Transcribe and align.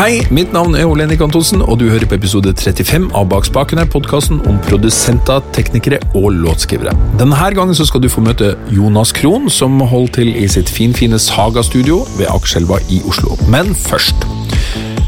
Hei, 0.00 0.22
mitt 0.32 0.54
navn 0.54 0.72
er 0.74 0.86
Ole 0.88 1.04
Henrik 1.04 1.20
Antonsen, 1.20 1.60
og 1.60 1.76
du 1.80 1.90
hører 1.90 2.06
på 2.08 2.16
episode 2.16 2.54
35 2.56 3.10
av 3.12 3.26
Bak 3.28 3.44
spakene, 3.44 3.84
podkasten 3.84 4.40
om 4.48 4.56
produsenter, 4.64 5.44
teknikere 5.52 5.98
og 6.16 6.30
låtskrivere. 6.40 6.96
Denne 7.20 7.36
gangen 7.36 7.76
skal 7.76 8.00
du 8.00 8.08
få 8.08 8.24
møte 8.24 8.54
Jonas 8.72 9.12
Krohn, 9.12 9.50
som 9.52 9.76
holder 9.80 10.16
til 10.22 10.32
i 10.32 10.48
sitt 10.48 10.72
finfine 10.72 11.20
Saga-studio 11.20 12.06
ved 12.16 12.32
Akerselva 12.32 12.80
i 12.88 13.02
Oslo. 13.04 13.36
Men 13.52 13.74
først 13.76 14.24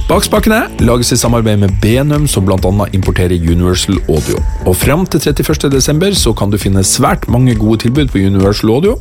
Bakspakene 0.08 0.66
lages 0.82 1.12
i 1.14 1.16
samarbeid 1.16 1.60
med 1.62 1.72
Benum, 1.80 2.26
som 2.28 2.44
bl.a. 2.44 2.58
importerer 2.92 3.38
Universal 3.38 4.00
Audio. 4.10 4.40
Og 4.66 4.76
Fram 4.76 5.06
til 5.06 5.22
31.12. 5.22 6.14
så 6.18 6.32
kan 6.36 6.50
du 6.50 6.58
finne 6.60 6.82
svært 6.84 7.28
mange 7.32 7.54
gode 7.56 7.84
tilbud 7.84 8.10
på 8.12 8.20
Universal 8.20 8.74
Audio. 8.74 8.96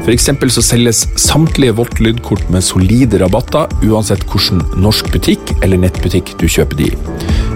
F.eks. 0.00 0.30
så 0.56 0.64
selges 0.64 1.04
samtlige 1.20 1.76
Volt-lydkort 1.78 2.48
med 2.50 2.64
solide 2.64 3.20
rabatter, 3.22 3.68
uansett 3.84 4.24
hvilken 4.32 4.64
norsk 4.80 5.12
butikk 5.12 5.54
eller 5.60 5.84
nettbutikk 5.84 6.34
du 6.40 6.48
kjøper 6.48 6.80
de 6.80 6.90
i. 6.90 6.98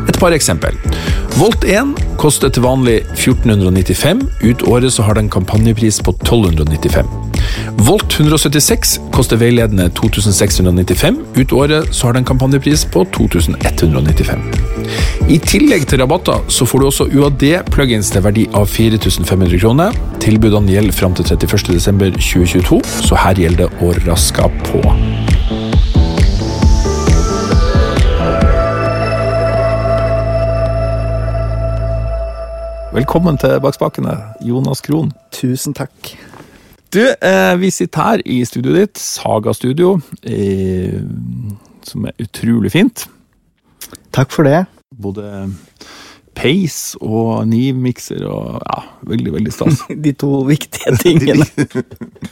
Et 0.04 0.20
par 0.20 0.36
eksempel. 0.36 0.76
Volt 1.40 1.64
1 1.64 1.96
koster 2.20 2.52
til 2.52 2.68
vanlig 2.68 3.00
1495, 3.16 4.26
ut 4.44 4.68
året 4.68 4.92
så 4.92 5.08
har 5.08 5.18
den 5.18 5.32
kampanjepris 5.32 6.02
på 6.04 6.14
1295. 6.20 7.23
Volt 7.78 8.20
176 8.20 9.00
koster 9.12 9.36
veiledende 9.36 9.88
2695, 9.90 11.18
ut 11.36 11.52
året 11.52 11.88
så 11.90 12.06
har 12.06 12.14
den 12.14 12.24
kampanjepris 12.24 12.84
på 12.94 13.02
2195. 13.16 14.44
I 15.28 15.38
tillegg 15.42 15.86
til 15.90 16.00
rabatter 16.00 16.44
så 16.52 16.66
får 16.68 16.80
du 16.80 16.86
også 16.86 17.08
UAD-plugins 17.10 18.12
til 18.14 18.24
verdi 18.24 18.46
av 18.54 18.68
4500 18.70 19.58
kroner. 19.58 19.96
Tilbudene 20.22 20.70
gjelder 20.70 20.94
fram 20.96 21.16
til 21.18 21.26
31.12.2022, 21.34 22.80
så 23.08 23.18
her 23.24 23.42
gjelder 23.42 23.66
det 23.66 23.82
å 23.82 23.92
raske 24.06 24.48
på. 24.70 24.84
Velkommen 32.94 33.34
til 33.42 33.58
Bak 33.58 33.74
spakene, 33.74 34.14
Jonas 34.46 34.84
Krohn. 34.86 35.10
Tusen 35.34 35.74
takk. 35.74 36.14
Du, 36.94 37.02
eh, 37.02 37.56
vi 37.58 37.72
sitter 37.74 38.06
her 38.06 38.20
i 38.22 38.36
studioet 38.46 38.76
ditt, 38.78 39.00
Saga 39.02 39.50
Studio, 39.56 39.96
eh, 40.22 41.00
som 41.82 42.04
er 42.06 42.14
utrolig 42.22 42.70
fint. 42.70 43.08
Takk 44.14 44.30
for 44.30 44.46
det. 44.46 44.60
Både 44.94 45.48
peis 46.38 46.94
og 47.02 47.48
nivmikser 47.50 48.22
og 48.30 48.60
ja, 48.62 48.78
veldig, 49.10 49.34
veldig 49.40 49.56
stas. 49.56 49.82
De 50.06 50.14
to 50.18 50.44
viktige 50.46 50.94
tingene. 51.02 51.46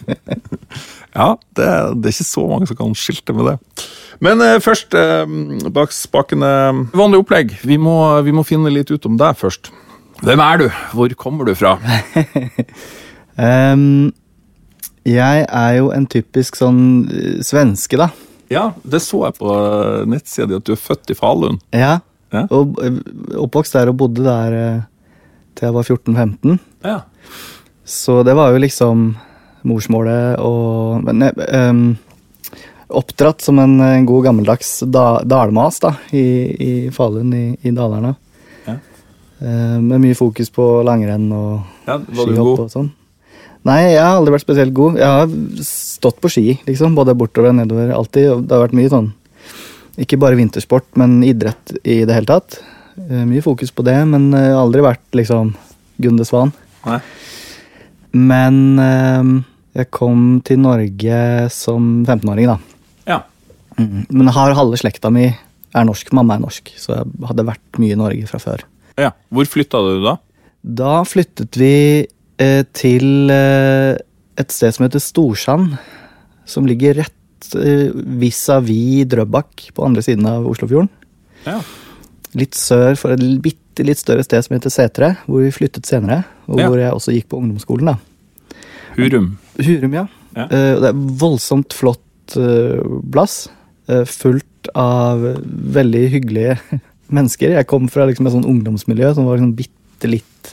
ja, 1.19 1.29
det, 1.59 1.67
det, 1.67 2.07
er 2.07 2.15
ikke 2.15 2.31
så 2.31 2.47
mange 2.55 2.71
som 2.71 2.79
kan 2.85 2.97
skilte 2.99 3.35
med 3.35 3.51
det. 3.51 3.59
Men 4.23 4.47
eh, 4.47 4.61
først, 4.63 4.95
eh, 4.95 5.27
bak 5.75 5.91
spakene 5.97 6.55
Vanlig 6.95 7.25
opplegg. 7.25 7.59
Vi 7.67 7.83
må, 7.83 7.99
vi 8.23 8.39
må 8.39 8.47
finne 8.47 8.71
litt 8.71 8.95
ut 8.95 9.11
om 9.11 9.19
deg 9.19 9.43
først. 9.43 9.75
Hvem 10.23 10.47
er 10.47 10.63
du? 10.63 10.69
Hvor 10.95 11.19
kommer 11.19 11.51
du 11.51 11.57
fra? 11.59 11.81
um, 13.75 14.13
jeg 15.08 15.47
er 15.48 15.72
jo 15.78 15.91
en 15.95 16.06
typisk 16.11 16.58
sånn 16.58 16.83
uh, 17.08 17.41
svenske, 17.45 17.98
da. 18.00 18.11
Ja, 18.53 18.69
det 18.84 19.03
så 19.05 19.25
jeg 19.27 19.39
på 19.39 19.48
uh, 19.48 20.05
nettsida 20.09 20.48
di, 20.50 20.59
at 20.61 20.69
du 20.69 20.75
er 20.75 20.81
født 20.81 21.12
i 21.14 21.17
Falun. 21.19 21.59
Ja, 21.75 21.98
ja. 22.34 22.47
og 22.50 22.78
uh, 22.83 23.00
oppvokst 23.44 23.78
der 23.78 23.92
og 23.92 23.98
bodde 24.05 24.25
der 24.27 24.56
til 25.59 25.69
jeg 25.69 25.77
var 25.77 25.89
14-15. 25.89 26.56
Ja. 26.86 27.00
Så 27.84 28.22
det 28.27 28.36
var 28.39 28.55
jo 28.55 28.62
liksom 28.62 29.12
morsmålet 29.69 30.41
og 30.42 31.05
men, 31.06 31.28
um, 31.53 31.84
Oppdratt 32.92 33.41
som 33.41 33.56
en, 33.56 33.78
en 33.81 34.05
god 34.05 34.27
gammeldags 34.27 34.83
da, 34.84 35.22
dalmas 35.25 35.78
da, 35.81 35.94
i, 36.12 36.25
i 36.53 36.72
Falun 36.92 37.31
i, 37.33 37.47
i 37.64 37.72
Dalarna. 37.72 38.11
Uh, 39.43 39.81
med 39.82 39.98
mye 39.98 40.15
fokus 40.15 40.53
på 40.54 40.65
langrenn 40.87 41.25
og 41.34 41.88
ja, 41.88 41.97
skihopp 41.98 42.60
og 42.62 42.69
sånn. 42.71 42.93
Nei, 43.69 43.78
jeg 43.93 44.03
har 44.03 44.17
aldri 44.17 44.34
vært 44.34 44.45
spesielt 44.45 44.75
god. 44.75 44.99
Jeg 44.99 45.06
har 45.06 45.67
stått 45.67 46.19
på 46.23 46.31
ski, 46.33 46.47
liksom. 46.67 46.97
Både 46.99 47.15
bortover 47.19 47.53
og 47.53 47.61
nedover. 47.61 47.93
Alltid. 47.95 48.47
Det 48.49 48.56
har 48.56 48.65
vært 48.65 48.78
mye 48.78 48.91
sånn 48.91 49.12
Ikke 50.03 50.19
bare 50.19 50.39
vintersport, 50.39 50.89
men 50.99 51.21
idrett 51.27 51.75
i 51.84 52.01
det 52.09 52.17
hele 52.17 52.31
tatt. 52.31 52.59
Uh, 52.97 53.22
mye 53.28 53.45
fokus 53.45 53.71
på 53.75 53.84
det, 53.87 53.97
men 54.09 54.31
uh, 54.34 54.59
aldri 54.59 54.83
vært 54.84 55.05
liksom 55.17 55.55
Gunde 56.03 56.27
Svan. 56.27 56.51
Nei. 56.89 56.99
Men 58.12 58.56
jeg 59.72 59.89
kom 59.95 60.43
til 60.45 60.59
Norge 60.61 61.21
som 61.55 62.03
15-åring, 62.05 62.51
da. 62.51 62.59
Ja. 63.09 63.22
Mm. 63.78 64.03
Men 64.11 64.33
har 64.37 64.53
halve 64.59 64.77
slekta 64.81 65.09
mi 65.12 65.31
er 65.31 65.87
norsk. 65.89 66.12
Mamma 66.17 66.37
er 66.37 66.43
norsk, 66.45 66.75
så 66.77 66.99
jeg 66.99 67.28
hadde 67.31 67.47
vært 67.49 67.81
mye 67.81 67.95
i 67.95 68.01
Norge 68.01 68.28
fra 68.28 68.41
før. 68.43 68.67
Ja. 69.01 69.12
Hvor 69.33 69.49
flytta 69.49 69.81
du 69.87 70.03
da? 70.05 70.17
Da 70.62 70.93
flyttet 71.09 71.56
vi 71.59 71.75
eh, 72.05 72.11
til 72.76 73.30
eh, 73.32 73.97
et 74.41 74.53
sted 74.54 74.75
som 74.75 74.86
heter 74.86 75.03
Storsand. 75.03 75.76
Som 76.48 76.66
ligger 76.69 76.98
rett 77.03 77.53
eh, 77.58 77.91
vis-à-vis 77.94 79.06
Drøbak, 79.12 79.69
på 79.76 79.84
andre 79.86 80.03
siden 80.04 80.26
av 80.30 80.47
Oslofjorden. 80.50 80.91
Ja. 81.47 81.58
Litt 82.38 82.56
sør 82.56 82.97
for 82.98 83.12
et 83.14 83.22
bitte 83.44 83.84
litt 83.86 84.00
større 84.00 84.25
sted 84.25 84.44
som 84.44 84.56
heter 84.56 84.72
Setre, 84.72 85.10
hvor 85.26 85.44
vi 85.44 85.53
flyttet 85.54 85.88
senere. 85.88 86.22
Og 86.48 86.58
Ja. 86.60 86.69
hvor 86.69 86.80
jeg 86.80 86.92
også 86.92 87.14
gikk 87.14 87.28
på 87.32 87.38
ungdomsskolen. 87.42 87.92
da. 87.92 87.97
Hurum. 88.97 89.30
Hurum, 89.59 89.94
ja. 89.97 90.06
Ja. 90.36 90.47
Eh, 90.48 90.74
det 90.80 90.88
er 90.91 91.03
voldsomt 91.20 91.72
flott 91.76 92.36
eh, 92.41 92.80
plass. 93.12 93.48
eh, 93.88 94.04
fullt 94.09 94.69
av 94.78 95.20
veldig 95.74 96.03
hyggelige 96.12 96.59
mennesker. 97.12 97.56
Jeg 97.59 97.66
kom 97.69 97.88
fra 97.92 98.06
liksom 98.09 98.26
et 98.28 98.32
sånn 98.36 98.47
ungdomsmiljø 98.48 99.14
som 99.16 99.26
var 99.26 99.36
liksom 99.41 99.56
bitte 99.59 100.09
litt 100.10 100.53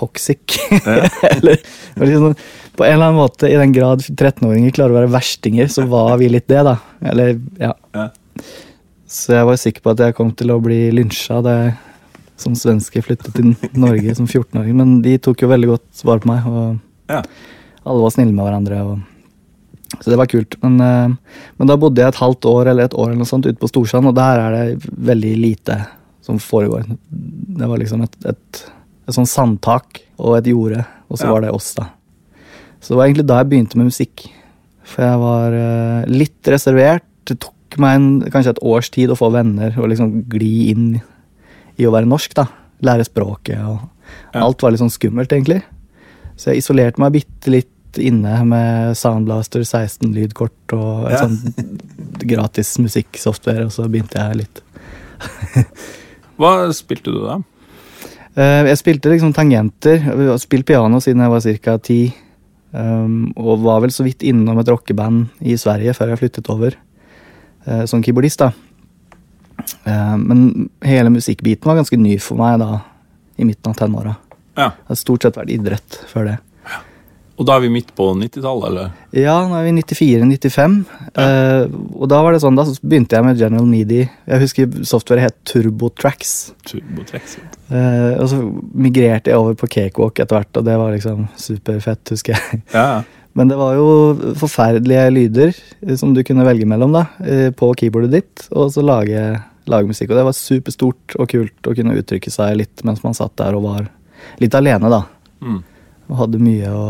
toxic. 0.00 0.56
Eller 1.34 1.60
liksom, 2.00 2.34
på 2.78 2.86
en 2.86 2.96
eller 2.96 3.10
annen 3.10 3.20
måte, 3.20 3.50
i 3.50 3.58
den 3.60 3.74
grad 3.76 4.02
13-åringer 4.08 4.72
klarer 4.72 4.94
å 4.96 5.00
være 5.02 5.12
verstinger, 5.12 5.68
så 5.68 5.84
var 5.90 6.16
vi 6.22 6.30
litt 6.32 6.48
det, 6.48 6.62
da. 6.64 6.78
Eller, 7.12 7.36
ja. 7.60 7.74
Ja. 7.96 8.08
Så 9.10 9.34
jeg 9.36 9.46
var 9.48 9.58
sikker 9.60 9.84
på 9.84 9.92
at 9.92 10.02
jeg 10.06 10.16
kom 10.16 10.30
til 10.38 10.52
å 10.54 10.60
bli 10.62 10.84
lynsja 10.94 11.40
da 11.44 11.56
jeg 11.58 11.78
som 12.40 12.54
svenske 12.56 13.02
flyttet 13.04 13.34
til 13.36 13.52
Norge 13.76 14.14
som 14.16 14.28
14-åring. 14.28 14.72
Men 14.78 15.00
de 15.04 15.16
tok 15.20 15.44
jo 15.44 15.50
veldig 15.50 15.70
godt 15.74 16.04
vare 16.08 16.22
på 16.24 16.30
meg, 16.30 16.46
og 16.48 17.12
Ja. 17.12 17.22
alle 17.84 18.04
var 18.04 18.14
snille 18.14 18.32
med 18.32 18.46
hverandre. 18.46 18.80
Og, 18.86 19.98
så 20.00 20.12
det 20.12 20.18
var 20.20 20.30
kult. 20.30 20.56
Men, 20.62 20.80
eh, 20.80 21.42
men 21.58 21.68
da 21.68 21.76
bodde 21.76 22.00
jeg 22.00 22.14
et 22.14 22.22
halvt 22.22 22.48
år 22.48 22.70
eller 22.70 22.88
et 22.88 22.94
år 22.96 23.10
eller 23.10 23.20
noe 23.20 23.28
sånt 23.28 23.46
ute 23.46 23.60
på 23.60 23.68
Storsand, 23.68 24.06
og 24.08 24.14
der 24.16 24.40
er 24.40 24.56
det 24.56 24.92
veldig 25.10 25.34
lite 25.36 25.80
som 26.24 26.38
foregår. 26.38 26.86
Det 27.10 27.68
var 27.68 27.78
liksom 27.78 28.04
et, 28.06 28.16
et, 28.24 28.64
et 29.10 29.16
sånn 29.18 29.28
sandtak 29.28 30.02
og 30.18 30.38
et 30.38 30.48
jorde, 30.52 30.84
og 31.10 31.18
så 31.18 31.26
Ja. 31.28 31.32
var 31.34 31.40
det 31.44 31.50
oss, 31.54 31.72
da. 31.74 31.88
Så 32.80 32.94
det 32.94 32.96
var 33.00 33.06
egentlig 33.08 33.26
da 33.28 33.38
jeg 33.42 33.50
begynte 33.50 33.76
med 33.76 33.90
musikk. 33.90 34.28
For 34.90 35.04
jeg 35.04 35.18
var 35.20 35.52
uh, 35.54 36.04
litt 36.08 36.48
reservert. 36.48 37.04
Det 37.28 37.36
tok 37.44 37.76
meg 37.78 37.94
en, 37.98 38.06
kanskje 38.32 38.54
et 38.56 38.62
års 38.66 38.88
tid 38.90 39.10
å 39.12 39.18
få 39.18 39.28
venner 39.34 39.76
og 39.78 39.90
liksom 39.92 40.24
gli 40.32 40.70
inn 40.72 40.86
i 41.78 41.84
å 41.86 41.92
være 41.92 42.08
norsk, 42.08 42.32
da. 42.34 42.46
Lære 42.82 43.04
språket 43.06 43.58
og 43.60 43.80
Ja. 44.34 44.40
Alt 44.42 44.62
var 44.62 44.72
litt 44.72 44.80
sånn 44.80 44.90
skummelt, 44.90 45.30
egentlig. 45.30 45.60
Så 46.36 46.50
jeg 46.50 46.58
isolerte 46.64 46.98
meg 46.98 47.12
bitte 47.12 47.50
litt 47.52 47.98
inne 47.98 48.32
med 48.46 48.96
Soundblaster 48.98 49.62
16 49.62 50.10
lydkort 50.14 50.72
og 50.74 51.06
et 51.06 51.12
Ja. 51.12 51.26
sånn 51.28 51.78
gratis 52.26 52.72
musikksoftware, 52.82 53.66
og 53.66 53.70
så 53.70 53.86
begynte 53.88 54.18
jeg 54.18 54.36
litt. 54.40 54.62
Hva 56.40 56.72
spilte 56.74 57.12
du 57.12 57.20
da? 57.26 57.38
Eh, 58.36 58.66
Jeg 58.70 58.78
spilte 58.78 59.10
liksom 59.10 59.32
tangenter. 59.34 60.02
Spilt 60.38 60.66
piano 60.66 61.00
siden 61.00 61.22
jeg 61.22 61.30
var 61.30 61.40
ca. 61.64 61.78
ti. 61.78 62.00
Um, 62.72 63.32
og 63.34 63.64
var 63.64 63.80
vel 63.82 63.90
så 63.90 64.04
vidt 64.06 64.22
innom 64.22 64.60
et 64.60 64.68
rockeband 64.70 65.26
i 65.42 65.56
Sverige 65.58 65.90
før 65.92 66.12
jeg 66.12 66.20
flyttet 66.20 66.50
over. 66.50 66.76
uh, 67.66 67.84
som 67.84 68.00
keyboardist, 68.02 68.38
da. 68.38 68.52
Uh, 69.84 70.16
men 70.16 70.70
hele 70.86 71.10
musikkbiten 71.10 71.66
var 71.66 71.76
ganske 71.76 71.98
ny 71.98 72.14
for 72.22 72.38
meg 72.38 72.60
da, 72.62 72.78
i 73.36 73.44
midten 73.44 73.72
av 73.72 73.76
tenåra. 73.76 74.14
Ja. 74.56 74.70
Det 74.70 74.88
har 74.94 74.96
stort 74.96 75.22
sett 75.26 75.36
vært 75.36 75.50
idrett 75.50 75.98
før 76.08 76.30
det. 76.30 76.38
Og 77.40 77.46
da 77.48 77.54
er 77.56 77.62
vi 77.64 77.70
midt 77.72 77.94
på 77.96 78.04
90-tallet, 78.20 78.64
eller? 78.68 78.88
Ja, 79.16 79.38
nå 79.48 79.56
er 79.56 79.64
vi 79.64 79.72
94-95. 79.78 80.74
Eh, 81.22 81.62
og 81.96 82.10
da 82.12 82.18
var 82.20 82.34
det 82.36 82.42
sånn, 82.42 82.58
da 82.58 82.66
begynte 82.68 83.16
jeg 83.16 83.24
med 83.24 83.40
General 83.40 83.68
Midi. 83.68 84.02
Jeg 84.28 84.42
husker 84.42 84.82
softwaret 84.84 85.24
het 85.24 85.38
TurboTracks. 85.48 86.34
TurboTracks, 86.68 87.38
ja. 87.40 87.46
Uh, 87.70 88.16
og 88.18 88.24
så 88.26 88.36
migrerte 88.82 89.30
jeg 89.30 89.38
over 89.38 89.54
på 89.54 89.68
Cakewalk 89.70 90.18
etter 90.18 90.36
hvert, 90.36 90.58
og 90.58 90.64
det 90.66 90.74
var 90.82 90.92
liksom 90.92 91.28
superfett, 91.38 92.12
husker 92.12 92.36
jeg. 92.36 92.60
Ja, 92.76 92.84
ja. 92.98 93.00
Men 93.38 93.46
det 93.46 93.56
var 93.60 93.76
jo 93.78 93.90
forferdelige 94.40 95.04
lyder 95.14 95.52
eh, 95.54 95.94
som 95.96 96.10
du 96.16 96.18
kunne 96.26 96.42
velge 96.44 96.66
mellom 96.66 96.90
da, 96.96 97.04
på 97.54 97.68
keyboardet 97.78 98.10
ditt, 98.16 98.42
og 98.50 98.72
så 98.74 98.82
lage, 98.82 99.22
lage 99.70 99.86
musikk. 99.86 100.10
Og 100.10 100.18
det 100.18 100.26
var 100.26 100.36
superstort 100.36 101.14
og 101.14 101.30
kult 101.30 101.70
å 101.70 101.76
kunne 101.78 101.94
uttrykke 102.02 102.32
seg 102.34 102.58
litt 102.58 102.82
mens 102.84 103.04
man 103.06 103.14
satt 103.14 103.36
der 103.38 103.54
og 103.54 103.68
var 103.68 103.86
litt 104.42 104.58
alene, 104.58 104.90
da. 104.90 105.04
Mm. 105.46 105.62
Og 106.10 106.20
hadde 106.24 106.42
mye 106.42 106.74
å 106.74 106.84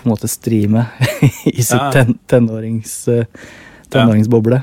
på 0.00 0.08
en 0.08 0.14
måte 0.14 0.28
streame 0.30 0.86
i 1.46 1.62
sitt 1.62 1.76
Ja. 1.76 1.90
ten, 1.94 2.16
tenårings, 2.30 2.94
eh, 3.08 3.24
tenåringsboble. 3.92 4.62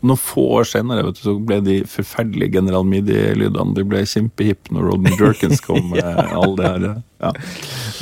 Noen 0.00 0.20
få 0.20 0.44
år 0.60 0.68
senere 0.70 1.02
vet 1.08 1.16
du, 1.18 1.24
så 1.26 1.32
ble 1.42 1.58
de 1.66 1.80
forferdelige 1.90 2.54
General 2.54 2.84
Midi-lydene 2.86 3.74
De 3.74 3.82
ble 3.82 4.04
kjempehipp 4.06 4.70
når 4.70 4.92
Rodney 4.92 5.16
Jerkins 5.18 5.58
kom 5.64 5.88
med 5.94 6.04
all 6.06 6.54
det 6.60 6.68
her. 6.70 6.86
Ja. 7.24 7.32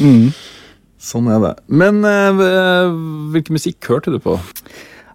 Mm. 0.03 0.27
Sånn 1.07 1.31
er 1.33 1.41
det. 1.41 1.55
Men 1.73 2.03
eh, 2.05 2.93
hvilken 3.33 3.57
musikk 3.57 3.89
hørte 3.89 4.13
du 4.13 4.19
på? 4.21 4.37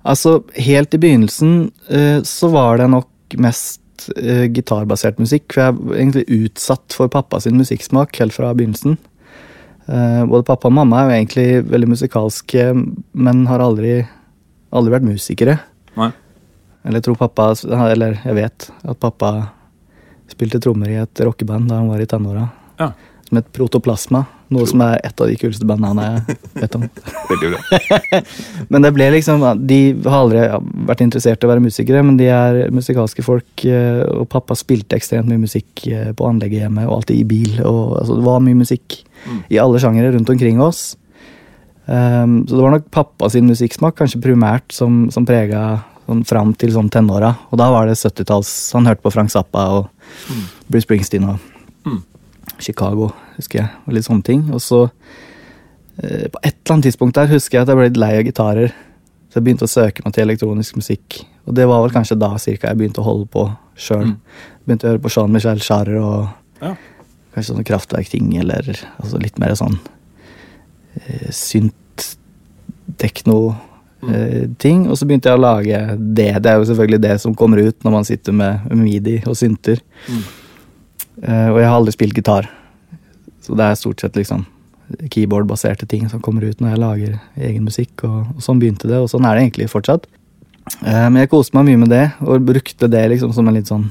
Altså, 0.08 0.40
helt 0.58 0.96
i 0.98 1.02
begynnelsen 1.04 1.70
eh, 1.94 2.20
så 2.26 2.50
var 2.54 2.82
det 2.82 2.90
nok 2.90 3.36
mest 3.38 4.08
eh, 4.18 4.48
gitarbasert 4.50 5.22
musikk. 5.22 5.52
For 5.54 5.62
jeg 5.62 5.76
er 5.76 6.00
egentlig 6.00 6.26
utsatt 6.48 6.98
for 6.98 7.12
pappa 7.14 7.42
sin 7.44 7.60
musikksmak 7.62 8.18
helt 8.24 8.34
fra 8.34 8.56
begynnelsen. 8.58 8.98
Eh, 9.88 10.26
både 10.26 10.46
pappa 10.48 10.70
og 10.70 10.76
mamma 10.78 11.02
er 11.02 11.08
jo 11.08 11.16
egentlig 11.18 11.48
veldig 11.72 11.90
musikalske, 11.94 12.66
men 13.14 13.46
har 13.50 13.64
aldri, 13.64 14.02
aldri 14.72 14.94
vært 14.94 15.08
musikere. 15.08 15.58
Nei. 15.98 16.12
Eller 16.82 16.98
jeg 16.98 17.06
tror 17.10 17.18
pappa 17.20 17.52
Eller 17.92 18.16
jeg 18.24 18.34
vet 18.34 18.66
at 18.90 18.98
pappa 18.98 19.52
spilte 20.32 20.62
trommer 20.64 20.90
i 20.90 20.96
et 20.98 21.22
rockeband 21.22 21.68
da 21.70 21.82
han 21.82 21.90
var 21.92 22.02
i 22.02 22.08
tenåra. 22.10 22.48
Ja. 22.80 22.92
Som 23.28 23.38
het 23.38 23.52
Protoplasma. 23.54 24.24
Noe 24.52 24.68
som 24.68 24.82
er 24.84 24.98
et 25.08 25.22
av 25.24 25.30
de 25.30 25.36
kuleste 25.40 25.64
bandene 25.68 26.04
jeg 26.28 26.38
vet 26.60 26.74
om. 26.76 26.82
Veldig 27.32 27.52
bra. 27.54 28.20
Men 28.74 28.84
det 28.84 28.92
ble 28.98 29.08
liksom 29.14 29.46
De 29.68 29.78
har 30.04 30.18
aldri 30.26 30.42
vært 30.90 31.04
interessert 31.06 31.40
i 31.44 31.48
å 31.48 31.52
være 31.54 31.64
musikere, 31.64 32.02
men 32.04 32.18
de 32.20 32.28
er 32.28 32.60
musikalske 32.76 33.24
folk. 33.24 33.64
eh, 33.64 34.02
Og 34.12 34.28
pappa 34.32 34.58
spilte 34.60 34.98
ekstremt 35.00 35.30
mye 35.32 35.40
musikk 35.46 35.86
eh, 35.88 36.10
på 36.12 36.28
anlegget 36.28 36.66
hjemme, 36.66 36.84
og 36.90 36.98
alltid 37.00 37.22
i 37.22 37.28
bil. 37.32 37.54
Og, 37.64 37.96
altså, 38.02 38.18
det 38.20 38.28
var 38.28 38.44
mye 38.44 38.60
musikk 38.66 39.00
Mm. 39.22 39.44
i 39.54 39.58
alle 39.62 39.78
sjangere 39.78 40.16
rundt 40.16 40.30
omkring 40.34 40.58
oss. 40.66 40.96
Um, 41.86 42.40
så 42.48 42.56
det 42.58 42.64
var 42.64 42.72
nok 42.74 42.88
pappa 42.90 43.28
sin 43.30 43.46
musikksmak, 43.46 43.94
kanskje 44.00 44.18
primært, 44.24 44.72
som, 44.74 45.12
som 45.14 45.28
prega 45.30 45.84
sånn, 46.08 46.24
fram 46.26 46.56
til 46.58 46.72
sånn 46.74 46.90
tenåra. 46.90 47.30
Og 47.54 47.60
da 47.62 47.68
var 47.70 47.86
det 47.86 48.00
70-talls. 48.00 48.50
Han 48.74 48.90
hørte 48.90 49.06
på 49.06 49.12
Frank 49.14 49.30
Zappa 49.34 49.68
og 49.78 49.90
Mm. 50.28 50.42
Bruce 50.68 50.84
Springsteen 50.88 51.24
og. 51.30 51.38
Chicago, 52.60 53.12
husker 53.38 53.60
jeg. 53.64 53.70
Og 53.88 53.94
litt 53.98 54.06
sånne 54.08 54.24
ting. 54.28 54.46
Og 54.54 54.62
så 54.62 54.84
eh, 56.02 56.28
på 56.32 56.40
et 56.44 56.56
eller 56.56 56.76
annet 56.76 56.88
tidspunkt 56.90 57.16
der 57.18 57.32
husker 57.32 57.58
jeg 57.60 57.66
at 57.66 57.72
jeg 57.74 57.80
ble 57.80 57.90
litt 57.90 58.00
lei 58.02 58.14
av 58.20 58.26
gitarer. 58.28 58.74
Så 59.32 59.40
jeg 59.40 59.46
begynte 59.48 59.68
å 59.68 59.72
søke 59.72 60.04
meg 60.06 60.14
til 60.16 60.26
elektronisk 60.28 60.76
musikk. 60.82 61.22
Og 61.48 61.56
det 61.58 61.66
var 61.70 61.82
vel 61.86 61.94
kanskje 61.96 62.20
da 62.20 62.34
cirka 62.42 62.68
jeg 62.72 62.78
begynte 62.82 63.02
å 63.02 63.08
holde 63.08 63.28
på 63.32 63.46
sjøl. 63.80 64.12
Mm. 64.12 64.18
Begynte 64.68 64.88
å 64.88 64.92
høre 64.94 65.04
på 65.06 65.12
Jean-Michel 65.16 65.62
Jarre 65.64 66.02
og 66.04 66.28
Ja. 66.62 66.76
kanskje 67.34 67.54
sånne 67.54 67.64
kraftverkting, 67.66 68.34
eller 68.42 68.68
altså 69.02 69.18
litt 69.22 69.40
mer 69.40 69.56
sånn 69.56 69.80
eh, 71.00 71.30
synt, 71.32 72.18
tekno-ting. 73.00 74.88
og 74.90 74.98
så 74.98 75.06
begynte 75.08 75.30
jeg 75.32 75.40
å 75.40 75.42
lage 75.42 75.80
det. 75.98 76.30
Det 76.44 76.52
er 76.52 76.60
jo 76.60 76.68
selvfølgelig 76.70 77.02
det 77.02 77.16
som 77.24 77.36
kommer 77.36 77.62
ut 77.64 77.84
når 77.86 77.92
man 77.96 78.06
sitter 78.08 78.36
med 78.36 78.68
midi 78.76 79.22
og 79.26 79.38
synter. 79.40 79.82
Mm. 80.10 80.24
Eh, 81.22 81.50
og 81.52 81.60
jeg 81.60 81.68
har 81.70 81.76
aldri 81.78 81.94
spilt 81.96 82.16
gitar. 82.18 82.48
Så 83.42 83.56
det 83.58 83.66
er 83.68 83.76
stort 83.80 84.02
sett 84.04 84.16
liksom 84.16 84.46
keyboard-baserte 85.12 85.88
ting 85.88 86.10
som 86.12 86.22
kommer 86.24 86.44
ut 86.48 86.60
når 86.62 86.74
jeg 86.74 86.82
lager 86.82 87.14
egen 87.50 87.64
musikk. 87.68 88.04
Og, 88.08 88.32
og 88.38 88.44
sånn 88.44 88.60
begynte 88.62 88.90
det, 88.92 89.00
og 89.02 89.10
sånn 89.12 89.26
er 89.28 89.36
det 89.38 89.46
egentlig 89.48 89.70
fortsatt. 89.72 90.08
Eh, 90.86 91.08
men 91.10 91.22
jeg 91.24 91.32
koste 91.32 91.58
meg 91.58 91.70
mye 91.72 91.82
med 91.86 91.92
det, 91.94 92.06
og 92.22 92.46
brukte 92.48 92.90
det 92.92 93.06
liksom 93.16 93.34
som 93.36 93.48
en 93.50 93.58
litt 93.58 93.72
sånn 93.72 93.90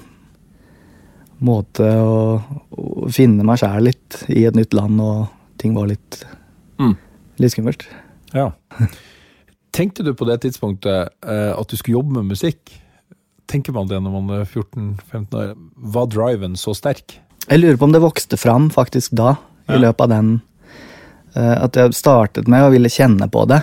måte 1.41 1.87
å, 2.05 2.41
å 2.77 3.09
finne 3.13 3.45
meg 3.49 3.61
sjæl 3.63 3.87
litt 3.89 4.19
i 4.29 4.43
et 4.49 4.57
nytt 4.59 4.75
land, 4.77 5.01
og 5.01 5.29
ting 5.61 5.75
var 5.77 5.89
litt, 5.93 6.23
Mm. 6.81 6.95
litt 7.41 7.53
skummelt. 7.53 7.83
Ja. 8.33 8.51
Tenkte 9.73 10.05
du 10.05 10.15
på 10.17 10.25
det 10.29 10.39
tidspunktet 10.45 11.11
eh, 11.27 11.51
at 11.53 11.69
du 11.69 11.77
skulle 11.77 11.99
jobbe 11.99 12.15
med 12.19 12.31
musikk? 12.33 12.73
Tenker 13.51 13.75
man 13.75 13.89
det 13.91 13.99
når 14.03 14.13
man 14.15 14.31
er 14.39 14.45
14-15 14.47 15.35
år? 15.35 15.55
Var 15.97 16.07
driven 16.13 16.55
så 16.61 16.75
sterk? 16.79 17.17
Jeg 17.51 17.59
lurer 17.63 17.79
på 17.81 17.89
om 17.89 17.93
det 17.97 18.03
vokste 18.05 18.39
fram 18.39 18.69
faktisk 18.71 19.17
da, 19.19 19.33
Ja. 19.67 19.75
i 19.75 19.81
løpet 19.83 20.01
av 20.07 20.09
den 20.13 20.29
eh, 21.35 21.57
At 21.65 21.75
jeg 21.79 21.95
startet 21.99 22.49
med 22.51 22.63
å 22.63 22.71
ville 22.71 22.89
kjenne 22.91 23.27
på 23.31 23.43
det. 23.51 23.61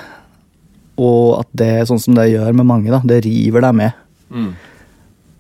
Og 0.97 1.39
at 1.39 1.47
det, 1.53 1.87
sånn 1.87 1.99
som 2.01 2.15
det 2.17 2.29
gjør 2.33 2.53
med 2.57 2.65
mange, 2.67 2.89
da, 2.91 2.99
det 3.05 3.23
river 3.25 3.61
deg 3.61 3.75
med 3.75 3.93
Mm. 4.29 4.53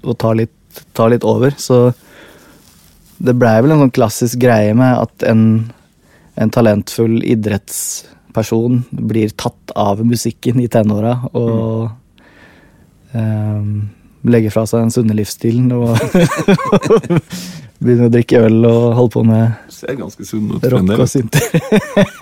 og 0.07 0.17
tar 0.17 0.35
litt, 0.39 0.83
tar 0.93 1.09
litt 1.11 1.25
over. 1.27 1.51
Så 1.59 1.93
det 3.19 3.33
blei 3.35 3.57
vel 3.61 3.71
en 3.73 3.81
sånn 3.83 3.91
klassisk 3.91 4.39
greie 4.39 4.73
med 4.77 4.95
at 5.01 5.23
en, 5.27 5.41
en 6.37 6.49
talentfull 6.53 7.17
idrettsperson 7.25 8.85
blir 8.91 9.29
tatt 9.35 9.73
av 9.75 9.99
musikken 10.05 10.61
i 10.63 10.67
tenåra 10.71 11.17
og 11.33 11.89
ehm, 13.13 13.89
legger 14.25 14.51
fra 14.53 14.63
seg 14.67 14.81
den 14.85 14.91
sunne 14.93 15.13
livsstilen 15.17 15.67
og 15.75 15.93
begynne 17.81 18.07
å 18.07 18.13
drikke 18.13 18.41
øl 18.47 18.65
og 18.65 18.85
holde 18.97 19.13
på 19.13 19.23
med 19.27 19.73
Ser 19.73 19.97
ganske 19.99 20.25
sunn 20.25 20.49
ut. 20.55 20.63
rock 20.73 20.89
og 20.97 21.09
synter. 21.11 21.43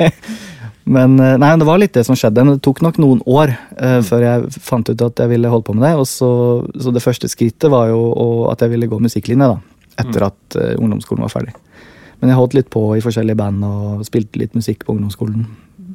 men 0.95 1.15
eh, 1.23 1.37
nei, 1.41 1.51
det 1.61 1.67
var 1.67 1.79
litt 1.81 1.93
det 1.95 2.03
som 2.07 2.17
skjedde. 2.19 2.43
Men 2.43 2.57
det 2.57 2.63
tok 2.67 2.81
nok 2.83 2.99
noen 3.01 3.21
år 3.25 3.53
uh, 3.79 4.01
før 4.05 4.25
jeg 4.25 4.63
fant 4.65 4.91
ut 4.91 5.05
at 5.07 5.23
jeg 5.23 5.31
ville 5.31 5.51
holde 5.53 5.65
på 5.69 5.75
med 5.77 5.87
det. 5.87 5.93
Og 6.01 6.07
så, 6.09 6.29
så 6.75 6.91
det 6.95 7.03
første 7.05 7.29
skrittet 7.31 7.71
var 7.71 7.89
jo 7.93 8.01
og, 8.11 8.41
at 8.51 8.65
jeg 8.65 8.73
ville 8.75 8.89
gå 8.91 8.99
musikklinje, 9.01 9.47
da. 9.55 9.61
Etter 10.03 10.27
at 10.27 10.59
uh, 10.59 10.73
ungdomsskolen 10.75 11.23
var 11.23 11.31
ferdig. 11.31 11.55
Men 12.19 12.31
jeg 12.33 12.39
holdt 12.41 12.57
litt 12.57 12.69
på 12.71 12.81
i 12.97 13.03
forskjellige 13.03 13.39
band 13.39 13.63
og 13.67 14.03
spilte 14.07 14.39
litt 14.41 14.55
musikk 14.57 14.83
på 14.87 14.95
ungdomsskolen 14.97 15.45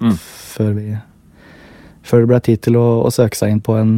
Mm. 0.00 0.14
før, 0.16 0.68
vi, 0.78 0.94
før 2.08 2.22
det 2.22 2.28
ble 2.30 2.38
tid 2.46 2.60
til 2.64 2.76
å, 2.80 2.84
å 3.04 3.10
søke 3.12 3.36
seg 3.36 3.50
inn 3.52 3.58
på 3.60 3.74
en, 3.76 3.90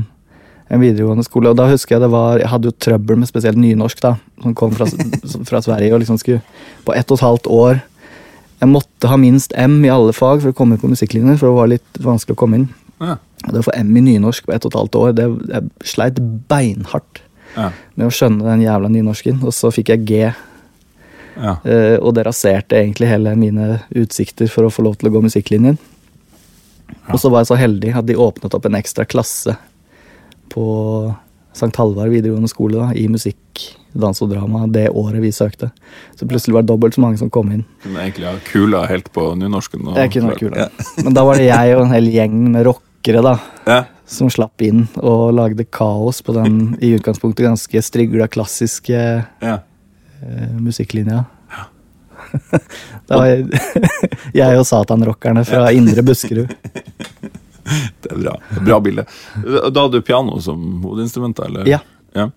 en 0.73 0.81
videregående 0.81 1.25
skole. 1.27 1.51
Og 1.53 1.57
da 1.59 1.67
husker 1.69 1.97
jeg 1.97 2.03
det 2.07 2.11
var 2.13 2.39
Jeg 2.41 2.49
hadde 2.49 2.71
jo 2.71 2.77
trøbbel 2.81 3.19
med 3.21 3.29
spesielt 3.29 3.59
nynorsk, 3.61 4.01
da, 4.01 4.15
som 4.43 4.55
kom 4.57 4.73
fra, 4.73 4.87
fra 5.49 5.61
Sverige. 5.65 5.93
og 5.93 6.01
liksom 6.01 6.19
skulle 6.21 6.41
På 6.87 6.95
ett 6.97 7.11
og 7.13 7.19
et 7.21 7.27
halvt 7.27 7.49
år 7.53 7.83
Jeg 8.63 8.71
måtte 8.73 9.11
ha 9.11 9.19
minst 9.21 9.53
M 9.59 9.81
i 9.85 9.91
alle 9.93 10.15
fag 10.17 10.41
for 10.41 10.53
å 10.53 10.57
komme 10.57 10.77
inn 10.77 10.81
på 10.83 10.89
musikklinjen, 10.93 11.37
for 11.41 11.51
det 11.51 11.59
var 11.59 11.71
litt 11.75 11.99
vanskelig 12.01 12.37
å 12.37 12.41
komme 12.45 12.61
inn. 12.61 12.69
Ja. 13.03 13.17
Og 13.43 13.51
det 13.51 13.59
å 13.59 13.67
få 13.67 13.75
M 13.75 13.91
i 13.99 14.05
nynorsk 14.07 14.47
på 14.47 14.53
ett 14.55 14.65
og 14.65 14.71
et 14.71 14.79
halvt 14.79 14.99
år, 15.01 15.13
det, 15.19 15.25
jeg 15.51 15.91
sleit 15.93 16.21
beinhardt 16.49 17.21
Ja. 17.57 17.73
med 17.99 18.07
å 18.07 18.13
skjønne 18.15 18.47
den 18.47 18.63
jævla 18.63 18.89
nynorsken. 18.89 19.43
Og 19.43 19.51
så 19.53 19.73
fikk 19.75 19.91
jeg 19.93 20.05
G, 20.07 20.21
Ja. 21.33 21.57
Uh, 21.67 21.97
og 22.05 22.15
det 22.15 22.23
raserte 22.29 22.77
egentlig 22.79 23.09
hele 23.11 23.35
mine 23.41 23.81
utsikter 23.99 24.47
for 24.53 24.69
å 24.69 24.71
få 24.71 24.85
lov 24.87 24.95
til 25.01 25.09
å 25.11 25.13
gå 25.17 25.23
musikklinjen. 25.27 25.79
Og 27.11 27.19
så 27.19 27.31
var 27.33 27.41
jeg 27.43 27.51
så 27.51 27.59
heldig 27.59 27.95
at 27.99 28.07
de 28.07 28.15
åpnet 28.21 28.55
opp 28.55 28.67
en 28.69 28.77
ekstra 28.79 29.05
klasse 29.09 29.57
på 30.49 31.15
St. 31.53 31.77
Halvard 31.77 32.09
videregående 32.11 32.49
skole 32.49 32.79
da, 32.81 32.91
i 32.97 33.07
musikk, 33.13 33.39
dans 33.93 34.23
og 34.25 34.31
drama 34.31 34.65
det 34.73 34.87
året 34.89 35.21
vi 35.21 35.29
søkte. 35.37 35.69
Så 36.17 36.25
plutselig 36.27 36.55
var 36.57 36.63
det 36.65 36.71
dobbelt 36.73 36.95
så 36.97 37.03
mange 37.05 37.19
som 37.21 37.29
kom 37.31 37.51
inn. 37.53 37.65
Kunne 37.85 38.01
egentlig 38.07 38.25
ha 38.31 38.37
kula 38.47 38.87
helt 38.89 39.11
på 39.13 39.35
nynorsken. 39.37 39.87
og- 39.89 39.97
Jeg 39.97 40.13
kunne 40.13 40.31
ha 40.33 40.39
kula. 40.39 40.69
Men 41.05 41.13
da 41.15 41.25
var 41.25 41.37
det 41.37 41.49
jeg 41.51 41.77
og 41.77 41.83
en 41.87 41.93
hel 41.93 42.09
gjeng 42.11 42.39
med 42.53 42.65
rockere 42.67 43.23
da, 43.23 43.35
Ja. 43.67 43.85
som 44.07 44.29
slapp 44.31 44.61
inn 44.63 44.89
og 44.97 45.35
lagde 45.35 45.65
kaos 45.71 46.23
på 46.23 46.33
den 46.35 46.77
i 46.81 46.95
utgangspunktet 46.97 47.45
ganske 47.45 47.83
strigla, 47.85 48.29
klassiske 48.29 48.97
Ja. 49.43 49.59
uh, 50.23 50.57
musikklinja. 50.61 51.27
Det 53.09 53.13
var 53.19 53.27
jeg, 53.27 53.45
jeg 54.41 54.57
og 54.59 54.65
satanrockerne 54.65 55.45
fra 55.45 55.69
Indre 55.71 56.03
Buskerud. 56.03 56.49
Det 58.03 58.11
er 58.11 58.19
bra. 58.19 58.37
Bra 58.67 58.79
bilde. 58.83 59.05
Da 59.45 59.85
hadde 59.85 60.01
du 60.01 60.03
piano 60.03 60.41
som 60.43 60.83
hovedinstrument? 60.83 61.39
eller? 61.39 61.69
Ja. 61.69 61.79
ja. 62.17 62.31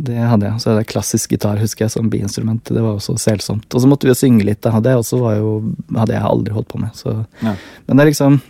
Det 0.00 0.16
hadde 0.16 0.48
jeg. 0.48 0.60
Så 0.62 0.70
hadde 0.70 0.82
jeg 0.84 0.90
klassisk 0.94 1.34
gitar 1.34 1.60
husker 1.60 1.84
jeg, 1.84 1.94
som 1.94 2.10
biinstrument. 2.12 2.64
Det 2.64 2.80
var 2.80 2.96
også 2.96 3.18
selsomt. 3.20 3.68
Og 3.68 3.82
så 3.82 3.90
måtte 3.90 4.08
vi 4.08 4.14
jo 4.14 4.18
synge 4.18 4.46
litt. 4.48 4.64
Det 4.64 4.96
også 4.96 5.20
var 5.20 5.38
jo, 5.40 5.54
hadde 5.96 6.16
jeg 6.16 6.28
aldri 6.30 6.56
holdt 6.56 6.70
på 6.72 6.80
med. 6.80 6.94
Så. 6.96 7.14
Ja. 7.44 7.54
Men 7.86 7.96
det 7.96 8.04
er 8.04 8.12
liksom 8.12 8.40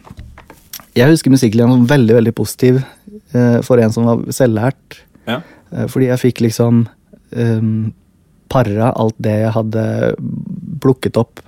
Jeg 0.99 1.07
husker 1.13 1.31
musikklinja 1.31 1.71
som 1.71 1.87
veldig 1.87 2.15
veldig 2.17 2.35
positiv 2.35 2.81
eh, 2.81 3.61
for 3.67 3.79
en 3.79 3.93
som 3.95 4.09
var 4.09 4.23
selvlært. 4.35 5.01
Ja. 5.27 5.41
Eh, 5.71 5.87
fordi 5.91 6.11
jeg 6.11 6.23
fikk 6.23 6.43
liksom 6.43 6.85
um, 7.31 7.93
para 8.51 8.91
alt 8.91 9.15
det 9.23 9.37
jeg 9.45 9.55
hadde 9.55 9.85
plukket 10.83 11.19
opp 11.21 11.43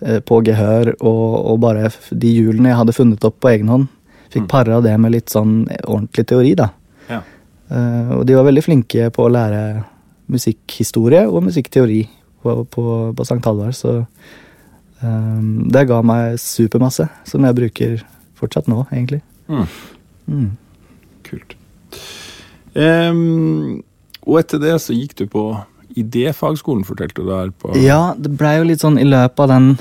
på 0.00 0.38
gehør, 0.40 0.94
og, 1.04 1.24
og 1.52 1.58
bare 1.60 1.90
de 2.08 2.30
hjulene 2.32 2.70
jeg 2.70 2.78
hadde 2.78 2.94
funnet 2.96 3.24
opp 3.28 3.34
på 3.44 3.50
egen 3.50 3.68
hånd. 3.68 3.90
Fikk 4.30 4.44
Mm. 4.44 4.48
para 4.48 4.80
det 4.80 4.96
med 5.00 5.12
litt 5.12 5.28
sånn 5.30 5.64
ordentlig 5.84 6.26
teori, 6.26 6.54
da. 6.54 6.68
Ja. 7.08 7.22
Uh, 7.70 8.18
og 8.20 8.26
de 8.26 8.34
var 8.34 8.44
veldig 8.46 8.62
flinke 8.64 9.10
på 9.10 9.24
å 9.26 9.30
lære 9.32 9.84
musikkhistorie 10.30 11.24
og 11.26 11.42
musikkteori 11.48 12.04
på, 12.42 12.54
på, 12.70 12.84
på 13.16 13.26
St. 13.26 13.40
Halvard, 13.44 13.74
så 13.74 14.04
um, 15.02 15.68
det 15.70 15.86
ga 15.90 16.00
meg 16.06 16.38
supermasse, 16.38 17.08
som 17.26 17.44
jeg 17.44 17.58
bruker 17.58 18.04
fortsatt 18.38 18.70
nå, 18.70 18.84
egentlig. 18.92 19.20
Mm. 19.50 19.66
Mm. 20.30 20.50
Kult. 21.26 21.56
Um, 22.74 23.82
og 24.26 24.38
etter 24.44 24.60
det 24.62 24.76
så 24.82 24.94
gikk 24.94 25.16
du 25.18 25.24
på 25.30 25.44
idéfagskolen, 25.98 26.84
fortalte 26.86 27.18
du 27.18 27.26
der 27.26 27.50
på 27.50 27.74
Ja, 27.82 28.14
det 28.14 28.30
blei 28.38 28.60
jo 28.60 28.68
litt 28.68 28.82
sånn 28.84 28.98
i 29.00 29.06
løpet 29.08 29.42
av 29.42 29.50
den 29.50 29.72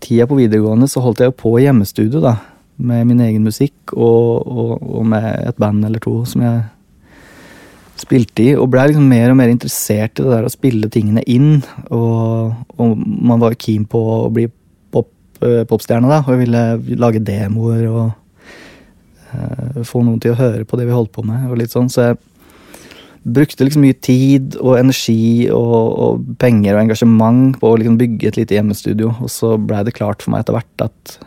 tida 0.00 0.24
på 0.26 0.38
videregående 0.38 0.88
så 0.88 1.02
holdt 1.04 1.20
jeg 1.20 1.28
jo 1.28 1.36
på 1.42 1.58
hjemmestudio, 1.60 2.22
da. 2.24 2.38
Med 2.80 3.08
min 3.10 3.20
egen 3.20 3.44
musikk 3.44 3.92
og, 3.92 4.46
og, 4.46 4.76
og 4.80 5.08
med 5.12 5.26
et 5.44 5.58
band 5.60 5.84
eller 5.84 6.00
to 6.02 6.22
som 6.28 6.44
jeg 6.46 6.62
spilte 8.00 8.44
i. 8.44 8.54
Og 8.56 8.70
blei 8.72 8.88
liksom 8.90 9.08
mer 9.10 9.32
og 9.32 9.38
mer 9.40 9.52
interessert 9.52 10.18
i 10.18 10.24
det 10.24 10.32
der 10.32 10.48
å 10.48 10.52
spille 10.52 10.90
tingene 10.92 11.24
inn. 11.30 11.60
Og, 11.92 12.54
og 12.80 12.96
man 12.96 13.42
var 13.42 13.58
keen 13.60 13.86
på 13.88 14.00
å 14.00 14.30
bli 14.32 14.46
pop, 14.92 15.10
eh, 15.44 15.62
popstjerne, 15.68 16.10
da. 16.10 16.22
Og 16.24 16.34
jeg 16.34 16.46
ville 16.46 16.96
lage 17.00 17.22
demoer 17.24 17.86
og 17.90 18.02
uh, 19.34 19.84
få 19.86 20.04
noen 20.06 20.20
til 20.22 20.34
å 20.34 20.40
høre 20.40 20.66
på 20.68 20.80
det 20.80 20.88
vi 20.88 20.96
holdt 20.96 21.14
på 21.16 21.26
med. 21.26 21.48
og 21.50 21.60
litt 21.60 21.74
sånn, 21.74 21.90
Så 21.92 22.08
jeg 22.08 22.20
brukte 23.20 23.66
liksom 23.66 23.84
mye 23.84 23.98
tid 24.00 24.56
og 24.60 24.78
energi 24.78 25.50
og, 25.52 25.80
og 26.04 26.36
penger 26.40 26.76
og 26.76 26.84
engasjement 26.86 27.58
på 27.60 27.72
å 27.72 27.80
liksom 27.80 27.98
bygge 28.00 28.30
et 28.30 28.40
lite 28.40 28.56
hjemmestudio. 28.56 29.14
Og 29.20 29.32
så 29.32 29.56
blei 29.60 29.84
det 29.84 29.98
klart 29.98 30.24
for 30.24 30.32
meg 30.34 30.44
etter 30.44 30.56
hvert 30.56 30.88
at 30.88 31.18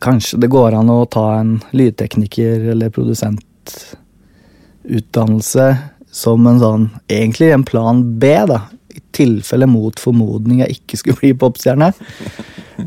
kanskje 0.00 0.38
det 0.42 0.48
går 0.52 0.72
an 0.78 0.90
å 0.92 1.06
ta 1.10 1.24
en 1.38 1.60
lydtekniker 1.76 2.68
eller 2.72 2.90
produsentutdannelse 2.94 5.66
som 6.10 6.46
en 6.48 6.60
sånn 6.62 6.88
Egentlig 7.08 7.52
en 7.52 7.64
plan 7.66 8.18
B, 8.20 8.46
da. 8.48 8.60
I 8.94 9.00
tilfelle 9.14 9.66
mot 9.70 10.00
formodning 10.00 10.58
jeg 10.64 10.70
ikke 10.78 10.96
skulle 11.00 11.20
bli 11.20 11.30
popstjerne. 11.38 11.88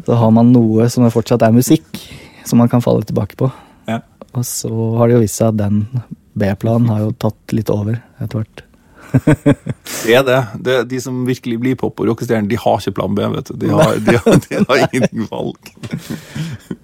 Så 0.06 0.14
har 0.18 0.32
man 0.34 0.54
noe 0.54 0.90
som 0.92 1.12
fortsatt 1.12 1.44
er 1.46 1.52
musikk, 1.56 1.90
som 2.48 2.58
man 2.62 2.70
kan 2.72 2.82
falle 2.84 3.04
tilbake 3.08 3.36
på. 3.40 3.48
Ja. 3.90 3.98
Og 4.34 4.44
så 4.48 4.72
har 4.98 5.08
det 5.08 5.16
jo 5.16 5.24
vist 5.24 5.38
seg 5.40 5.48
at 5.54 5.62
den 5.62 5.76
B-planen 6.40 6.90
har 6.92 7.00
jo 7.06 7.12
tatt 7.20 7.44
litt 7.56 7.70
over 7.74 7.96
etter 8.22 8.38
hvert. 8.42 8.58
Det 10.06 10.14
er 10.16 10.24
det. 10.24 10.40
det. 10.64 10.76
De 10.88 11.00
som 11.04 11.26
virkelig 11.28 11.58
blir 11.60 11.76
pop- 11.76 12.00
og 12.00 12.08
rockestjerner, 12.08 12.48
de 12.48 12.56
har 12.60 12.78
ikke 12.80 12.96
plan 12.96 13.16
B. 13.16 13.18
vet 13.34 13.48
du. 13.52 13.56
De 13.66 13.70
har, 13.76 13.98
de 14.00 14.16
har, 14.24 14.36
de 14.48 14.56
har 14.70 14.78
ingenting 14.88 15.28
valg. 15.28 15.60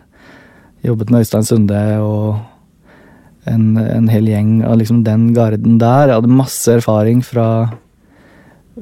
jobbet 0.83 1.09
med 1.11 1.19
Øystein 1.21 1.43
Sunde 1.45 1.99
og 2.01 2.35
en, 3.45 3.77
en 3.77 4.07
hel 4.09 4.25
gjeng 4.29 4.63
av 4.65 4.77
liksom 4.79 5.03
den 5.03 5.33
garden 5.33 5.77
der. 5.81 6.07
Jeg 6.07 6.15
hadde 6.21 6.27
masse 6.31 6.71
erfaring 6.71 7.21
fra, 7.25 7.69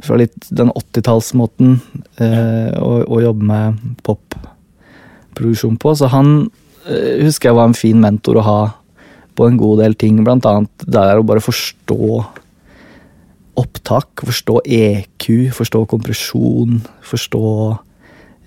fra 0.04 0.16
litt 0.20 0.36
den 0.52 0.70
80-tallsmåten 0.72 1.80
eh, 2.20 2.72
å, 2.80 3.04
å 3.08 3.22
jobbe 3.24 3.44
med 3.44 3.76
popproduksjon 5.30 5.78
på. 5.80 5.96
Så 5.98 6.10
han 6.12 6.50
eh, 6.86 7.24
husker 7.24 7.50
jeg 7.50 7.58
var 7.60 7.70
en 7.70 7.78
fin 7.78 8.00
mentor 8.02 8.40
å 8.40 8.46
ha 8.46 8.60
på 9.36 9.48
en 9.48 9.58
god 9.60 9.80
del 9.84 9.96
ting. 9.96 10.20
Blant 10.24 10.46
annet 10.50 10.72
det 10.86 10.94
der 10.98 11.20
å 11.22 11.26
bare 11.28 11.44
forstå 11.44 12.26
opptak, 13.60 14.24
forstå 14.24 14.62
EQ, 14.66 15.26
forstå 15.56 15.84
kompresjon, 15.92 16.80
forstå 17.04 17.46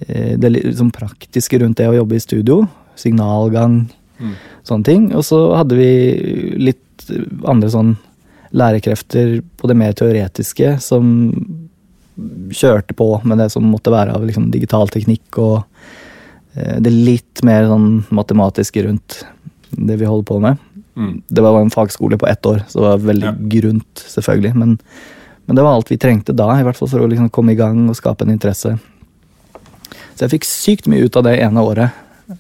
eh, 0.09 0.39
det 0.41 0.53
liksom 0.55 0.93
praktiske 0.95 1.61
rundt 1.61 1.81
det 1.81 1.91
å 1.91 1.99
jobbe 1.99 2.17
i 2.17 2.25
studio. 2.25 2.63
Signalgang, 2.97 3.85
Mm. 4.23 4.35
sånne 4.63 4.85
ting. 4.85 5.15
Og 5.17 5.25
så 5.27 5.39
hadde 5.57 5.75
vi 5.75 5.91
litt 6.61 7.11
andre 7.49 7.71
sånn 7.73 7.97
lærekrefter 8.53 9.41
på 9.59 9.67
det 9.67 9.77
mer 9.77 9.97
teoretiske 9.99 10.77
som 10.85 11.33
kjørte 12.53 12.95
på 12.95 13.09
med 13.25 13.41
det 13.41 13.49
som 13.51 13.65
måtte 13.65 13.91
være 13.91 14.15
av 14.15 14.23
liksom 14.29 14.51
digital 14.53 14.87
teknikk 14.93 15.39
og 15.41 15.65
det 16.55 16.91
litt 16.93 17.43
mer 17.47 17.65
sånn 17.71 18.05
matematiske 18.13 18.83
rundt 18.85 19.23
det 19.71 19.97
vi 20.01 20.05
holder 20.09 20.27
på 20.29 20.41
med. 20.41 20.59
Mm. 20.97 21.23
Det 21.29 21.41
var 21.45 21.61
en 21.63 21.71
fagskole 21.73 22.19
på 22.21 22.27
ett 22.29 22.45
år, 22.47 22.65
så 22.69 22.81
det 22.83 22.89
var 22.91 22.99
veldig 23.09 23.29
Ja. 23.31 23.33
grunt, 23.55 23.95
selvfølgelig. 24.07 24.55
Men, 24.55 24.79
men 25.47 25.57
det 25.57 25.63
var 25.65 25.75
alt 25.79 25.89
vi 25.91 25.97
trengte 25.97 26.35
da, 26.37 26.51
i 26.61 26.63
hvert 26.67 26.77
fall 26.77 26.89
for 26.93 27.01
å 27.01 27.09
liksom 27.09 27.31
komme 27.33 27.53
i 27.53 27.59
gang 27.59 27.87
og 27.89 27.97
skape 27.97 28.27
en 28.27 28.35
interesse. 28.35 28.75
Så 30.15 30.27
jeg 30.27 30.35
fikk 30.35 30.45
sykt 30.45 30.87
mye 30.93 31.07
ut 31.09 31.17
av 31.17 31.25
det 31.25 31.39
ene 31.41 31.65
året. 31.65 31.91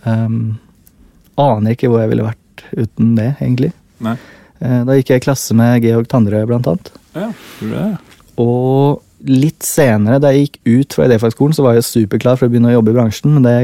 Um, 0.04 0.58
aner 1.40 1.72
ikke 1.74 1.88
hvor 1.88 2.02
jeg 2.04 2.12
ville 2.12 2.26
vært 2.28 2.66
uten 2.76 3.14
det, 3.16 3.30
egentlig. 3.40 3.72
Nei. 4.04 4.16
Eh, 4.60 4.84
Da 4.84 4.92
gikk 4.98 5.08
jeg 5.14 5.22
i 5.22 5.24
klasse 5.24 5.54
med 5.56 5.82
Georg 5.82 6.06
Tandrø, 6.12 6.44
blant 6.46 6.68
annet. 6.68 6.92
Ja, 7.16 7.30
det? 7.60 7.98
Og 8.38 9.00
litt 9.28 9.62
senere, 9.66 10.18
da 10.22 10.30
jeg 10.32 10.46
gikk 10.48 10.56
ut 10.66 10.94
fra 10.96 11.06
idéfagskolen, 11.08 11.54
så 11.54 11.62
var 11.66 11.76
jeg 11.78 11.86
superklar 11.86 12.38
for 12.38 12.48
å 12.48 12.52
begynne 12.52 12.70
å 12.72 12.76
jobbe 12.78 12.90
i 12.90 12.96
bransjen, 12.96 13.34
men 13.36 13.44
det 13.46 13.54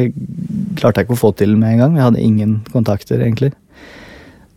klarte 0.78 1.00
jeg 1.02 1.08
ikke 1.08 1.16
å 1.16 1.22
få 1.22 1.32
til 1.38 1.56
med 1.58 1.72
en 1.74 1.78
gang. 1.82 1.96
Jeg 1.98 2.06
hadde 2.08 2.22
ingen 2.22 2.52
kontakter, 2.72 3.18
egentlig. 3.24 3.52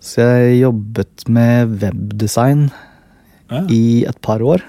Så 0.02 0.22
jeg 0.26 0.60
jobbet 0.64 1.26
med 1.30 1.76
webdesign 1.82 2.70
Ja. 3.52 3.66
i 3.70 4.06
et 4.08 4.22
par 4.22 4.40
år. 4.40 4.62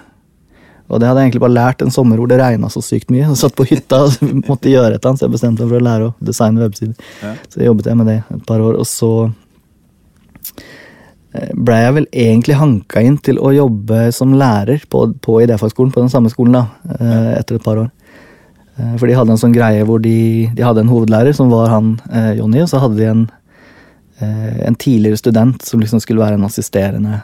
Og 0.90 1.00
det 1.00 1.06
hadde 1.08 1.20
jeg 1.22 1.30
egentlig 1.30 1.40
bare 1.44 1.54
lært 1.56 1.80
en 1.82 1.90
sommer 1.94 2.18
hvor 2.18 2.28
det 2.28 2.36
regna 2.40 2.68
så 2.68 2.82
sykt 2.84 3.08
mye. 3.14 3.24
Jeg 3.30 3.36
satt 3.40 3.54
på 3.56 3.64
hytta 3.64 4.02
og 4.04 4.16
måtte 4.50 4.68
gjøre 4.68 4.96
et 4.96 5.00
eller 5.00 5.12
annet, 5.12 5.20
så 5.22 5.28
jeg 5.28 5.32
bestemte 5.36 5.62
meg 5.64 5.70
for 5.70 5.78
å 5.78 5.86
lære 5.86 6.08
å 6.10 6.14
designe 6.20 6.60
websider. 6.60 6.96
Ja. 7.22 7.34
Så 7.48 7.62
jobbet 7.64 7.86
jeg 7.88 7.96
med 7.96 8.06
det 8.10 8.18
et 8.34 8.44
par 8.48 8.60
år, 8.60 8.76
og 8.76 8.84
så 8.90 9.12
ble 11.56 11.76
jeg 11.80 11.94
vel 11.96 12.06
egentlig 12.12 12.56
hanka 12.60 13.00
inn 13.00 13.16
til 13.24 13.38
å 13.40 13.52
jobbe 13.56 14.12
som 14.12 14.34
lærer 14.36 14.82
på, 14.92 15.06
på 15.24 15.38
idéfagskolen, 15.46 15.92
på 15.94 16.02
den 16.04 16.10
samme 16.12 16.28
skolen, 16.32 16.52
da, 16.58 16.64
eh, 16.98 17.38
etter 17.40 17.56
et 17.56 17.64
par 17.64 17.78
år. 17.80 17.90
Eh, 18.76 18.96
For 19.00 19.06
de 19.08 19.14
hadde 19.16 19.32
en 19.32 19.40
sånn 19.40 19.54
greie 19.56 19.84
hvor 19.88 20.02
de, 20.04 20.48
de 20.52 20.62
hadde 20.66 20.84
en 20.84 20.92
hovedlærer, 20.92 21.32
som 21.36 21.48
var 21.52 21.70
han 21.72 21.94
eh, 22.12 22.34
Jonny, 22.40 22.60
og 22.64 22.68
så 22.68 22.80
hadde 22.84 22.98
de 23.00 23.08
en, 23.08 23.22
eh, 24.20 24.58
en 24.68 24.74
tidligere 24.76 25.16
student 25.20 25.62
som 25.64 25.80
liksom 25.80 26.00
skulle 26.04 26.20
være 26.24 26.36
en 26.40 26.44
assisterende 26.48 27.22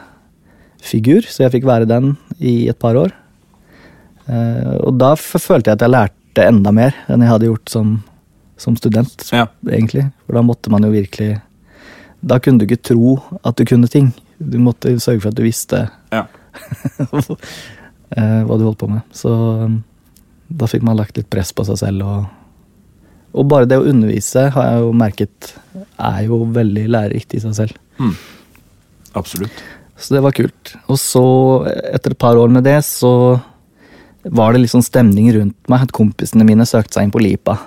figur, 0.81 1.21
så 1.27 1.43
jeg 1.45 1.57
fikk 1.57 1.65
være 1.69 1.85
den 1.89 2.13
i 2.39 2.69
et 2.71 2.79
par 2.79 2.95
år. 2.97 3.11
Eh, 4.29 4.75
Og 4.85 4.97
da 5.01 5.13
følte 5.19 5.69
jeg 5.69 5.77
at 5.77 5.85
jeg 5.85 5.93
lærte 5.93 6.45
enda 6.47 6.71
mer 6.71 6.95
enn 7.09 7.21
jeg 7.25 7.29
hadde 7.33 7.47
gjort 7.49 7.69
som, 7.69 7.95
som 8.57 8.75
student 8.77 9.25
Ja. 9.33 9.47
egentlig. 9.67 10.07
For 10.25 10.33
da 10.37 10.41
måtte 10.45 10.69
man 10.71 10.83
jo 10.85 10.91
virkelig 10.93 11.41
Da 12.21 12.39
kunne 12.43 12.59
du 12.59 12.67
ikke 12.67 12.81
tro 12.91 13.17
at 13.43 13.59
du 13.59 13.65
kunne 13.67 13.89
ting. 13.91 14.11
Du 14.39 14.57
måtte 14.61 14.95
sørge 14.99 15.23
for 15.23 15.31
at 15.31 15.39
du 15.39 15.45
visste 15.45 15.85
Ja. 16.13 16.25
eh, 18.15 18.41
hva 18.43 18.57
du 18.57 18.65
holdt 18.65 18.81
på 18.81 18.89
med. 18.91 19.05
Så 19.15 19.31
um, 19.31 19.79
da 20.49 20.67
fikk 20.69 20.83
man 20.85 20.97
lagt 20.99 21.17
litt 21.19 21.29
press 21.31 21.53
på 21.55 21.65
seg 21.67 21.79
selv. 21.81 22.05
Og, 22.05 22.25
og 23.39 23.49
bare 23.51 23.69
det 23.69 23.79
å 23.79 23.87
undervise 23.87 24.49
har 24.55 24.71
jeg 24.71 24.83
jo 24.83 24.93
merket 24.97 25.53
er 25.99 26.23
jo 26.25 26.43
veldig 26.55 26.87
lærerikt 26.91 27.37
i 27.37 27.43
seg 27.43 27.55
selv. 27.57 27.79
Mm. 27.99 28.15
Absolutt. 29.19 29.63
Så 29.99 30.15
det 30.15 30.23
var 30.23 30.35
kult. 30.35 30.73
Og 30.87 30.99
så, 30.99 31.23
etter 31.91 32.15
et 32.15 32.21
par 32.21 32.39
år 32.39 32.51
med 32.51 32.63
det, 32.67 32.77
så 32.87 33.11
var 34.23 34.55
det 34.55 34.69
sånn 34.71 34.85
stemning 34.85 35.31
rundt 35.35 35.57
meg. 35.71 35.87
At 35.87 35.95
kompisene 35.95 36.47
mine 36.47 36.67
søkte 36.67 36.97
seg 36.97 37.07
inn 37.07 37.15
på 37.15 37.23
Lipa. 37.23 37.57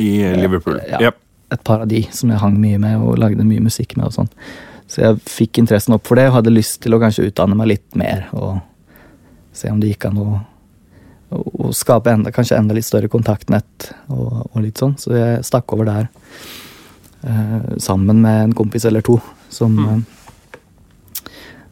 I 0.00 0.32
Liverpool. 0.38 0.80
Ja. 0.88 0.98
Yep. 1.08 1.21
Et 1.52 1.64
par 1.64 1.84
av 1.84 1.88
de 1.90 2.02
som 2.14 2.30
jeg 2.32 2.40
hang 2.42 2.58
mye 2.60 2.78
med 2.80 3.02
og 3.02 3.18
lagde 3.20 3.44
mye 3.46 3.62
musikk 3.64 3.96
med. 3.98 4.06
og 4.08 4.14
sånn. 4.16 4.30
Så 4.88 5.02
jeg 5.04 5.20
fikk 5.28 5.60
interessen 5.62 5.94
opp 5.96 6.06
for 6.08 6.20
det 6.20 6.28
og 6.28 6.38
hadde 6.40 6.52
lyst 6.52 6.80
til 6.84 6.94
å 6.96 7.00
kanskje 7.00 7.28
utdanne 7.30 7.56
meg 7.56 7.70
litt 7.74 7.96
mer. 7.96 8.26
Og 8.36 8.58
se 9.56 9.70
om 9.72 9.80
det 9.80 9.92
gikk 9.94 10.08
an 10.10 10.18
å, 10.20 10.26
å, 11.32 11.42
å 11.68 11.72
skape 11.76 12.12
enda, 12.12 12.32
kanskje 12.34 12.58
enda 12.58 12.76
litt 12.76 12.88
større 12.88 13.08
kontaktnett. 13.12 13.90
Og, 14.12 14.42
og 14.52 14.58
litt 14.64 14.80
sånn. 14.82 14.96
Så 15.00 15.14
jeg 15.16 15.44
stakk 15.48 15.72
over 15.76 15.88
der 15.88 16.10
eh, 17.24 17.76
sammen 17.80 18.20
med 18.24 18.48
en 18.48 18.56
kompis 18.58 18.88
eller 18.88 19.04
to. 19.06 19.20
Som, 19.52 19.78
Mm. 19.80 20.04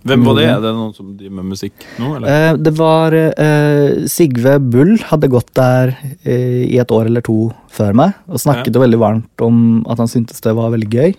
Hvem 0.07 0.23
var 0.25 0.37
det? 0.39 0.47
Er 0.49 0.63
det 0.65 0.71
noen 0.73 0.93
som 0.97 1.09
driver 1.17 1.35
med 1.37 1.51
musikk 1.53 1.83
nå, 2.01 2.15
eller? 2.17 2.29
eh, 2.33 2.55
det 2.57 2.73
var 2.79 3.17
eh, 3.17 4.07
Sigve 4.09 4.55
Bull 4.65 4.95
hadde 5.11 5.29
gått 5.33 5.51
der 5.59 5.93
eh, 6.25 6.63
i 6.65 6.79
et 6.81 6.95
år 6.95 7.11
eller 7.11 7.25
to 7.27 7.51
før 7.73 7.97
meg. 8.01 8.15
Og 8.31 8.41
snakket 8.41 8.73
ja. 8.73 8.85
veldig 8.85 9.01
varmt 9.03 9.45
om 9.45 9.59
at 9.91 10.01
han 10.01 10.09
syntes 10.09 10.41
det 10.45 10.55
var 10.57 10.73
veldig 10.73 10.89
gøy. 10.89 11.13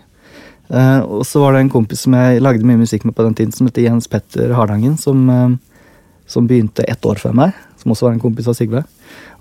Eh, 0.71 1.01
og 1.05 1.21
så 1.29 1.43
var 1.43 1.53
det 1.53 1.65
en 1.65 1.73
kompis 1.73 2.07
som 2.07 2.17
jeg 2.17 2.41
lagde 2.41 2.65
mye 2.65 2.81
musikk 2.81 3.05
med 3.05 3.17
på 3.17 3.27
den 3.27 3.37
tiden, 3.37 3.53
som 3.53 3.69
heter 3.69 3.85
Jens 3.85 4.09
Petter 4.09 4.55
Hardangen, 4.57 4.97
som, 4.97 5.29
som 6.25 6.49
begynte 6.49 6.87
ett 6.89 7.05
år 7.05 7.21
før 7.21 7.37
meg. 7.37 7.53
Som 7.81 7.93
også 7.93 8.09
var 8.09 8.17
en 8.17 8.23
kompis 8.23 8.49
av 8.49 8.57
Sigve. 8.57 8.81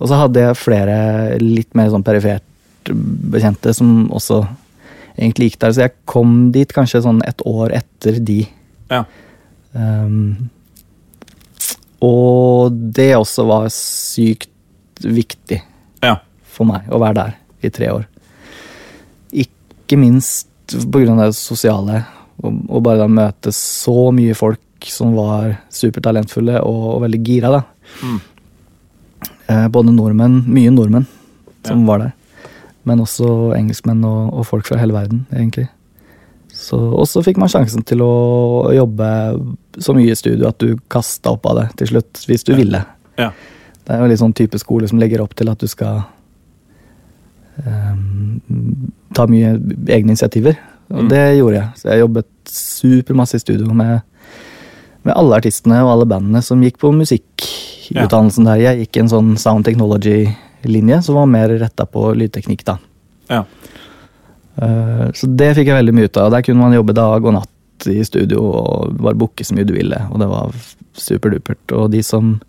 Og 0.00 0.08
så 0.10 0.20
hadde 0.20 0.44
jeg 0.44 0.60
flere 0.60 1.00
litt 1.40 1.72
mer 1.78 1.88
sånn 1.92 2.04
perifert 2.04 2.44
bekjente 2.90 3.72
som 3.76 4.08
også 4.12 4.42
egentlig 5.16 5.50
gikk 5.50 5.60
der. 5.64 5.74
Så 5.74 5.84
jeg 5.86 5.96
kom 6.08 6.36
dit 6.54 6.72
kanskje 6.76 7.02
sånn 7.04 7.24
et 7.28 7.44
år 7.48 7.74
etter 7.80 8.20
de. 8.24 8.42
Ja. 8.92 9.04
Um, 9.72 10.50
og 12.02 12.72
det 12.96 13.12
også 13.16 13.44
var 13.48 13.68
sykt 13.74 14.48
viktig 15.04 15.60
Ja. 16.02 16.16
for 16.42 16.68
meg 16.68 16.88
å 16.90 17.00
være 17.00 17.14
der 17.20 17.36
i 17.62 17.70
tre 17.72 17.90
år. 17.92 18.06
Ikke 19.32 19.98
minst 20.00 20.48
av 20.74 20.90
det 20.92 21.34
sosiale, 21.36 22.04
og, 22.42 22.60
og 22.70 22.82
bare 22.86 23.02
da 23.02 23.08
møte 23.10 23.52
så 23.52 24.10
mye 24.14 24.34
folk 24.38 24.60
som 24.88 25.12
var 25.16 25.58
supertalentfulle 25.68 26.60
og, 26.62 26.84
og 26.96 27.02
veldig 27.04 27.20
gira, 27.26 27.50
da. 27.52 27.62
Mm. 28.06 28.20
Eh, 29.50 29.66
både 29.68 29.92
nordmenn, 29.92 30.38
mye 30.48 30.70
nordmenn 30.72 31.06
som 31.66 31.82
var 31.88 32.04
der. 32.06 32.12
Men 32.88 33.02
også 33.04 33.52
engelskmenn 33.58 34.00
og, 34.08 34.30
og 34.32 34.46
folk 34.48 34.70
fra 34.70 34.78
hele 34.80 34.96
verden, 34.96 35.26
egentlig. 35.34 35.68
Og 36.76 37.06
så 37.08 37.22
fikk 37.24 37.38
man 37.40 37.48
sjansen 37.48 37.82
til 37.88 38.02
å 38.04 38.10
jobbe 38.74 39.08
så 39.80 39.94
mye 39.96 40.12
i 40.12 40.18
studio 40.18 40.48
at 40.50 40.58
du 40.60 40.74
kasta 40.92 41.30
opp 41.32 41.46
av 41.46 41.56
det 41.56 41.66
til 41.80 41.86
slutt, 41.94 42.12
hvis 42.28 42.44
du 42.44 42.52
Ja. 42.52 42.56
ville. 42.58 42.84
Ja. 43.18 43.30
Det 43.86 43.94
er 43.96 44.00
jo 44.02 44.08
litt 44.10 44.20
sånn 44.20 44.34
type 44.36 44.58
skole 44.60 44.86
som 44.88 44.98
legger 45.00 45.20
opp 45.24 45.34
til 45.34 45.48
at 45.48 45.58
du 45.58 45.66
skal 45.66 46.02
um, 47.66 48.40
ta 49.14 49.26
mye 49.30 49.54
egne 49.88 50.12
initiativer. 50.14 50.56
Og 50.90 51.04
Mm. 51.04 51.08
det 51.08 51.38
gjorde 51.38 51.54
jeg. 51.54 51.68
Så 51.76 51.82
jeg 51.90 52.00
jobbet 52.00 52.26
supermasse 52.46 53.34
i 53.34 53.38
studio 53.38 53.72
med, 53.74 54.02
med 55.04 55.14
alle 55.16 55.36
artistene 55.36 55.82
og 55.84 55.90
alle 55.92 56.06
bandene 56.06 56.42
som 56.42 56.60
gikk 56.62 56.78
på 56.78 56.90
musikkutdannelsen 56.92 58.44
der. 58.44 58.56
Jeg 58.56 58.86
gikk 58.86 59.00
en 59.00 59.08
sånn 59.08 59.38
sound 59.38 59.64
technology-linje 59.64 61.02
som 61.04 61.14
var 61.14 61.26
mer 61.26 61.48
retta 61.58 61.86
på 61.86 62.14
lydteknikk, 62.16 62.64
da. 62.64 62.78
Ja. 63.30 63.44
Eh, 64.56 65.10
Så 65.14 65.26
det 65.36 65.54
fikk 65.56 65.66
jeg 65.70 65.78
veldig 65.78 65.94
mye 65.94 66.08
ut 66.10 66.16
av. 66.16 66.30
Der 66.32 66.42
kunne 66.42 66.60
man 66.60 66.72
jobbe 66.74 66.94
dag 66.96 67.24
og 67.24 67.34
natt 67.34 67.86
i 67.88 68.02
studio 68.04 68.42
og 68.50 68.96
bare 69.00 69.14
booke 69.16 69.44
så 69.44 69.54
mye 69.56 69.64
du 69.64 69.72
ville. 69.74 69.96
Og 70.12 70.18
det 70.20 70.28
var 70.28 70.52
superdupert. 70.94 71.72
Og 71.72 71.90
de 71.90 72.02
som 72.02 72.40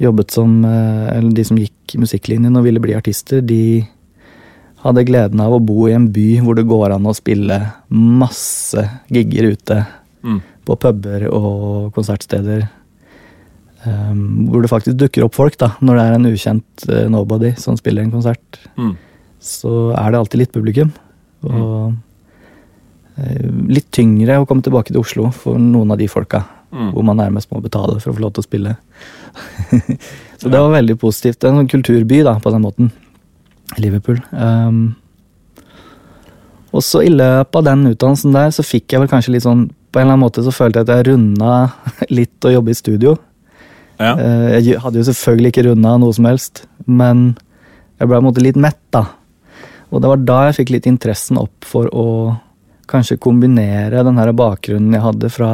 jobbet 0.00 0.30
som 0.34 0.64
eh, 0.64 1.16
Eller 1.18 1.32
de 1.32 1.44
som 1.44 1.56
gikk 1.58 1.96
musikklinjen 1.98 2.56
og 2.56 2.64
ville 2.64 2.80
bli 2.82 2.94
artister, 2.94 3.40
de 3.40 3.86
hadde 4.84 5.04
gleden 5.06 5.40
av 5.40 5.52
å 5.56 5.60
bo 5.64 5.86
i 5.88 5.94
en 5.96 6.10
by 6.12 6.40
hvor 6.44 6.54
det 6.58 6.66
går 6.68 6.92
an 6.92 7.06
å 7.08 7.14
spille 7.16 7.56
masse 7.88 8.82
gigger 9.08 9.52
ute. 9.54 9.86
Mm. 10.22 10.40
På 10.66 10.76
puber 10.80 11.24
og 11.30 11.92
konsertsteder. 11.96 12.66
Um, 13.84 14.46
hvor 14.48 14.62
det 14.64 14.70
faktisk 14.72 14.96
dukker 14.96 15.24
opp 15.26 15.34
folk, 15.36 15.56
da. 15.60 15.74
Når 15.84 15.98
det 15.98 16.04
er 16.04 16.14
en 16.16 16.28
ukjent 16.30 16.84
nobody 17.12 17.50
som 17.60 17.76
spiller 17.76 18.02
en 18.04 18.12
konsert 18.14 18.58
Mm. 18.76 18.94
så 19.40 19.92
er 19.92 20.10
det 20.10 20.18
alltid 20.20 20.38
litt 20.40 20.52
publikum. 20.52 20.92
Og 21.50 23.20
eh, 23.20 23.46
litt 23.70 23.90
tyngre 23.94 24.40
å 24.40 24.48
komme 24.48 24.64
tilbake 24.64 24.92
til 24.92 25.02
Oslo 25.02 25.30
for 25.34 25.60
noen 25.60 25.94
av 25.94 26.00
de 26.00 26.08
folka. 26.10 26.44
Mm. 26.74 26.90
Hvor 26.90 27.06
man 27.06 27.20
nærmest 27.20 27.52
må 27.52 27.62
betale 27.62 28.00
for 28.02 28.10
å 28.10 28.16
få 28.16 28.24
lov 28.24 28.34
til 28.34 28.42
å 28.42 28.48
spille. 28.48 28.74
så 30.40 30.50
det 30.50 30.58
var 30.58 30.74
veldig 30.74 30.98
positivt. 30.98 31.38
Det 31.38 31.48
er 31.48 31.54
en 31.54 31.62
sånn 31.62 31.70
kulturby 31.70 32.24
da, 32.26 32.36
på 32.42 32.52
den 32.54 32.64
måten. 32.64 32.90
Liverpool. 33.80 34.18
Um, 34.32 34.96
og 36.74 36.82
så 36.82 37.04
i 37.06 37.12
løpet 37.12 37.60
av 37.60 37.66
den 37.68 37.86
utdannelsen 37.92 38.34
der 38.34 38.50
så 38.54 38.64
fikk 38.66 38.92
jeg 38.92 39.04
vel 39.04 39.10
kanskje 39.10 39.36
litt 39.36 39.44
sånn 39.44 39.68
På 39.94 40.00
en 40.00 40.08
eller 40.08 40.16
annen 40.16 40.24
måte 40.24 40.42
så 40.42 40.50
følte 40.50 40.80
jeg 40.80 40.88
at 40.88 40.96
jeg 40.96 41.06
runda 41.12 41.52
litt 42.18 42.46
å 42.46 42.50
jobbe 42.50 42.74
i 42.74 42.78
studio. 42.78 43.14
Ja. 44.00 44.16
Uh, 44.18 44.58
Jeg 44.58 44.80
hadde 44.82 44.98
jo 44.98 45.06
selvfølgelig 45.06 45.52
ikke 45.52 45.68
runda 45.68 45.94
noe 46.02 46.16
som 46.16 46.26
helst, 46.26 46.64
men 46.86 47.36
jeg 48.00 48.08
ble 48.08 48.16
på 48.16 48.24
en 48.24 48.26
måte 48.26 48.42
litt 48.42 48.58
mett, 48.58 48.80
da. 48.90 49.04
Og 49.94 50.02
det 50.02 50.10
var 50.10 50.22
da 50.26 50.38
jeg 50.48 50.56
fikk 50.58 50.72
litt 50.74 50.88
interessen 50.90 51.38
opp 51.38 51.64
for 51.68 51.86
å 51.94 52.06
kanskje 52.90 53.16
kombinere 53.22 54.02
den 54.04 54.18
her 54.20 54.32
bakgrunnen 54.36 54.92
jeg 54.92 55.04
hadde 55.04 55.30
fra 55.32 55.50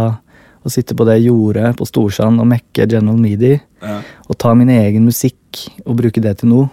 å 0.64 0.68
sitte 0.72 0.96
på 0.96 1.06
det 1.08 1.20
jordet 1.22 1.70
på 1.78 1.86
Storsand 1.88 2.40
og 2.42 2.48
mekke 2.50 2.88
General 2.90 3.16
Midi, 3.20 3.54
Ja. 3.80 4.00
og 4.28 4.36
ta 4.38 4.52
min 4.54 4.68
egen 4.68 5.06
musikk 5.06 5.70
og 5.86 5.96
bruke 5.96 6.20
det 6.20 6.38
til 6.40 6.50
noe. 6.50 6.70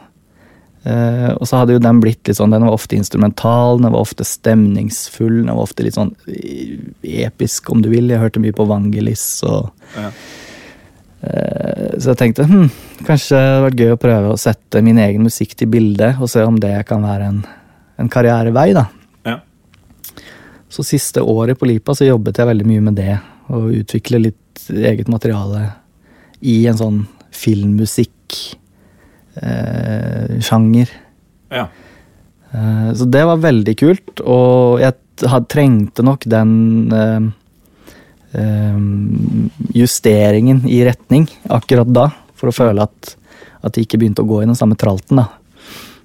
Eh, 0.87 1.29
og 1.35 1.43
så 1.47 1.59
hadde 1.61 1.73
jo 1.75 1.79
den 1.83 1.99
blitt 1.99 2.23
litt 2.27 2.37
sånn, 2.37 2.51
den 2.51 2.63
var 2.63 2.75
ofte 2.75 2.95
instrumental, 2.95 3.77
den 3.81 3.91
var 3.91 4.01
ofte 4.03 4.23
stemningsfull, 4.27 5.43
den 5.45 5.51
var 5.55 5.63
ofte 5.67 5.83
litt 5.83 5.95
sånn 5.95 6.13
eh, 6.27 6.77
episk, 7.27 7.69
om 7.71 7.81
du 7.81 7.89
vil. 7.91 8.07
Jeg 8.11 8.19
hørte 8.21 8.39
mye 8.43 8.55
på 8.55 8.67
Vangelis 8.67 9.43
og 9.47 9.71
Ja. 9.95 10.11
Eh, 11.21 11.97
Så 11.97 12.11
jeg 12.13 12.19
tenkte 12.19 12.45
hm, 12.45 12.67
kanskje 13.07 13.37
det 13.37 13.45
hadde 13.47 13.63
vært 13.65 13.81
gøy 13.81 13.93
å 13.95 14.01
prøve 14.01 14.33
å 14.33 14.37
sette 14.41 14.83
min 14.85 14.99
egen 15.01 15.23
musikk 15.25 15.55
til 15.57 15.69
bilde, 15.73 16.11
og 16.21 16.29
se 16.29 16.43
om 16.45 16.59
det 16.61 16.75
kan 16.89 17.01
være 17.01 17.31
en, 17.31 17.39
en 17.97 18.09
karrierevei, 18.13 18.69
da. 18.77 18.85
Ja. 19.25 19.39
Så 20.69 20.85
siste 20.85 21.23
året 21.25 21.57
på 21.57 21.65
Lipa 21.69 21.95
så 21.97 22.05
jobbet 22.05 22.37
jeg 22.37 22.49
veldig 22.51 22.67
mye 22.69 22.85
med 22.89 22.99
det, 22.99 23.17
og 23.49 23.73
utvikle 23.73 24.21
litt 24.27 24.67
eget 24.69 25.07
materiale 25.09 25.71
i 26.45 26.59
en 26.69 26.77
sånn 26.77 27.01
filmmusikk 27.33 28.37
eh. 29.41 30.37
Ja. 31.49 31.67
Eh, 32.51 32.93
Så 32.93 33.05
det 33.09 33.25
var 33.25 33.41
veldig 33.41 33.75
kult, 33.79 34.21
og 34.21 34.81
jeg 34.81 34.93
trengte 35.49 36.05
nok 36.05 36.25
den 36.29 36.51
eh, 36.93 37.27
justeringen 39.73 40.63
i 40.67 40.81
retning 40.85 41.27
akkurat 41.49 41.89
da, 41.93 42.09
for 42.37 42.51
å 42.51 42.55
føle 42.55 42.83
at, 42.85 43.15
at 43.63 43.73
det 43.75 43.85
ikke 43.85 43.99
begynte 44.01 44.23
å 44.25 44.29
gå 44.29 44.41
i 44.43 44.47
den 44.49 44.57
samme 44.57 44.75
tralten. 44.79 45.21
da. 45.21 45.27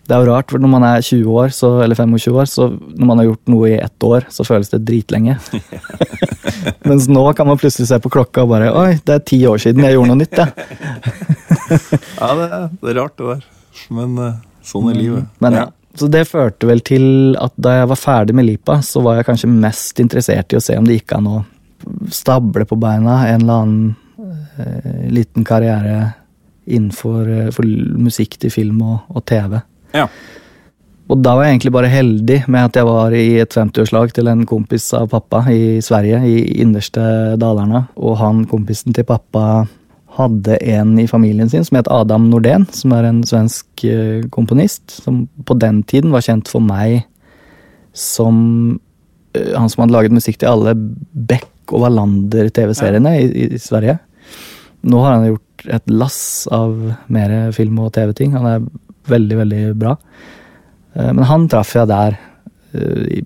Det 0.02 0.16
er 0.16 0.24
jo 0.24 0.32
rart, 0.32 0.50
for 0.50 0.58
når 0.62 0.70
man 0.72 0.84
er 0.86 1.04
20 1.04 1.28
år, 1.30 1.52
så, 1.54 1.68
eller 1.84 1.94
25 1.98 2.34
år, 2.42 2.48
så 2.50 2.66
når 2.74 3.06
man 3.06 3.20
har 3.20 3.28
gjort 3.28 3.52
noe 3.52 3.68
i 3.70 3.76
ett 3.78 4.06
år, 4.06 4.26
så 4.34 4.44
føles 4.46 4.70
det 4.72 4.80
dritlenge. 4.88 5.36
Mens 6.88 7.06
nå 7.10 7.22
kan 7.38 7.46
man 7.48 7.58
plutselig 7.60 7.86
se 7.90 7.98
på 8.02 8.10
klokka 8.12 8.42
og 8.44 8.50
bare 8.50 8.72
Oi, 8.76 8.96
det 9.06 9.14
er 9.14 9.22
ti 9.26 9.38
år 9.48 9.62
siden 9.62 9.86
jeg 9.86 9.94
gjorde 9.94 10.10
noe 10.10 10.20
nytt, 10.22 10.34
jeg. 10.42 10.50
ja 12.18 12.32
det, 12.38 12.48
er- 12.48 12.66
det 12.82 12.90
er 12.92 12.98
rart, 12.98 13.14
det 13.18 13.28
der. 13.30 13.46
Men 13.94 14.18
eh, 14.26 14.34
sånn 14.66 14.90
er 14.92 14.98
livet. 14.98 15.30
Men 15.42 15.56
ja. 15.60 15.68
Så 15.98 16.08
det 16.08 16.22
førte 16.24 16.64
vel 16.68 16.80
til 16.84 17.04
at 17.36 17.52
da 17.60 17.74
jeg 17.82 17.88
var 17.90 17.98
ferdig 18.00 18.34
med 18.36 18.46
Lipa, 18.48 18.78
så 18.84 19.02
var 19.04 19.18
jeg 19.18 19.26
kanskje 19.28 19.50
mest 19.52 19.98
interessert 20.00 20.54
i 20.54 20.56
å 20.56 20.62
se 20.64 20.76
om 20.80 20.86
det 20.88 20.96
gikk 21.02 21.12
an 21.18 21.26
å 21.28 21.40
stable 22.10 22.66
på 22.68 22.78
beina 22.80 23.22
en 23.28 23.40
eller 23.40 23.62
annen 23.62 23.94
eh, 24.58 25.08
liten 25.12 25.44
karriere 25.44 26.12
innenfor 26.64 27.28
eh, 27.28 27.60
musikk 27.98 28.38
til 28.42 28.52
film 28.54 28.82
og, 28.86 29.02
og 29.12 29.24
TV. 29.28 29.58
Ja. 29.96 30.06
Og 31.10 31.20
da 31.20 31.34
var 31.36 31.44
jeg 31.44 31.56
egentlig 31.56 31.74
bare 31.74 31.92
heldig 31.92 32.38
med 32.46 32.70
at 32.70 32.78
jeg 32.78 32.88
var 32.88 33.14
i 33.16 33.26
et 33.42 33.54
50-årslag 33.58 34.14
til 34.16 34.30
en 34.30 34.46
kompis 34.48 34.86
av 34.96 35.10
pappa 35.12 35.42
i 35.52 35.82
Sverige, 35.84 36.22
i 36.24 36.62
innerste 36.62 37.02
Dalarna. 37.40 37.86
Og 37.98 38.16
han 38.22 38.44
kompisen 38.48 38.94
til 38.96 39.06
pappa 39.08 39.66
hadde 40.16 40.58
en 40.68 40.94
i 41.00 41.08
familien 41.08 41.48
sin 41.48 41.64
som 41.64 41.78
het 41.80 41.90
Adam 41.92 42.28
Nordén, 42.30 42.66
som 42.72 42.92
er 42.96 43.08
en 43.08 43.22
svensk 43.28 43.84
eh, 43.88 44.24
komponist, 44.32 45.02
som 45.02 45.26
på 45.48 45.56
den 45.60 45.82
tiden 45.88 46.14
var 46.14 46.24
kjent 46.24 46.50
for 46.52 46.64
meg 46.64 47.02
som 47.92 48.80
han 49.32 49.70
som 49.72 49.84
hadde 49.84 49.94
laget 49.94 50.14
musikk 50.14 50.40
til 50.40 50.50
alle 50.50 50.74
Beck 50.76 51.48
og 51.70 51.84
Wallander-TV-seriene 51.84 53.12
i, 53.20 53.26
i, 53.44 53.46
i 53.54 53.60
Sverige. 53.62 53.98
Nå 54.82 54.98
har 55.04 55.14
han 55.18 55.28
gjort 55.30 55.66
et 55.78 55.92
lass 55.94 56.48
av 56.50 56.74
mer 57.12 57.52
film- 57.54 57.78
og 57.84 57.92
TV-ting. 57.94 58.32
Han 58.34 58.48
er 58.50 58.64
veldig, 59.12 59.36
veldig 59.44 59.62
bra. 59.78 59.96
Eh, 60.96 61.12
Men 61.12 61.24
han 61.28 61.46
traff 61.52 61.74
jeg 61.78 61.86
der. 61.92 62.18
Eh, 62.74 63.22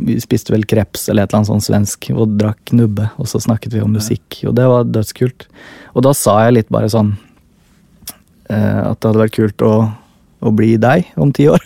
Vi 0.00 0.18
spiste 0.20 0.52
vel 0.52 0.64
kreps 0.68 1.08
eller 1.08 1.24
et 1.24 1.30
eller 1.32 1.40
annet 1.40 1.50
sånn 1.52 1.64
svensk 1.64 2.10
og 2.14 2.36
drakk 2.40 2.72
nubbe, 2.76 3.08
og 3.20 3.26
så 3.30 3.40
snakket 3.40 3.72
vi 3.76 3.80
om 3.84 3.92
musikk, 3.96 4.42
og 4.48 4.54
det 4.58 4.66
var 4.68 4.84
dødskult. 4.88 5.46
Og 5.94 6.02
da 6.04 6.12
sa 6.16 6.38
jeg 6.46 6.54
litt 6.58 6.68
bare 6.72 6.88
sånn 6.92 7.14
eh, 8.50 8.80
at 8.90 9.00
det 9.00 9.08
hadde 9.10 9.22
vært 9.24 9.36
kult 9.36 9.64
å, 9.66 9.74
å 10.40 10.52
bli 10.56 10.74
deg 10.80 11.08
om 11.20 11.32
ti 11.32 11.48
år. 11.52 11.62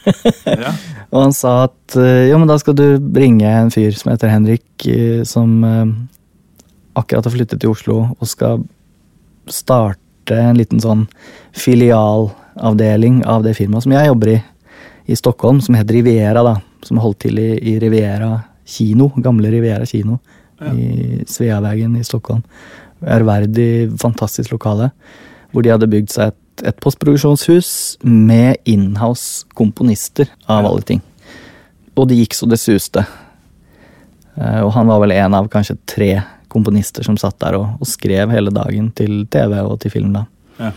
ja. 0.46 0.72
Og 1.14 1.20
han 1.22 1.35
sa 1.37 1.55
at 1.68 1.96
eh, 2.00 2.29
jo, 2.31 2.38
men 2.40 2.50
da 2.50 2.59
skal 2.59 2.77
du 2.79 2.87
bringe 2.98 3.46
en 3.46 3.70
fyr 3.70 3.94
som 3.94 4.11
heter 4.12 4.33
Henrik, 4.33 4.66
eh, 4.90 5.22
som 5.29 5.61
eh, 5.64 5.85
akkurat 6.98 7.29
har 7.29 7.35
flyttet 7.35 7.62
til 7.62 7.70
Oslo 7.70 8.00
og 8.16 8.31
skal 8.31 8.64
starte 9.50 10.35
en 10.40 10.59
liten 10.59 10.81
sånn 10.83 11.05
filialavdeling 11.55 13.22
av 13.29 13.44
det 13.46 13.55
firmaet 13.59 13.87
som 13.87 13.94
jeg 13.94 14.11
jobber 14.11 14.35
i 14.35 14.40
i 15.07 15.16
Stockholm, 15.16 15.61
som 15.61 15.74
heter 15.74 15.94
Riviera, 15.94 16.42
da. 16.42 16.55
Som 16.85 17.00
holdt 17.03 17.24
til 17.27 17.38
i, 17.40 17.50
i 17.61 17.77
Riviera 17.81 18.38
kino, 18.64 19.11
gamle 19.16 19.50
Riviera 19.53 19.87
kino 19.87 20.18
Ja. 20.61 20.70
i 20.72 21.24
Sveavägen 21.27 21.96
i 21.98 22.05
Stockholm. 22.05 22.42
Ærverdig, 23.03 23.90
fantastisk 24.00 24.53
lokale. 24.53 24.90
Hvor 25.53 25.62
de 25.62 25.72
hadde 25.72 25.88
bygd 25.90 26.12
seg 26.14 26.31
et, 26.31 26.37
et 26.62 26.77
postproduksjonshus 26.81 27.99
med 28.05 28.57
inhouse-komponister, 28.64 30.29
av 30.47 30.62
Ja. 30.64 30.71
alle 30.71 30.83
ting. 30.83 31.03
Og 31.97 32.09
det 32.09 32.17
gikk 32.19 32.35
så 32.35 32.49
det 32.49 32.59
suste. 32.59 33.07
Eh, 34.37 34.61
Og 34.64 34.73
han 34.73 34.87
var 34.87 35.01
vel 35.01 35.12
en 35.12 35.35
av 35.35 35.49
kanskje 35.49 35.77
tre 35.87 36.23
komponister 36.49 37.03
som 37.05 37.17
satt 37.17 37.38
der 37.40 37.55
og, 37.59 37.81
og 37.81 37.87
skrev 37.87 38.31
hele 38.31 38.51
dagen 38.51 38.93
til 38.95 39.27
TV 39.27 39.61
og 39.62 39.81
til 39.81 39.90
film. 39.90 40.12
da. 40.12 40.27
Ja. 40.61 40.73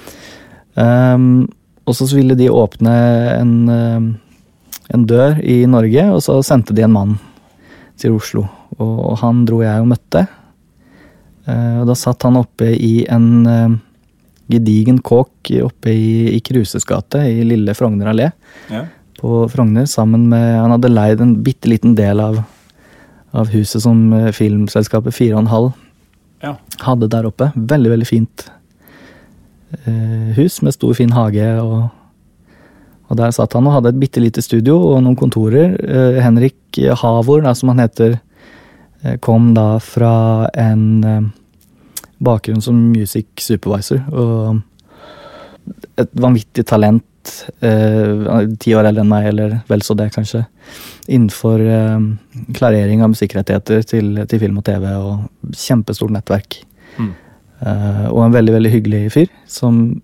Um, 1.13 1.47
og 1.87 1.95
så 1.95 2.05
ville 2.15 2.35
de 2.35 2.49
åpne 2.49 3.39
en, 3.39 3.69
um, 3.69 4.17
en 4.93 5.05
dør 5.05 5.39
i 5.43 5.65
Norge, 5.65 6.03
og 6.13 6.21
så 6.21 6.43
sendte 6.43 6.73
de 6.75 6.83
en 6.83 6.91
mann 6.93 7.19
til 7.97 8.11
Oslo. 8.17 8.47
Og, 8.79 9.11
og 9.11 9.17
han 9.19 9.45
dro 9.45 9.61
jeg 9.61 9.81
og 9.81 9.87
møtte. 9.87 10.27
Eh, 11.47 11.79
og 11.81 11.87
da 11.87 11.93
satt 11.95 12.23
han 12.23 12.35
oppe 12.37 12.73
i 12.75 13.05
en 13.09 13.81
gedigen 14.49 14.99
kåk 15.03 15.51
oppe 15.63 15.91
i, 15.91 16.35
i 16.35 16.39
Kruses 16.39 16.85
gate, 16.87 17.19
i 17.27 17.43
lille 17.43 17.73
Frogner 17.75 18.11
allé 18.13 18.31
Ja. 18.71 18.85
på 19.19 19.47
Frogner 19.51 19.85
sammen 19.89 20.27
med 20.29 20.59
Han 20.61 20.71
hadde 20.71 20.89
leid 20.93 21.21
en 21.21 21.35
bitte 21.43 21.67
liten 21.69 21.95
del 21.95 22.19
av, 22.19 22.41
av 23.33 23.47
huset 23.53 23.81
som 23.83 24.13
eh, 24.13 24.31
filmselskapet 24.31 25.13
4,5 25.13 25.71
Ja. 26.43 26.55
hadde 26.85 27.07
der 27.09 27.25
oppe. 27.25 27.51
Veldig, 27.55 27.89
veldig 27.95 28.07
fint 28.07 28.49
eh, 29.85 30.33
hus 30.37 30.61
med 30.61 30.73
stor, 30.75 30.93
fin 30.93 31.11
hage. 31.15 31.47
Og, 31.61 31.89
og 33.09 33.17
der 33.17 33.31
satt 33.35 33.53
han 33.57 33.67
og 33.67 33.73
hadde 33.77 33.89
et 33.93 33.99
bitte 34.01 34.21
lite 34.23 34.43
studio 34.45 34.77
og 34.93 35.01
noen 35.05 35.17
kontorer. 35.19 35.75
Eh, 35.81 36.21
Henrik 36.23 36.79
Havor, 37.01 37.41
da, 37.45 37.53
som 37.57 37.71
han 37.73 37.81
heter, 37.81 38.19
eh, 39.03 39.17
kom 39.23 39.53
da 39.57 39.77
fra 39.83 40.49
en 40.53 40.85
eh, 41.03 41.21
bakgrunn 42.23 42.61
som 42.63 42.75
music 42.91 43.25
supervisor. 43.43 44.01
Og 44.11 44.61
et 45.99 46.09
vanvittig 46.15 46.65
talent. 46.69 47.03
eh, 47.61 48.47
Ti 48.59 48.73
år 48.77 48.87
eldre 48.87 49.03
enn 49.03 49.09
meg, 49.11 49.25
eller 49.33 49.57
vel 49.67 49.81
så 49.83 49.95
det, 49.99 50.09
kanskje. 50.15 50.45
Innenfor 51.09 51.59
eh, 51.59 51.99
klarering 52.55 53.01
av 53.03 53.11
musikkrettigheter 53.13 53.83
til, 53.83 54.13
til 54.27 54.39
film 54.39 54.57
og 54.61 54.65
TV, 54.67 54.85
og 54.95 55.53
kjempestort 55.55 56.13
nettverk. 56.15 56.61
Mm. 56.97 57.13
Eh, 57.61 58.05
og 58.11 58.21
en 58.25 58.35
veldig 58.37 58.53
veldig 58.57 58.71
hyggelig 58.71 59.01
fyr 59.11 59.27
som 59.49 60.01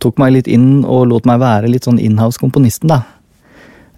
tok 0.00 0.18
meg 0.22 0.32
litt 0.32 0.48
inn 0.48 0.84
og 0.84 1.08
lot 1.10 1.26
meg 1.28 1.40
være 1.42 1.68
litt 1.68 1.84
sånn 1.88 1.98
inhouse-komponisten. 2.00 2.88
da. 2.88 3.02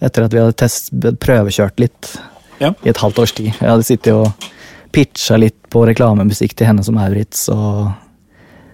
Etter 0.02 0.24
at 0.26 0.32
vi 0.34 0.40
hadde 0.42 0.56
test, 0.58 0.90
prøvekjørt 1.22 1.78
litt 1.78 2.16
Ja. 2.58 2.72
i 2.84 2.88
et 2.90 2.96
halvt 2.98 3.18
års 3.22 3.32
tid. 3.36 3.52
Jeg 3.52 3.68
hadde 3.70 3.84
sittet 3.86 4.12
og 4.14 4.32
pitcha 4.92 5.38
litt 5.40 5.58
på 5.72 5.84
reklamemusikk 5.88 6.54
til 6.56 6.68
henne 6.68 6.84
som 6.84 6.96
Maurits 6.98 7.46
og, 7.52 7.92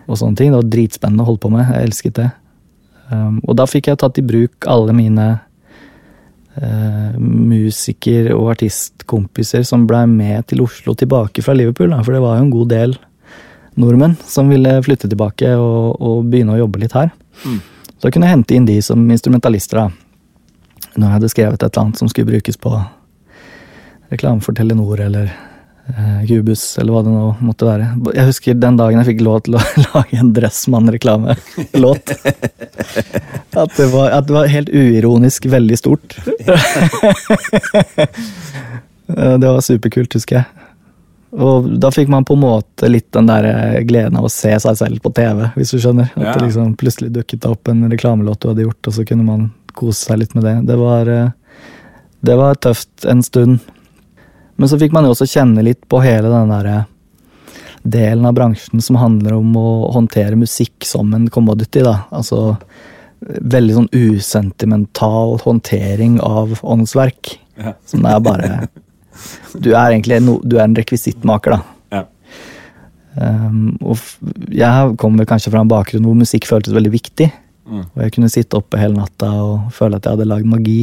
og 0.07 0.19
sånne 0.19 0.39
ting. 0.39 0.53
Det 0.53 0.61
var 0.61 0.71
dritspennende 0.75 1.25
å 1.25 1.31
holde 1.31 1.43
på 1.45 1.53
med. 1.53 1.69
Jeg 1.71 1.89
elsket 1.89 2.17
det. 2.19 2.31
Um, 3.09 3.39
og 3.47 3.57
da 3.57 3.65
fikk 3.69 3.89
jeg 3.89 4.01
tatt 4.03 4.19
i 4.21 4.27
bruk 4.27 4.67
alle 4.69 4.93
mine 4.97 5.29
uh, 6.59 7.15
musiker- 7.17 8.35
og 8.35 8.53
artistkompiser 8.57 9.65
som 9.65 9.87
blei 9.89 10.05
med 10.11 10.51
til 10.51 10.65
Oslo 10.67 10.97
tilbake 10.99 11.45
fra 11.45 11.57
Liverpool. 11.57 11.95
Da, 11.95 12.03
for 12.05 12.17
det 12.17 12.25
var 12.25 12.37
jo 12.37 12.47
en 12.47 12.53
god 12.53 12.75
del 12.75 12.99
nordmenn 13.79 14.19
som 14.27 14.51
ville 14.51 14.75
flytte 14.85 15.09
tilbake 15.09 15.55
og, 15.55 15.97
og 16.03 16.29
begynne 16.29 16.57
å 16.57 16.63
jobbe 16.65 16.83
litt 16.83 16.97
her. 16.99 17.13
Mm. 17.47 17.59
Så 17.99 18.09
jeg 18.09 18.19
kunne 18.19 18.31
hente 18.31 18.55
inn 18.55 18.67
de 18.69 18.77
som 18.83 19.03
instrumentalister. 19.11 19.87
da. 19.87 20.89
Når 20.99 21.07
jeg 21.07 21.15
hadde 21.17 21.31
skrevet 21.33 21.63
et 21.63 21.69
eller 21.71 21.85
annet 21.85 22.01
som 22.01 22.11
skulle 22.11 22.31
brukes 22.33 22.59
på 22.59 22.73
reklame 24.11 24.43
for 24.43 24.57
Telenor 24.57 25.01
eller 25.05 25.31
Cubus, 26.29 26.63
eller 26.79 26.93
hva 26.93 27.01
det 27.07 27.13
nå 27.15 27.29
måtte 27.41 27.65
være. 27.65 27.87
Jeg 28.13 28.27
husker 28.29 28.59
den 28.61 28.77
dagen 28.77 28.99
jeg 29.01 29.09
fikk 29.15 29.23
lov 29.25 29.39
til 29.47 29.57
å 29.57 29.63
lage 29.95 30.19
en 30.21 30.33
Dressmann-reklamelåt. 30.37 32.13
At, 33.59 33.73
det 33.79 33.87
var- 33.91 34.13
at 34.15 34.27
det 34.29 34.35
var 34.37 34.47
helt 34.53 34.69
uironisk 34.71 35.49
veldig 35.51 35.79
stort. 35.81 36.15
Eh, 39.09 39.39
det 39.39 39.47
var 39.49 39.61
superkult, 39.65 40.13
husker 40.19 40.37
jeg. 40.41 40.45
Og 41.39 41.67
da 41.81 41.91
fikk 41.93 42.09
man 42.13 42.25
på 42.29 42.37
en 42.37 42.43
måte 42.45 42.89
litt 42.89 43.09
den 43.13 43.29
der 43.29 43.45
eh, 43.49 43.81
gleden 43.89 44.17
av 44.21 44.29
å 44.29 44.33
se 44.33 44.53
seg 44.61 44.77
selv 44.81 45.01
på 45.05 45.13
TV, 45.17 45.47
hvis 45.57 45.73
du 45.75 45.81
skjønner. 45.83 46.11
At 46.17 46.39
det 46.39 46.47
liksom 46.49 46.75
plutselig 46.81 47.11
dukket 47.17 47.49
opp 47.49 47.69
en 47.73 47.85
reklamelåt 47.93 48.41
du 48.45 48.51
hadde 48.53 48.65
gjort, 48.69 48.81
og 48.89 48.97
så 48.97 49.05
kunne 49.09 49.27
man 49.27 49.49
kose 49.79 50.09
seg 50.09 50.23
litt 50.23 50.37
med 50.39 50.47
det. 50.49 50.55
Det 50.71 50.79
var, 50.81 51.11
eh, 51.13 51.31
det 52.25 52.37
var 52.41 52.61
tøft 52.65 53.09
en 53.09 53.23
stund. 53.27 53.59
Men 54.59 54.71
så 54.71 54.79
fikk 54.81 54.95
man 54.95 55.07
jo 55.07 55.15
også 55.15 55.29
kjenne 55.31 55.63
litt 55.63 55.85
på 55.91 56.01
hele 56.03 56.31
den 56.33 56.51
derre 56.51 56.79
delen 57.87 58.27
av 58.27 58.35
bransjen 58.35 58.83
som 58.83 58.99
handler 58.99 59.37
om 59.39 59.55
å 59.57 59.69
håndtere 59.95 60.39
musikk 60.39 60.85
som 60.87 61.13
en 61.15 61.29
commodity, 61.33 61.85
da. 61.87 62.09
Altså 62.11 62.57
veldig 63.21 63.75
sånn 63.75 63.89
usentimental 63.95 65.39
håndtering 65.43 66.19
av 66.25 66.59
åndsverk. 66.63 67.35
Ja. 67.59 67.75
Som 67.87 68.07
er 68.07 68.21
bare 68.23 68.53
Du 69.59 69.73
er 69.73 69.91
egentlig 69.91 70.21
no, 70.23 70.37
du 70.47 70.61
er 70.61 70.69
en 70.69 70.77
rekvisittmaker, 70.79 71.57
da. 71.57 71.63
Ja. 71.97 72.05
Um, 73.19 73.73
og 73.83 73.99
jeg 74.55 74.95
kommer 75.01 75.27
kanskje 75.27 75.51
fra 75.51 75.65
en 75.65 75.71
bakgrunn 75.71 76.07
hvor 76.07 76.19
musikk 76.19 76.47
føltes 76.47 76.77
veldig 76.77 76.93
viktig. 76.95 77.27
Mm. 77.69 77.83
Og 77.83 78.05
jeg 78.05 78.15
kunne 78.15 78.31
sitte 78.31 78.61
oppe 78.61 78.79
hele 78.79 78.95
natta 79.01 79.33
og 79.43 79.73
føle 79.75 79.99
at 79.99 80.07
jeg 80.07 80.15
hadde 80.15 80.29
lagd 80.31 80.51
magi. 80.51 80.81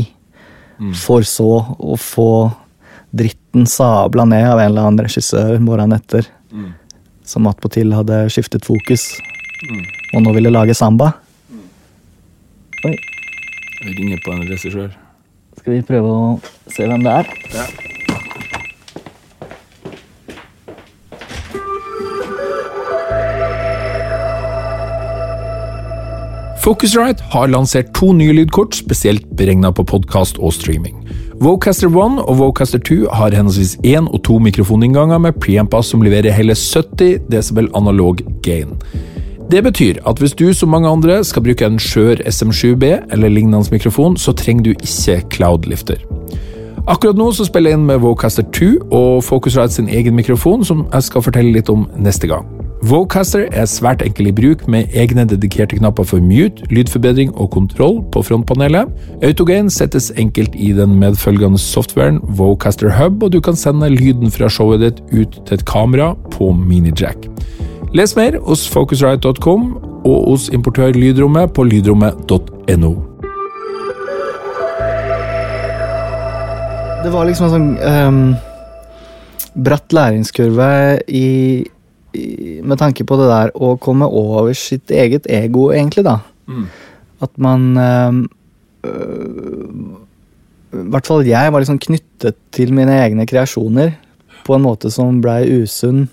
Mm. 0.81 0.91
For 0.99 1.23
så 1.23 1.51
å 1.63 1.95
få 1.99 2.29
dritten 3.56 3.65
sabla 3.68 4.26
ned 4.26 4.50
av 4.52 4.60
en 4.60 4.65
eller 4.72 4.82
annen 4.84 5.06
regissør 5.06 5.60
morgenen 5.63 5.96
etter. 5.98 6.26
Mm. 6.52 6.74
Som 7.24 7.48
attpåtil 7.48 7.94
hadde 7.96 8.28
skiftet 8.30 8.65
fokus 8.65 9.15
Mm. 9.65 9.86
og 10.13 10.22
nå 10.24 10.34
ville 10.36 10.52
lage 10.52 10.76
samba. 10.76 11.13
Oi, 12.86 12.91
Jeg 13.82 13.96
ringer 13.98 14.20
på 14.26 14.32
en 14.34 14.41
regissør. 14.50 14.91
skal 15.58 15.74
vi 15.74 15.82
prøve 15.82 16.06
å 16.06 16.41
se 16.68 16.84
hvem 16.86 17.04
det 17.04 17.12
er? 17.12 17.26
Ja. 17.54 17.65
Focusrite 26.63 27.22
har 27.30 27.48
lansert 27.52 27.91
to 27.94 28.10
nye 28.18 28.34
lydkort 28.34 28.74
spesielt 28.74 29.28
beregna 29.38 29.70
på 29.76 29.86
podkast 29.86 30.39
og 30.41 30.54
streaming. 30.56 30.98
Vocaster 31.41 31.88
1 31.91 32.21
og 32.24 32.38
Vocaster 32.39 32.80
2 32.80 33.10
har 33.12 33.34
henholdsvis 33.36 33.76
én 33.84 34.08
og 34.08 34.21
to 34.24 34.38
mikrofoninnganger 34.39 35.19
med 35.19 35.36
preamper 35.43 35.84
som 35.84 36.02
leverer 36.02 36.32
hele 36.32 36.56
70 36.56 37.28
desibel 37.32 37.67
analog 37.76 38.21
gain. 38.43 38.71
Det 39.52 39.63
betyr 39.63 40.00
at 40.08 40.19
hvis 40.19 40.34
du 40.34 40.54
som 40.54 40.71
mange 40.71 40.89
andre 40.89 41.19
skal 41.24 41.43
bruke 41.43 41.67
en 41.67 41.80
skjør 41.80 42.24
SM7B 42.24 43.12
eller 43.12 43.30
lignende 43.30 43.67
mikrofon, 43.71 44.17
så 44.17 44.32
trenger 44.32 44.63
du 44.63 44.69
ikke 44.71 45.21
Cloudlifter. 45.36 46.00
Akkurat 46.88 47.17
nå 47.17 47.32
så 47.34 47.45
spiller 47.45 47.74
jeg 47.74 47.80
inn 47.82 47.88
med 47.89 48.00
Vocaster 48.00 48.45
2 48.56 48.71
og 48.91 49.24
Focusrite 49.24 49.74
sin 49.74 49.89
egen 49.89 50.15
mikrofon, 50.15 50.63
som 50.65 50.88
jeg 50.93 51.04
skal 51.04 51.26
fortelle 51.26 51.52
litt 51.52 51.69
om 51.69 51.89
neste 51.98 52.32
gang. 52.32 52.55
Vocaster 52.86 53.48
er 53.50 53.65
svært 53.65 54.04
enkel 54.06 54.28
i 54.30 54.32
bruk 54.36 54.65
med 54.69 54.91
egne 54.93 55.24
dedikerte 55.26 55.80
knapper 55.80 56.06
for 56.06 56.21
mute, 56.21 56.67
lydforbedring 56.69 57.32
og 57.34 57.48
kontroll 57.56 57.95
på 58.13 58.21
frontpanelet. 58.28 58.91
Autogain 59.26 59.71
settes 59.74 60.12
enkelt 60.21 60.54
i 60.54 60.69
den 60.76 60.93
medfølgende 61.02 61.58
softwaren 61.58 62.19
Vocaster 62.38 62.91
Hub, 62.93 63.24
og 63.24 63.34
du 63.34 63.39
kan 63.41 63.58
sende 63.58 63.89
lyden 63.89 64.30
fra 64.30 64.52
showet 64.52 64.84
ditt 64.84 65.02
ut 65.15 65.39
til 65.48 65.58
et 65.58 65.65
kamera 65.65 66.13
på 66.36 66.52
minijack. 66.54 67.26
Les 67.95 68.15
mer 68.15 68.38
hos 68.45 68.67
focusrite.com 68.69 69.67
og 70.06 70.30
hos 70.30 70.50
importør 70.54 70.93
Lydrommet 70.93 71.56
på 71.58 71.65
lydrommet.no. 71.65 72.91
Det 77.02 77.13
var 77.13 77.26
liksom 77.26 77.48
en 77.48 77.56
sånn 77.56 77.71
um, 77.82 78.36
bratt 79.65 79.93
læringskurve 79.93 81.00
i, 81.08 81.30
med 82.63 82.80
tanke 82.82 83.06
på 83.08 83.17
det 83.19 83.28
der 83.30 83.51
å 83.56 83.75
komme 83.82 84.08
over 84.08 84.54
sitt 84.58 84.91
eget 84.93 85.28
ego, 85.32 85.69
egentlig, 85.75 86.06
da. 86.08 86.19
Mm. 86.47 86.65
At 87.25 87.38
man 87.41 87.67
ehm, 87.80 88.23
øh, 88.86 89.69
I 90.75 90.84
hvert 90.91 91.08
fall 91.08 91.28
jeg 91.28 91.54
var 91.54 91.63
liksom 91.63 91.80
knyttet 91.82 92.38
til 92.56 92.73
mine 92.75 92.97
egne 92.99 93.25
kreasjoner 93.30 93.93
på 94.45 94.58
en 94.58 94.65
måte 94.65 94.91
som 94.93 95.21
blei 95.23 95.45
usunn 95.63 96.06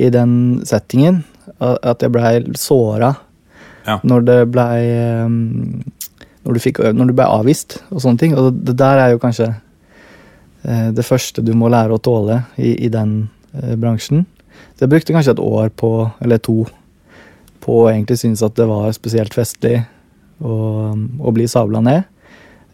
i 0.00 0.08
den 0.14 0.62
settingen. 0.64 1.24
At 1.60 2.02
jeg 2.02 2.14
blei 2.14 2.38
såra 2.56 3.14
Ja. 3.86 3.96
når 4.04 4.24
det 4.28 4.38
blei 4.52 4.76
ehm, 4.92 5.80
når 6.44 6.56
du, 6.56 6.60
fikk, 6.60 6.78
når 6.94 7.10
du 7.10 7.14
ble 7.16 7.26
avvist 7.28 7.78
og 7.90 8.02
sånne 8.04 8.20
ting. 8.20 8.36
Og 8.38 8.52
det 8.64 8.76
der 8.80 9.00
er 9.02 9.12
jo 9.14 9.20
kanskje 9.22 9.48
eh, 10.64 10.88
det 10.94 11.04
første 11.04 11.44
du 11.44 11.52
må 11.58 11.68
lære 11.72 11.96
å 11.96 12.02
tåle 12.02 12.42
i, 12.56 12.74
i 12.86 12.88
den 12.92 13.30
eh, 13.52 13.74
bransjen. 13.80 14.24
Så 14.80 14.86
jeg 14.86 14.94
brukte 14.94 15.12
kanskje 15.12 15.34
et 15.36 15.40
år 15.44 15.66
på, 15.76 15.88
eller 16.24 16.38
to, 16.40 16.62
på 17.60 17.74
å 17.82 17.90
egentlig 17.90 18.16
synes 18.16 18.40
at 18.40 18.54
det 18.56 18.64
var 18.64 18.86
spesielt 18.96 19.34
festlig 19.36 19.74
å, 20.40 20.54
å 20.96 21.32
bli 21.36 21.44
sabla 21.52 21.82
ned. 21.84 22.06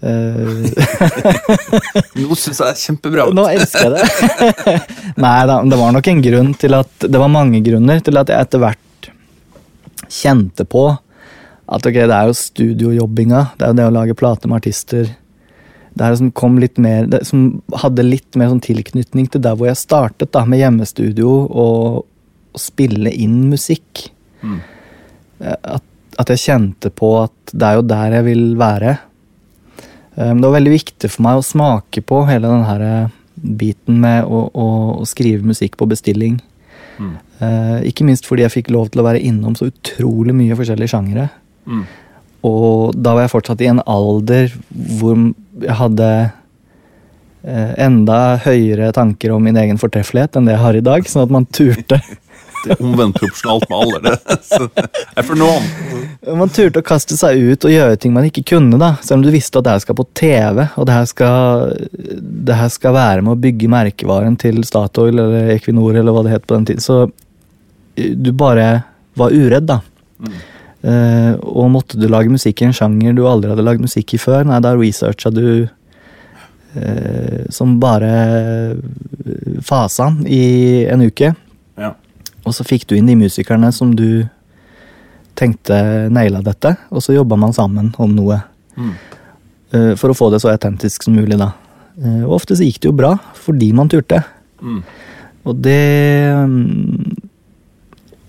Eh, 0.06 0.70
Nå 2.22 2.36
syns 2.38 2.60
jeg 2.60 2.62
det 2.62 2.68
er 2.68 2.78
kjempebra. 2.78 3.24
nå 3.34 3.48
elsker 3.50 3.88
jeg 3.88 3.96
det. 3.96 4.76
Nei 5.24 5.34
da, 5.50 5.58
det 5.66 5.80
var 5.82 5.96
nok 5.98 6.12
en 6.12 6.22
grunn 6.28 6.54
til 6.60 6.78
at 6.78 7.08
Det 7.08 7.18
var 7.18 7.32
mange 7.32 7.58
grunner 7.66 7.98
til 8.06 8.22
at 8.22 8.30
jeg 8.30 8.46
etter 8.46 8.62
hvert 8.62 9.10
kjente 10.06 10.62
på 10.62 10.86
at 10.86 11.90
ok, 11.90 11.96
det 12.06 12.14
er 12.14 12.30
jo 12.30 12.38
studiojobbinga, 12.38 13.40
det 13.58 13.66
er 13.66 13.74
jo 13.74 13.78
det 13.80 13.88
å 13.88 13.94
lage 13.98 14.14
plater 14.14 14.46
med 14.46 14.60
artister. 14.62 15.10
Det 15.96 16.04
er 16.04 16.16
som 16.20 16.28
kom 16.36 16.58
litt 16.60 16.76
mer 16.82 17.06
Som 17.24 17.62
hadde 17.72 18.04
litt 18.04 18.36
mer 18.36 18.50
sånn 18.52 18.60
tilknytning 18.64 19.30
til 19.32 19.40
der 19.44 19.56
hvor 19.56 19.70
jeg 19.70 19.80
startet, 19.80 20.32
da, 20.34 20.44
med 20.44 20.60
hjemmestudio 20.60 21.30
og 21.46 22.04
å 22.56 22.60
spille 22.60 23.12
inn 23.12 23.46
musikk. 23.50 24.06
Mm. 24.42 24.58
Eh, 25.40 25.58
At, 25.76 25.84
at 26.20 26.32
jeg 26.32 26.44
kjente 26.46 26.92
på 26.92 27.12
at 27.24 27.52
det 27.52 27.68
er 27.68 27.78
jo 27.78 27.86
der 27.88 28.18
jeg 28.18 28.26
vil 28.30 28.44
være. 28.60 28.96
Um, 30.16 30.40
Det 30.40 30.48
var 30.48 30.56
veldig 30.56 30.72
viktig 30.72 31.10
for 31.12 31.26
meg 31.26 31.40
å 31.40 31.44
smake 31.44 32.00
på 32.00 32.22
hele 32.28 32.48
den 32.48 32.64
her 32.64 32.84
eh, 32.86 33.14
biten 33.36 34.00
med 34.00 34.24
å, 34.24 34.46
å, 34.48 34.68
å 35.02 35.04
skrive 35.08 35.44
musikk 35.44 35.76
på 35.76 35.88
bestilling. 35.90 36.38
Mm. 36.96 37.12
Eh, 37.44 37.78
ikke 37.90 38.06
minst 38.08 38.24
fordi 38.24 38.46
jeg 38.46 38.54
fikk 38.54 38.72
lov 38.72 38.88
til 38.88 39.02
å 39.02 39.06
være 39.06 39.20
innom 39.20 39.56
så 39.58 39.68
utrolig 39.68 40.32
mye 40.36 40.56
forskjellige 40.56 40.94
sjangere. 40.94 41.28
Mm. 41.68 41.84
Og 42.48 42.96
da 42.96 43.12
var 43.12 43.26
jeg 43.26 43.34
fortsatt 43.34 43.64
i 43.64 43.68
en 43.68 43.82
alder 43.84 44.52
hvor 44.72 45.18
hadde 45.78 46.10
eh, 47.46 47.72
enda 47.86 48.20
høyere 48.44 48.92
tanker 48.96 49.34
om 49.34 49.44
min 49.46 49.58
egen 49.60 49.80
fortreffelighet 49.80 50.36
enn 50.36 50.48
det 50.48 50.56
jeg 50.56 50.64
har 50.64 50.78
i 50.78 50.84
dag. 50.84 51.10
Sånn 51.10 51.24
at 51.24 51.34
man 51.34 51.46
turte, 51.48 52.00
det 52.64 52.74
er 52.74 52.82
omvendt 52.84 53.18
proporsjonalt 53.20 53.68
med 53.70 53.78
alder. 53.84 54.06
Det. 54.06 54.38
Så 54.50 54.68
jeg 54.68 55.28
for 55.28 55.40
noen. 55.40 55.68
Man 56.40 56.52
turte 56.52 56.82
å 56.82 56.86
kaste 56.86 57.18
seg 57.18 57.38
ut 57.38 57.68
og 57.68 57.74
gjøre 57.74 58.00
ting 58.00 58.14
man 58.16 58.26
ikke 58.28 58.44
kunne, 58.54 58.80
da. 58.82 58.94
Selv 59.02 59.20
om 59.20 59.26
du 59.26 59.32
visste 59.34 59.60
at 59.60 59.68
det 59.68 59.76
her 59.76 59.84
skal 59.86 59.98
på 60.00 60.08
TV, 60.18 60.64
og 60.74 60.88
det 60.88 60.98
her 60.98 61.06
skal, 61.12 61.76
det 62.50 62.58
her 62.58 62.74
skal 62.74 62.96
være 62.96 63.26
med 63.26 63.36
å 63.36 63.44
bygge 63.46 63.70
merkevaren 63.72 64.36
til 64.40 64.60
Statoil 64.66 65.14
eller 65.14 65.54
Equinor 65.56 65.96
eller 65.96 66.16
hva 66.16 66.26
det 66.26 66.36
het 66.36 66.48
på 66.48 66.58
den 66.58 66.68
tiden. 66.72 66.84
Så 66.84 67.06
du 67.96 68.32
bare 68.36 68.84
var 69.16 69.32
uredd, 69.32 69.70
da. 69.70 69.80
Mm. 70.20 70.36
Uh, 70.86 71.34
og 71.42 71.72
måtte 71.74 71.98
du 71.98 72.06
lage 72.06 72.30
musikk 72.30 72.60
i 72.62 72.68
en 72.68 72.76
sjanger 72.76 73.16
du 73.16 73.24
aldri 73.26 73.50
hadde 73.50 73.64
lagd 73.66 73.82
musikk 73.82 74.12
i 74.14 74.20
før, 74.22 74.44
nei, 74.46 74.60
da 74.62 74.76
researcha 74.76 75.32
du 75.34 75.66
uh, 75.66 77.40
som 77.50 77.72
bare 77.82 78.10
fasan 79.66 80.20
i 80.30 80.86
en 80.86 81.02
uke. 81.08 81.32
Ja. 81.80 81.90
Og 82.46 82.54
så 82.54 82.66
fikk 82.68 82.86
du 82.86 82.94
inn 82.94 83.10
de 83.10 83.16
musikerne 83.18 83.72
som 83.74 83.96
du 83.98 84.28
tenkte 85.36 85.74
naila 86.14 86.44
dette, 86.46 86.76
og 86.94 87.02
så 87.02 87.16
jobba 87.16 87.38
man 87.40 87.56
sammen 87.56 87.90
om 87.98 88.14
noe. 88.14 88.38
Mm. 88.78 88.94
Uh, 89.74 89.92
for 89.98 90.12
å 90.12 90.18
få 90.18 90.30
det 90.30 90.44
så 90.44 90.52
autentisk 90.52 91.08
som 91.08 91.18
mulig, 91.18 91.40
da. 91.40 91.50
og 92.28 92.36
ofte 92.38 92.54
så 92.54 92.62
gikk 92.62 92.84
det 92.84 92.92
jo 92.92 92.98
bra, 93.02 93.16
fordi 93.42 93.72
man 93.74 93.90
turte. 93.90 94.22
Mm. 94.62 94.84
Og 95.50 95.58
det 95.66 95.82
um, 96.36 97.16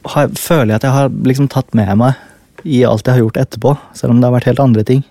har, 0.10 0.34
føler 0.34 0.74
jeg 0.74 0.80
at 0.82 0.88
jeg 0.88 0.96
har 0.96 1.14
liksom 1.30 1.52
tatt 1.54 1.78
med 1.78 1.94
meg 2.02 2.18
i 2.66 2.84
alt 2.88 3.06
jeg 3.06 3.18
har 3.18 3.24
gjort 3.26 3.40
etterpå, 3.42 3.76
selv 3.98 4.14
om 4.14 4.22
det 4.22 4.30
har 4.30 4.36
vært 4.38 4.50
helt 4.52 4.64
andre 4.64 4.86
ting. 4.88 5.04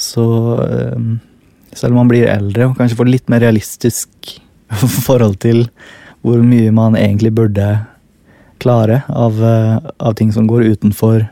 Så 0.00 0.24
um, 0.24 1.18
selv 1.74 1.94
om 1.94 2.02
man 2.02 2.10
blir 2.10 2.30
eldre 2.30 2.70
og 2.70 2.78
kanskje 2.78 2.98
får 2.98 3.10
litt 3.10 3.30
mer 3.32 3.44
realistisk 3.44 4.08
forhold 5.08 5.38
til 5.44 5.66
hvor 6.24 6.40
mye 6.42 6.72
man 6.74 6.96
egentlig 6.98 7.34
burde 7.36 7.68
klare 8.62 9.02
av, 9.12 9.38
uh, 9.38 9.78
av 9.98 10.16
ting 10.18 10.32
som 10.34 10.48
går 10.50 10.70
utenfor 10.74 11.26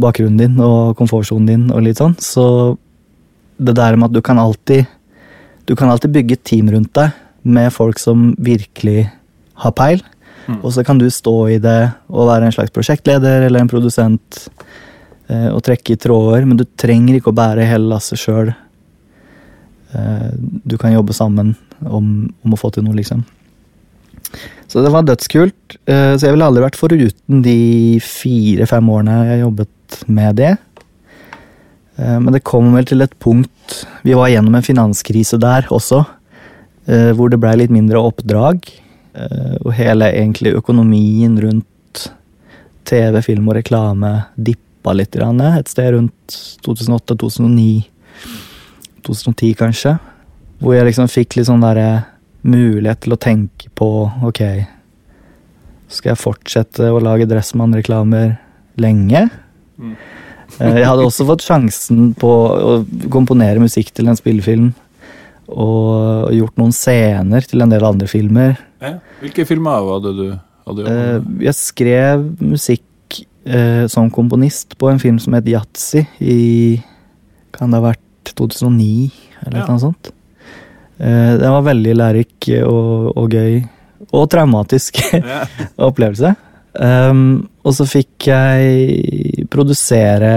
bakgrunnen 0.00 0.40
din 0.40 0.58
og 0.62 0.96
komfortsonen 0.98 1.48
din 1.48 1.68
og 1.70 1.84
litt 1.86 2.00
sånn, 2.00 2.16
så 2.18 2.76
det 3.62 3.76
der 3.78 3.94
med 3.96 4.10
at 4.10 4.16
du 4.16 4.22
kan 4.22 4.40
alltid 4.42 4.86
Du 5.64 5.72
kan 5.72 5.88
alltid 5.88 6.12
bygge 6.12 6.34
et 6.36 6.44
team 6.44 6.66
rundt 6.68 6.90
deg 6.92 7.14
med 7.40 7.72
folk 7.72 7.96
som 7.96 8.34
virkelig 8.36 9.06
har 9.56 9.72
peil. 9.72 10.02
Mm. 10.46 10.60
Og 10.60 10.72
så 10.74 10.84
kan 10.84 11.00
du 11.00 11.06
stå 11.10 11.36
i 11.54 11.60
det 11.62 11.80
og 12.10 12.28
være 12.28 12.48
en 12.48 12.54
slags 12.54 12.72
prosjektleder 12.74 13.46
eller 13.46 13.64
en 13.64 13.70
produsent 13.70 14.42
eh, 15.28 15.48
og 15.50 15.62
trekke 15.64 15.94
i 15.94 16.00
tråder, 16.00 16.44
men 16.48 16.60
du 16.60 16.66
trenger 16.80 17.18
ikke 17.18 17.32
å 17.32 17.38
bære 17.38 17.68
hele 17.68 17.88
lasset 17.92 18.20
sjøl. 18.20 18.52
Eh, 19.94 20.28
du 20.64 20.76
kan 20.80 20.94
jobbe 20.94 21.16
sammen 21.16 21.54
om, 21.80 22.10
om, 22.44 22.54
å 22.54 22.60
få 22.60 22.72
til 22.74 22.86
noe, 22.86 22.96
liksom. 22.98 23.24
Så 24.68 24.82
det 24.82 24.92
var 24.92 25.06
dødskult. 25.06 25.78
Eh, 25.86 26.12
så 26.16 26.26
jeg 26.26 26.34
ville 26.34 26.46
aldri 26.48 26.64
vært 26.64 26.78
foruten 26.78 27.42
de 27.44 27.58
fire-fem 28.02 28.88
årene 28.90 29.18
jeg 29.30 29.44
jobbet 29.44 29.98
med 30.10 30.40
det. 30.40 30.54
Eh, 31.96 32.18
men 32.18 32.32
det 32.34 32.44
kom 32.46 32.72
vel 32.74 32.86
til 32.88 33.04
et 33.04 33.14
punkt 33.22 33.50
Vi 34.02 34.16
var 34.18 34.32
gjennom 34.32 34.56
en 34.58 34.66
finanskrise 34.66 35.38
der 35.40 35.68
også, 35.72 36.02
eh, 36.90 37.12
hvor 37.16 37.30
det 37.30 37.40
blei 37.42 37.54
litt 37.60 37.72
mindre 37.74 38.02
oppdrag. 38.02 38.66
Eh, 39.14 39.56
og 39.62 39.74
hele 39.78 40.10
egentlig 40.10 40.54
økonomien 40.58 41.36
rundt 41.42 42.08
TV, 42.84 43.20
film 43.24 43.48
og 43.48 43.58
reklame 43.60 44.10
dippa 44.34 44.92
litt 44.92 45.16
et 45.16 45.70
sted 45.70 45.94
rundt 45.94 46.38
2008-2009. 46.66 47.84
2010, 49.06 49.54
kanskje. 49.54 49.94
Hvor 50.58 50.74
jeg 50.74 50.88
liksom 50.88 51.08
fikk 51.12 51.36
litt 51.36 51.48
sånn 51.48 51.62
derre 51.64 52.04
mulighet 52.44 53.04
til 53.04 53.14
å 53.14 53.20
tenke 53.20 53.70
på 53.72 53.88
ok 54.28 54.40
Skal 55.88 56.10
jeg 56.12 56.20
fortsette 56.20 56.90
å 56.92 57.00
lage 57.00 57.26
Dressmann-reklamer 57.28 58.36
lenge? 58.80 59.28
Mm. 59.78 59.94
jeg 60.60 60.86
hadde 60.86 61.04
også 61.06 61.26
fått 61.26 61.44
sjansen 61.44 62.12
på 62.18 62.30
å 62.30 62.74
komponere 63.12 63.62
musikk 63.62 63.90
til 63.94 64.10
en 64.10 64.18
spillefilm. 64.18 64.72
Og 65.52 66.32
gjort 66.32 66.56
noen 66.60 66.72
scener 66.72 67.44
til 67.44 67.64
en 67.64 67.72
del 67.72 67.84
andre 67.84 68.08
filmer. 68.08 68.56
Ja. 68.80 68.96
Hvilke 69.20 69.46
filmer 69.48 69.84
hadde 69.94 70.12
du 70.16 70.26
hadde 70.64 70.84
jobbet 70.84 71.28
med? 71.28 71.44
Jeg 71.44 71.58
skrev 71.58 72.24
musikk 72.40 73.20
eh, 73.44 73.84
som 73.92 74.10
komponist 74.12 74.76
på 74.80 74.90
en 74.90 75.00
film 75.02 75.20
som 75.22 75.36
het 75.36 75.48
Yatzy 75.48 76.04
i 76.20 76.40
Kan 77.54 77.70
det 77.70 77.78
ha 77.78 77.90
vært 77.92 78.34
2009, 78.34 79.12
eller 79.44 79.60
ja. 79.60 79.66
noe 79.68 79.82
sånt? 79.82 80.10
Eh, 80.98 81.34
den 81.38 81.52
var 81.54 81.68
veldig 81.68 81.94
lærerik 82.00 82.48
og, 82.64 83.12
og, 83.14 83.36
gøy. 83.36 83.60
Og 84.10 84.26
traumatisk 84.32 84.98
opplevelse. 85.88 86.34
Um, 86.74 87.44
og 87.62 87.76
så 87.76 87.86
fikk 87.86 88.26
jeg 88.26 89.44
produsere 89.52 90.32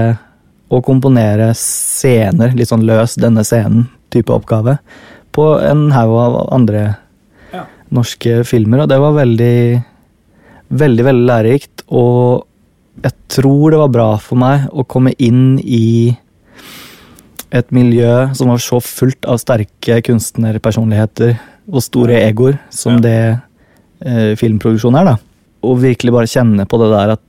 og 0.70 0.84
komponere 0.86 1.48
scener, 1.58 2.52
litt 2.54 2.70
sånn 2.70 2.86
løs 2.86 3.16
denne 3.18 3.42
scenen 3.48 3.88
type 4.14 4.34
oppgave, 4.34 4.78
på 5.36 5.48
en 5.62 5.90
haug 5.94 6.14
av 6.18 6.38
andre 6.56 6.84
ja. 7.54 7.66
norske 7.94 8.42
filmer. 8.48 8.84
Og 8.84 8.92
det 8.92 9.00
var 9.02 9.18
veldig, 9.18 9.58
veldig, 10.70 11.08
veldig 11.10 11.28
lærerikt. 11.30 11.86
Og 11.88 12.48
jeg 13.04 13.14
tror 13.30 13.74
det 13.74 13.82
var 13.84 13.94
bra 13.94 14.08
for 14.22 14.42
meg 14.42 14.66
å 14.74 14.88
komme 14.90 15.14
inn 15.22 15.60
i 15.62 16.16
et 17.56 17.70
miljø 17.72 18.34
som 18.36 18.50
var 18.52 18.60
så 18.60 18.82
fullt 18.84 19.28
av 19.30 19.38
sterke 19.40 20.02
kunstnerpersonligheter 20.04 21.38
og 21.72 21.84
store 21.86 22.18
egoer 22.26 22.58
som 22.74 22.98
ja. 22.98 23.04
det 23.06 23.22
eh, 24.04 24.34
filmproduksjon 24.40 24.98
er. 25.00 25.14
da 25.14 25.16
og 25.66 25.82
virkelig 25.84 26.14
bare 26.14 26.30
kjenne 26.32 26.66
på 26.70 26.80
det 26.82 26.90
der 26.94 27.16
at 27.18 27.24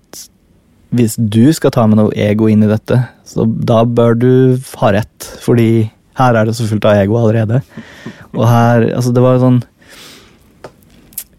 hvis 0.99 1.19
du 1.21 1.51
skal 1.53 1.73
ta 1.75 1.85
med 1.89 2.01
noe 2.01 2.15
ego 2.17 2.49
inn 2.49 2.65
i 2.65 2.71
dette, 2.71 2.97
så 3.29 3.45
da 3.45 3.83
bør 3.85 4.15
du 4.17 4.33
ha 4.81 4.93
rett. 4.97 5.27
Fordi 5.45 5.91
her 6.19 6.39
er 6.39 6.49
det 6.49 6.57
så 6.59 6.67
fullt 6.69 6.87
av 6.89 6.99
ego 6.99 7.19
allerede. 7.21 7.63
Og 8.35 8.45
her 8.49 8.89
Altså, 8.91 9.13
det 9.15 9.23
var 9.23 9.39
sånn 9.43 9.63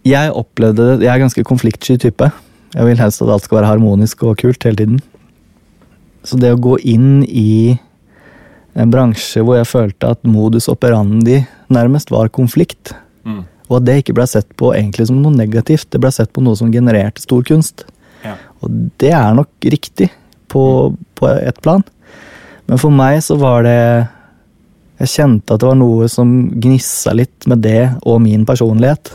Jeg 0.07 0.31
opplevde 0.31 0.95
det 0.97 1.05
Jeg 1.05 1.13
er 1.13 1.21
ganske 1.21 1.43
konfliktsky 1.45 1.99
type. 1.99 2.31
Jeg 2.73 2.85
vil 2.87 3.01
helst 3.01 3.21
at 3.21 3.29
alt 3.33 3.45
skal 3.45 3.59
være 3.59 3.73
harmonisk 3.73 4.23
og 4.23 4.37
kult 4.41 4.63
hele 4.63 4.79
tiden. 4.79 4.99
Så 6.23 6.37
det 6.37 6.53
å 6.53 6.61
gå 6.61 6.77
inn 6.85 7.23
i 7.25 7.77
en 8.79 8.91
bransje 8.93 9.41
hvor 9.43 9.57
jeg 9.57 9.67
følte 9.67 10.11
at 10.13 10.27
modus 10.27 10.69
operandi 10.71 11.41
nærmest 11.73 12.11
var 12.13 12.29
konflikt, 12.29 12.93
mm. 13.25 13.41
Og 13.69 13.77
at 13.77 13.85
det 13.85 13.99
ikke 14.01 14.15
ble 14.17 14.25
sett 14.29 14.49
på 14.57 14.71
egentlig 14.73 15.07
som 15.09 15.19
noe 15.21 15.35
negativt, 15.35 15.91
det 15.93 16.01
ble 16.01 16.09
sett 16.13 16.31
på 16.33 16.41
noe 16.41 16.57
som 16.57 16.71
genererte 16.73 17.21
stor 17.21 17.43
kunst. 17.45 17.85
Ja. 18.25 18.33
Og 18.65 18.73
det 19.01 19.11
er 19.13 19.35
nok 19.37 19.69
riktig 19.69 20.09
på, 20.49 20.63
på 21.15 21.29
et 21.29 21.61
plan. 21.61 21.85
Men 22.65 22.81
for 22.81 22.93
meg 22.93 23.21
så 23.25 23.37
var 23.39 23.63
det 23.67 23.81
Jeg 24.99 25.13
kjente 25.13 25.55
at 25.55 25.61
det 25.61 25.69
var 25.69 25.77
noe 25.79 26.09
som 26.11 26.31
gnissa 26.59 27.13
litt 27.15 27.47
med 27.47 27.63
det 27.63 27.93
og 28.03 28.19
min 28.23 28.43
personlighet. 28.47 29.13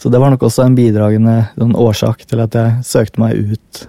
Så 0.00 0.08
det 0.08 0.20
var 0.22 0.30
nok 0.32 0.46
også 0.46 0.64
en 0.64 0.76
bidragende 0.78 1.50
en 1.60 1.74
årsak 1.76 2.22
til 2.30 2.40
at 2.40 2.54
jeg 2.56 2.84
søkte 2.86 3.20
meg 3.20 3.36
ut 3.36 3.82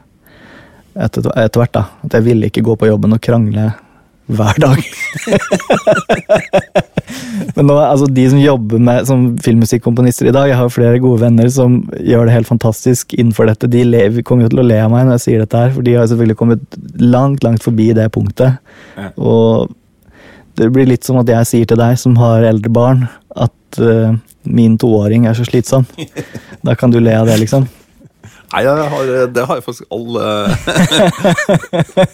etter, 0.98 1.30
etter 1.40 1.62
hvert. 1.62 1.78
da. 1.78 1.84
At 2.04 2.18
jeg 2.18 2.26
ville 2.26 2.50
ikke 2.50 2.66
gå 2.66 2.76
på 2.76 2.90
jobben 2.90 3.16
og 3.16 3.22
krangle 3.24 3.70
hver 4.32 4.60
dag. 4.64 4.82
Men 7.56 7.68
nå, 7.68 7.76
altså 7.80 8.08
de 8.12 8.26
som 8.32 8.40
jobber 8.42 8.82
med, 8.82 9.08
som 9.08 9.24
filmmusikkomponister 9.44 10.30
i 10.30 10.36
dag, 10.36 10.50
jeg 10.52 10.60
har 10.60 10.74
flere 10.74 11.02
gode 11.04 11.22
venner 11.24 11.50
som 11.52 11.82
gjør 12.00 12.28
det 12.28 12.36
helt 12.36 12.50
fantastisk 12.50 13.16
innenfor 13.18 13.50
dette. 13.50 13.72
De 13.72 13.84
lever, 13.88 14.24
kommer 14.26 14.48
jo 14.48 14.54
til 14.54 14.64
å 14.64 14.68
le 14.68 14.80
av 14.84 14.92
meg 14.94 15.08
når 15.08 15.20
jeg 15.20 15.26
sier 15.26 15.44
dette 15.44 15.64
her, 15.64 15.74
for 15.76 15.86
de 15.86 15.98
har 15.98 16.10
selvfølgelig 16.10 16.40
kommet 16.40 16.80
langt, 17.02 17.44
langt 17.46 17.66
forbi 17.66 17.88
det 17.98 18.08
punktet. 18.16 18.52
Og 19.16 19.72
det 20.60 20.70
blir 20.74 20.90
litt 20.90 21.08
som 21.08 21.20
at 21.22 21.30
jeg 21.32 21.50
sier 21.50 21.70
til 21.70 21.80
deg 21.80 22.00
som 22.00 22.18
har 22.20 22.46
eldre 22.48 22.72
barn, 22.74 23.06
at 23.36 23.80
uh, 23.80 24.16
min 24.44 24.78
toåring 24.82 25.28
er 25.30 25.38
så 25.38 25.46
slitsom. 25.48 25.88
Da 26.66 26.76
kan 26.78 26.92
du 26.94 27.00
le 27.02 27.14
av 27.18 27.26
det, 27.26 27.40
liksom. 27.42 27.64
Nei, 28.52 28.62
det 28.68 28.90
har, 28.94 29.12
det 29.34 29.46
har 29.48 29.62
faktisk 29.64 29.88
alle 29.96 30.24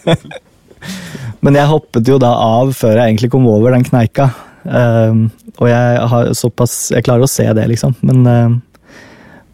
Men 1.44 1.58
jeg 1.58 1.68
hoppet 1.68 2.08
jo 2.08 2.16
da 2.22 2.30
av 2.38 2.70
før 2.78 2.94
jeg 2.94 3.10
egentlig 3.10 3.30
kom 3.34 3.48
over 3.50 3.74
den 3.74 3.84
kneika. 3.84 4.30
Uh, 4.64 5.28
og 5.58 5.68
jeg 5.70 6.08
har 6.12 6.30
såpass 6.36 6.90
Jeg 6.94 7.06
klarer 7.06 7.24
å 7.24 7.30
se 7.30 7.46
det, 7.56 7.66
liksom. 7.70 7.94
Men, 8.06 8.24
uh, 8.24 8.94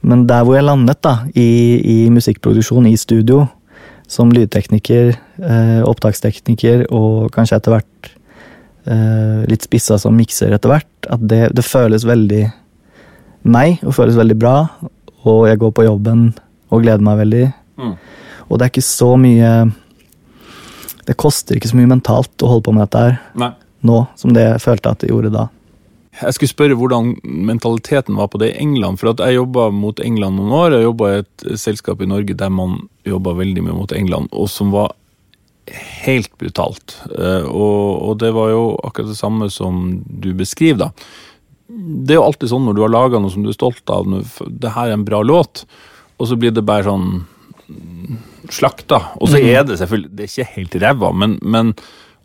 men 0.04 0.26
der 0.28 0.44
hvor 0.44 0.58
jeg 0.58 0.68
landet, 0.68 1.00
da, 1.04 1.24
i, 1.32 1.80
i 1.80 1.98
musikkproduksjon, 2.12 2.86
i 2.90 2.96
studio, 3.00 3.46
som 4.10 4.32
lydtekniker, 4.32 5.14
uh, 5.40 5.80
opptakstekniker 5.88 6.86
og 6.92 7.30
kanskje 7.34 7.58
etter 7.58 7.76
hvert 7.76 8.10
eh, 8.10 8.13
litt 8.84 9.64
spissa 9.64 9.96
som 9.96 10.16
mikser 10.16 10.52
etter 10.52 10.68
hvert, 10.68 11.08
at 11.08 11.22
det, 11.24 11.38
det 11.56 11.64
føles 11.64 12.04
veldig 12.04 12.42
meg, 13.48 13.78
og 13.84 13.94
føles 13.96 14.18
veldig 14.18 14.36
bra. 14.36 14.56
Og 15.24 15.46
jeg 15.48 15.60
går 15.62 15.72
på 15.72 15.86
jobben 15.86 16.26
og 16.68 16.84
gleder 16.84 17.04
meg 17.04 17.22
veldig. 17.22 17.46
Mm. 17.80 17.94
Og 18.48 18.58
det 18.58 18.66
er 18.66 18.74
ikke 18.74 18.84
så 18.84 19.14
mye 19.20 19.54
det 21.04 21.16
koster 21.20 21.58
ikke 21.58 21.68
så 21.68 21.78
mye 21.78 21.90
mentalt 21.90 22.44
å 22.44 22.54
holde 22.54 22.64
på 22.64 22.72
med 22.72 22.86
dette 22.86 23.02
her 23.02 23.16
Nei. 23.40 23.50
nå 23.84 23.98
som 24.16 24.32
det 24.36 24.46
jeg 24.46 24.62
følte 24.64 24.94
at 24.94 25.02
det 25.02 25.10
gjorde 25.10 25.34
da. 25.34 25.48
Jeg 26.14 26.36
skulle 26.36 26.52
spørre 26.52 26.78
hvordan 26.78 27.14
mentaliteten 27.24 28.16
var 28.16 28.28
på 28.30 28.38
det 28.40 28.52
i 28.52 28.58
England. 28.62 29.00
For 29.00 29.10
jeg 29.18 29.34
jobba 29.34 29.66
mot 29.74 29.98
England 30.00 30.38
noen 30.38 30.52
år. 30.54 30.76
Jeg 30.76 30.86
jobba 30.86 31.08
i 31.10 31.16
et 31.24 31.46
selskap 31.58 32.04
i 32.04 32.08
Norge 32.08 32.36
der 32.38 32.52
man 32.54 32.84
jobba 33.04 33.34
veldig 33.34 33.64
mye 33.66 33.74
mot 33.80 33.92
England, 33.92 34.30
og 34.32 34.46
som 34.52 34.70
var 34.72 34.94
helt 36.04 36.32
brutalt. 36.38 36.98
Eh, 37.18 37.46
og, 37.48 38.02
og 38.10 38.18
det 38.20 38.32
var 38.36 38.50
jo 38.52 38.64
akkurat 38.84 39.12
det 39.12 39.18
samme 39.18 39.48
som 39.52 40.02
du 40.04 40.32
beskriver, 40.36 40.86
da. 40.86 40.90
Det 41.74 42.14
er 42.14 42.20
jo 42.20 42.26
alltid 42.28 42.50
sånn 42.52 42.66
når 42.68 42.76
du 42.76 42.82
har 42.84 42.92
laga 42.92 43.20
noe 43.22 43.32
som 43.32 43.42
du 43.44 43.48
er 43.50 43.56
stolt 43.56 43.88
av, 43.90 44.04
det 44.04 44.74
her 44.76 44.90
er 44.90 44.98
en 44.98 45.06
bra 45.06 45.22
låt, 45.24 45.64
og 46.20 46.28
så 46.28 46.36
blir 46.38 46.52
det 46.54 46.62
bare 46.68 46.84
sånn 46.86 47.06
mm, 47.24 48.18
slakta. 48.52 49.00
Og 49.18 49.32
så 49.32 49.40
er 49.40 49.64
det 49.66 49.78
selvfølgelig 49.80 50.12
Det 50.14 50.26
er 50.26 50.30
ikke 50.32 50.52
helt 50.58 50.76
ræva, 50.84 51.10
men, 51.24 51.38
men 51.42 51.72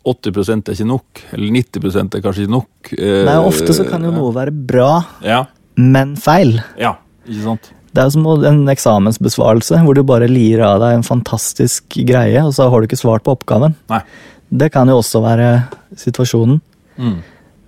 80% 0.06 0.68
er 0.68 0.76
ikke 0.76 0.88
nok. 0.92 1.22
Eller 1.34 1.56
90 1.56 1.88
er 2.04 2.22
kanskje 2.24 2.44
ikke 2.46 2.54
nok. 2.54 2.92
Eh, 2.96 3.24
Nei, 3.26 3.38
ofte 3.48 3.74
så 3.76 3.88
kan 3.88 4.04
jo 4.06 4.12
noe 4.14 4.32
være 4.36 4.54
bra, 4.54 4.92
Ja, 5.24 5.44
men 5.80 6.14
feil. 6.20 6.58
ja 6.80 6.98
ikke 7.24 7.42
sant? 7.44 7.72
Det 7.92 8.02
er 8.04 8.10
som 8.14 8.26
en 8.26 8.60
eksamensbesvarelse 8.70 9.80
hvor 9.82 9.96
du 9.98 10.02
bare 10.06 10.28
lirer 10.30 10.62
av 10.62 10.78
deg 10.82 10.94
en 10.98 11.06
fantastisk 11.06 11.96
greie, 12.06 12.38
og 12.44 12.52
så 12.54 12.68
har 12.70 12.80
du 12.80 12.86
ikke 12.86 13.00
svart 13.00 13.24
på 13.26 13.34
oppgaven. 13.34 13.74
Nei. 13.90 14.02
Det 14.50 14.70
kan 14.74 14.88
jo 14.90 15.00
også 15.00 15.22
være 15.24 15.48
situasjonen. 15.98 16.60
Mm. 16.98 17.16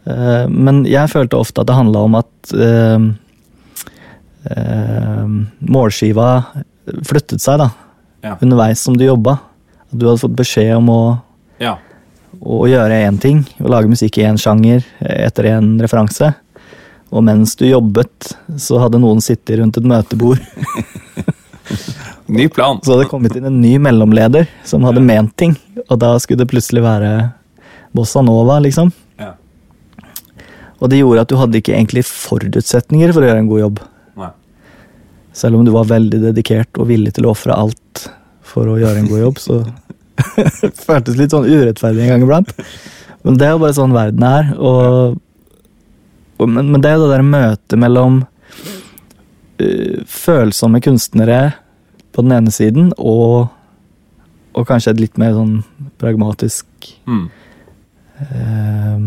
Eh, 0.07 0.47
Men 0.49 0.85
jeg 0.87 1.11
følte 1.11 1.39
ofte 1.39 1.63
at 1.63 1.67
det 1.71 1.75
handla 1.79 2.05
om 2.07 2.15
at 2.19 2.55
uh, 2.55 2.99
uh, 4.51 5.27
målskiva 5.61 6.29
flyttet 7.07 7.43
seg 7.43 7.59
da, 7.63 7.71
Ja. 8.23 8.37
underveis 8.43 8.79
som 8.83 8.95
du 8.97 9.05
jobba. 9.05 9.41
At 9.93 9.99
du 9.99 10.07
hadde 10.07 10.23
fått 10.23 10.37
beskjed 10.37 10.77
om 10.77 10.89
å, 10.89 11.23
Ja. 11.61 11.77
å 12.41 12.63
gjøre 12.67 13.07
én 13.07 13.21
ting, 13.21 13.45
å 13.61 13.69
lage 13.69 13.89
musikk 13.89 14.19
i 14.19 14.23
én 14.23 14.39
sjanger 14.39 14.85
etter 15.01 15.45
én 15.45 15.79
referanse. 15.81 16.35
Og 17.13 17.25
mens 17.27 17.55
du 17.61 17.67
jobbet, 17.69 18.33
så 18.57 18.81
hadde 18.81 19.01
noen 19.03 19.21
sittet 19.25 19.59
rundt 19.61 19.77
et 19.77 19.89
møtebord. 19.89 20.41
Ny 22.33 22.49
plan. 22.49 22.81
Så 22.81 22.95
hadde 22.95 23.05
det 23.05 23.11
kommet 23.11 23.37
inn 23.37 23.49
en 23.49 23.61
ny 23.61 23.75
mellomleder 23.83 24.47
som 24.65 24.87
hadde 24.89 25.03
ment 25.05 25.35
ting. 25.37 25.53
Og 25.89 25.99
da 26.01 26.15
skulle 26.23 26.41
det 26.41 26.49
plutselig 26.53 26.85
være 26.85 27.11
bossa 27.93 28.23
nova, 28.25 28.57
liksom. 28.65 28.89
Ja. 29.21 29.35
Og 30.81 30.89
det 30.89 31.03
gjorde 31.03 31.27
at 31.27 31.33
du 31.33 31.37
hadde 31.37 31.61
ikke 31.61 31.75
egentlig 31.77 32.07
forutsetninger 32.09 33.13
for 33.13 33.21
å 33.21 33.29
gjøre 33.29 33.43
en 33.45 33.51
god 33.51 33.63
jobb. 33.67 33.83
Nei. 34.23 34.31
Selv 35.37 35.61
om 35.61 35.69
du 35.69 35.75
var 35.75 35.91
veldig 35.93 36.23
dedikert 36.31 36.81
og 36.81 36.89
villig 36.89 37.13
til 37.19 37.29
å 37.29 37.35
ofre 37.37 37.57
alt 37.57 38.07
for 38.53 38.69
å 38.69 38.79
gjøre 38.81 39.03
en 39.03 39.11
god 39.13 39.27
jobb, 39.27 39.43
så 39.43 39.61
føltes 40.87 41.19
litt 41.19 41.35
sånn 41.35 41.49
urettferdig 41.49 42.07
en 42.07 42.15
gang 42.15 42.25
iblant. 42.25 42.57
Men 43.23 43.37
det 43.39 43.47
er 43.47 43.55
jo 43.55 43.63
bare 43.63 43.77
sånn 43.77 43.95
verden 43.95 44.25
er. 44.27 44.51
Og, 44.57 45.21
men, 46.51 46.71
men 46.73 46.83
det 46.83 46.91
er 46.91 46.99
jo 46.99 47.07
det 47.07 47.17
der 47.17 47.27
møtet 47.27 47.79
mellom 47.81 48.23
uh, 49.63 49.99
følsomme 50.09 50.81
kunstnere 50.85 51.41
på 52.13 52.25
den 52.25 52.33
ene 52.37 52.53
siden 52.55 52.93
og, 52.99 53.49
og 54.53 54.67
kanskje 54.69 54.95
et 54.95 55.05
litt 55.07 55.21
mer 55.21 55.37
sånn 55.37 55.61
pragmatisk 56.03 56.67
Mm. 57.07 57.29
uh, 58.23 59.01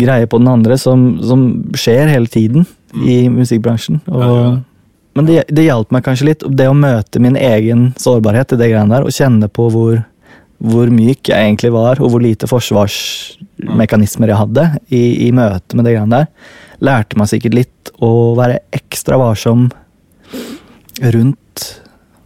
greie 0.00 0.26
på 0.26 0.38
den 0.38 0.48
andre 0.50 0.76
som, 0.78 1.20
som 1.24 1.46
skjer 1.78 2.10
hele 2.10 2.28
tiden 2.30 2.66
i 3.06 3.22
musikkbransjen. 3.32 4.02
Og, 4.06 4.20
Ja, 4.20 4.34
ja. 4.40 4.58
Men 5.18 5.26
det, 5.26 5.40
det 5.50 5.64
hjalp 5.66 5.90
meg 5.90 6.04
kanskje 6.06 6.28
litt, 6.28 6.44
det 6.54 6.68
å 6.70 6.76
møte 6.76 7.20
min 7.22 7.34
egen 7.36 7.88
sårbarhet 7.98 8.54
i 8.54 8.58
det 8.60 8.68
greiene 8.70 8.94
der, 8.94 9.06
og 9.06 9.14
kjenne 9.14 9.48
på 9.50 9.66
hvor, 9.72 9.96
hvor 10.60 10.90
myk 10.92 11.30
jeg 11.30 11.40
egentlig 11.40 11.72
var, 11.72 12.00
og 12.04 12.12
hvor 12.12 12.22
lite 12.22 12.48
forsvarsmekanismer 12.50 14.32
jeg 14.32 14.40
hadde 14.42 14.66
i, 14.92 15.02
i 15.26 15.30
møte 15.32 15.76
med 15.76 15.88
det 15.88 15.94
greiene 15.96 16.20
der. 16.20 16.56
Lærte 16.84 17.16
meg 17.20 17.30
sikkert 17.30 17.56
litt 17.56 17.92
å 18.00 18.34
være 18.38 18.60
ekstra 18.76 19.16
varsom 19.20 19.68
rundt 21.00 21.66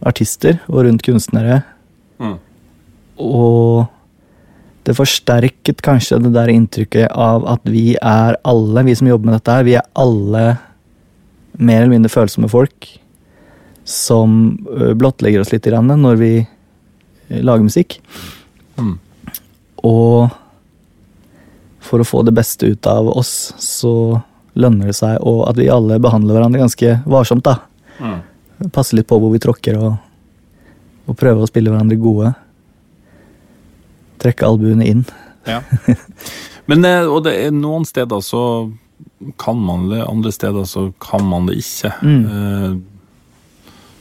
artister 0.05 0.59
og 0.67 0.85
rundt 0.87 1.05
kunstnere. 1.05 1.61
Mm. 2.19 2.37
Og 3.23 3.85
det 4.85 4.97
forsterket 4.97 5.81
kanskje 5.85 6.19
det 6.21 6.33
der 6.35 6.51
inntrykket 6.51 7.09
av 7.09 7.47
at 7.49 7.63
vi 7.71 7.95
er 7.95 8.37
alle, 8.45 8.83
vi 8.85 8.97
som 8.99 9.09
jobber 9.09 9.31
med 9.31 9.39
dette 9.39 9.55
her, 9.55 9.65
vi 9.65 9.77
er 9.79 9.87
alle 9.97 10.45
mer 11.55 11.81
eller 11.81 11.95
mindre 11.95 12.11
følsomme 12.11 12.51
folk 12.51 12.89
som 13.87 14.57
blottlegger 14.97 15.41
oss 15.41 15.53
litt 15.53 15.65
grann 15.69 15.87
når 15.87 16.19
vi 16.19 16.33
ø, 17.29 17.41
lager 17.41 17.65
musikk. 17.65 17.99
Mm. 18.79 18.95
Og 19.85 20.29
for 21.85 22.01
å 22.01 22.07
få 22.07 22.23
det 22.25 22.33
beste 22.35 22.67
ut 22.73 22.87
av 22.89 23.07
oss, 23.13 23.53
så 23.61 24.21
lønner 24.57 24.89
det 24.89 24.95
seg 24.97 25.19
og 25.27 25.43
at 25.49 25.59
vi 25.59 25.67
alle 25.69 25.99
behandler 26.01 26.37
hverandre 26.37 26.63
ganske 26.63 26.95
varsomt. 27.05 27.45
da. 27.45 27.59
Mm. 27.99 28.69
Passe 28.73 28.95
litt 28.97 29.07
på 29.09 29.19
hvor 29.21 29.33
vi 29.33 29.41
tråkker, 29.43 29.77
og, 29.77 29.97
og 31.05 31.17
prøve 31.19 31.43
å 31.45 31.49
spille 31.49 31.69
hverandre 31.73 31.99
gode. 32.01 32.31
Trekke 34.23 34.47
albuene 34.47 34.87
inn. 34.87 35.03
Ja. 35.45 35.61
Men 36.69 36.85
eh, 36.87 37.05
og 37.05 37.25
det 37.27 37.35
er 37.45 37.51
noen 37.53 37.85
steder 37.85 38.23
så 38.25 38.41
kan 39.41 39.59
man 39.61 39.89
det, 39.91 40.01
andre 40.07 40.31
steder 40.33 40.65
så 40.69 40.87
kan 41.03 41.25
man 41.29 41.45
det 41.49 41.59
ikke. 41.61 41.91
Mm. 42.01 42.23
Eh, 42.25 42.71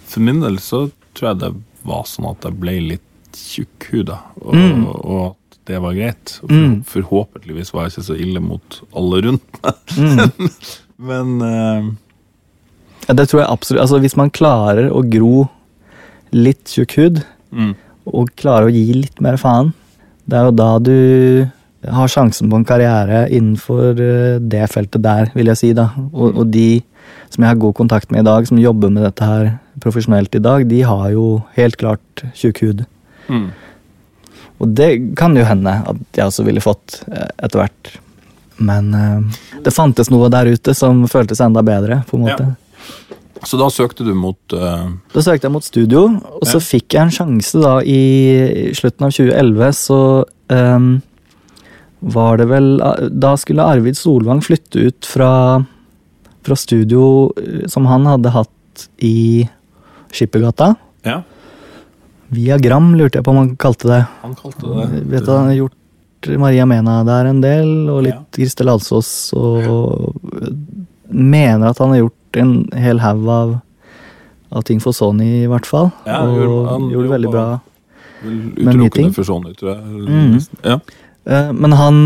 For 0.09 0.25
min 0.25 0.41
del 0.41 0.57
så 0.63 0.87
tror 1.15 1.33
jeg 1.33 1.43
det 1.43 1.53
var 1.85 2.07
sånn 2.09 2.31
at 2.31 2.47
jeg 2.47 2.57
ble 2.63 2.79
litt 2.95 3.05
tjukkhuda, 3.39 4.19
og, 4.43 4.55
Mm. 4.55 4.85
og 4.87 5.25
at 5.31 5.59
det 5.67 5.81
var 5.81 5.95
greit. 5.97 6.39
For, 6.41 6.53
Mm. 6.53 6.85
Forhåpentligvis 6.85 7.73
var 7.75 7.85
jeg 7.87 7.93
ikke 7.95 8.07
så 8.09 8.17
ille 8.21 8.41
mot 8.41 8.81
alle 8.95 9.23
rundt 9.29 9.61
meg. 9.63 9.75
Mm. 9.97 10.51
Men 11.09 11.43
uh... 11.43 11.93
Ja, 13.09 13.15
det 13.15 13.29
tror 13.29 13.41
jeg 13.43 13.51
absolutt. 13.51 13.81
Altså, 13.83 13.99
hvis 14.01 14.17
man 14.17 14.31
klarer 14.31 14.91
å 14.91 15.03
gro 15.11 15.49
litt 16.33 16.65
tjukk 16.73 16.95
hud, 16.99 17.19
mm, 17.53 17.75
og 18.07 18.31
klarer 18.37 18.69
å 18.71 18.73
gi 18.73 18.93
litt 18.97 19.21
mer 19.21 19.37
faen, 19.41 19.73
det 20.27 20.39
er 20.39 20.45
jo 20.49 20.55
da 20.57 20.71
du 20.81 21.51
har 21.85 22.09
sjansen 22.09 22.49
på 22.49 22.57
en 22.57 22.65
karriere 22.65 23.27
innenfor 23.29 24.01
eh, 24.01 24.39
det 24.41 24.63
feltet 24.73 25.03
der, 25.05 25.29
vil 25.37 25.51
jeg 25.53 25.61
si. 25.61 25.73
da. 25.77 25.91
Og, 26.15 26.33
og 26.41 26.49
de 26.51 26.81
som 27.29 27.45
jeg 27.45 27.51
har 27.51 27.61
god 27.61 27.75
kontakt 27.77 28.11
med 28.11 28.23
i 28.23 28.29
dag, 28.31 28.47
som 28.49 28.57
jobber 28.61 28.89
med 28.95 29.05
dette 29.05 29.27
her 29.29 29.51
profesjonelt 29.85 30.35
i 30.35 30.41
dag, 30.41 30.65
de 30.71 30.81
har 30.87 31.11
jo 31.13 31.43
helt 31.59 31.77
klart 31.77 32.25
tjukk 32.33 32.63
hud. 32.65 32.85
Mm. 33.29 33.47
Og 34.63 34.73
det 34.79 34.91
kan 35.19 35.35
jo 35.37 35.45
hende 35.47 35.73
at 35.91 36.19
jeg 36.19 36.31
også 36.31 36.45
ville 36.47 36.63
fått 36.63 37.01
eh, 37.11 37.31
etter 37.43 37.65
hvert. 37.65 37.95
Men 38.63 38.93
uh, 38.95 39.41
det 39.65 39.75
fantes 39.75 40.13
noe 40.15 40.31
der 40.33 40.53
ute 40.55 40.77
som 40.79 41.03
føltes 41.11 41.43
enda 41.43 41.65
bedre, 41.67 42.03
på 42.09 42.19
en 42.19 42.29
måte. 42.29 42.47
Ja. 42.53 43.41
Så 43.45 43.59
da 43.61 43.67
søkte 43.69 44.07
du 44.07 44.13
mot 44.17 44.55
uh... 44.57 44.87
Da 45.13 45.25
søkte 45.25 45.49
jeg 45.49 45.53
mot 45.57 45.67
studio, 45.67 46.07
og 46.39 46.47
så 46.49 46.63
fikk 46.63 46.95
jeg 46.95 47.09
en 47.09 47.13
sjanse 47.13 47.61
da 47.61 47.75
i 47.83 48.71
slutten 48.79 49.09
av 49.09 49.13
2011, 49.17 49.75
så 49.77 49.99
um, 50.55 50.89
var 52.15 52.39
det 52.41 52.47
vel 52.51 52.71
Da 53.11 53.35
skulle 53.41 53.67
Arvid 53.75 53.99
Solvang 53.99 54.41
flytte 54.45 54.87
ut 54.87 55.09
fra, 55.09 55.33
fra 56.47 56.57
studio 56.57 57.33
som 57.69 57.89
han 57.91 58.07
hadde 58.09 58.33
hatt 58.33 58.89
i 59.05 59.45
Skippergata. 60.15 60.75
Ja, 61.05 61.23
Via 62.35 62.59
Gram, 62.59 62.93
lurte 62.99 63.19
jeg 63.21 63.25
på 63.27 63.33
om 63.35 63.41
han 63.43 63.57
kalte 63.61 63.89
det. 63.91 64.03
han 64.23 64.35
kalte 64.39 64.61
det 64.67 64.85
Jeg 64.99 65.09
vet 65.15 65.25
du, 65.27 65.33
han 65.35 65.49
har 65.51 65.59
gjort 65.63 66.31
Maria 66.41 66.65
Mena 66.67 67.03
der 67.05 67.27
en 67.31 67.41
del, 67.45 67.73
og 67.93 68.03
litt 68.07 68.15
Ja. 68.15 68.23
Kristel 68.33 68.71
Alsås, 68.73 69.11
og 69.37 70.15
mener 71.11 71.69
at 71.71 71.79
han 71.79 71.91
har 71.95 71.99
gjort 72.05 72.39
en 72.41 72.55
hel 72.81 72.99
haug 73.03 73.29
av, 73.29 73.55
av 74.55 74.63
ting 74.67 74.81
for 74.83 74.93
Sony, 74.97 75.45
i 75.45 75.49
hvert 75.51 75.67
fall. 75.69 75.91
Ja, 76.07 76.21
han 76.23 76.29
og 76.33 76.39
gjorde- 76.43 76.69
han 76.71 76.89
gjorde 76.91 77.13
veldig 77.15 77.31
bra. 77.31 77.47
med 78.25 78.65
Men 78.65 78.79
mye 78.79 78.91
ting. 78.91 79.13
For 79.13 79.23
Sony, 79.25 79.53
tror 79.55 79.75
jeg. 79.75 79.85
Mm. 80.09 80.47
Ja. 80.65 80.79
Eh, 81.27 81.53
Men 81.53 81.73
han 81.73 81.97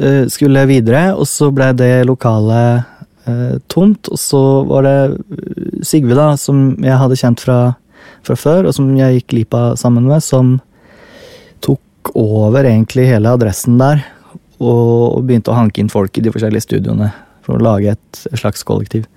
eh, 0.00 0.26
skulle 0.26 0.66
videre, 0.66 1.14
og 1.16 1.26
så 1.26 1.52
ble 1.54 1.72
det 1.72 2.04
lokalet 2.06 2.84
eh, 3.26 3.58
tomt. 3.68 4.08
Og 4.10 4.18
så 4.18 4.66
var 4.66 4.82
det 4.82 5.22
Sigve, 5.86 6.14
da, 6.14 6.34
som 6.36 6.76
jeg 6.82 6.98
hadde 6.98 7.14
kjent 7.16 7.40
fra, 7.40 7.76
fra 8.26 8.36
før, 8.38 8.68
og 8.68 8.74
som 8.76 8.90
jeg 8.96 9.20
gikk 9.20 9.28
glipp 9.34 9.54
av 9.58 9.76
sammen 9.80 10.06
med, 10.08 10.22
som 10.22 10.56
tok 11.64 12.12
over 12.18 12.64
egentlig 12.64 13.08
hele 13.10 13.32
adressen 13.34 13.78
der. 13.80 14.04
Og, 14.62 15.22
begynte 15.26 15.50
å 15.50 15.58
hanke 15.58 15.82
inn 15.82 15.90
folk 15.90 16.14
i 16.18 16.22
de 16.22 16.30
forskjellige 16.30 16.68
studioene 16.68 17.08
for 17.42 17.58
å 17.58 17.62
lage 17.62 17.96
et 17.96 18.24
slags 18.38 18.62
kollektiv. 18.62 19.08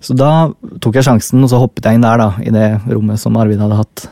Så 0.00 0.12
da 0.16 0.50
tok 0.80 0.96
jeg 0.98 1.06
sjansen, 1.06 1.42
og 1.44 1.48
så 1.52 1.60
hoppet 1.60 1.84
jeg 1.88 1.96
inn 1.96 2.04
der, 2.04 2.20
da, 2.20 2.30
i 2.44 2.52
det 2.52 2.66
rommet 2.88 3.20
som 3.20 3.36
Arvid 3.40 3.60
hadde 3.60 3.78
hatt. 3.80 4.04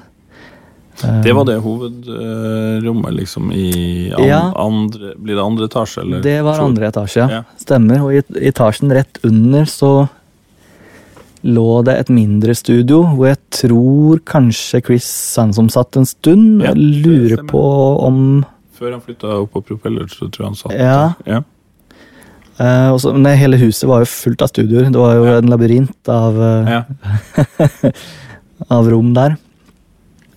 Eh, 1.04 1.20
Det 1.24 1.34
var 1.36 1.44
det 1.48 1.58
hovedrommet, 1.64 3.12
liksom, 3.14 3.52
i 3.52 4.10
an, 4.16 4.24
Ja. 4.24 4.40
andre 4.56 5.14
Blir 5.16 5.36
det 5.36 5.44
andre 5.44 5.68
etasje, 5.68 6.02
eller? 6.02 6.20
Det 6.24 6.42
var 6.44 6.60
andre 6.60 6.88
etasje, 6.90 7.28
ja. 7.28 7.42
Stemmer. 7.58 8.00
Og 8.02 8.12
i 8.12 8.22
i 8.40 8.48
etasjen 8.50 8.90
rett 8.92 9.18
under 9.24 9.64
så 9.64 10.08
lå 11.46 11.82
det 11.86 11.94
et 12.00 12.08
mindre 12.10 12.54
studio, 12.58 13.04
hvor 13.14 13.26
jeg 13.30 13.38
tror 13.54 14.18
kanskje 14.26 14.82
Chris 14.84 15.06
Sansom 15.06 15.68
satt 15.72 15.96
en 15.98 16.06
stund. 16.08 16.62
Ja, 16.64 16.72
jeg 16.72 16.78
lurer 17.06 17.38
på 17.48 17.62
om 18.04 18.44
Før 18.78 18.92
han 18.94 19.02
flytta 19.02 19.26
opp 19.42 19.52
på 19.54 19.60
Propeller, 19.72 20.06
så 20.10 20.28
tror 20.30 20.42
jeg 20.44 20.50
han 20.50 20.58
satt 20.58 20.72
Ja. 20.78 21.12
Ja. 21.26 21.40
Uh, 22.58 22.90
også, 22.90 23.12
men 23.14 23.38
hele 23.38 23.54
huset 23.60 23.86
var 23.86 24.02
jo 24.02 24.08
fullt 24.10 24.42
av 24.42 24.48
studioer. 24.50 24.90
Det 24.90 24.98
var 24.98 25.14
jo 25.14 25.22
en 25.36 25.50
labyrint 25.50 26.08
av, 26.10 26.34
uh, 26.34 26.66
Ja. 26.66 26.82
av 28.78 28.90
rom 28.90 29.14
der. 29.14 29.36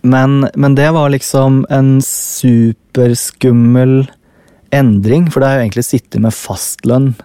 Men, 0.02 0.50
men 0.56 0.76
det 0.78 0.92
var 0.94 1.10
liksom 1.14 1.66
en 1.70 2.02
superskummel 2.06 4.10
endring, 4.74 5.32
for 5.34 5.42
det 5.42 5.48
er 5.50 5.56
jo 5.58 5.64
egentlig 5.66 5.86
sittet 5.86 6.22
med 6.22 6.34
fastlønn 6.34 7.16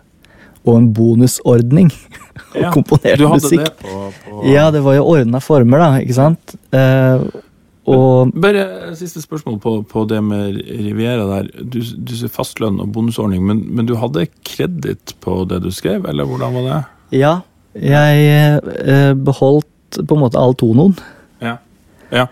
og 0.67 0.79
en 0.79 0.93
bonusordning. 0.97 1.91
Og 2.57 2.63
Ja, 2.63 2.71
komponert 2.73 3.21
musikk. 3.21 3.65
det 3.65 3.75
på, 3.83 4.07
på 4.25 4.45
Ja, 4.49 4.71
det 4.73 4.81
var 4.85 4.97
jo 4.97 5.05
ordna 5.13 5.41
former, 5.45 5.83
da, 5.83 5.91
ikke 6.01 6.17
sant? 6.17 6.57
Eh, 6.73 7.27
og 7.87 8.33
Bare 8.43 8.95
siste 8.99 9.21
spørsmål 9.23 9.61
på, 9.63 9.73
på 9.87 10.05
det 10.11 10.19
med 10.25 10.57
Riviera 10.67 11.27
der. 11.31 11.51
Du, 11.63 11.79
du 11.79 12.15
sier 12.17 12.33
fastlønn 12.33 12.81
og 12.83 12.89
bonusordning, 12.97 13.45
men, 13.47 13.61
men 13.77 13.87
du 13.87 13.95
hadde 14.01 14.25
kreditt 14.47 15.15
på 15.23 15.45
det 15.51 15.61
du 15.63 15.71
skrev, 15.75 16.09
eller 16.11 16.27
hvordan 16.27 16.57
var 16.57 16.67
det? 16.71 16.81
ja, 17.21 17.35
jeg 17.79 18.59
eh, 18.83 19.13
beholdt 19.15 20.01
på 20.01 20.17
en 20.17 20.25
måte 20.25 20.41
all 20.41 20.57
tonoen. 20.59 20.97
Ja. 21.45 21.59
Ja. 22.11 22.27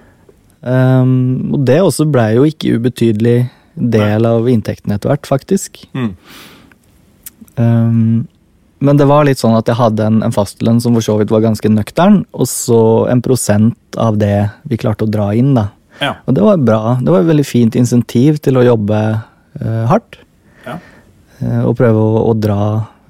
Um, 0.65 1.53
og 1.55 1.67
det 1.69 1.77
også 1.85 2.07
blei 2.11 2.33
jo 2.39 2.47
ikke 2.49 2.79
ubetydelig 2.79 3.45
del 3.77 4.27
av 4.27 4.49
inntekten 4.49 4.95
etter 4.97 5.13
hvert, 5.13 5.29
faktisk. 5.29 5.83
Mm. 5.95 6.15
Um, 7.61 8.27
men 8.81 8.97
det 8.99 9.07
var 9.09 9.25
litt 9.25 9.39
sånn 9.41 9.55
at 9.59 9.69
jeg 9.71 9.79
hadde 9.79 10.07
en, 10.09 10.23
en 10.27 10.33
fastlønn 10.35 10.81
som 10.83 10.95
for 10.97 11.05
så 11.07 11.15
vidt 11.21 11.31
var 11.33 11.45
ganske 11.45 11.71
nøktern, 11.71 12.23
og 12.35 12.49
så 12.51 12.81
en 13.13 13.23
prosent 13.25 13.99
av 14.01 14.19
det 14.21 14.49
vi 14.69 14.79
klarte 14.81 15.07
å 15.07 15.11
dra 15.11 15.31
inn, 15.37 15.53
da. 15.57 15.69
Ja. 16.01 16.17
Og 16.27 16.35
det 16.35 16.43
var 16.43 16.59
bra. 16.59 16.81
Det 17.01 17.13
var 17.15 17.23
et 17.23 17.31
veldig 17.31 17.47
fint 17.47 17.77
insentiv 17.79 18.41
til 18.43 18.59
å 18.59 18.65
jobbe 18.67 18.99
uh, 19.15 19.85
hardt. 19.87 20.19
Ja. 20.67 20.81
Uh, 21.39 21.63
og 21.69 21.77
prøve 21.79 22.03
å, 22.03 22.25
å 22.29 22.35
dra 22.35 22.59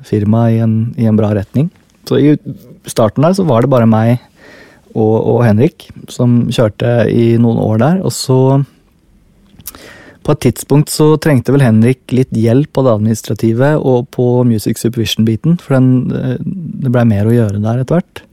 firmaet 0.05 0.59
i, 0.59 0.61
en- 0.67 0.93
i 1.01 1.09
en 1.09 1.17
bra 1.17 1.31
retning. 1.35 1.71
Så 2.05 2.21
i 2.21 2.35
starten 2.93 3.25
der 3.25 3.33
så 3.39 3.47
var 3.49 3.65
det 3.65 3.73
bare 3.73 3.89
meg 3.89 4.19
og, 4.93 5.17
og 5.17 5.39
Henrik 5.47 5.89
som 6.13 6.43
kjørte 6.53 7.09
i 7.09 7.35
noen 7.41 7.57
år 7.65 7.81
der. 7.81 8.03
Og 8.05 8.13
så 8.13 8.37
på 10.25 10.35
et 10.35 10.43
tidspunkt 10.47 10.93
så 10.93 11.15
trengte 11.21 11.53
vel 11.55 11.65
Henrik 11.65 12.13
litt 12.15 12.33
hjelp 12.37 12.73
på 12.75 12.85
det 12.87 12.95
administrative 12.97 13.75
og 13.79 14.09
på 14.15 14.29
music 14.49 14.81
supervision-biten, 14.81 15.59
for 15.61 15.77
den, 15.77 16.13
eh, 16.17 16.39
det 16.41 16.93
blei 16.93 17.05
mer 17.09 17.29
å 17.29 17.35
gjøre 17.35 17.63
der 17.65 17.83
etter 17.83 18.01
hvert. 18.01 18.25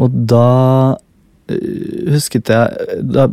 Og 0.00 0.18
da 0.30 0.96
eh, 1.50 2.10
husket 2.14 2.50
jeg 2.52 3.00
Da 3.04 3.28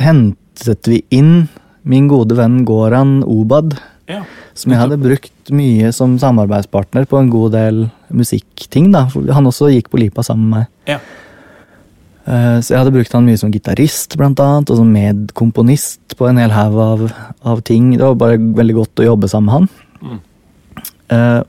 hentet 0.00 0.90
vi 0.90 1.02
inn 1.14 1.48
min 1.88 2.08
gode 2.10 2.36
venn 2.36 2.64
Goran 2.68 3.22
Obad, 3.24 3.78
ja. 4.08 4.22
som 4.54 4.72
jeg 4.72 4.80
hadde 4.80 5.00
brukt 5.00 5.52
mye 5.54 5.92
som 5.96 6.18
samarbeidspartner 6.20 7.06
på 7.08 7.20
en 7.20 7.30
god 7.32 7.54
del 7.56 7.86
musikkting. 8.12 8.90
da, 8.92 9.06
for 9.12 9.24
Han 9.32 9.48
også 9.48 9.72
gikk 9.72 9.90
på 9.92 10.00
Lipa 10.02 10.24
sammen 10.26 10.50
med 10.50 10.58
meg. 10.58 10.68
Ja. 10.96 11.00
Eh, 12.28 12.58
Så 12.60 12.74
jeg 12.74 12.78
hadde 12.82 12.92
brukt 12.92 13.12
han 13.16 13.24
mye 13.24 13.38
som 13.40 13.50
gitarist, 13.54 14.16
blant 14.20 14.40
annet, 14.44 14.68
og 14.70 14.76
som 14.82 14.90
medkomponist 14.92 16.16
på 16.18 16.28
en 16.28 16.36
hel 16.42 16.52
haug 16.52 16.76
av, 16.84 17.04
av 17.54 17.62
ting. 17.64 17.92
Det 17.96 18.04
var 18.04 18.18
bare 18.20 18.36
veldig 18.38 18.74
godt 18.82 19.00
å 19.02 19.06
jobbe 19.12 19.30
sammen 19.32 19.48
med 19.48 19.54
han. 19.56 19.68
Mm. 20.02 20.20
Eh, 21.16 21.42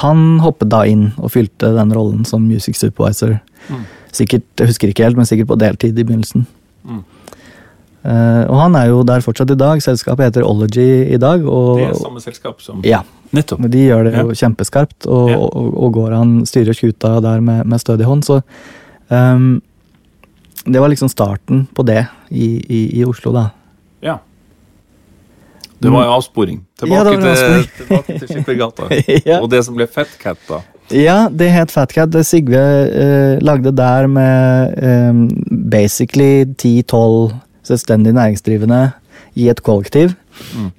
han 0.00 0.24
hoppet 0.40 0.70
da 0.70 0.84
inn 0.86 1.08
og 1.18 1.32
fylte 1.34 1.72
den 1.76 1.92
rollen 1.92 2.24
som 2.24 2.44
music 2.46 2.78
supervisor. 2.78 3.40
Mm. 3.68 3.84
Sikkert, 4.14 4.46
jeg 4.58 4.70
husker 4.70 4.88
ikke 4.92 5.04
helt, 5.04 5.18
men 5.18 5.26
sikkert 5.28 5.50
på 5.50 5.58
deltid 5.60 5.98
i 5.98 6.04
begynnelsen. 6.06 6.46
Mm. 6.86 7.02
Eh, 8.00 8.44
og 8.48 8.56
han 8.56 8.76
er 8.80 8.86
jo 8.88 9.02
der 9.04 9.20
fortsatt 9.20 9.50
i 9.52 9.58
dag. 9.60 9.82
Selskapet 9.84 10.30
heter 10.30 10.46
Ology 10.48 11.12
i 11.12 11.18
dag. 11.20 11.44
Og, 11.44 11.76
Det 11.82 11.88
er 11.90 11.98
samme 12.00 12.22
selskap 12.24 12.62
som 12.64 12.80
ja, 12.86 13.02
Nettopp. 13.36 13.66
de 13.70 13.82
gjør 13.90 14.04
det 14.08 14.14
jo 14.16 14.30
kjempeskarpt, 14.40 15.06
og, 15.06 15.28
Ja. 15.30 15.36
og, 15.36 15.74
og 15.76 15.92
går 15.98 16.14
han 16.16 16.32
styrer 16.48 16.72
skuta 16.72 17.20
der 17.20 17.40
med, 17.44 17.66
med 17.66 17.78
stødig 17.82 18.06
hånd, 18.08 18.24
så 18.24 18.40
ehm, 19.10 19.60
Det 20.72 20.80
var 20.82 20.88
liksom 20.92 21.08
starten 21.10 21.64
på 21.74 21.82
det 21.88 22.04
i, 22.30 22.48
i, 22.62 22.80
i 23.00 23.04
Oslo, 23.08 23.32
da. 23.34 23.48
Ja. 24.04 24.18
Det 25.80 25.88
var 25.90 26.04
jo 26.04 26.12
avsporing. 26.18 26.58
Tilbake, 26.78 26.98
Ja, 26.98 27.04
var 27.04 27.12
en 27.14 27.20
til, 27.22 27.30
avsporing. 27.30 27.70
tilbake 27.78 28.18
til 28.18 28.28
Skippergata. 28.28 28.88
Ja. 29.30 29.38
Og 29.40 29.48
det 29.50 29.62
som 29.66 29.76
ble 29.78 29.86
Fatcat, 29.88 30.40
da. 30.48 30.60
Ja, 30.90 31.18
det 31.30 31.48
het 31.54 31.70
Fatcat. 31.72 32.10
Det 32.12 32.24
Sigve 32.26 32.60
eh, 32.90 33.38
lagde 33.46 33.70
der 33.78 34.06
med 34.10 34.74
eh, 34.82 35.22
basically 35.70 36.44
10-12 36.58 37.32
selvstendig 37.70 38.12
næringsdrivende 38.16 38.90
i 39.38 39.48
et 39.48 39.62
kollektiv. 39.62 40.12
Mm. 40.56 40.70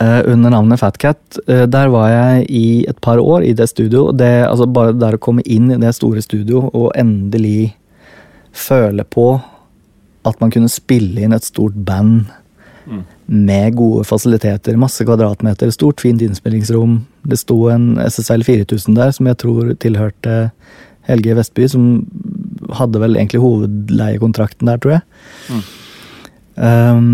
eh, 0.00 0.20
under 0.32 0.50
navnet 0.54 0.80
Fatcat. 0.80 1.18
Eh, 1.48 1.66
der 1.68 1.88
var 1.92 2.08
jeg 2.08 2.46
i 2.50 2.86
et 2.88 2.98
par 3.02 3.18
år 3.20 3.42
i 3.44 3.52
det 3.52 3.68
studio. 3.68 4.10
Det, 4.12 4.30
altså 4.48 4.66
bare 4.66 4.94
der 4.96 5.18
å 5.18 5.22
komme 5.22 5.42
inn 5.44 5.70
i 5.74 5.80
det 5.82 5.92
store 5.98 6.22
studio 6.24 6.70
og 6.72 6.92
endelig 6.96 7.74
føle 8.52 9.04
på 9.04 9.32
at 10.28 10.40
man 10.40 10.50
kunne 10.52 10.68
spille 10.68 11.22
inn 11.22 11.32
et 11.32 11.46
stort 11.46 11.76
band 11.86 12.28
Mm. 12.90 13.04
med 13.26 13.76
gode 13.76 14.04
fasiliteter. 14.04 14.76
Masse 14.76 15.04
kvadratmeter, 15.06 15.70
stort, 15.70 16.00
fint 16.00 16.22
innspillingsrom. 16.24 17.04
Det 17.28 17.38
sto 17.38 17.68
en 17.70 17.98
SSL 18.02 18.42
4000 18.42 18.96
der 18.96 19.12
som 19.14 19.28
jeg 19.30 19.38
tror 19.38 19.74
tilhørte 19.78 20.50
Helge 21.06 21.36
Vestby, 21.36 21.68
som 21.70 21.84
hadde 22.76 23.00
vel 23.02 23.16
egentlig 23.16 23.42
hovedleiekontrakten 23.42 24.66
der, 24.66 24.80
tror 24.82 24.96
jeg. 24.96 25.02
Mm. 25.50 25.62
Um, 26.60 27.12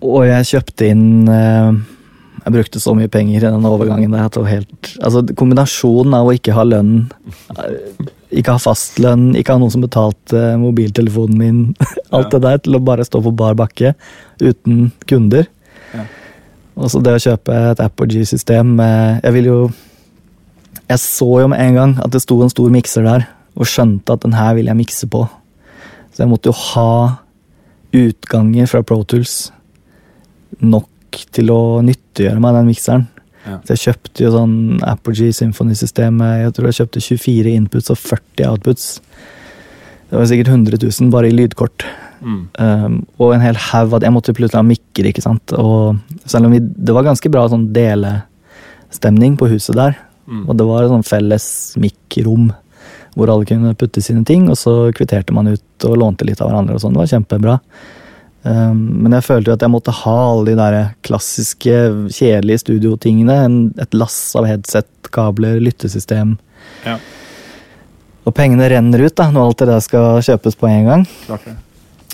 og 0.00 0.22
jeg 0.24 0.46
kjøpte 0.48 0.86
inn 0.88 1.28
uh, 1.28 1.74
Jeg 2.46 2.54
brukte 2.54 2.80
så 2.80 2.94
mye 2.96 3.10
penger 3.12 3.42
i 3.42 3.50
den 3.52 3.66
overgangen 3.68 4.14
der 4.14 4.30
at 4.30 4.32
det 4.32 4.40
var 4.46 4.54
helt 4.54 4.92
Altså, 5.02 5.20
kombinasjonen 5.36 6.14
av 6.16 6.30
å 6.30 6.32
ikke 6.32 6.54
ha 6.56 6.64
lønn, 6.64 7.10
eh, 7.58 8.06
ikke 8.30 8.54
ha 8.54 8.60
fastlønn, 8.62 9.30
ikke 9.38 9.54
ha 9.56 9.58
noen 9.60 9.72
som 9.74 9.82
betalte 9.82 10.40
mobiltelefonen 10.60 11.38
min, 11.38 11.60
alt 12.14 12.28
Ja. 12.30 12.38
det 12.38 12.42
der, 12.46 12.58
til 12.64 12.76
å 12.78 12.82
bare 12.84 13.04
stå 13.06 13.22
på 13.24 13.32
bar 13.34 13.56
bakke 13.58 13.94
uten 14.40 14.92
kunder. 15.10 15.48
Ja. 15.94 16.04
Og 16.80 16.90
så 16.92 17.00
det 17.02 17.16
å 17.16 17.22
kjøpe 17.24 17.56
et 17.72 17.80
Apogee-system 17.82 18.78
Jeg 18.78 19.32
vil 19.34 19.48
jo 19.50 19.56
Jeg 20.88 21.00
så 21.02 21.26
jo 21.42 21.48
med 21.50 21.60
en 21.60 21.74
gang 21.74 21.94
at 22.00 22.12
det 22.14 22.22
sto 22.22 22.38
en 22.42 22.52
stor 22.52 22.70
mikser 22.70 23.04
der, 23.04 23.26
og 23.58 23.66
skjønte 23.66 24.14
at 24.14 24.22
den 24.22 24.36
her 24.38 24.54
vil 24.54 24.70
jeg 24.70 24.78
mikse 24.78 25.08
på. 25.10 25.24
Så 26.14 26.22
jeg 26.22 26.30
måtte 26.30 26.50
jo 26.50 26.56
ha 26.56 27.18
utganger 27.92 28.70
fra 28.70 28.82
Pro 28.86 29.02
Tools 29.04 29.50
nok 30.62 30.88
til 31.34 31.50
å 31.50 31.80
nyttiggjøre 31.82 32.40
meg 32.42 32.54
den 32.54 32.70
mikseren. 32.70 33.08
Ja. 33.46 33.56
Så 33.64 33.72
jeg 33.74 33.82
kjøpte 33.86 34.24
jo 34.26 34.30
sånn 34.34 34.56
Apogee 34.84 35.32
Symphony-systemet. 35.32 36.42
jeg 36.44 36.52
tror 36.56 36.66
jeg 36.68 36.78
kjøpte 36.80 37.00
24 37.00 37.54
inputs 37.56 37.90
og 37.90 37.96
40 37.96 38.46
outputs. 38.50 39.00
Det 40.10 40.18
var 40.18 40.26
sikkert 40.26 40.48
100 40.52 40.76
000 40.82 41.10
bare 41.14 41.30
i 41.30 41.34
lydkort. 41.34 41.86
Mm. 42.20 42.40
Um, 42.60 42.96
og 43.18 43.32
en 43.32 43.40
hel 43.40 43.56
haug 43.56 43.94
at 43.96 44.02
jeg 44.04 44.12
måtte 44.12 44.34
plutselig 44.36 44.58
ha 44.60 44.66
mikker, 44.66 45.06
ikke 45.08 45.22
sant. 45.24 45.54
Og 45.56 45.96
selv 46.28 46.46
om 46.50 46.52
vi, 46.52 46.60
det 46.60 46.92
var 46.92 47.06
ganske 47.06 47.30
bra 47.32 47.46
sånn 47.48 47.70
delestemning 47.72 49.36
på 49.40 49.48
huset 49.54 49.76
der, 49.78 49.96
Mm. 50.30 50.44
og 50.48 50.56
det 50.60 50.66
var 50.68 50.84
et 50.84 50.90
sånn 50.92 51.02
felles 51.02 51.44
mikkrom 51.80 52.52
hvor 53.16 53.30
alle 53.32 53.44
kunne 53.48 53.74
putte 53.74 53.98
sine 54.04 54.22
ting, 54.24 54.44
og 54.48 54.54
så 54.54 54.92
kvitterte 54.94 55.32
man 55.34 55.48
ut 55.48 55.86
og 55.88 55.96
lånte 55.98 56.22
litt 56.28 56.40
av 56.40 56.50
hverandre 56.52 56.76
og 56.76 56.80
sånn. 56.84 56.92
Det 56.94 57.00
var 57.00 57.10
kjempebra. 57.10 57.56
Um, 58.42 59.02
men 59.04 59.12
jeg 59.12 59.26
følte 59.26 59.50
jo 59.50 59.54
at 59.58 59.64
jeg 59.64 59.72
måtte 59.72 59.92
ha 59.92 60.16
alle 60.30 60.48
de 60.48 60.56
der 60.56 60.76
klassiske, 61.04 61.80
kjedelige 62.08 62.62
studiotingene. 62.62 63.38
Et 63.82 63.96
lass 63.96 64.18
av 64.38 64.48
headset, 64.48 64.88
kabler, 65.12 65.58
lyttesystem. 65.60 66.38
Ja, 66.86 66.98
Og 68.28 68.34
pengene 68.36 68.68
renner 68.70 69.02
ut 69.06 69.16
da, 69.16 69.30
når 69.32 69.48
alt 69.48 69.62
det 69.62 69.68
der 69.72 69.82
skal 69.84 70.22
kjøpes 70.24 70.56
på 70.56 70.68
en 70.68 70.88
gang. 70.88 71.06
klart 71.26 71.44
det. 71.48 71.56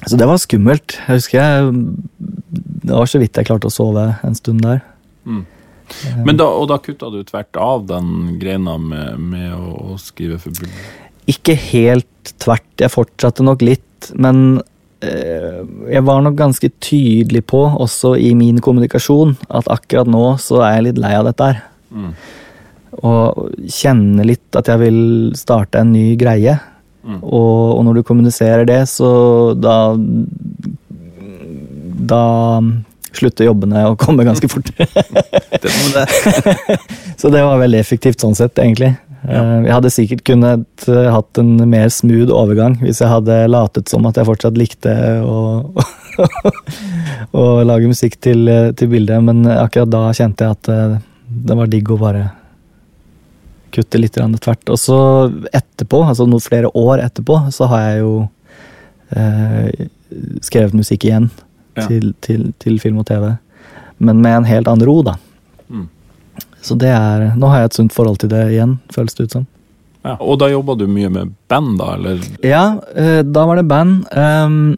Så 0.07 0.19
det 0.21 0.27
var 0.29 0.39
skummelt. 0.39 0.99
Jeg 1.07 1.19
husker 1.19 1.41
jeg 1.41 1.71
Det 2.87 2.95
var 2.95 3.09
så 3.11 3.19
vidt 3.19 3.39
jeg 3.39 3.49
klarte 3.49 3.71
å 3.71 3.75
sove 3.75 4.05
en 4.23 4.37
stund 4.39 4.63
der. 4.63 4.83
Mm. 5.25 5.45
Men 6.27 6.39
da, 6.39 6.47
og 6.51 6.69
da 6.71 6.79
kutta 6.83 7.11
du 7.11 7.21
tvert 7.27 7.57
av 7.59 7.87
den 7.87 8.39
greina 8.41 8.77
med, 8.79 9.19
med 9.23 9.53
å, 9.55 9.95
å 9.95 9.99
skrive 10.03 10.39
for 10.43 10.55
bull? 10.59 10.71
Ikke 11.31 11.55
helt 11.59 12.35
tvert. 12.43 12.67
Jeg 12.79 12.95
fortsatte 12.95 13.47
nok 13.47 13.63
litt, 13.67 14.11
men 14.15 14.61
jeg 15.05 16.03
var 16.07 16.23
nok 16.25 16.39
ganske 16.39 16.71
tydelig 16.81 17.43
på, 17.51 17.61
også 17.69 18.15
i 18.17 18.33
min 18.39 18.63
kommunikasjon, 18.65 19.37
at 19.49 19.69
akkurat 19.73 20.09
nå 20.09 20.25
så 20.41 20.63
er 20.65 20.79
jeg 20.79 20.87
litt 20.89 21.03
lei 21.03 21.13
av 21.19 21.27
dette 21.29 21.51
her. 21.51 21.61
Mm. 21.93 22.15
Og 23.05 23.69
kjenner 23.69 24.25
litt 24.25 24.57
at 24.57 24.71
jeg 24.73 24.81
vil 24.87 24.99
starte 25.37 25.83
en 25.83 25.93
ny 25.93 26.15
greie. 26.19 26.57
Mm. 27.07 27.21
Og, 27.21 27.77
og 27.77 27.85
når 27.87 28.01
du 28.01 28.07
kommuniserer 28.09 28.67
det, 28.67 28.83
så 28.91 29.55
da 29.55 29.95
Da 32.07 32.25
slutter 33.17 33.47
jobbene 33.47 33.87
å 33.89 33.97
komme 33.99 34.27
ganske 34.27 34.49
fort. 34.51 34.69
Så 37.21 37.31
det 37.33 37.41
var 37.41 37.57
veldig 37.63 37.79
effektivt 37.81 38.21
sånn 38.21 38.37
sett, 38.37 38.59
egentlig. 38.61 38.93
Ja. 39.27 39.41
Eh, 39.43 39.65
Jeg 39.67 39.75
hadde 39.75 39.91
sikkert 39.91 40.25
kunnet 40.29 40.87
eh, 40.89 41.09
hatt 41.11 41.39
en 41.43 41.57
mer 41.71 41.89
smooth 41.91 42.31
overgang 42.31 42.77
hvis 42.83 43.01
jeg 43.03 43.11
hadde 43.11 43.39
latet 43.51 43.89
som 43.91 44.07
at 44.07 44.17
jeg 44.21 44.29
fortsatt 44.29 44.59
likte 44.61 44.93
å, 45.27 45.41
å 47.43 47.45
lage 47.67 47.91
musikk 47.91 48.19
til, 48.23 48.47
eh, 48.49 48.71
til 48.79 48.91
bildet, 48.93 49.23
men 49.27 49.45
akkurat 49.51 49.91
da 49.93 50.05
kjente 50.17 50.47
jeg 50.47 50.57
at 50.59 51.03
det 51.47 51.57
var 51.59 51.67
digg 51.73 51.91
å 51.91 51.99
bare 52.01 52.29
kutte 53.75 53.99
litt 54.01 54.15
tvert. 54.17 54.71
Og 54.73 54.79
så 54.81 54.99
etterpå, 55.53 56.05
altså 56.09 56.25
noen 56.29 56.41
flere 56.45 56.71
år 56.79 57.03
etterpå, 57.05 57.41
så 57.53 57.67
har 57.69 57.83
jeg 57.91 57.99
jo 58.05 58.13
eh, 59.17 59.87
skrevet 60.47 60.77
musikk 60.79 61.05
igjen 61.09 61.31
Ja. 61.77 61.85
til, 61.91 62.15
til, 62.25 62.55
til 62.63 62.79
film 62.81 63.03
og 63.03 63.05
TV. 63.11 63.35
Men 64.01 64.23
med 64.25 64.33
en 64.39 64.47
helt 64.49 64.69
annen 64.71 64.87
ro, 64.89 65.03
da. 65.05 65.19
Mm. 66.67 66.71
Så 66.71 66.75
det 66.83 66.91
er 66.91 67.29
Nå 67.39 67.51
har 67.53 67.63
jeg 67.63 67.71
et 67.71 67.79
sunt 67.79 67.95
forhold 67.95 68.19
til 68.19 68.33
det 68.33 68.49
igjen, 68.51 68.79
føles 68.91 69.15
det 69.15 69.29
ut 69.29 69.37
som. 69.39 69.47
Ja. 70.07 70.17
Og 70.23 70.39
da 70.39 70.49
jobba 70.51 70.77
du 70.79 70.87
mye 70.87 71.11
med 71.11 71.33
band, 71.51 71.79
da, 71.81 71.95
eller? 71.97 72.21
Ja, 72.47 72.79
eh, 72.95 73.23
da 73.27 73.47
var 73.47 73.59
det 73.59 73.67
band. 73.67 74.05
Um, 74.15 74.77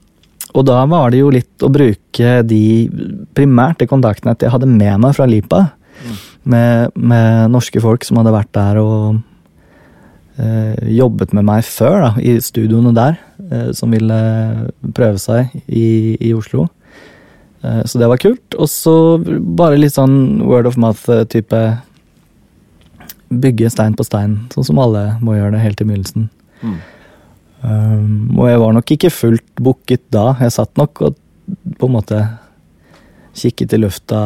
og 0.56 0.64
da 0.64 0.86
var 0.88 1.12
det 1.12 1.20
jo 1.20 1.32
litt 1.32 1.64
å 1.64 1.68
bruke 1.68 2.38
de 2.48 2.88
primært 3.36 3.82
de 3.82 3.88
kontaktene 3.90 4.32
jeg 4.40 4.52
hadde 4.54 4.70
med 4.70 5.02
meg 5.04 5.16
fra 5.16 5.28
Lipa. 5.28 5.66
Med, 6.48 6.94
med 6.96 7.52
norske 7.52 7.80
folk 7.82 8.06
som 8.06 8.20
hadde 8.20 8.32
vært 8.32 8.52
der 8.56 8.78
og 8.80 9.18
uh, 10.40 10.76
jobbet 10.88 11.34
med 11.36 11.44
meg 11.44 11.66
før, 11.66 12.06
da, 12.06 12.10
i 12.24 12.38
studioene 12.40 12.94
der. 12.96 13.20
Uh, 13.36 13.68
som 13.76 13.92
ville 13.92 14.20
prøve 14.96 15.20
seg 15.20 15.52
i, 15.66 16.16
i 16.16 16.32
Oslo. 16.36 16.70
Eh, 17.62 17.82
så 17.84 18.00
det 18.00 18.08
var 18.10 18.22
kult. 18.22 18.56
Og 18.58 18.70
så 18.70 18.94
bare 19.58 19.80
litt 19.80 19.96
sånn 19.96 20.40
word 20.46 20.70
of 20.70 20.78
mouth-type 20.80 21.62
Bygge 23.28 23.68
stein 23.68 23.92
på 23.92 24.06
stein, 24.06 24.38
sånn 24.54 24.64
som 24.64 24.78
alle 24.80 25.02
må 25.20 25.34
gjøre 25.36 25.52
det 25.52 25.60
helt 25.60 25.80
i 25.82 25.84
begynnelsen. 25.84 26.30
Mm. 26.64 26.76
Um, 27.60 28.38
og 28.38 28.46
jeg 28.48 28.60
var 28.62 28.72
nok 28.72 28.92
ikke 28.94 29.10
fullt 29.12 29.60
booket 29.60 30.06
da. 30.14 30.30
Jeg 30.40 30.54
satt 30.54 30.72
nok 30.80 31.02
og 31.04 31.18
på 31.76 31.88
en 31.90 31.92
måte 31.92 32.22
kikket 33.38 33.74
i 33.76 33.82
lufta 33.82 34.20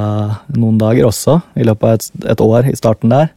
noen 0.55 0.78
dager 0.80 1.09
også, 1.09 1.41
i 1.59 1.66
løpet 1.66 1.89
av 1.89 1.97
et, 1.97 2.28
et 2.35 2.45
år 2.47 2.70
i 2.70 2.76
starten 2.78 3.11
der. 3.12 3.33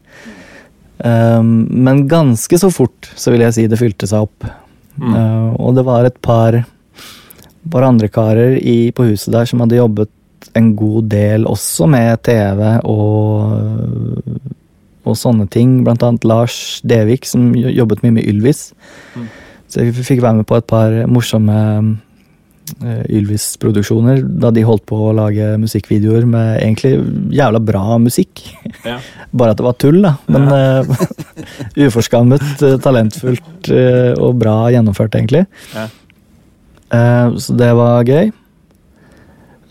Um, 1.01 1.65
men 1.73 2.05
ganske 2.11 2.61
så 2.61 2.69
fort 2.71 3.09
så 3.17 3.33
vil 3.33 3.43
jeg 3.47 3.57
si 3.57 3.65
det 3.71 3.81
fylte 3.81 4.07
seg 4.09 4.29
opp. 4.29 4.47
Mm. 5.01 5.11
Uh, 5.11 5.49
og 5.59 5.75
det 5.79 5.87
var 5.87 6.07
et 6.07 6.21
par, 6.23 6.61
par 7.71 7.87
andre 7.87 8.09
karer 8.11 8.57
i, 8.59 8.91
på 8.95 9.09
huset 9.11 9.33
der 9.33 9.49
som 9.49 9.63
hadde 9.63 9.79
jobbet 9.79 10.11
en 10.55 10.71
god 10.77 11.09
del 11.11 11.47
også 11.49 11.87
med 11.89 12.21
TV 12.25 12.61
og, 12.85 14.29
og 15.05 15.17
sånne 15.19 15.47
ting. 15.51 15.81
Blant 15.85 16.03
annet 16.05 16.27
Lars 16.27 16.79
Devik, 16.87 17.27
som 17.29 17.53
jobbet 17.55 18.03
mye 18.05 18.19
med 18.19 18.29
Ylvis. 18.29 18.69
Mm. 19.15 19.27
Så 19.71 19.83
jeg 19.83 19.95
fikk 19.97 20.23
være 20.23 20.41
med 20.41 20.47
på 20.47 20.59
et 20.59 20.67
par 20.69 20.93
morsomme 21.11 21.55
eh, 22.85 23.01
Ylvis-produksjoner 23.17 24.21
da 24.43 24.53
de 24.53 24.63
holdt 24.67 24.85
på 24.87 24.99
å 25.07 25.15
lage 25.17 25.55
musikkvideoer 25.59 26.27
med 26.29 26.61
egentlig 26.61 26.93
jævla 27.35 27.61
bra 27.65 27.99
musikk. 28.01 28.45
Ja. 28.85 28.99
Bare 29.35 29.55
at 29.55 29.59
det 29.59 29.67
var 29.67 29.77
tull, 29.81 29.99
da. 30.05 30.15
Men 30.31 30.47
ja. 30.47 30.97
uforskammet, 31.89 32.47
eh, 32.61 32.79
talentfullt 32.83 33.73
eh, 33.73 34.13
og 34.15 34.39
bra 34.39 34.61
gjennomført, 34.71 35.17
egentlig. 35.19 35.47
Ja. 35.75 35.89
Eh, 36.93 37.29
så 37.41 37.55
det 37.57 37.71
var 37.75 38.03
gøy. 38.05 38.31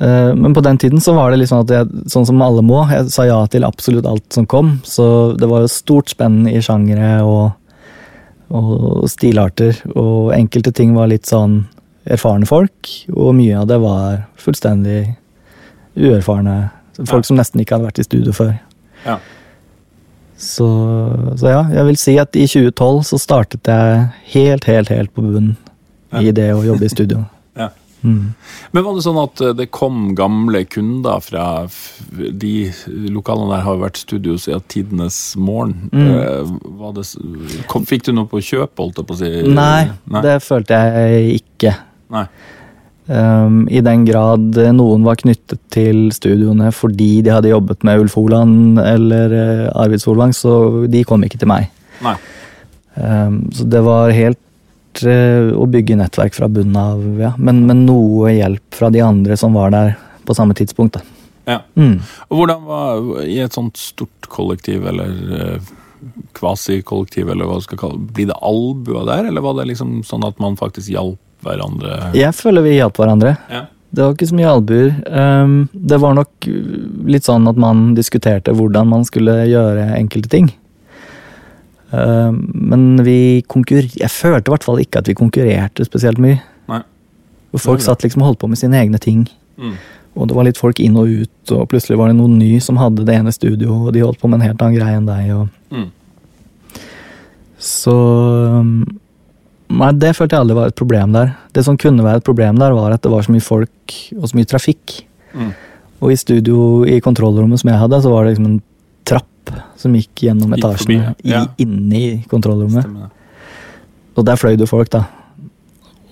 Eh, 0.00 0.34
Men 0.34 0.54
på 0.54 0.62
den 0.62 0.78
tiden 0.78 1.00
så 1.00 1.14
var 1.14 1.30
det 1.30 1.38
litt 1.38 1.48
sånn 1.52 1.62
at 1.64 1.70
jeg, 1.70 2.08
sånn 2.10 2.26
som 2.26 2.42
alle 2.42 2.62
må, 2.62 2.82
jeg 2.90 3.10
sa 3.14 3.24
ja 3.28 3.40
til 3.46 3.64
absolutt 3.64 4.06
alt 4.06 4.26
som 4.34 4.46
kom. 4.46 4.80
Så 4.84 5.36
det 5.38 5.48
var 5.48 5.60
jo 5.64 5.68
stort 5.68 6.08
spenn 6.10 6.46
i 6.50 6.58
sjangere 6.60 7.22
og, 7.22 7.52
og 8.50 9.06
stilarter. 9.08 9.78
Og 9.94 10.32
enkelte 10.34 10.72
ting 10.74 10.94
var 10.94 11.08
litt 11.12 11.26
sånn 11.30 11.64
erfarne 12.04 12.44
folk, 12.44 12.90
og 13.16 13.32
mye 13.38 13.56
av 13.62 13.66
det 13.70 13.78
var 13.80 14.26
fullstendig 14.36 15.14
uerfarne. 15.96 16.70
Folk 16.98 17.24
Ja. 17.24 17.28
som 17.30 17.36
nesten 17.38 17.60
ikke 17.62 17.74
hadde 17.78 17.86
vært 17.88 17.98
i 17.98 18.04
studio 18.04 18.32
før. 18.32 18.58
Ja. 19.06 19.16
Så, 20.36 20.66
så 21.38 21.48
ja, 21.48 21.62
jeg 21.72 21.84
vil 21.86 21.96
si 21.96 22.16
at 22.18 22.36
i 22.36 22.44
2012 22.50 23.04
så 23.08 23.18
startet 23.22 23.70
jeg 23.70 24.08
helt, 24.34 24.64
helt, 24.68 24.88
helt 24.92 25.12
på 25.14 25.22
bunnen. 25.22 25.56
I 26.20 26.34
det 26.34 26.50
å 26.54 26.62
jobbe 26.66 26.86
i 26.86 26.92
studio. 26.92 27.24
Ja. 27.54 27.68
Mm. 28.04 28.34
Men 28.74 28.84
var 28.84 28.96
det 28.96 29.02
sånn 29.06 29.18
at 29.22 29.40
eh, 29.40 29.54
det 29.56 29.70
kom 29.72 30.10
gamle 30.18 30.64
kunder 30.68 31.22
fra 31.24 31.44
De 32.12 32.50
lokalene 33.14 33.54
der 33.54 33.62
har 33.64 33.78
vært 33.80 34.00
studio 34.02 34.34
siden 34.40 34.66
tidenes 34.68 35.20
morgen. 35.40 35.86
Mm. 35.94 36.10
Eh, 36.10 36.50
det, 36.98 37.06
kom, 37.70 37.86
fikk 37.88 38.04
du 38.08 38.12
noe 38.12 38.28
på 38.28 38.42
kjøp, 38.44 38.74
holdt 38.82 39.00
jeg 39.00 39.08
på 39.08 39.16
å 39.16 39.20
si? 39.22 39.32
Nei, 39.56 39.86
det 40.26 40.36
følte 40.44 40.82
jeg 40.82 41.38
ikke. 41.38 41.72
Nei. 42.12 42.26
Um, 43.04 43.64
I 43.68 43.82
den 43.84 44.06
grad 44.08 44.56
noen 44.72 45.02
var 45.04 45.18
knyttet 45.20 45.60
til 45.74 46.06
studioene 46.16 46.70
fordi 46.72 47.18
de 47.24 47.34
hadde 47.34 47.50
jobbet 47.50 47.82
med 47.84 48.00
Ulf 48.00 48.14
Holand 48.16 48.80
eller 48.80 49.34
uh, 49.36 49.82
Arvid 49.82 50.00
Solvang, 50.00 50.32
så 50.32 50.86
de 50.88 51.02
kom 51.04 51.24
ikke 51.26 51.40
til 51.40 51.52
meg. 51.52 51.68
Nei. 52.04 52.16
Um, 52.94 53.42
så 53.52 53.66
det 53.68 53.82
var 53.84 54.12
helt 54.14 54.40
eh, 55.02 55.50
å 55.56 55.66
bygge 55.70 55.98
nettverk 55.98 56.36
fra 56.36 56.48
bunnen 56.52 56.78
av, 56.78 57.02
ja. 57.20 57.32
Men, 57.38 57.64
men 57.68 57.84
noe 57.88 58.34
hjelp 58.36 58.78
fra 58.78 58.90
de 58.94 59.02
andre 59.04 59.36
som 59.40 59.56
var 59.58 59.74
der 59.74 59.94
på 60.24 60.36
samme 60.36 60.56
tidspunkt. 60.56 60.98
Da. 60.98 61.02
Ja. 61.44 61.58
Mm. 61.76 61.98
Og 62.30 62.38
hvordan 62.38 62.64
var 62.68 63.24
i 63.26 63.40
et 63.44 63.56
sånt 63.56 63.80
stort 63.80 64.30
kollektiv, 64.32 64.86
eller 64.88 65.12
eh, 65.38 65.74
kvasikollektiv, 66.36 67.28
eller 67.32 67.48
hva 67.48 67.60
du 67.60 67.66
skal 67.66 67.80
kalle 67.80 68.00
det, 68.00 68.14
blir 68.16 68.30
det 68.32 68.40
albuer 68.40 69.06
der, 69.10 69.28
eller 69.30 69.44
var 69.44 69.58
det 69.58 69.68
liksom 69.72 70.00
sånn 70.06 70.26
at 70.26 70.40
man 70.42 70.58
faktisk 70.60 70.92
hjalp 70.94 71.20
hverandre? 71.44 72.14
Jeg 72.16 72.32
føler 72.36 72.64
vi 72.64 72.78
hjalp 72.78 73.00
hverandre. 73.00 73.36
Ja. 73.52 73.66
Det 73.94 74.02
var 74.02 74.16
ikke 74.16 74.26
så 74.26 74.34
mye 74.34 74.50
albuer. 74.50 74.88
Um, 75.06 75.52
det 75.70 76.00
var 76.02 76.16
nok 76.18 76.48
litt 77.06 77.28
sånn 77.28 77.46
at 77.46 77.58
man 77.60 77.92
diskuterte 77.94 78.54
hvordan 78.56 78.88
man 78.90 79.04
skulle 79.06 79.44
gjøre 79.46 79.92
enkelte 80.00 80.32
ting. 80.32 80.48
Um, 81.94 82.38
men 82.72 82.86
vi 83.06 83.44
konkurrer... 83.50 83.90
Jeg 84.00 84.10
følte 84.10 84.50
i 84.50 84.54
hvert 84.54 84.66
fall 84.66 84.80
ikke 84.82 85.02
at 85.02 85.10
vi 85.10 85.16
konkurrerte 85.18 85.86
spesielt 85.86 86.18
mye. 86.22 86.40
Nei. 86.70 86.80
Og 87.54 87.62
folk 87.62 87.84
satt 87.84 88.02
liksom 88.02 88.24
og 88.24 88.32
holdt 88.32 88.40
på 88.42 88.50
med 88.50 88.58
sine 88.58 88.80
egne 88.80 88.98
ting. 88.98 89.26
Mm. 89.60 89.76
Og 90.14 90.30
det 90.30 90.36
var 90.36 90.46
litt 90.46 90.58
folk 90.58 90.80
inn 90.82 90.98
og 90.98 91.10
ut, 91.10 91.52
og 91.54 91.68
plutselig 91.70 91.98
var 91.98 92.10
det 92.10 92.18
noen 92.18 92.36
ny 92.38 92.56
som 92.62 92.78
hadde 92.78 93.06
det 93.06 93.16
ene 93.18 93.34
studio, 93.34 93.84
og 93.86 93.94
de 93.94 94.02
holdt 94.02 94.20
på 94.22 94.30
med 94.30 94.40
en 94.40 94.48
helt 94.48 94.62
annen 94.62 94.78
greie 94.78 94.98
enn 94.98 95.08
deg. 95.08 95.30
Og... 95.34 95.46
Mm. 95.74 96.82
Så 97.64 97.94
um, 98.60 98.76
Nei, 99.74 99.88
det 99.98 100.12
følte 100.14 100.36
jeg 100.36 100.44
aldri 100.44 100.54
var 100.58 100.70
et 100.70 100.78
problem 100.78 101.14
der. 101.14 101.32
Det 101.56 101.64
som 101.66 101.78
kunne 101.80 102.04
være 102.04 102.20
et 102.20 102.26
problem 102.26 102.58
der, 102.60 102.74
var 102.76 102.92
at 102.94 103.02
det 103.02 103.10
var 103.10 103.24
så 103.26 103.32
mye 103.34 103.42
folk 103.42 103.94
og 104.20 104.28
så 104.30 104.36
mye 104.38 104.50
trafikk. 104.50 105.00
Mm. 105.34 105.50
Og 106.04 106.12
i 106.12 106.18
studio, 106.20 106.58
i 106.86 107.00
kontrollrommet 107.02 107.62
som 107.62 107.72
jeg 107.72 107.80
hadde, 107.80 108.00
så 108.04 108.12
var 108.12 108.24
det 108.24 108.34
liksom 108.34 108.50
en 108.52 108.60
trapp 109.48 109.80
som 109.80 109.94
gikk 109.96 110.26
gjennom 110.26 110.54
Gikk 110.54 110.64
forbi, 110.64 110.96
etasjene 111.00 111.14
ja. 111.26 111.44
i, 111.44 111.66
inne 111.66 112.00
i 112.00 112.08
kontrollrommet. 112.30 112.86
Stemmer. 112.86 113.12
Og 114.14 114.26
der 114.28 114.38
fløy 114.38 114.56
det 114.58 114.70
folk, 114.70 114.90
da. 114.94 115.04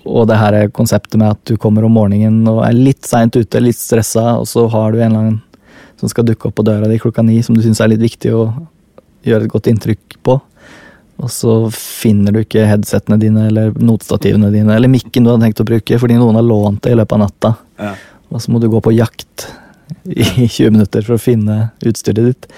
Og 0.03 0.27
det 0.27 0.37
her 0.37 0.57
er 0.57 0.71
konseptet 0.75 1.15
med 1.19 1.31
at 1.31 1.41
du 1.47 1.55
kommer 1.61 1.85
om 1.87 1.93
morgenen 1.95 2.43
og 2.51 2.61
er 2.65 2.75
litt 2.75 3.07
seint 3.07 3.35
ute, 3.37 3.61
litt 3.63 3.79
stressa, 3.79 4.33
og 4.41 4.47
så 4.49 4.65
har 4.71 4.91
du 4.91 4.99
en 4.99 5.07
eller 5.07 5.21
annen 5.21 5.41
som 5.99 6.11
skal 6.11 6.27
dukke 6.27 6.49
opp 6.49 6.57
på 6.59 6.65
døra 6.67 6.89
di 6.91 6.99
klokka 6.99 7.23
ni, 7.23 7.37
som 7.45 7.55
du 7.55 7.63
syns 7.63 7.79
er 7.79 7.93
litt 7.93 8.03
viktig 8.03 8.33
å 8.35 8.47
gjøre 9.23 9.47
et 9.47 9.53
godt 9.53 9.69
inntrykk 9.71 10.17
på. 10.25 10.35
Og 11.23 11.31
så 11.31 11.53
finner 11.71 12.35
du 12.35 12.41
ikke 12.41 12.65
headsetene 12.67 13.19
dine 13.21 13.47
eller 13.47 13.71
notstativene 13.79 14.49
dine 14.51 14.75
eller 14.75 14.91
mikken 14.91 15.23
du 15.23 15.31
hadde 15.31 15.45
tenkt 15.45 15.61
å 15.63 15.67
bruke 15.67 15.99
fordi 16.01 16.17
noen 16.19 16.39
har 16.39 16.43
lånt 16.43 16.81
det 16.83 16.91
i 16.91 16.97
løpet 16.99 17.15
av 17.15 17.21
natta. 17.21 17.53
Ja. 17.79 17.93
Og 18.33 18.43
så 18.43 18.51
må 18.51 18.59
du 18.59 18.67
gå 18.73 18.81
på 18.83 18.95
jakt 18.97 19.47
i 20.09 20.25
20 20.25 20.73
minutter 20.73 21.05
for 21.05 21.15
å 21.15 21.21
finne 21.21 21.69
utstyret 21.85 22.31
ditt. 22.31 22.49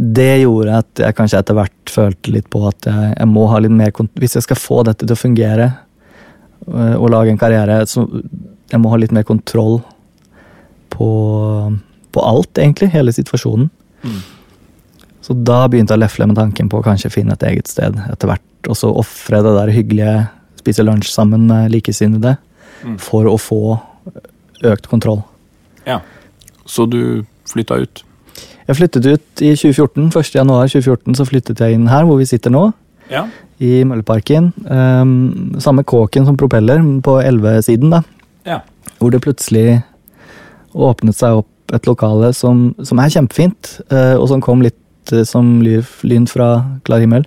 Det 0.00 0.40
gjorde 0.40 0.78
at 0.80 1.02
jeg 1.04 1.16
kanskje 1.18 1.40
etter 1.42 1.56
hvert 1.58 1.92
følte 1.92 2.32
litt 2.32 2.48
på 2.52 2.62
at 2.68 2.88
jeg, 2.88 3.12
jeg 3.18 3.28
må 3.28 3.44
ha 3.50 3.58
litt 3.60 3.74
mer 3.74 3.92
Hvis 4.16 4.38
jeg 4.38 4.46
skal 4.46 4.56
få 4.56 4.82
dette 4.88 5.04
til 5.04 5.12
å 5.12 5.20
fungere 5.20 5.66
øh, 6.66 6.96
og 6.96 7.10
lage 7.12 7.34
en 7.34 7.40
karriere, 7.40 7.82
så 7.86 8.06
jeg 8.70 8.80
må 8.80 8.92
ha 8.92 9.00
litt 9.02 9.12
mer 9.12 9.26
kontroll 9.28 9.80
på, 10.94 11.10
på 12.12 12.24
alt, 12.24 12.58
egentlig. 12.58 12.90
Hele 12.94 13.12
situasjonen. 13.12 13.68
Mm. 14.02 14.20
Så 15.20 15.36
da 15.36 15.66
begynte 15.68 15.92
jeg 15.92 16.00
å 16.00 16.04
lefle 16.06 16.28
med 16.30 16.38
tanken 16.38 16.70
på 16.72 16.80
å 16.80 16.86
kanskje 16.86 17.12
finne 17.12 17.36
et 17.36 17.44
eget 17.50 17.68
sted 17.68 17.98
etter 18.08 18.30
hvert. 18.30 18.46
Og 18.70 18.78
så 18.78 18.88
ofre 18.94 19.42
det 19.44 19.52
der 19.58 19.74
hyggelige 19.74 20.14
spise 20.60 20.84
lunsj 20.84 21.12
sammen 21.12 21.48
med 21.50 21.74
likesinnede 21.74 22.38
Mm. 22.80 22.96
for 22.96 23.28
å 23.28 23.36
få 23.36 23.78
økt 24.64 24.86
kontroll. 24.88 25.22
Ja. 25.84 26.00
Så 26.64 26.86
du 26.88 27.26
flytta 27.44 27.76
ut? 27.82 28.02
Jeg 28.70 28.78
flyttet 28.78 29.06
ut 29.10 29.42
i 29.42 29.50
2014. 29.58 30.08
1. 30.14 30.34
januar 30.38 30.68
2014 30.70 31.16
så 31.18 31.24
flyttet 31.26 31.58
jeg 31.64 31.74
inn 31.74 31.88
her 31.90 32.04
hvor 32.06 32.20
vi 32.20 32.26
sitter 32.30 32.52
nå, 32.54 32.68
Ja. 33.10 33.24
i 33.58 33.80
Mølleparken. 33.84 34.52
Um, 34.70 35.56
samme 35.58 35.82
kåken 35.82 36.28
som 36.28 36.36
propeller, 36.38 36.78
på 37.02 37.16
Elvesiden, 37.18 37.90
da. 37.90 38.02
Ja. 38.46 38.60
Hvor 39.00 39.10
det 39.10 39.22
plutselig 39.24 39.80
åpnet 40.70 41.18
seg 41.18 41.40
opp 41.42 41.74
et 41.74 41.86
lokale 41.90 42.30
som, 42.34 42.68
som 42.86 42.98
er 43.02 43.10
kjempefint, 43.10 43.80
uh, 43.90 44.14
og 44.20 44.28
som 44.30 44.40
kom 44.44 44.62
litt 44.62 44.78
eh, 45.12 45.24
som 45.26 45.58
ly- 45.64 45.82
lyn 46.06 46.28
fra 46.30 46.52
klar 46.86 47.02
himmel. 47.02 47.26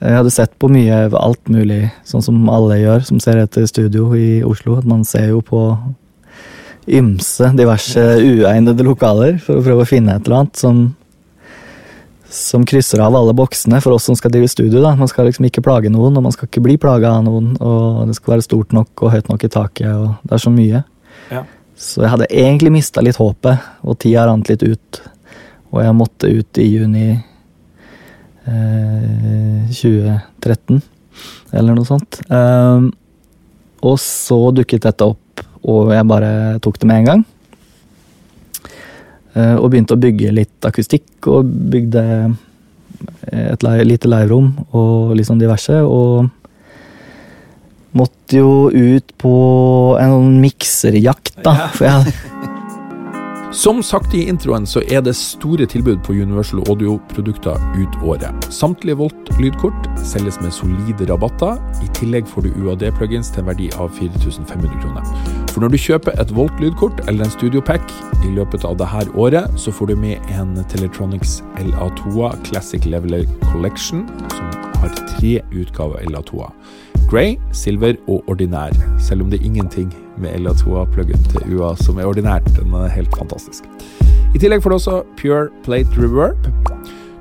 Jeg 0.00 0.16
hadde 0.16 0.30
sett 0.32 0.54
på 0.62 0.70
mye 0.72 1.10
alt 1.18 1.50
mulig, 1.52 1.90
sånn 2.08 2.22
som 2.24 2.38
alle 2.48 2.78
gjør 2.80 3.02
som 3.10 3.18
ser 3.20 3.42
etter 3.42 3.66
studio 3.68 4.06
i 4.16 4.38
Oslo. 4.46 4.78
At 4.78 4.86
man 4.88 5.02
ser 5.04 5.26
jo 5.34 5.42
på 5.44 5.64
ymse, 6.86 7.50
diverse 7.58 8.00
uegnede 8.20 8.86
lokaler 8.86 9.38
for 9.42 9.58
å 9.58 9.64
prøve 9.64 9.84
å 9.84 9.88
finne 9.88 10.16
et 10.16 10.26
eller 10.26 10.42
annet 10.42 10.60
som, 10.60 10.80
som 12.30 12.64
krysser 12.66 13.02
av 13.04 13.16
alle 13.18 13.34
boksene 13.36 13.80
for 13.84 13.96
oss 13.96 14.08
som 14.08 14.16
skal 14.18 14.32
drive 14.34 14.48
studio. 14.50 14.80
da. 14.82 14.94
Man 14.98 15.10
skal 15.10 15.28
liksom 15.28 15.46
ikke 15.48 15.64
plage 15.66 15.92
noen, 15.92 16.16
og 16.16 16.26
man 16.26 16.34
skal 16.34 16.48
ikke 16.48 16.64
bli 16.64 16.76
plaga 16.80 17.14
av 17.18 17.24
noen. 17.26 17.54
Og 17.60 18.04
det 18.08 18.16
skal 18.18 18.36
være 18.36 18.46
stort 18.46 18.76
nok 18.76 19.04
og 19.04 19.14
høyt 19.14 19.30
nok 19.32 19.46
i 19.46 19.52
taket, 19.52 19.90
og 19.92 20.14
det 20.24 20.36
er 20.36 20.44
så 20.46 20.52
mye. 20.54 20.84
Ja. 21.30 21.44
Så 21.80 22.04
jeg 22.04 22.12
hadde 22.12 22.28
egentlig 22.28 22.74
mista 22.74 23.00
litt 23.04 23.20
håpet, 23.20 23.56
og 23.84 23.98
tida 24.02 24.26
rant 24.28 24.48
litt 24.50 24.64
ut. 24.64 25.02
Og 25.70 25.84
jeg 25.84 25.96
måtte 25.96 26.28
ut 26.28 26.58
i 26.60 26.66
juni 26.66 27.08
eh, 28.50 29.60
2013, 29.70 30.82
eller 31.56 31.76
noe 31.76 31.88
sånt. 31.88 32.20
Um, 32.28 32.90
og 33.86 33.96
så 34.02 34.50
dukket 34.52 34.84
dette 34.84 35.06
opp, 35.08 35.19
og 35.68 35.92
jeg 35.94 36.08
bare 36.08 36.32
tok 36.64 36.78
det 36.80 36.88
med 36.88 37.02
en 37.02 37.08
gang. 37.10 37.24
Eh, 39.34 39.56
og 39.56 39.70
begynte 39.70 39.96
å 39.96 40.00
bygge 40.00 40.34
litt 40.34 40.66
akustikk, 40.66 41.10
og 41.30 41.48
bygde 41.72 42.04
et 43.30 43.62
lite 43.86 44.08
liverom 44.10 44.50
og 44.76 45.14
litt 45.16 45.28
sånn 45.28 45.40
diverse. 45.40 45.80
Og 45.84 46.28
måtte 47.96 48.38
jo 48.38 48.70
ut 48.70 49.14
på 49.18 49.34
en 50.00 50.14
sånn 50.14 50.36
mikserjakt, 50.42 51.40
da. 51.44 51.54
For 51.74 51.88
jeg, 51.88 52.14
Som 53.52 53.82
sagt 53.82 54.14
i 54.14 54.28
introen, 54.30 54.62
så 54.62 54.78
er 54.94 55.00
det 55.02 55.16
store 55.18 55.66
tilbud 55.66 56.04
på 56.06 56.14
Universal 56.14 56.60
Audio-produkter 56.70 57.58
ut 57.74 57.96
året. 58.06 58.46
Samtlige 58.54 58.94
Volt 59.00 59.30
lydkort 59.42 59.88
selges 59.98 60.38
med 60.38 60.54
solide 60.54 61.08
rabatter. 61.10 61.58
I 61.82 61.88
tillegg 61.98 62.28
får 62.30 62.46
du 62.46 62.60
UAD-plugins 62.62 63.32
til 63.34 63.42
en 63.42 63.48
verdi 63.50 63.66
av 63.74 63.90
4500 63.96 64.78
kroner. 64.84 65.10
For 65.50 65.64
når 65.64 65.74
du 65.74 65.80
kjøper 65.82 66.14
et 66.22 66.30
Volt 66.36 66.62
lydkort 66.62 67.02
eller 67.08 67.26
en 67.26 67.34
Studiopack 67.34 67.90
i 68.22 68.30
løpet 68.36 68.62
av 68.68 68.78
dette 68.78 69.18
året, 69.18 69.58
så 69.58 69.74
får 69.74 69.90
du 69.90 69.96
med 69.98 70.30
en 70.30 70.54
Teletronics 70.70 71.40
LA2 71.58 72.30
Classic 72.46 72.86
Leveler 72.86 73.26
Collection, 73.50 74.06
som 74.30 74.46
har 74.78 74.94
tre 75.16 75.40
utgaver 75.50 76.06
LA2. 76.06 76.46
Grey, 77.10 77.32
silver 77.50 77.96
og 78.06 78.22
ordinær, 78.30 78.70
selv 79.02 79.24
om 79.24 79.30
det 79.32 79.40
er 79.40 79.46
ingenting 79.48 79.88
med 80.22 80.30
LA2A-pluggen 80.30 81.24
til 81.32 81.56
UA 81.56 81.72
som 81.82 81.98
er 81.98 82.06
ordinært. 82.06 82.46
Den 82.54 82.70
er 82.78 82.92
helt 82.94 83.10
fantastisk. 83.18 83.66
I 84.30 84.38
tillegg 84.38 84.62
får 84.62 84.70
du 84.70 84.76
også 84.76 85.00
Pure 85.18 85.48
Plate 85.64 85.90
Reverb. 85.98 86.46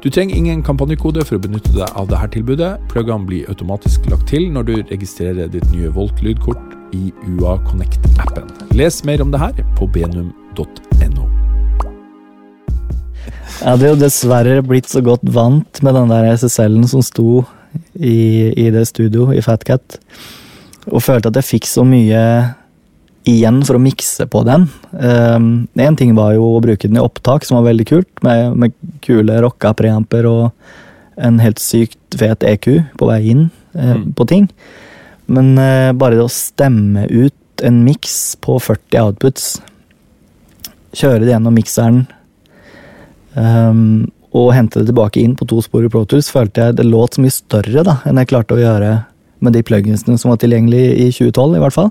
Du 0.03 0.11
trenger 0.13 0.37
ingen 0.37 0.61
kampanjekode 0.61 1.25
for 1.25 1.39
å 1.39 1.41
benytte 1.41 1.73
deg 1.73 1.89
av 1.97 2.05
dette 2.11 2.29
tilbudet. 2.37 2.75
Pluggene 2.93 3.25
blir 3.25 3.49
automatisk 3.49 4.05
lagt 4.13 4.29
til 4.29 4.45
når 4.53 4.69
du 4.69 4.75
registrerer 4.93 5.49
ditt 5.49 5.65
nye 5.73 5.89
Volt-lydkort 5.97 6.77
i 6.93 7.09
UA 7.25 7.57
Connect-appen. 7.65 8.45
Les 8.77 9.01
mer 9.09 9.25
om 9.25 9.33
det 9.33 9.41
her 9.41 9.57
på 9.73 9.89
benum.no. 9.89 11.25
jeg 13.59 13.65
hadde 13.65 13.89
jo 13.89 13.97
dessverre 14.05 14.61
blitt 14.63 14.87
så 14.87 15.01
godt 15.01 15.25
vant 15.33 15.81
med 15.81 15.97
den 15.97 16.13
der 16.13 16.29
SSL-en 16.37 16.85
som 16.87 17.01
sto 17.03 17.41
i, 17.95 18.53
i 18.53 18.69
det 18.73 18.85
studio 18.89 19.29
i 19.35 19.43
Fatcat, 19.45 19.99
og 20.89 21.03
følte 21.05 21.29
at 21.31 21.39
jeg 21.39 21.47
fikk 21.47 21.69
så 21.69 21.85
mye 21.87 22.21
igjen 23.29 23.59
for 23.67 23.77
å 23.77 23.81
mikse 23.83 24.25
på 24.31 24.41
den. 24.47 24.65
Én 24.95 25.97
ting 25.99 26.15
var 26.17 26.33
jo 26.33 26.47
å 26.55 26.61
bruke 26.63 26.87
den 26.87 26.97
i 26.97 27.03
opptak, 27.03 27.45
som 27.45 27.59
var 27.59 27.67
veldig 27.67 27.85
kult, 27.89 28.09
med, 28.25 28.55
med 28.57 28.77
kule 29.05 29.35
rocka 29.43 29.73
preamper 29.77 30.25
og 30.29 30.45
en 31.19 31.39
helt 31.43 31.59
sykt 31.61 32.17
fet 32.17 32.45
EQ 32.47 32.69
på 32.97 33.09
vei 33.09 33.21
inn 33.35 33.49
uh, 33.75 33.95
Mm. 33.99 34.13
på 34.17 34.25
ting. 34.25 34.47
Men 35.29 35.51
uh, 35.59 35.91
bare 35.93 36.17
det 36.17 36.25
å 36.25 36.31
stemme 36.31 37.05
ut 37.05 37.61
en 37.61 37.83
miks 37.85 38.37
på 38.41 38.55
40 38.57 38.97
outputs, 39.03 39.49
kjøre 40.95 41.21
det 41.21 41.33
gjennom 41.35 41.53
mikseren 41.53 41.99
ehm, 43.37 44.07
og 44.33 44.51
hente 44.53 44.79
det 44.81 44.91
tilbake 44.91 45.21
inn 45.23 45.35
på 45.35 45.47
to 45.49 45.61
spor 45.65 45.85
i 45.85 45.89
Pro 45.89 46.03
Tools, 46.05 46.29
følte 46.29 46.67
jeg 46.67 46.75
det 46.77 46.85
låt 46.85 47.15
så 47.17 47.21
mye 47.23 47.33
større 47.33 47.83
da, 47.87 47.95
enn 48.05 48.19
jeg 48.21 48.29
klarte 48.29 48.53
å 48.53 48.61
gjøre 48.61 48.91
med 49.41 49.53
de 49.55 49.63
pluginsene 49.65 50.19
som 50.19 50.29
var 50.33 50.37
tilgjengelige 50.41 50.91
i 50.99 51.07
2012, 51.15 51.55
i 51.55 51.61
hvert 51.63 51.73
fall. 51.77 51.89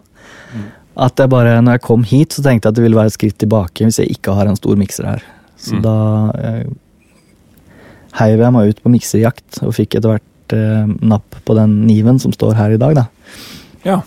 At 0.99 1.19
jeg 1.23 1.31
bare, 1.33 1.57
når 1.63 1.79
jeg 1.79 1.83
kom 1.87 2.03
hit, 2.07 2.35
så 2.37 2.43
tenkte 2.45 2.69
jeg 2.69 2.73
at 2.75 2.77
det 2.79 2.85
ville 2.85 2.99
være 2.99 3.11
et 3.11 3.17
skritt 3.17 3.39
tilbake 3.39 3.87
hvis 3.87 3.99
jeg 4.03 4.13
ikke 4.19 4.35
har 4.39 4.47
en 4.51 4.59
stor 4.59 4.77
mikser 4.79 5.07
her. 5.09 5.23
Så 5.59 5.75
Mm. 5.79 5.83
da 5.83 5.95
eh, 6.39 6.65
heiv 8.21 8.39
jeg 8.45 8.53
meg 8.55 8.69
ut 8.71 8.83
på 8.83 8.91
mikserjakt 8.93 9.63
og 9.67 9.75
fikk 9.75 9.97
etter 9.99 10.13
hvert 10.15 10.55
eh, 10.55 10.87
napp 11.03 11.39
på 11.45 11.55
den 11.59 11.87
Niven 11.87 12.19
som 12.23 12.33
står 12.33 12.55
her 12.55 12.71
i 12.77 12.79
dag, 12.79 12.95
da. 12.95 13.07
Ja. 13.85 14.01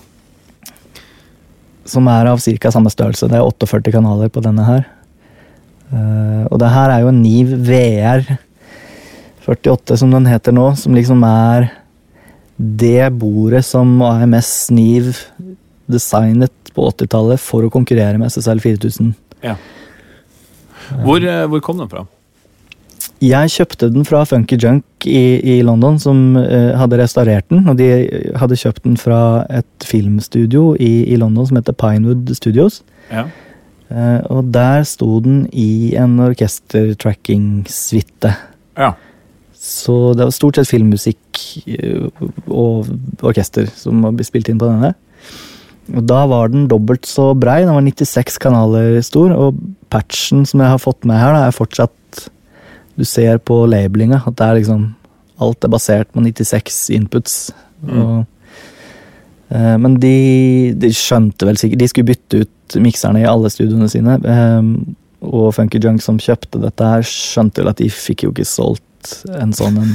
Som 1.86 2.07
er 2.07 2.29
av 2.29 2.39
ca. 2.39 2.71
samme 2.71 2.91
størrelse. 2.93 3.27
Det 3.27 3.36
er 3.39 3.43
48 3.43 3.91
kanaler 3.91 4.29
på 4.29 4.41
denne 4.45 4.63
her. 4.67 4.86
Eh, 5.92 6.46
og 6.48 6.60
det 6.62 6.72
her 6.72 6.94
er 6.94 7.04
jo 7.04 7.12
en 7.12 7.22
Niv 7.24 7.52
VR 7.68 8.24
48, 9.48 9.98
som 10.00 10.14
den 10.14 10.30
heter 10.30 10.56
nå, 10.56 10.70
som 10.80 10.96
liksom 10.96 11.24
er 11.28 11.72
det 12.58 13.10
bordet 13.18 13.64
som 13.66 14.00
AMS 14.06 14.70
Niv 14.72 15.16
designet 15.92 16.54
på 16.72 16.88
80-tallet 16.94 17.42
for 17.42 17.66
å 17.66 17.74
konkurrere 17.74 18.20
med 18.22 18.32
SSL 18.32 18.64
4000. 18.64 19.14
ja. 19.44 19.60
Hvor, 21.06 21.24
eh, 21.24 21.46
hvor 21.48 21.62
kom 21.64 21.78
den 21.80 21.88
fra? 21.88 22.02
Jeg 23.22 23.52
kjøpte 23.54 23.88
den 23.94 24.06
fra 24.06 24.24
Funky 24.26 24.58
Junk 24.58 25.06
i, 25.06 25.39
i 25.39 25.62
London, 25.62 26.00
som 26.02 26.34
uh, 26.36 26.74
hadde 26.78 26.98
restaurert 26.98 27.46
den. 27.54 27.68
Og 27.70 27.78
de 27.78 27.88
hadde 28.42 28.58
kjøpt 28.58 28.82
den 28.84 28.98
fra 28.98 29.46
et 29.54 29.86
filmstudio 29.86 30.72
i, 30.82 31.06
i 31.06 31.20
London 31.22 31.46
som 31.48 31.60
heter 31.60 31.78
Pinewood 31.78 32.34
Studios. 32.36 32.82
Ja. 33.12 33.28
Eh, 33.92 34.22
og 34.32 34.48
der 34.56 34.86
sto 34.88 35.20
den 35.24 35.48
i 35.52 35.96
en 36.00 36.20
orkestertracking-suite. 36.24 38.36
ja. 38.80 38.94
Så 39.62 40.18
det 40.18 40.26
var 40.26 40.34
stort 40.34 40.58
sett 40.58 40.72
filmmusikk 40.72 41.38
eh, 41.70 42.10
og 42.50 42.89
orkester 43.22 43.70
som 43.78 44.02
ble 44.02 44.26
spilt 44.26 44.50
inn 44.50 44.58
på 44.58 44.66
denne. 44.66 44.98
Og 45.92 46.02
da 46.10 46.26
var 46.30 46.50
den 46.50 46.68
dobbelt 46.72 47.06
så 47.06 47.34
brei, 47.38 47.62
den 47.62 47.76
var 47.76 47.84
96 47.86 48.39
kanaler 48.42 49.02
stor, 49.06 49.30
og 49.36 49.54
patchen 49.94 50.46
som 50.50 50.60
jeg 50.64 50.72
har 50.74 50.82
fått 50.82 51.06
med 51.06 51.20
her, 51.20 51.34
da, 51.36 51.39
er 51.46 51.52
fortsatt 51.56 51.92
Du 52.98 53.06
ser 53.08 53.38
på 53.39 53.66
labelinga 53.70 54.24
at 54.28 54.36
det 54.38 54.46
er 54.46 54.56
liksom 54.60 54.82
Alt 55.42 55.66
er 55.66 55.72
basert 55.74 56.12
på 56.14 56.22
96 56.22 56.89
inputs. 56.94 57.50
Mm. 57.82 57.98
Og, 57.98 58.26
men 59.52 59.95
de, 59.99 60.74
de 60.80 60.89
skjønte 60.95 61.43
vel 61.45 61.58
sikkert 61.60 61.80
De 61.84 61.88
skulle 61.91 62.08
bytte 62.14 62.41
ut 62.45 62.76
mikserne 62.80 63.20
i 63.20 63.28
alle 63.28 63.49
studioene 63.52 63.89
sine. 63.91 64.16
eh, 64.24 64.62
og 65.22 65.52
Funky 65.54 65.78
Junk 65.84 66.02
som 66.02 66.18
kjøpte 66.18 66.62
dette 66.64 66.82
her, 66.88 67.04
skjønte 67.06 67.62
vel 67.62 67.70
at 67.70 67.78
de 67.78 67.89
fikk 67.93 68.24
jo 68.26 68.32
ikke 68.32 68.45
solgt 68.47 69.20
en 69.36 69.52
sånn 69.54 69.78
en. 69.82 69.91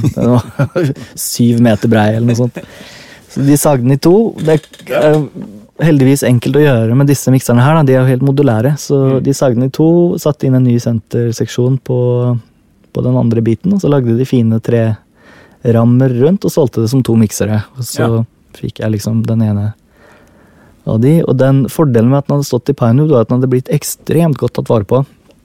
Syv 1.19 1.59
meter 1.65 1.89
brei 1.91 2.09
eller 2.15 2.27
noe 2.29 2.37
sånt. 2.39 2.59
Så 3.33 3.43
de 3.47 3.57
sagde 3.59 3.83
den 3.83 3.95
i 3.97 3.99
to. 3.99 4.13
Det 4.39 4.59
er 4.87 5.17
heldigvis 5.83 6.23
enkelt 6.27 6.55
å 6.57 6.63
gjøre 6.63 6.95
med 6.97 7.09
disse 7.11 7.31
mikserne 7.33 7.61
her. 7.65 7.75
Da. 7.79 7.83
De 7.89 7.95
er 7.97 8.01
jo 8.05 8.11
helt 8.13 8.25
modulære. 8.29 8.75
Så 8.79 8.97
Mm. 9.17 9.23
de 9.25 9.33
sagde 9.35 9.55
den 9.59 9.67
i 9.67 9.73
to, 9.75 9.89
satte 10.21 10.47
inn 10.47 10.55
en 10.55 10.63
ny 10.63 10.77
senterseksjon 10.79 11.75
på, 11.83 11.99
på 12.93 13.03
den 13.03 13.17
andre 13.19 13.41
biten, 13.45 13.73
og 13.75 13.81
så 13.83 13.89
lagde 13.91 14.15
de 14.17 14.25
fine 14.25 14.59
tre 14.63 14.95
rammer 15.65 16.09
rundt 16.23 16.45
og 16.47 16.51
solgte 16.53 16.81
det 16.85 16.89
som 16.89 17.03
to 17.03 17.15
miksere. 17.19 17.63
Så 17.81 17.99
Ja. 18.07 18.23
Fikk 18.59 18.75
jeg 18.83 18.95
liksom 18.95 19.15
den 19.27 19.41
ene 19.45 19.67
av 20.87 21.01
de. 21.03 21.17
Og 21.27 21.35
den 21.39 21.65
fordelen 21.71 22.09
med 22.11 22.19
at 22.21 22.27
den 22.27 22.35
hadde 22.37 22.49
stått 22.49 22.71
i 22.71 22.77
Pinewood, 22.77 23.11
var 23.13 23.21
at 23.25 23.29
den 23.31 23.37
hadde 23.39 23.51
blitt 23.51 23.73
ekstremt 23.73 24.37
godt 24.41 24.53
tatt 24.57 24.71
vare 24.71 24.85
på. 24.87 24.97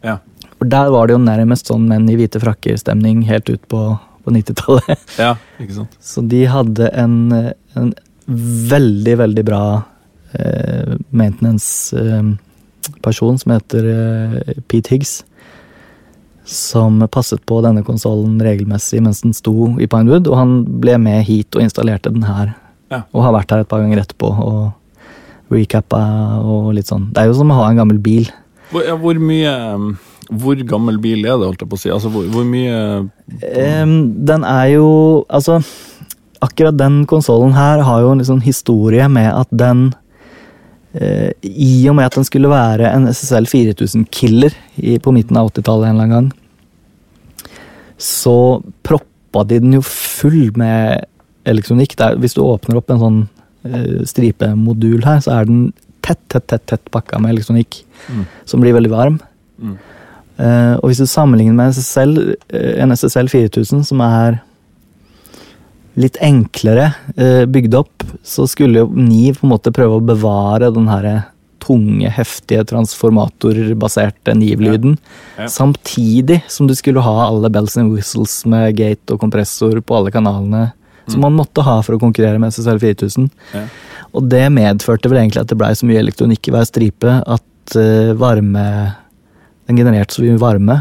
Ja. 0.07 0.17
For 0.59 0.67
der 0.71 0.87
var 0.95 1.03
det 1.07 1.15
jo 1.17 1.25
nærmest 1.25 1.65
sånn 1.71 1.89
menn 1.91 2.11
i 2.11 2.19
hvite 2.19 2.39
frakker-stemning 2.43 3.17
helt 3.27 3.47
ut 3.51 3.65
på, 3.71 3.81
på 4.23 4.29
90-tallet. 4.37 5.01
ja, 5.25 5.33
ikke 5.63 5.77
sant? 5.81 5.93
Så 5.99 6.19
de 6.31 6.41
hadde 6.51 6.85
en, 6.95 7.17
en 7.75 7.89
veldig, 8.71 9.15
veldig 9.25 9.45
bra 9.49 9.65
eh, 10.39 10.93
maintenance-person 11.11 13.37
som 13.43 13.49
heter 13.57 13.83
eh, 13.97 14.33
Pete 14.71 14.91
Higgs. 14.95 15.13
Som 16.47 16.93
passet 17.11 17.43
på 17.47 17.61
denne 17.63 17.83
konsollen 17.87 18.43
regelmessig 18.43 19.03
mens 19.03 19.21
den 19.23 19.35
sto 19.35 19.79
i 19.79 19.87
Pinewood. 19.91 20.27
Og 20.31 20.37
han 20.39 20.51
ble 20.83 20.95
med 21.03 21.25
hit 21.27 21.57
og 21.59 21.63
installerte 21.67 22.11
den 22.15 22.27
her. 22.27 22.47
Ja. 22.93 23.03
Og 23.12 23.24
har 23.24 23.34
vært 23.38 23.53
her 23.55 23.64
et 23.64 23.70
par 23.70 23.82
ganger 23.82 24.03
etterpå 24.03 24.30
og 24.45 25.53
recappa 25.53 26.01
og 26.45 26.72
litt 26.76 26.88
sånn. 26.90 27.11
Det 27.12 27.22
er 27.22 27.30
jo 27.30 27.36
som 27.38 27.53
å 27.53 27.59
ha 27.61 27.68
en 27.70 27.80
gammel 27.82 28.01
bil. 28.03 28.28
Hvor, 28.72 28.84
ja, 28.86 28.97
hvor 28.97 29.18
mye 29.20 29.53
um, 29.76 29.88
Hvor 30.43 30.61
gammel 30.64 30.97
bil 31.03 31.26
er 31.26 31.36
det, 31.36 31.45
holdt 31.45 31.64
jeg 31.64 31.68
på 31.68 31.76
å 31.76 31.80
si? 31.82 31.90
Altså, 31.93 32.09
hvor, 32.12 32.24
hvor 32.32 32.47
mye 32.49 32.76
um, 33.82 33.97
den 34.24 34.47
er 34.49 34.68
jo 34.72 34.86
Altså, 35.28 35.59
akkurat 36.40 36.78
den 36.78 37.03
konsollen 37.11 37.53
her 37.57 37.84
har 37.84 38.01
jo 38.05 38.14
en 38.14 38.22
liksom 38.22 38.40
historie 38.45 39.09
med 39.12 39.28
at 39.28 39.51
den 39.53 39.90
eh, 40.97 41.30
I 41.45 41.74
og 41.90 41.99
med 41.99 42.09
at 42.09 42.16
den 42.16 42.26
skulle 42.26 42.51
være 42.51 42.88
en 42.90 43.11
SSL 43.12 43.47
4000-killer 43.51 44.57
på 45.05 45.14
midten 45.14 45.38
av 45.38 45.53
80-tallet 45.53 45.90
en 45.90 46.01
eller 46.01 46.09
annen 46.09 46.16
gang, 46.16 47.53
så 48.03 48.34
proppa 48.82 49.45
de 49.47 49.61
den 49.62 49.76
jo 49.76 49.84
full 49.86 50.51
med 50.59 51.07
elektronikk. 51.49 51.97
Der, 51.99 52.18
hvis 52.22 52.36
du 52.36 52.43
åpner 52.45 52.78
opp 52.78 52.93
en 52.93 53.03
sånn 53.03 53.22
uh, 53.66 54.03
stripemodul 54.09 55.03
her, 55.07 55.22
så 55.24 55.38
er 55.38 55.49
den 55.51 55.64
tett, 56.03 56.20
tett, 56.32 56.47
tett, 56.51 56.66
tett 56.70 56.90
pakka 56.95 57.20
med 57.22 57.36
elektronikk 57.36 57.84
Mm. 58.11 58.24
som 58.45 58.61
blir 58.61 58.74
veldig 58.74 58.90
varm. 58.90 59.18
Mm. 59.61 59.76
Uh, 60.40 60.74
og 60.80 60.88
hvis 60.90 61.03
du 61.03 61.07
sammenligner 61.07 61.55
med 61.55 61.74
SSL, 61.76 62.16
eh, 62.51 62.82
en 62.82 62.95
SSL 62.97 63.28
4000 63.30 63.84
som 63.86 64.01
er 64.01 64.40
litt 66.01 66.16
enklere 66.24 66.95
uh, 67.18 67.45
bygd 67.47 67.76
opp, 67.76 68.07
så 68.24 68.49
skulle 68.49 68.82
jo 68.82 68.88
Niv 68.97 69.38
på 69.38 69.47
en 69.47 69.53
måte 69.53 69.74
prøve 69.74 70.01
å 70.01 70.07
bevare 70.07 70.72
den 70.74 70.88
herre 70.90 71.26
tunge, 71.62 72.11
heftige 72.11 72.64
transformatorbaserte 72.66 74.34
Niv-lyden. 74.34 74.97
Ja. 75.36 75.45
Ja. 75.45 75.51
Samtidig 75.53 76.40
som 76.51 76.66
du 76.66 76.74
skulle 76.74 77.05
ha 77.05 77.28
alle 77.28 77.53
bells 77.53 77.76
and 77.78 77.95
whistles 77.95 78.40
med 78.49 78.74
gate 78.80 79.14
og 79.14 79.20
kompressor 79.22 79.78
på 79.78 80.01
alle 80.01 80.11
kanalene. 80.11 80.72
Som 81.11 81.25
man 81.25 81.35
måtte 81.35 81.65
ha 81.67 81.81
for 81.83 81.97
å 81.97 82.01
konkurrere 82.03 82.39
med 82.39 82.55
SSL 82.55 82.79
4000. 82.83 83.29
Ja. 83.55 83.65
Og 84.13 84.29
det 84.31 84.45
medførte 84.55 85.11
vel 85.11 85.23
egentlig 85.23 85.43
at 85.43 85.51
det 85.51 85.59
blei 85.61 85.73
så 85.77 85.89
mye 85.89 86.03
elektronikk 86.03 86.49
i 86.49 86.55
hver 86.55 86.67
stripe 86.69 87.15
at 87.21 87.77
uh, 87.79 88.13
varme 88.19 88.65
Den 89.69 89.79
genererte 89.79 90.17
så 90.17 90.25
mye 90.25 90.41
varme 90.43 90.77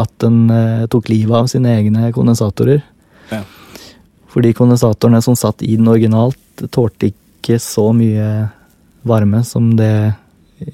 at 0.00 0.12
den 0.22 0.44
uh, 0.48 0.86
tok 0.90 1.10
livet 1.10 1.34
av 1.36 1.48
sine 1.50 1.72
egne 1.76 2.12
kondensatorer. 2.14 2.80
Ja. 3.30 3.42
Fordi 4.30 4.54
kondensatorene 4.56 5.20
som 5.24 5.36
satt 5.36 5.64
i 5.66 5.74
den 5.76 5.90
originalt, 5.90 6.38
tålte 6.72 7.10
ikke 7.10 7.58
så 7.60 7.90
mye 7.96 8.48
varme 9.02 9.42
som 9.48 9.72
det 9.76 9.90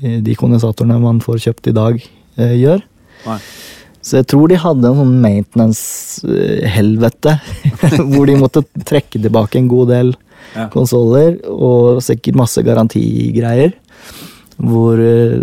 eh, 0.02 0.18
de 0.22 0.34
kondensatorene 0.38 0.98
man 1.00 1.22
får 1.24 1.40
kjøpt 1.46 1.70
i 1.70 1.74
dag, 1.74 1.98
uh, 2.38 2.54
gjør. 2.54 2.84
Nei. 3.26 3.38
Så 4.06 4.20
jeg 4.20 4.26
tror 4.30 4.46
de 4.52 4.56
hadde 4.62 4.86
en 4.86 4.98
sånn 5.00 5.16
maintenance-helvete, 5.24 7.32
hvor 8.12 8.24
de 8.28 8.36
måtte 8.38 8.62
trekke 8.86 9.18
tilbake 9.22 9.58
en 9.60 9.70
god 9.72 9.86
del 9.94 10.08
Ja. 10.54 10.68
konsoller, 10.72 11.30
og 11.50 11.98
sikkert 12.06 12.36
masse 12.38 12.62
garantigreier. 12.64 13.72
Hvor 14.62 14.94
eh, 15.02 15.42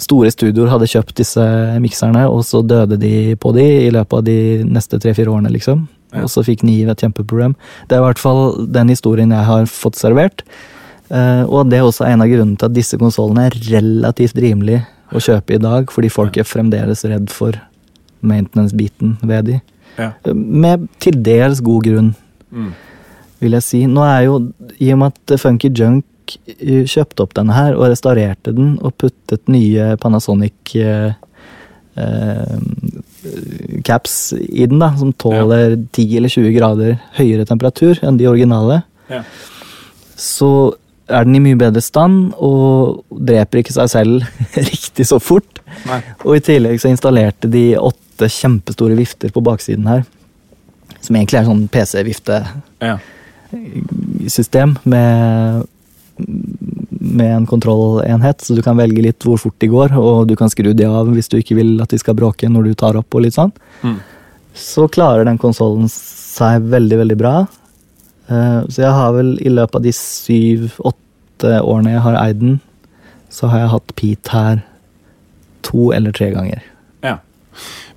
store 0.00 0.30
studioer 0.32 0.70
hadde 0.72 0.88
kjøpt 0.88 1.14
disse 1.20 1.44
mikserne, 1.84 2.24
og 2.32 2.40
så 2.48 2.62
døde 2.66 2.96
de 2.98 3.36
på 3.38 3.52
de 3.54 3.66
i 3.84 3.90
løpet 3.94 4.16
av 4.18 4.24
de 4.26 4.38
neste 4.64 4.98
tre-fire 4.98 5.28
årene, 5.30 5.52
liksom. 5.52 5.84
Ja. 6.14 6.22
Og 6.24 6.30
så 6.32 6.40
fikk 6.46 6.62
Niv 6.64 6.88
et 6.88 7.02
kjempeproblem. 7.04 7.52
Det 7.86 7.94
er 7.98 8.00
i 8.00 8.06
hvert 8.08 8.18
fall 8.22 8.40
den 8.72 8.88
historien 8.88 9.30
jeg 9.36 9.44
har 9.50 9.64
fått 9.68 9.96
servert. 10.00 10.40
Eh, 11.12 11.44
og 11.44 11.68
det 11.68 11.78
er 11.78 11.84
også 11.86 12.04
en 12.08 12.22
av 12.24 12.28
grunnene 12.32 12.56
til 12.58 12.66
at 12.70 12.74
disse 12.78 12.96
konsollene 13.00 13.42
er 13.50 13.54
relativt 13.68 14.36
rimelige 14.40 14.86
å 15.12 15.20
kjøpe 15.22 15.54
i 15.54 15.60
dag, 15.62 15.92
fordi 15.92 16.08
folk 16.12 16.36
er 16.40 16.44
fremdeles 16.48 17.04
redd 17.08 17.28
for 17.32 17.52
maintenance-biten 18.22 19.16
ved 19.22 19.44
de. 19.50 19.60
Ja. 19.98 20.12
Med 20.34 20.88
til 21.02 21.22
dels 21.22 21.60
god 21.64 21.82
grunn 21.84 22.14
Mm. 22.50 22.70
vil 23.40 23.52
jeg 23.52 23.62
si. 23.62 23.80
Nå 23.86 24.00
er 24.08 24.22
jo, 24.24 24.38
I 24.80 24.92
og 24.94 24.98
med 24.98 25.12
at 25.28 25.38
Funky 25.40 25.68
Junk 25.76 26.04
eh, 26.58 26.84
kjøpte 26.88 27.20
opp 27.22 27.34
denne 27.36 27.52
her 27.52 27.74
og 27.76 27.90
restaurerte 27.90 28.54
den 28.56 28.78
og 28.82 28.94
puttet 28.96 29.46
nye 29.48 29.96
Panasonic 30.00 30.74
eh, 30.76 31.12
eh, 31.96 32.58
caps 33.84 34.32
i 34.38 34.66
den, 34.66 34.78
da, 34.80 34.92
som 34.96 35.12
tåler 35.12 35.76
10 35.92 36.16
eller 36.16 36.28
20 36.32 36.52
grader 36.56 36.96
høyere 37.18 37.44
temperatur 37.48 37.98
enn 38.02 38.16
de 38.20 38.26
originale, 38.30 38.82
Ja. 39.10 39.22
så 40.16 40.74
er 41.08 41.24
den 41.24 41.36
i 41.38 41.42
mye 41.42 41.56
bedre 41.58 41.80
stand 41.84 42.32
og 42.44 43.04
dreper 43.10 43.58
ikke 43.62 43.72
seg 43.76 43.88
selv 43.92 44.12
riktig 44.70 45.06
så 45.08 45.18
fort. 45.22 45.60
Nei. 45.88 46.00
Og 46.24 46.36
i 46.36 46.40
tillegg 46.44 46.80
så 46.82 46.88
installerte 46.92 47.46
de 47.52 47.64
åtte 47.80 48.28
kjempestore 48.32 48.96
vifter 48.98 49.28
på 49.34 49.42
baksiden 49.46 49.86
her. 49.88 50.02
Som 51.00 51.16
egentlig 51.16 51.38
er 51.40 51.46
sånn 51.48 51.68
PC-viftesystem 51.72 54.70
Ja. 54.76 54.82
med, 54.90 55.66
med 56.98 57.30
en 57.36 57.46
kontrollenhet, 57.46 58.40
så 58.42 58.54
du 58.56 58.62
kan 58.66 58.76
velge 58.80 59.02
litt 59.04 59.22
hvor 59.24 59.38
fort 59.40 59.58
de 59.62 59.68
går, 59.70 59.90
og 59.96 60.26
du 60.28 60.34
kan 60.36 60.50
skru 60.50 60.72
de 60.74 60.84
av 60.88 61.06
hvis 61.14 61.28
du 61.30 61.36
ikke 61.38 61.56
vil 61.60 61.80
at 61.84 61.90
de 61.94 61.98
skal 62.02 62.14
bråke 62.18 62.48
når 62.50 62.62
du 62.70 62.74
tar 62.74 62.98
opp 62.98 63.14
og 63.14 63.22
litt 63.24 63.36
sånn. 63.38 63.52
Mm. 63.84 63.98
Så 64.58 64.88
klarer 64.90 65.24
den 65.28 65.38
konsollen 65.38 65.88
seg 65.92 66.62
veldig, 66.72 66.98
veldig 67.04 67.18
bra. 67.20 67.34
Eh, 68.28 68.60
Så 68.68 68.82
jeg 68.84 68.92
har 68.92 69.12
vel 69.16 69.34
i 69.40 69.48
løpet 69.52 69.78
av 69.80 69.82
de 69.86 69.92
syv-åtte 69.96 71.58
årene 71.64 71.94
jeg 71.96 72.04
har 72.04 72.16
eid 72.22 72.40
den, 72.42 72.56
så 73.32 73.48
har 73.52 73.58
jeg 73.64 73.72
hatt 73.74 73.94
Pete 73.96 74.32
her 74.32 74.62
to 75.62 75.90
eller 75.92 76.12
tre 76.16 76.30
ganger. 76.34 76.62
ja. 77.04 77.18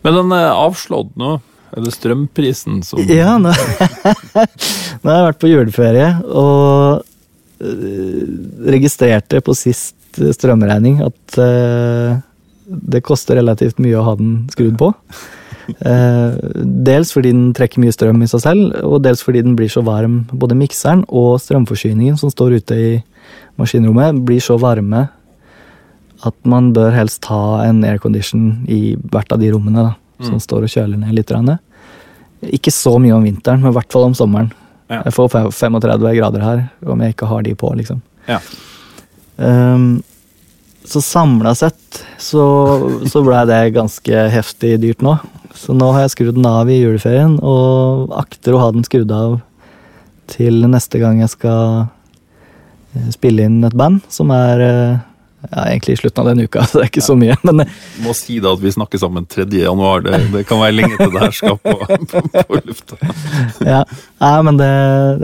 Men 0.04 0.16
den 0.18 0.32
er 0.34 0.48
avslått 0.58 1.12
nå. 1.20 1.36
Er 1.78 1.84
det 1.86 1.94
strømprisen 1.94 2.82
som 2.84 3.00
Ja, 3.08 3.38
nå, 3.40 3.52
nå 5.04 5.08
har 5.08 5.18
jeg 5.20 5.28
vært 5.28 5.40
på 5.44 5.52
juleferie 5.52 6.08
og 6.26 7.04
øh, 7.64 8.24
registrerte 8.74 9.40
på 9.46 9.54
sist 9.56 9.96
strømregning 10.18 10.98
at 11.06 11.38
det 12.92 13.00
koster 13.08 13.38
relativt 13.40 13.80
mye 13.80 13.96
å 14.00 14.04
ha 14.10 14.16
den 14.20 14.34
skrudd 14.52 14.76
på. 14.82 14.90
Eh, 15.70 16.36
dels 16.86 17.12
fordi 17.14 17.32
den 17.32 17.54
trekker 17.58 17.82
mye 17.84 17.94
strøm 17.94 18.22
i 18.24 18.30
seg 18.30 18.42
selv, 18.44 18.76
og 18.84 19.02
dels 19.06 19.22
fordi 19.26 19.44
den 19.46 19.56
blir 19.56 19.70
så 19.72 19.84
varm. 19.86 20.24
Både 20.34 20.58
mikseren 20.58 21.04
og 21.10 21.40
strømforsyningen 21.44 22.18
som 22.20 22.32
står 22.34 22.58
ute 22.60 22.78
i 22.78 22.92
maskinrommet, 23.62 24.24
blir 24.26 24.42
så 24.44 24.58
varme 24.62 25.08
at 26.26 26.36
man 26.46 26.72
bør 26.74 26.94
helst 26.94 27.26
ha 27.32 27.64
en 27.66 27.84
aircondition 27.88 28.66
i 28.70 28.96
hvert 29.12 29.32
av 29.34 29.40
de 29.42 29.52
rommene 29.54 29.88
da, 29.90 29.96
som 30.22 30.36
Mm. 30.38 30.42
står 30.46 30.64
og 30.64 30.70
kjøler 30.70 30.98
ned 31.00 31.16
litt. 31.16 31.32
Ikke 32.44 32.72
så 32.72 33.00
mye 33.00 33.14
om 33.16 33.24
vinteren, 33.24 33.62
men 33.62 33.72
i 33.72 33.74
hvert 33.74 33.92
fall 33.92 34.04
om 34.06 34.14
sommeren. 34.14 34.52
Ja. 34.90 35.04
Jeg 35.06 35.14
får 35.14 35.30
35 35.52 36.16
grader 36.16 36.42
her 36.42 36.70
om 36.86 37.00
jeg 37.00 37.16
ikke 37.16 37.28
har 37.28 37.42
de 37.42 37.56
på, 37.56 37.74
liksom. 37.76 38.02
Ja. 38.28 38.40
Ehm, 39.40 40.04
så 40.88 41.02
samla 41.02 41.54
sett 41.56 42.02
så, 42.22 42.44
så 43.10 43.22
blei 43.26 43.44
det 43.50 43.74
ganske 43.76 44.26
heftig 44.34 44.76
dyrt 44.82 45.04
nå. 45.06 45.18
Så 45.58 45.76
nå 45.76 45.92
har 45.94 46.06
jeg 46.06 46.14
skrudd 46.16 46.38
den 46.38 46.48
av 46.48 46.70
i 46.72 46.80
juleferien, 46.80 47.38
og 47.44 48.14
akter 48.18 48.56
å 48.56 48.62
ha 48.64 48.70
den 48.74 48.86
skrudd 48.88 49.12
av 49.14 49.40
til 50.32 50.64
neste 50.72 51.02
gang 51.02 51.20
jeg 51.20 51.34
skal 51.34 51.86
eh, 52.96 53.10
spille 53.14 53.48
inn 53.48 53.60
et 53.68 53.76
band, 53.78 54.00
som 54.12 54.32
er 54.36 54.64
eh, 54.66 55.00
ja, 55.50 55.64
egentlig 55.66 55.94
i 55.94 55.98
slutten 56.02 56.22
av 56.22 56.30
denne 56.30 56.46
uka, 56.46 56.66
så 56.68 56.78
det 56.80 56.86
er 56.86 56.92
ikke 56.92 57.04
så 57.06 57.16
mye. 57.18 57.36
Men 57.48 57.64
eh, 57.64 57.80
Må 58.06 58.14
si 58.18 58.38
da 58.44 58.54
at 58.56 58.62
vi 58.62 58.74
snakker 58.74 59.02
sammen 59.02 59.28
3. 59.30 59.48
januar. 59.50 60.06
Det, 60.06 60.22
det 60.36 60.46
kan 60.50 60.62
være 60.62 60.78
lenge 60.78 60.98
til 61.00 61.14
det 61.14 61.24
her 61.26 61.36
skal 61.36 61.58
på, 61.58 61.76
på, 62.14 62.24
på 62.38 62.62
lufta. 62.62 63.00
ja, 63.74 63.84
ja, 64.22 64.34
men 64.46 64.62
det, 64.62 64.72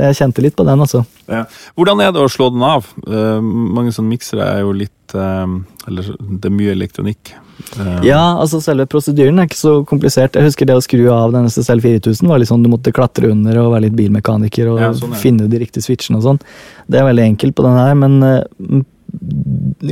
jeg 0.10 0.22
kjente 0.24 0.46
litt 0.46 0.58
på 0.58 0.66
den, 0.68 0.84
altså. 0.84 1.04
Ja. 1.30 1.46
Hvordan 1.78 2.02
er 2.04 2.14
det 2.16 2.24
å 2.24 2.32
slå 2.32 2.50
den 2.54 2.64
av? 2.66 2.88
Uh, 3.04 3.42
mange 3.44 3.92
sånne 3.96 4.16
miksere 4.16 4.48
er 4.48 4.64
jo 4.64 4.72
litt 4.72 5.16
uh, 5.18 5.44
Eller 5.90 6.08
det 6.18 6.48
er 6.48 6.56
mye 6.56 6.72
elektronikk. 6.72 7.34
Uh, 7.76 8.00
Ja, 8.06 8.38
altså 8.40 8.62
selve 8.64 8.88
prosedyren 8.90 9.42
er 9.42 9.50
ikke 9.50 9.60
så 9.60 9.74
komplisert. 9.88 10.40
Jeg 10.40 10.48
husker 10.48 10.70
det 10.70 10.78
å 10.78 10.84
skru 10.84 11.04
av 11.14 11.36
den 11.36 11.50
SSL 11.52 11.84
4000 11.84 12.32
var 12.32 12.40
litt 12.42 12.52
sånn 12.52 12.64
du 12.64 12.72
måtte 12.72 12.96
klatre 12.96 13.34
under 13.34 13.60
og 13.66 13.74
være 13.76 13.90
litt 13.90 13.98
bilmekaniker 14.00 14.72
og 14.72 14.82
Ja, 14.82 14.94
sånn, 14.96 15.18
finne 15.20 15.50
de 15.52 15.62
riktige 15.62 15.84
switchene 15.84 16.22
og 16.22 16.30
sånn. 16.30 16.46
Det 16.88 17.02
er 17.02 17.10
veldig 17.10 17.28
enkelt 17.34 17.58
på 17.58 17.68
den 17.68 17.82
her, 17.82 17.98
men 18.00 18.86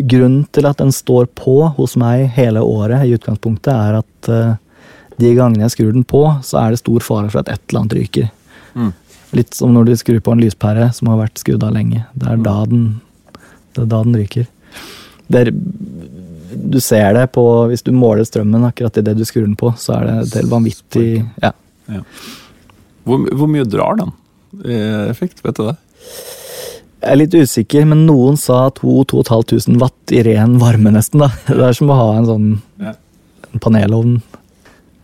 grunnen 0.09 0.43
til 0.55 0.67
at 0.69 0.81
den 0.81 0.91
står 0.95 1.27
på 1.37 1.57
hos 1.77 1.95
meg 1.99 2.27
hele 2.35 2.63
året 2.63 3.05
i 3.05 3.15
utgangspunktet, 3.17 3.73
er 3.73 3.99
at 4.01 4.29
uh, 4.31 4.57
de 5.21 5.31
gangene 5.37 5.65
jeg 5.65 5.75
skrur 5.75 5.93
den 5.95 6.05
på, 6.07 6.23
så 6.43 6.59
er 6.61 6.73
det 6.73 6.81
stor 6.81 7.03
fare 7.05 7.31
for 7.31 7.41
at 7.41 7.51
et 7.53 7.61
eller 7.69 7.83
annet 7.83 7.97
ryker. 7.99 8.29
Mm. 8.75 8.91
Litt 9.39 9.55
som 9.57 9.73
når 9.75 9.89
du 9.89 9.95
skrur 9.99 10.21
på 10.23 10.35
en 10.35 10.43
lyspære 10.43 10.89
som 10.95 11.11
har 11.11 11.21
vært 11.23 11.41
skrudd 11.41 11.63
av 11.65 11.73
lenge. 11.75 12.03
Det 12.15 12.29
er 12.31 12.43
da 12.43 12.57
den, 12.69 12.85
det 13.75 13.85
er 13.85 13.91
da 13.91 14.01
den 14.07 14.19
ryker. 14.19 14.49
Det 15.31 15.41
er, 15.41 15.51
du 16.55 16.77
ser 16.83 17.15
det 17.17 17.23
på 17.33 17.43
Hvis 17.71 17.81
du 17.81 17.89
måler 17.95 18.27
strømmen 18.27 18.67
akkurat 18.67 18.99
idet 19.01 19.15
du 19.17 19.23
skrur 19.25 19.47
den 19.47 19.57
på, 19.57 19.71
så 19.81 19.95
er 19.97 20.05
det 20.05 20.17
et 20.19 20.35
helt 20.39 20.51
vanvittig 20.51 21.07
ja. 21.41 21.49
Hvor, 23.05 23.25
hvor 23.25 23.49
mye 23.49 23.65
drar 23.65 23.97
den 23.97 24.13
i 24.65 24.77
effekt? 25.09 25.41
Vet 25.45 25.57
du 25.57 25.65
det? 25.67 25.75
Jeg 27.05 27.13
er 27.13 27.19
litt 27.21 27.35
usikker, 27.37 27.83
men 27.85 28.05
noen 28.07 28.37
sa 28.41 28.63
2500 28.73 29.77
watt 29.77 30.13
i 30.15 30.23
ren 30.25 30.55
varme, 30.57 30.89
nesten. 30.95 31.21
da. 31.21 31.27
Det 31.45 31.61
er 31.67 31.75
som 31.77 31.91
å 31.93 31.97
ha 31.99 32.07
en 32.17 32.25
sånn 32.25 32.47
Ja. 32.81 32.95
en 33.53 33.61
panelovn. 33.61 34.15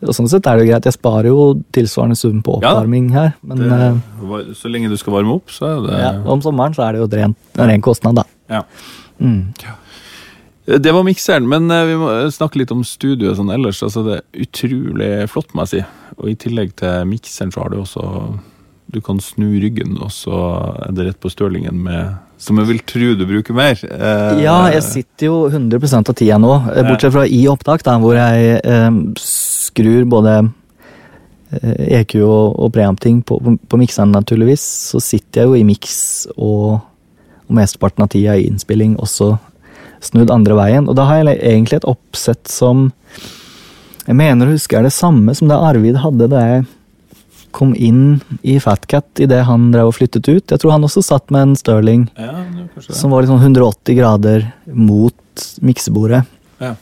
Og 0.01 0.15
sånn 0.17 0.27
sett 0.27 0.47
er 0.49 0.57
det 0.57 0.65
jo 0.65 0.71
greit. 0.71 0.87
Jeg 0.89 0.95
sparer 0.97 1.29
jo 1.29 1.43
tilsvarende 1.77 2.17
sum 2.17 2.41
på 2.41 2.55
oppvarming 2.57 3.11
her. 3.13 3.35
Men 3.45 3.61
det 3.61 3.69
eh, 3.69 4.49
så 4.57 4.71
lenge 4.73 4.89
du 4.89 4.97
skal 4.97 5.13
varme 5.13 5.35
opp, 5.37 5.53
så 5.53 5.67
er 5.69 5.83
det 5.85 5.99
ja, 6.01 6.11
om 6.25 6.41
sommeren 6.41 6.73
så 6.73 6.87
er 6.87 6.97
det 6.97 7.03
jo 7.03 7.09
ren, 7.21 7.35
en 7.53 7.69
ren 7.69 7.85
kostnad, 7.85 8.17
da. 8.17 8.25
Ja. 8.49 8.63
Mm. 9.21 9.53
Det 10.65 10.93
var 10.93 11.03
mikseren, 11.05 11.45
men 11.49 11.69
eh, 11.69 11.85
vi 11.85 11.99
må 12.01 12.09
snakke 12.33 12.57
litt 12.57 12.73
om 12.73 12.81
studioet 12.85 13.37
sånn 13.37 13.53
ellers. 13.53 13.83
Altså, 13.85 14.01
det 14.07 14.17
er 14.17 14.45
utrolig 14.47 15.11
flott, 15.29 15.53
må 15.53 15.67
jeg 15.67 15.73
si. 15.75 15.83
Og 16.17 16.31
i 16.33 16.37
tillegg 16.49 16.73
til 16.81 17.05
mikseren 17.09 17.53
så 17.53 17.61
har 17.61 17.69
du 17.69 17.83
også 17.83 18.07
Du 18.91 18.99
kan 19.01 19.21
snu 19.23 19.47
ryggen, 19.61 19.95
og 20.03 20.11
så 20.11 20.35
er 20.87 20.95
det 20.95 21.05
rett 21.07 21.19
på 21.23 21.31
stølingen 21.31 21.77
med 21.85 22.17
Som 22.41 22.57
jeg 22.59 22.67
vil 22.67 22.81
tro 22.89 23.11
du 23.15 23.25
bruker 23.29 23.55
mer. 23.55 23.79
Eh, 23.85 24.41
Ja, 24.43 24.65
jeg 24.73 24.83
sitter 24.83 25.29
jo 25.29 25.35
100 25.47 25.79
av 26.01 26.15
tida 26.17 26.39
nå, 26.41 26.55
bortsett 26.89 27.13
fra 27.13 27.27
i 27.27 27.45
opptak, 27.47 27.85
da, 27.85 27.97
hvor 28.01 28.17
jeg 28.17 28.57
eh, 28.65 28.89
skrur 29.21 30.07
både 30.09 30.33
eh, 31.61 32.01
EQ 32.01 32.17
og, 32.25 32.57
og 32.65 32.73
preampting 32.73 33.21
på, 33.23 33.37
på, 33.39 33.55
på 33.69 33.79
mikseren, 33.79 34.11
naturligvis. 34.11 34.65
Så 34.91 34.99
sitter 35.03 35.43
jeg 35.43 35.51
jo 35.51 35.59
i 35.61 35.67
miks 35.69 36.01
og, 36.35 36.81
og 37.47 37.55
mesteparten 37.61 38.03
av 38.03 38.11
tida 38.11 38.35
i 38.35 38.49
innspilling 38.49 38.97
også 38.99 39.35
snudd 40.01 40.33
andre 40.33 40.57
veien. 40.57 40.89
Og 40.89 40.97
da 40.97 41.05
har 41.07 41.21
jeg 41.21 41.39
egentlig 41.39 41.81
et 41.81 41.89
oppsett 41.89 42.49
som 42.49 42.89
Jeg 44.07 44.17
mener 44.17 44.49
å 44.49 44.55
huske 44.55 44.73
er 44.73 44.87
det 44.87 44.95
samme 44.97 45.35
som 45.37 45.47
det 45.47 45.59
Arvid 45.61 45.99
hadde 46.01 46.27
da 46.31 46.39
jeg 46.41 46.63
kom 47.55 47.73
inn 47.75 48.21
i 48.47 48.57
Fatcat 48.61 49.21
idet 49.23 49.43
han 49.47 49.69
drev 49.73 49.91
og 49.91 49.97
flyttet 49.97 50.27
ut. 50.29 50.51
Jeg 50.51 50.61
tror 50.61 50.75
han 50.75 50.85
også 50.87 51.03
satt 51.05 51.31
med 51.33 51.41
en 51.45 51.57
Sterling 51.59 52.05
Ja, 52.19 52.43
som 52.89 53.13
var 53.13 53.23
liksom 53.25 53.41
180 53.41 53.97
grader 53.97 54.47
mot 54.67 55.45
miksebordet. 55.61 56.23
Ja. 56.61 56.75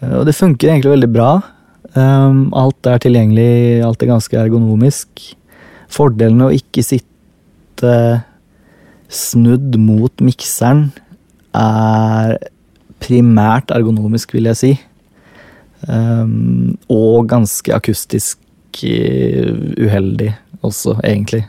Eh, 0.00 0.14
Og 0.20 0.26
det 0.28 0.36
funker 0.38 0.70
egentlig 0.70 0.94
veldig 0.96 1.12
bra. 1.12 1.30
Um, 1.94 2.48
alt 2.52 2.86
er 2.86 3.00
tilgjengelig, 3.02 3.82
alt 3.86 4.02
er 4.02 4.12
ganske 4.12 4.36
ergonomisk. 4.38 5.22
Fordelen 5.88 6.36
med 6.38 6.50
å 6.50 6.56
ikke 6.58 6.84
sitte 6.84 7.94
snudd 9.08 9.78
mot 9.80 10.20
mikseren 10.20 10.90
er 11.56 12.36
primært 13.00 13.72
ergonomisk, 13.72 14.34
vil 14.36 14.50
jeg 14.50 14.58
si. 14.60 14.72
Um, 15.88 16.76
og 16.90 17.28
ganske 17.30 17.72
akustisk 17.72 18.40
uheldig 18.86 20.32
også, 20.64 20.98
egentlig. 21.04 21.44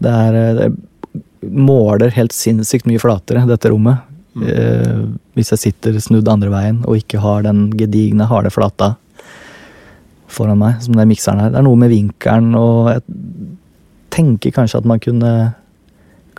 Det 0.00 0.10
er, 0.10 0.34
eh, 0.34 0.54
det 0.60 1.50
måler 1.50 2.12
helt 2.14 2.32
sinnssykt 2.32 2.88
mye 2.88 3.00
flatere, 3.00 3.46
dette 3.48 3.70
rommet. 3.72 4.06
Mm. 4.34 4.46
Eh, 4.46 5.04
hvis 5.34 5.50
jeg 5.52 5.64
sitter 5.64 5.98
snudd 5.98 6.28
andre 6.30 6.52
veien 6.52 6.84
og 6.86 7.00
ikke 7.00 7.18
har 7.18 7.42
den 7.42 7.70
gedigne, 7.74 8.28
harde 8.30 8.52
flata 8.54 8.94
foran 10.30 10.60
meg, 10.60 10.78
som 10.84 10.94
den 10.94 11.10
mikseren 11.10 11.40
her. 11.40 11.50
Det 11.50 11.58
er 11.58 11.66
noe 11.66 11.78
med 11.80 11.90
vinkelen, 11.90 12.54
og 12.54 12.92
jeg 12.92 13.02
tenker 14.14 14.54
kanskje 14.54 14.78
at 14.78 14.86
man 14.86 15.02
kunne 15.02 15.54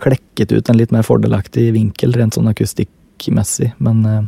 klekket 0.00 0.54
ut 0.56 0.70
en 0.70 0.78
litt 0.78 0.92
mer 0.94 1.04
fordelaktig 1.04 1.68
vinkel, 1.76 2.16
rent 2.16 2.34
sånn 2.34 2.48
akustikkmessig, 2.48 3.74
men 3.78 4.06
eh, 4.08 4.22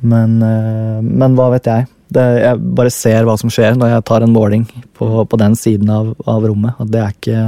men, 0.00 0.42
eh, 0.42 1.00
men 1.04 1.36
hva 1.36 1.50
vet 1.54 1.68
jeg? 1.68 1.88
Det, 2.10 2.22
jeg 2.42 2.58
bare 2.74 2.90
ser 2.90 3.26
hva 3.28 3.36
som 3.38 3.50
skjer 3.52 3.76
når 3.78 3.92
jeg 3.92 4.04
tar 4.08 4.24
en 4.26 4.32
måling 4.34 4.64
på, 4.98 5.06
på 5.30 5.38
den 5.38 5.54
siden 5.58 5.90
av, 5.94 6.08
av 6.26 6.42
rommet. 6.48 6.74
At 6.82 6.90
det 6.90 7.00
er, 7.04 7.12
ikke, 7.14 7.42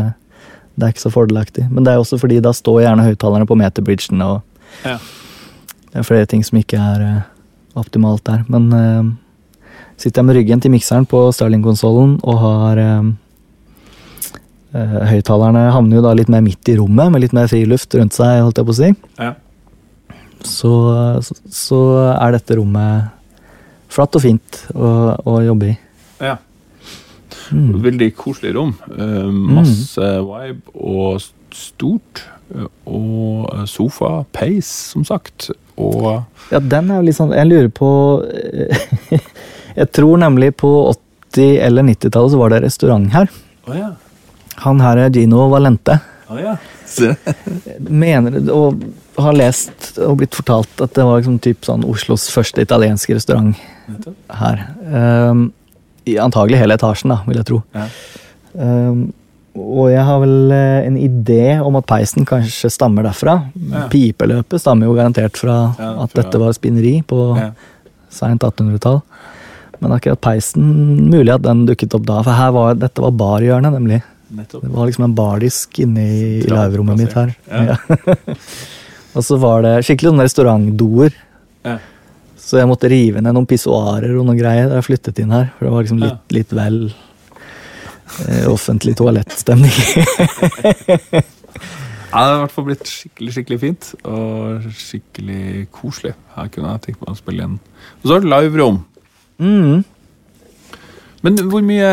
det 0.78 0.86
er 0.86 0.92
ikke 0.94 1.02
så 1.06 1.10
fordelaktig. 1.14 1.64
Men 1.70 1.82
det 1.86 1.94
er 1.94 2.02
også 2.02 2.18
fordi 2.22 2.38
da 2.44 2.52
står 2.54 2.84
gjerne 2.84 3.06
høyttalerne 3.08 3.48
på 3.50 3.58
meterbridgen, 3.58 4.22
og 4.22 4.40
Ja. 4.86 4.98
det 5.90 5.98
er 6.00 6.06
flere 6.06 6.26
ting 6.30 6.44
som 6.46 6.56
ikke 6.60 6.78
er 6.80 7.02
uh, 7.02 7.18
optimalt 7.82 8.22
der. 8.24 8.44
Men 8.48 8.70
uh, 8.72 9.10
sitter 9.98 10.22
jeg 10.22 10.28
med 10.30 10.38
ryggen 10.38 10.62
til 10.62 10.72
mikseren 10.72 11.06
på 11.10 11.24
Starling-konsollen 11.34 12.20
og 12.22 12.38
har 12.46 12.80
uh, 12.86 13.10
Høyttalerne 14.72 15.66
havner 15.74 15.98
jo 15.98 16.02
da 16.06 16.14
litt 16.16 16.30
mer 16.32 16.40
midt 16.40 16.70
i 16.72 16.78
rommet, 16.78 17.10
med 17.12 17.20
litt 17.20 17.34
mer 17.36 17.50
friluft 17.50 17.92
rundt 17.98 18.14
seg, 18.16 18.38
holdt 18.40 18.56
jeg 18.62 18.68
på 18.70 18.72
å 18.72 18.78
si 18.78 18.92
Ja. 19.20 19.34
så, 20.48 20.70
så 21.52 21.80
er 22.14 22.38
dette 22.38 22.56
rommet 22.56 23.10
flatt 23.93 24.16
og 24.18 24.22
fint 24.24 24.62
å, 24.74 24.88
å 25.28 25.38
jobbe 25.45 25.72
i. 25.74 25.76
ja. 26.24 26.38
Mm. 27.53 27.82
Veldig 27.84 28.07
koselig 28.16 28.53
rom. 28.55 28.70
Eh, 28.97 29.26
masse 29.28 30.07
vibe 30.24 30.72
og 30.72 31.20
stort. 31.53 32.22
eh, 32.55 32.64
Og 32.88 33.49
eh, 33.53 33.64
sofa, 33.68 34.24
peis, 34.32 34.68
som 34.93 35.05
sagt. 35.05 35.51
Og 35.76 36.22
Ja, 36.53 36.61
den 36.61 36.90
er 36.90 37.01
jo 37.01 37.07
litt 37.09 37.16
sånn 37.16 37.32
Jeg 37.32 37.49
lurer 37.49 37.68
på 37.72 37.88
Jeg 39.80 39.88
tror 39.97 40.20
nemlig 40.22 40.53
på 40.61 40.70
80- 41.32 41.59
eller 41.66 41.82
90-tallet 41.88 42.32
så 42.34 42.40
var 42.40 42.53
det 42.53 42.62
restaurant 42.66 43.12
her. 43.12 43.28
Oh, 43.66 43.76
ja. 43.76 43.90
Han 44.64 44.80
her 44.84 45.01
er 45.07 45.12
Gino 45.16 45.47
Valente. 45.53 45.99
Oh, 46.32 46.36
ja. 46.40 46.57
Mener 47.80 48.36
og 48.53 48.82
har 49.20 49.36
lest 49.36 49.97
og 50.01 50.18
blitt 50.20 50.36
fortalt 50.36 50.80
at 50.84 50.93
det 50.97 51.05
var 51.09 51.20
liksom 51.20 51.38
typ 51.45 51.64
sånn 51.68 51.84
Oslos 51.88 52.28
første 52.32 52.64
italienske 52.64 53.16
restaurant. 53.16 53.57
Her. 54.43 54.62
Um, 54.87 55.49
i 56.09 56.16
antagelig 56.18 56.59
hele 56.59 56.76
etasjen, 56.78 57.12
da, 57.14 57.20
vil 57.28 57.39
jeg 57.41 57.49
tro. 57.49 57.61
Ja. 57.76 57.89
Um, 58.53 59.11
og 59.53 59.91
jeg 59.93 60.01
har 60.09 60.20
vel 60.22 60.53
eh, 60.57 60.87
en 60.89 60.95
idé 60.97 61.59
om 61.61 61.76
at 61.76 61.85
peisen 61.85 62.24
kanskje 62.28 62.70
stammer 62.72 63.05
derfra. 63.05 63.35
Ja. 63.68 63.83
Pipeløpet 63.93 64.62
stammer 64.62 64.89
jo 64.89 64.95
garantert 64.97 65.37
fra 65.37 65.57
Ja, 65.76 65.91
at 66.07 66.14
dette 66.16 66.41
var 66.41 66.55
spinneri 66.57 67.03
på 67.05 67.18
Ja. 67.37 67.51
seint 68.09 68.41
1800-tall. 68.41 69.03
Men 69.83 69.93
akkurat 69.93 70.20
peisen, 70.24 70.64
mulig 71.11 71.35
at 71.35 71.45
den 71.45 71.66
dukket 71.68 71.93
opp 71.99 72.07
da, 72.09 72.22
for 72.24 72.39
her 72.39 72.53
var, 72.57 72.80
dette 72.80 73.03
var 73.05 73.12
barhjørnet, 73.18 73.76
nemlig. 73.76 74.01
Nettopp. 74.33 74.62
Det 74.64 74.72
var 74.72 74.89
liksom 74.89 75.05
en 75.05 75.14
bardisk 75.18 75.78
inne 75.85 76.01
i, 76.07 76.20
i 76.39 76.43
Trapp 76.47 76.70
liverommet 76.70 77.03
mitt 77.03 77.12
her. 77.12 77.35
og 79.16 79.26
så 79.26 79.37
var 79.43 79.66
det 79.66 79.74
skikkelig 79.85 80.14
sånne 80.14 80.28
restaurantdoer. 80.28 81.18
Ja. 81.66 81.76
Så 82.53 82.59
jeg 82.61 82.68
måtte 82.68 82.90
rive 82.92 83.22
ned 83.24 83.32
noen 83.32 83.48
pissoarer 83.48 84.12
og 84.12 84.26
noen 84.28 84.36
greier 84.36 84.66
da 84.68 84.76
jeg 84.76 84.84
flyttet 84.90 85.22
inn 85.22 85.30
her. 85.32 85.46
For 85.57 85.64
det 85.64 85.70
var 85.72 85.86
liksom 85.86 86.03
litt, 86.03 86.34
litt 86.36 86.50
vel 86.53 86.74
eh, 88.28 88.44
offentlig 88.53 88.92
toalettstemning. 89.00 89.72
Ja, 92.12 92.20
det 92.20 92.28
har 92.28 92.34
i 92.36 92.40
hvert 92.42 92.53
fall 92.53 92.64
blitt 92.66 92.88
skikkelig 92.92 93.32
skikkelig 93.32 93.57
fint 93.62 93.86
og 94.05 94.64
skikkelig 94.76 95.62
koselig. 95.72 96.11
Her 96.34 96.50
kunne 96.53 96.74
jeg 96.74 96.82
tenkt 96.84 97.00
meg 97.00 97.14
å 97.14 97.16
spille 97.16 97.40
igjen. 97.40 97.55
Og 98.03 98.05
så 98.05 98.12
har 98.12 98.20
du 98.20 98.28
liverom. 98.28 98.82
mm. 99.40 99.78
Men 101.24 101.38
hvor 101.48 101.64
mye 101.64 101.88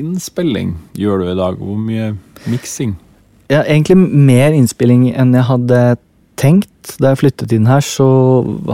innspilling 0.00 0.72
gjør 0.98 1.22
du 1.22 1.30
i 1.30 1.36
dag? 1.38 1.62
Hvor 1.62 1.78
mye 1.78 2.08
miksing? 2.50 2.96
Ja, 3.52 3.60
egentlig 3.62 3.94
mer 4.00 4.56
innspilling 4.58 5.06
enn 5.12 5.36
jeg 5.38 5.46
hadde 5.52 5.80
tenkt. 6.40 6.70
Da 7.00 7.12
jeg 7.12 7.22
flyttet 7.22 7.54
inn 7.56 7.68
her, 7.68 7.82
så 7.84 8.06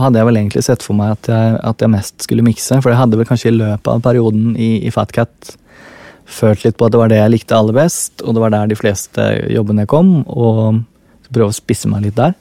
hadde 0.01 0.21
jeg 0.21 0.29
vel 0.29 0.41
egentlig 0.41 0.65
sett 0.67 0.85
for 0.85 0.99
meg 0.99 1.15
at 1.15 1.31
jeg, 1.31 1.57
at 1.71 1.85
jeg 1.85 1.93
mest 1.93 2.27
skulle 2.27 2.45
mikse. 2.47 2.81
For 2.81 2.93
jeg 2.93 3.01
hadde 3.01 3.21
vel 3.21 3.29
kanskje 3.29 3.53
i 3.53 3.57
løpet 3.59 3.91
av 3.93 4.05
perioden 4.05 4.55
i, 4.59 4.73
i 4.87 4.93
Fatcat 4.95 5.55
følt 6.31 6.65
litt 6.65 6.77
på 6.79 6.87
at 6.87 6.95
det 6.95 7.01
var 7.01 7.11
det 7.11 7.19
jeg 7.19 7.33
likte 7.35 7.57
aller 7.59 7.77
best, 7.77 8.23
og 8.23 8.37
det 8.37 8.45
var 8.45 8.55
der 8.55 8.71
de 8.71 8.79
fleste 8.79 9.27
jobbene 9.51 9.87
kom, 9.91 10.21
og 10.31 10.83
prøve 11.31 11.53
å 11.53 11.55
spisse 11.55 11.91
meg 11.91 12.07
litt 12.07 12.19
der. 12.19 12.35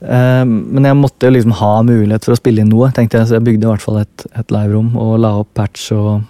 Eh, 0.00 0.44
men 0.48 0.86
jeg 0.88 0.96
måtte 0.96 1.28
jo 1.28 1.34
liksom 1.34 1.54
ha 1.58 1.72
mulighet 1.84 2.24
for 2.24 2.34
å 2.34 2.40
spille 2.40 2.64
inn 2.64 2.72
noe, 2.72 2.88
tenkte 2.96 3.20
jeg, 3.20 3.28
så 3.28 3.36
jeg 3.36 3.46
bygde 3.48 3.66
i 3.66 3.70
hvert 3.70 3.84
fall 3.84 4.00
et, 4.00 4.26
et 4.32 4.54
liverom 4.54 4.94
og 5.00 5.18
la 5.20 5.34
opp 5.42 5.52
patch 5.58 5.90
og, 5.96 6.24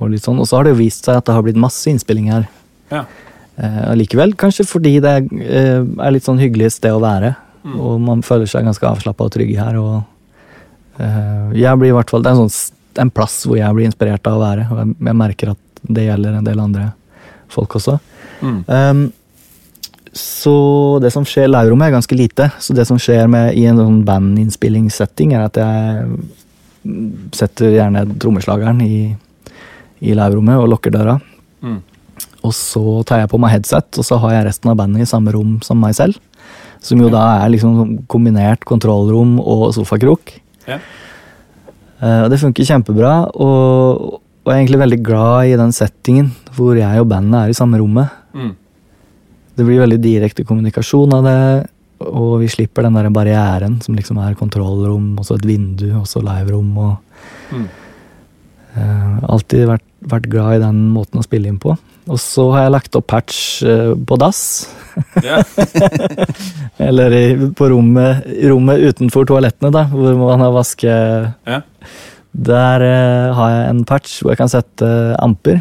og 0.00 0.12
litt 0.12 0.26
sånn. 0.26 0.40
Og 0.40 0.48
så 0.48 0.58
har 0.58 0.68
det 0.68 0.74
jo 0.74 0.82
vist 0.82 1.08
seg 1.08 1.20
at 1.20 1.28
det 1.28 1.36
har 1.36 1.46
blitt 1.46 1.60
masse 1.60 1.88
innspilling 1.92 2.28
her. 2.32 2.48
Ja. 2.92 3.06
Eh, 3.60 3.80
Allikevel, 3.90 4.32
kanskje 4.40 4.64
fordi 4.68 4.96
det 5.04 5.14
eh, 5.44 5.82
er 5.84 6.14
litt 6.14 6.24
sånn 6.24 6.40
hyggelig 6.40 6.72
sted 6.78 6.96
å 6.96 7.02
være. 7.02 7.34
Og 7.76 7.98
man 8.00 8.22
føler 8.24 8.48
seg 8.48 8.64
ganske 8.64 8.86
avslappa 8.88 9.26
og 9.26 9.34
trygg 9.34 9.52
her. 9.58 9.76
Og 9.80 11.00
eh, 11.02 11.58
jeg 11.60 11.80
blir 11.80 11.92
i 11.92 11.96
hvert 11.96 12.12
fall 12.12 12.24
Det 12.24 12.32
er 12.32 12.38
en, 12.38 12.48
sånn, 12.48 12.78
en 13.04 13.12
plass 13.12 13.42
hvor 13.44 13.58
jeg 13.60 13.76
blir 13.76 13.90
inspirert 13.90 14.30
av 14.30 14.38
å 14.38 14.44
være. 14.44 14.66
Og 14.70 14.80
jeg, 14.80 14.96
jeg 15.10 15.20
merker 15.24 15.52
at 15.52 15.84
det 15.90 16.06
gjelder 16.06 16.38
en 16.38 16.48
del 16.48 16.62
andre 16.62 16.90
folk 17.50 17.76
også. 17.76 17.98
Mm. 18.40 18.60
Um, 18.68 19.06
så 20.16 20.54
det 21.02 21.12
som 21.14 21.26
skjer 21.28 21.46
i 21.46 21.52
laurommet, 21.52 21.90
er 21.90 21.98
ganske 21.98 22.16
lite. 22.16 22.48
Så 22.62 22.74
det 22.74 22.86
som 22.88 22.98
skjer 23.00 23.28
med, 23.30 23.52
i 23.58 23.66
en 23.70 23.78
sånn 23.78 24.00
bandinnspillingssetting, 24.08 25.34
er 25.36 25.46
at 25.46 25.60
jeg 25.60 26.06
mm, 26.08 27.10
setter 27.36 27.76
gjerne 27.76 28.06
trommeslageren 28.22 28.80
i, 28.86 29.12
i 30.00 30.16
liverommet 30.16 30.58
og 30.58 30.72
lukker 30.72 30.94
døra. 30.94 31.18
Mm. 31.62 31.78
Og 32.46 32.54
så 32.56 32.82
tar 33.08 33.22
jeg 33.22 33.30
på 33.32 33.40
meg 33.40 33.54
headset, 33.56 34.00
og 34.00 34.06
så 34.06 34.18
har 34.22 34.36
jeg 34.36 34.48
resten 34.48 34.72
av 34.72 34.78
bandet 34.80 35.04
i 35.04 35.08
samme 35.08 35.32
rom 35.34 35.58
som 35.64 35.80
meg 35.82 35.96
selv. 35.98 36.18
Som 36.80 37.02
jo 37.02 37.10
da 37.12 37.42
er 37.42 37.52
liksom 37.52 38.00
kombinert 38.10 38.64
kontrollrom 38.68 39.36
og 39.42 39.66
sofakrok. 39.76 40.32
Ja. 40.68 40.80
Uh, 42.00 42.24
og 42.24 42.30
det 42.32 42.40
funker 42.40 42.64
kjempebra, 42.64 43.12
og, 43.36 44.20
og 44.40 44.48
jeg 44.48 44.54
er 44.54 44.62
egentlig 44.62 44.80
veldig 44.80 45.00
glad 45.04 45.50
i 45.50 45.58
den 45.60 45.74
settingen 45.76 46.30
hvor 46.56 46.78
jeg 46.78 47.02
og 47.02 47.10
bandet 47.10 47.42
er 47.42 47.52
i 47.52 47.58
samme 47.58 47.80
rommet. 47.80 48.08
Mm. 48.32 48.54
Det 49.58 49.66
blir 49.66 49.82
veldig 49.82 49.98
direkte 50.00 50.46
kommunikasjon 50.48 51.12
av 51.18 51.28
det, 51.28 51.42
og 52.08 52.38
vi 52.40 52.48
slipper 52.48 52.86
den 52.86 52.96
der 52.96 53.10
barrieren 53.12 53.76
som 53.84 53.98
liksom 53.98 54.22
er 54.24 54.38
kontrollrom, 54.38 55.12
og 55.20 55.28
så 55.28 55.36
et 55.36 55.44
vindu, 55.44 55.90
og 56.00 56.08
så 56.08 56.24
liverom. 56.24 56.72
og 56.78 56.96
Mm. 57.50 57.66
Eh, 58.70 59.16
alltid 59.30 59.66
vært, 59.70 59.86
vært 60.12 60.28
glad 60.30 60.58
i 60.58 60.62
den 60.62 60.82
måten 60.94 61.20
å 61.20 61.26
spille 61.26 61.50
inn 61.50 61.60
på. 61.62 61.74
Og 62.10 62.18
så 62.18 62.46
har 62.54 62.64
jeg 62.64 62.74
lagt 62.74 62.96
opp 62.98 63.08
patch 63.10 63.40
eh, 63.66 63.92
på 63.94 64.18
dass. 64.20 64.42
Yeah. 65.22 65.44
Eller 66.88 67.14
i, 67.14 67.24
på 67.56 67.70
rommet, 67.70 68.26
rommet 68.50 68.86
utenfor 68.90 69.28
toalettene, 69.28 69.72
da, 69.74 69.86
hvor 69.92 70.16
man 70.18 70.46
har 70.46 70.54
vaske... 70.54 70.94
Yeah. 71.48 71.66
Der 72.30 72.82
eh, 72.86 73.32
har 73.34 73.48
jeg 73.50 73.70
en 73.72 73.80
patch 73.90 74.20
hvor 74.22 74.30
jeg 74.30 74.38
kan 74.38 74.50
sette 74.52 74.86
amper 75.18 75.56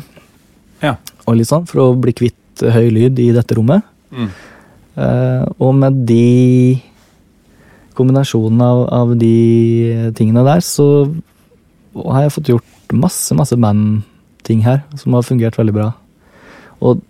yeah. 0.84 1.00
og 1.26 1.40
litt 1.40 1.50
sånn, 1.50 1.66
for 1.66 1.82
å 1.82 1.96
bli 1.98 2.14
kvitt 2.14 2.62
høy 2.62 2.92
lyd 2.94 3.18
i 3.24 3.32
dette 3.34 3.58
rommet. 3.58 3.82
Mm. 4.14 4.28
Eh, 5.02 5.48
og 5.58 5.74
med 5.80 6.04
de 6.06 6.78
kombinasjonen 7.98 8.62
av, 8.64 8.84
av 8.96 9.16
de 9.18 10.12
tingene 10.16 10.46
der, 10.46 10.62
så 10.64 10.86
har 11.98 12.28
jeg 12.28 12.36
fått 12.38 12.54
gjort 12.54 12.79
masse, 12.96 13.36
masse 13.38 13.58
bandting 13.60 14.64
her, 14.66 14.84
som 14.98 15.14
har 15.14 15.26
fungert 15.28 15.58
veldig 15.60 15.76
bra. 15.76 15.92
Og 16.82 17.02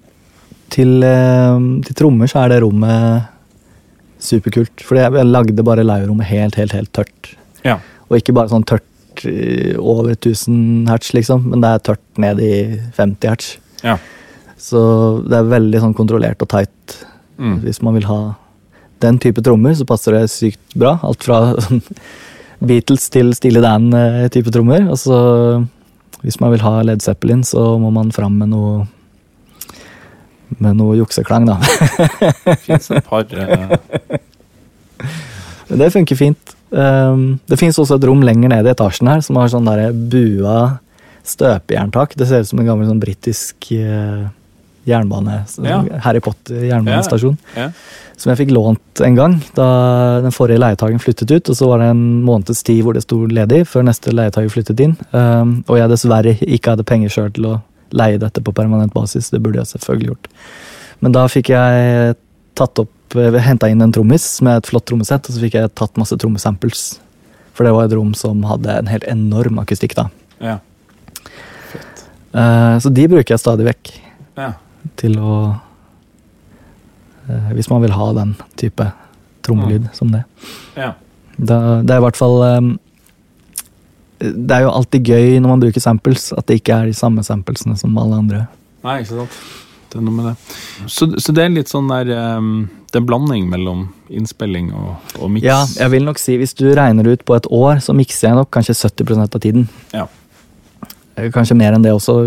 til, 0.73 1.03
eh, 1.03 1.59
til 1.85 1.97
trommer 1.97 2.29
så 2.29 2.43
er 2.43 2.53
det 2.53 2.61
rommet 2.63 3.27
superkult. 4.19 4.83
For 4.83 4.99
jeg 4.99 5.25
lagde 5.25 5.65
bare 5.65 5.85
live-rommet 5.85 6.29
helt, 6.29 6.59
helt, 6.59 6.75
helt 6.75 6.91
tørt. 6.93 7.33
Ja. 7.65 7.79
Og 8.09 8.19
ikke 8.19 8.35
bare 8.35 8.51
sånn 8.51 8.67
tørt 8.67 9.25
eh, 9.25 9.75
over 9.79 10.11
1000 10.13 10.89
hertz, 10.91 11.13
liksom, 11.15 11.49
men 11.51 11.63
det 11.63 11.73
er 11.73 11.85
tørt 11.89 12.21
ned 12.21 12.41
i 12.43 12.53
50 12.97 13.31
hertz. 13.31 13.51
Ja. 13.83 13.97
Så 14.59 14.81
det 15.25 15.37
er 15.39 15.53
veldig 15.53 15.83
sånn 15.85 15.95
kontrollert 15.97 16.41
og 16.43 16.51
tight. 16.51 16.97
Mm. 17.39 17.61
Hvis 17.63 17.81
man 17.85 17.95
vil 17.95 18.09
ha 18.09 18.19
den 18.99 19.19
type 19.23 19.41
trommer, 19.45 19.75
så 19.77 19.87
passer 19.87 20.17
det 20.17 20.27
sykt 20.33 20.75
bra. 20.75 20.97
Alt 21.07 21.23
fra 21.23 21.39
sånn 21.63 21.79
Beatles 22.59 23.07
til 23.13 23.33
Steely 23.37 23.61
Dan-type 23.63 24.51
trommer. 24.53 24.87
Og 24.91 24.99
så 24.99 25.19
hvis 26.25 26.39
man 26.41 26.51
vil 26.53 26.63
ha 26.65 26.79
Led 26.83 27.03
Zeppelin, 27.03 27.43
så 27.47 27.77
må 27.79 27.91
man 27.95 28.11
fram 28.15 28.39
med 28.41 28.51
noe 28.51 28.87
med 30.59 30.79
noe 30.79 30.95
jukseklang, 30.97 31.45
da. 31.45 31.59
Fins 32.65 32.89
et 32.89 33.05
par 33.05 33.29
eh, 33.37 33.77
det 35.69 35.91
funker 35.93 36.17
fint. 36.17 36.55
Um, 36.73 37.39
det 37.49 37.59
fins 37.61 37.77
også 37.81 37.99
et 37.99 38.05
rom 38.09 38.23
lenger 38.25 38.49
nede 38.51 38.69
i 38.69 38.73
etasjen 38.73 39.09
her 39.09 39.21
som 39.25 39.37
har 39.37 39.51
sånn 39.53 39.69
der 39.69 39.93
bua 39.93 40.79
støpejerntak. 41.29 42.17
Det 42.17 42.27
ser 42.27 42.41
ut 42.41 42.49
som 42.49 42.61
en 42.63 42.69
gammel 42.71 42.89
sånn 42.89 43.01
britisk 43.01 43.69
eh, 43.77 44.25
jernbane... 44.89 45.43
Ja. 45.61 45.83
Harry 46.07 46.21
Potter 46.25 46.65
jernbanestasjon. 46.65 47.37
ja. 47.55 47.69
Som 48.19 48.33
jeg 48.33 48.41
fikk 48.41 48.51
lånt 48.51 49.01
en 49.05 49.15
gang 49.15 49.37
da 49.55 49.65
den 50.25 50.33
forrige 50.35 50.59
leietagen 50.59 50.99
flyttet 50.99 51.31
ut. 51.31 51.51
Og 51.51 51.55
så 51.55 51.69
var 51.69 51.79
det 51.79 51.91
en 51.93 52.03
måneds 52.27 52.65
tid 52.67 52.81
hvor 52.83 52.97
det 52.97 53.05
sto 53.05 53.21
ledig 53.29 53.61
før 53.71 53.87
neste 53.87 54.11
leietager 54.11 54.51
flyttet 54.51 54.83
inn. 54.83 54.97
Um, 55.15 55.61
og 55.69 55.79
jeg 55.79 55.91
dessverre 55.93 56.35
ikke 56.43 56.75
hadde 56.75 56.87
penger 56.87 57.13
sjøl 57.15 57.31
til 57.35 57.47
å 57.47 57.57
leie 57.95 58.19
dette 58.21 58.43
på 58.43 58.53
permanent 58.55 58.93
basis. 58.93 59.31
Det 59.31 59.39
burde 59.43 59.61
jeg 59.61 59.71
selvfølgelig 59.71 60.11
gjort. 60.11 60.31
Men 60.99 61.15
da 61.15 61.25
fikk 61.31 61.53
jeg 61.55 62.17
tatt 62.59 62.83
opp 62.83 62.95
Henta 63.09 63.65
inn 63.71 63.81
en 63.81 63.89
trommis 63.89 64.23
med 64.45 64.59
et 64.59 64.67
flott 64.69 64.83
trommesett, 64.85 65.25
og 65.25 65.33
så 65.33 65.41
fikk 65.41 65.55
jeg 65.57 65.71
tatt 65.73 65.95
masse 65.97 66.13
trommesamples. 66.21 66.83
For 67.57 67.65
det 67.65 67.71
var 67.73 67.87
et 67.87 67.95
rom 67.97 68.11
som 68.13 68.43
hadde 68.45 68.69
en 68.69 68.91
helt 68.91 69.07
enorm 69.09 69.57
akustikk, 69.63 69.95
da. 69.97 70.05
ja. 70.37 70.59
Eh, 72.29 72.75
så 72.77 72.91
de 72.93 73.07
bruker 73.09 73.33
jeg 73.33 73.41
stadig 73.41 73.65
vekk 73.65 73.89
ja. 74.37 74.51
til 75.01 75.17
å 75.17 75.33
eh, 75.49 75.55
Hvis 77.55 77.69
man 77.71 77.83
vil 77.83 77.93
ha 77.95 78.09
den 78.17 78.35
type 78.59 78.87
trommelyd 79.45 79.89
som 79.93 80.11
det. 80.13 80.23
ja. 80.77 80.93
Da, 81.39 81.79
det 81.79 81.93
er 81.95 82.01
i 82.01 82.03
hvert 82.03 82.17
fall 82.19 82.33
um, 82.43 82.73
Det 84.19 84.51
er 84.51 84.65
jo 84.65 84.71
alltid 84.75 85.07
gøy 85.07 85.37
når 85.39 85.53
man 85.53 85.61
bruker 85.61 85.79
samples, 85.79 86.33
at 86.35 86.49
det 86.49 86.57
ikke 86.59 86.75
er 86.75 86.89
de 86.89 86.97
samme 86.97 87.23
samplesene 87.23 87.77
som 87.79 87.95
alle 88.01 88.17
andre. 88.19 88.41
Nei, 88.83 88.97
ikke 89.05 89.21
sant. 89.21 89.37
Det 89.89 90.01
er 90.01 90.03
noe 90.03 90.17
med 90.17 90.27
det. 90.27 90.57
Så, 90.91 91.07
så 91.15 91.33
det 91.33 91.45
er 91.45 91.53
litt 91.55 91.71
sånn 91.71 91.87
der 91.89 92.11
um, 92.35 92.67
Det 92.91 92.99
er 92.99 93.01
en 93.05 93.07
blanding 93.07 93.47
mellom 93.49 93.87
innspilling 94.11 94.67
og, 94.75 95.15
og 95.17 95.31
miks? 95.31 95.47
Ja, 95.47 95.63
jeg 95.79 95.93
vil 95.95 96.05
nok 96.05 96.19
si 96.21 96.35
Hvis 96.37 96.53
du 96.59 96.67
regner 96.77 97.07
ut 97.07 97.23
på 97.25 97.37
et 97.39 97.47
år, 97.49 97.79
så 97.81 97.95
mikser 97.97 98.29
jeg 98.29 98.37
nok 98.41 98.51
kanskje 98.53 98.75
70% 98.83 99.39
av 99.39 99.41
tiden. 99.47 99.69
Ja. 99.95 100.05
Eh, 101.15 101.31
Kanskje 101.33 101.57
mer 101.57 101.75
enn 101.75 101.87
det 101.87 101.95
også, 101.95 102.19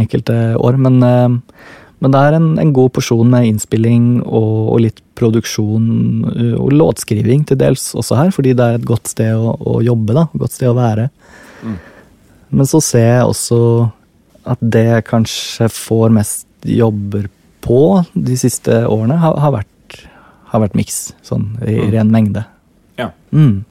enkelte 0.00 0.38
år. 0.56 0.80
Men, 0.88 1.02
eh, 1.04 1.76
men 2.04 2.12
det 2.12 2.20
er 2.20 2.36
en, 2.36 2.46
en 2.60 2.72
god 2.76 2.92
porsjon 2.98 3.30
med 3.32 3.46
innspilling 3.48 4.04
og, 4.26 4.52
og 4.74 4.82
litt 4.84 5.00
produksjon 5.16 5.86
eh, 6.34 6.54
og 6.60 6.74
låtskriving 6.76 7.46
til 7.48 7.56
dels 7.60 7.86
også 7.96 8.18
her, 8.20 8.32
fordi 8.34 8.52
det 8.58 8.64
er 8.66 8.78
et 8.78 8.84
godt 8.88 9.08
sted 9.08 9.32
å, 9.32 9.54
å 9.56 9.78
jobbe, 9.84 10.12
da. 10.16 10.26
Godt 10.36 10.52
sted 10.58 10.68
å 10.68 10.76
være. 10.76 11.08
Mm. 11.64 11.78
Men 12.60 12.68
så 12.70 12.82
ser 12.84 13.06
jeg 13.08 13.28
også 13.32 13.60
at 14.52 14.60
det 14.60 14.84
jeg 14.90 15.06
kanskje 15.08 15.70
får 15.72 16.12
mest 16.12 16.46
jobber 16.68 17.30
på 17.64 17.80
de 18.12 18.36
siste 18.36 18.82
årene, 18.84 19.16
har, 19.22 19.38
har 19.40 19.54
vært, 19.56 20.00
har 20.52 20.60
vært 20.66 20.76
miks, 20.76 20.98
sånn 21.24 21.54
i 21.64 21.78
Mm. 21.80 21.90
ren 21.96 22.10
mengde. 22.12 22.42
Ja. 23.00 23.08
Mm. 23.32 23.64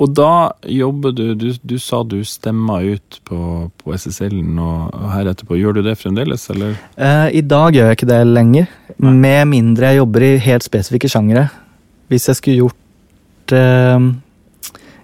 Og 0.00 0.14
da 0.16 0.52
jobber 0.64 1.12
du 1.12 1.34
Du, 1.36 1.50
du 1.62 1.76
sa 1.82 2.02
du 2.08 2.22
stemma 2.24 2.78
ut 2.82 3.18
på, 3.28 3.38
på 3.82 3.92
SSL-en 3.96 4.56
og, 4.58 4.94
og 4.96 5.10
her 5.12 5.28
etterpå. 5.32 5.58
Gjør 5.60 5.76
du 5.78 5.82
det 5.84 5.98
fremdeles, 6.00 6.46
eller? 6.54 6.78
Uh, 6.96 7.28
I 7.36 7.42
dag 7.44 7.76
gjør 7.76 7.90
jeg 7.90 7.98
ikke 7.98 8.08
det 8.10 8.20
lenger, 8.30 8.70
Nei. 8.96 9.12
med 9.26 9.50
mindre 9.52 9.92
jeg 9.92 10.00
jobber 10.00 10.26
i 10.26 10.32
helt 10.46 10.64
spesifikke 10.66 11.10
sjangere. 11.12 11.48
Hvis 12.10 12.26
jeg 12.30 12.40
skulle 12.40 12.62
gjort 12.64 13.54
uh, 13.54 14.08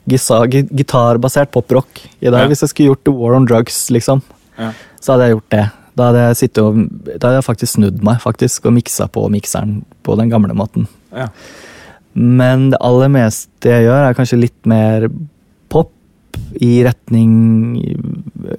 gitarbasert 0.06 1.52
poprock 1.54 2.00
i 2.20 2.30
dag, 2.30 2.40
Ja. 2.44 2.46
hvis 2.48 2.62
jeg 2.64 2.72
skulle 2.72 2.90
gjort 2.94 3.04
The 3.04 3.12
War 3.12 3.36
on 3.36 3.46
Drugs, 3.46 3.90
liksom, 3.90 4.22
Ja. 4.58 4.72
så 5.00 5.12
hadde 5.12 5.28
jeg 5.28 5.36
gjort 5.36 5.50
det. 5.50 5.64
Da 5.96 6.10
hadde 6.10 6.18
jeg 6.28 6.50
og, 6.60 6.76
da 7.04 7.28
hadde 7.28 7.36
jeg 7.40 7.44
faktisk 7.44 7.72
snudd 7.72 8.02
meg 8.04 8.20
faktisk, 8.20 8.66
og 8.66 8.72
miksa 8.76 9.06
på 9.08 9.28
mikseren 9.32 9.84
på 10.04 10.16
den 10.16 10.28
gamle 10.30 10.52
måten. 10.54 10.86
Ja. 11.12 11.28
Men 12.16 12.70
det 12.72 12.80
aller 12.84 13.10
meste 13.12 13.70
jeg 13.70 13.86
gjør, 13.86 14.06
er 14.06 14.16
kanskje 14.16 14.40
litt 14.40 14.68
mer 14.68 15.08
pop 15.72 15.92
i 16.64 16.80
retning 16.86 17.32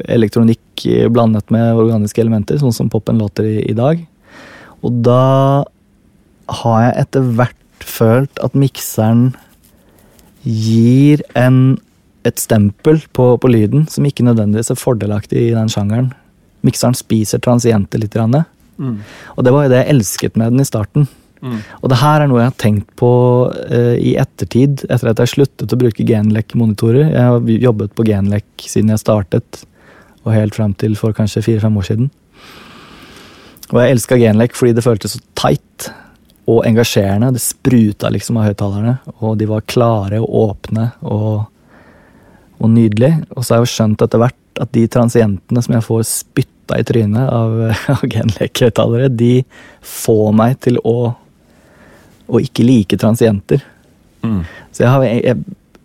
elektronikk 0.05 0.86
blandet 1.14 1.49
med 1.53 1.74
organiske 1.74 2.22
elementer, 2.22 2.60
sånn 2.62 2.76
som 2.76 2.91
popen 2.93 3.18
låter 3.22 3.47
i, 3.49 3.58
i 3.72 3.76
dag. 3.78 4.03
Og 4.86 5.01
da 5.05 5.66
har 6.62 6.84
jeg 6.86 6.95
etter 7.01 7.34
hvert 7.38 7.88
følt 7.88 8.43
at 8.45 8.55
mikseren 8.58 9.32
gir 10.47 11.24
en, 11.36 11.78
et 12.28 12.39
stempel 12.39 13.01
på, 13.16 13.34
på 13.41 13.51
lyden 13.51 13.88
som 13.91 14.05
ikke 14.08 14.26
nødvendigvis 14.28 14.72
er 14.72 14.80
fordelaktig 14.80 15.47
i 15.49 15.55
den 15.55 15.72
sjangeren. 15.72 16.12
Mikseren 16.66 16.95
spiser 16.97 17.41
transienter 17.43 18.01
litt. 18.01 18.16
Mm. 18.78 18.99
Og 19.36 19.45
det 19.45 19.53
var 19.53 19.66
jo 19.66 19.74
det 19.74 19.82
jeg 19.82 19.95
elsket 19.95 20.38
med 20.39 20.53
den 20.53 20.64
i 20.64 20.68
starten. 20.68 21.08
Mm. 21.41 21.59
Og 21.81 21.91
det 21.91 21.99
her 22.01 22.23
er 22.23 22.29
noe 22.29 22.41
jeg 22.41 22.51
har 22.51 22.59
tenkt 22.61 22.91
på 22.99 23.11
uh, 23.51 23.95
i 23.97 24.15
ettertid, 24.19 24.85
etter 24.88 25.11
at 25.11 25.23
jeg 25.23 25.33
sluttet 25.35 25.73
å 25.73 25.79
bruke 25.79 26.05
Genlec-monitorer. 26.07 27.11
Jeg 27.13 27.31
har 27.31 27.51
jobbet 27.67 27.95
på 27.97 28.07
Genlec 28.07 28.67
siden 28.69 28.93
jeg 28.93 29.03
startet, 29.03 29.63
og 30.23 30.33
helt 30.35 30.57
fram 30.57 30.73
til 30.75 30.97
for 30.99 31.15
kanskje 31.15 31.45
fire-fem 31.45 31.77
år 31.79 31.88
siden. 31.91 32.09
Og 33.73 33.79
jeg 33.81 33.97
elska 33.97 34.17
Genlec 34.19 34.55
fordi 34.55 34.75
det 34.77 34.85
føltes 34.85 35.17
så 35.17 35.23
tight 35.39 35.89
og 36.47 36.63
engasjerende. 36.67 37.33
Det 37.35 37.43
spruta 37.43 38.09
liksom 38.13 38.39
av 38.39 38.47
høyttalerne, 38.47 38.97
og 39.19 39.38
de 39.39 39.47
var 39.49 39.65
klare 39.67 40.21
og 40.23 40.35
åpne 40.43 40.89
og, 41.03 41.47
og 42.57 42.71
nydelige. 42.71 43.25
Og 43.35 43.43
så 43.43 43.53
har 43.53 43.61
jeg 43.61 43.67
jo 43.67 43.73
skjønt 43.75 44.05
etter 44.05 44.23
hvert 44.23 44.61
at 44.63 44.73
de 44.73 44.88
transientene 44.89 45.63
som 45.63 45.75
jeg 45.75 45.85
får 45.85 46.05
spytta 46.09 46.79
i 46.79 46.88
trynet 46.88 47.29
av, 47.29 47.57
av 47.97 48.05
Genlec-høyttalere, 48.13 49.11
de 49.11 49.41
får 49.85 50.29
meg 50.39 50.59
til 50.63 50.79
å 50.88 50.97
og 52.28 52.43
ikke 52.43 52.65
like 52.67 52.99
transienter. 52.99 53.63
Mm. 54.23 54.43
Så 54.71 54.84
jeg 54.84 54.91
har 54.91 55.05
jeg 55.07 55.38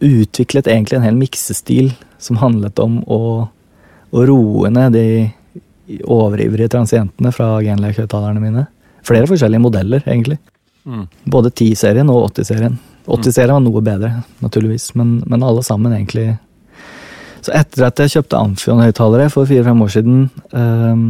utviklet 0.03 0.67
egentlig 0.67 0.99
en 0.99 1.07
hel 1.07 1.19
miksestil 1.19 1.93
som 2.23 2.41
handlet 2.43 2.79
om 2.83 3.01
å, 3.07 3.49
å 4.11 4.25
roe 4.27 4.71
ned 4.73 4.97
de 4.97 5.07
overivrige 6.03 6.73
transientene 6.73 7.33
fra 7.35 7.57
Genlec-høyttalerne 7.63 8.43
mine. 8.43 8.67
Flere 9.07 9.29
forskjellige 9.31 9.63
modeller, 9.63 10.03
egentlig. 10.07 10.39
Mm. 10.87 11.07
Både 11.31 11.51
10-serien 11.51 12.11
og 12.11 12.31
80-serien. 12.31 12.79
80-serien 13.07 13.57
var 13.57 13.65
noe 13.65 13.83
bedre, 13.85 14.13
naturligvis, 14.43 14.93
men, 14.99 15.17
men 15.27 15.43
alle 15.43 15.65
sammen 15.67 15.95
egentlig 15.97 16.37
Så 17.43 17.51
etter 17.59 17.89
at 17.89 17.99
jeg 17.99 18.13
kjøpte 18.13 18.39
Amfion-høyttalere 18.39 19.27
for 19.35 19.49
fire-fem 19.51 19.81
år 19.83 19.91
siden, 19.91 20.19
um, 20.55 21.07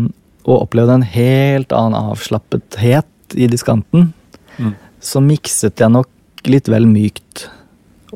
og 0.49 0.63
opplevde 0.63 0.95
en 0.97 1.05
helt 1.05 1.75
annen 1.77 2.13
avslappethet 2.13 3.37
i 3.37 3.49
diskanten, 3.53 4.13
Mm. 4.59 4.75
Så 5.03 5.21
mikset 5.25 5.81
jeg 5.83 5.91
nok 5.93 6.09
litt 6.51 6.69
vel 6.71 6.87
mykt. 6.91 7.47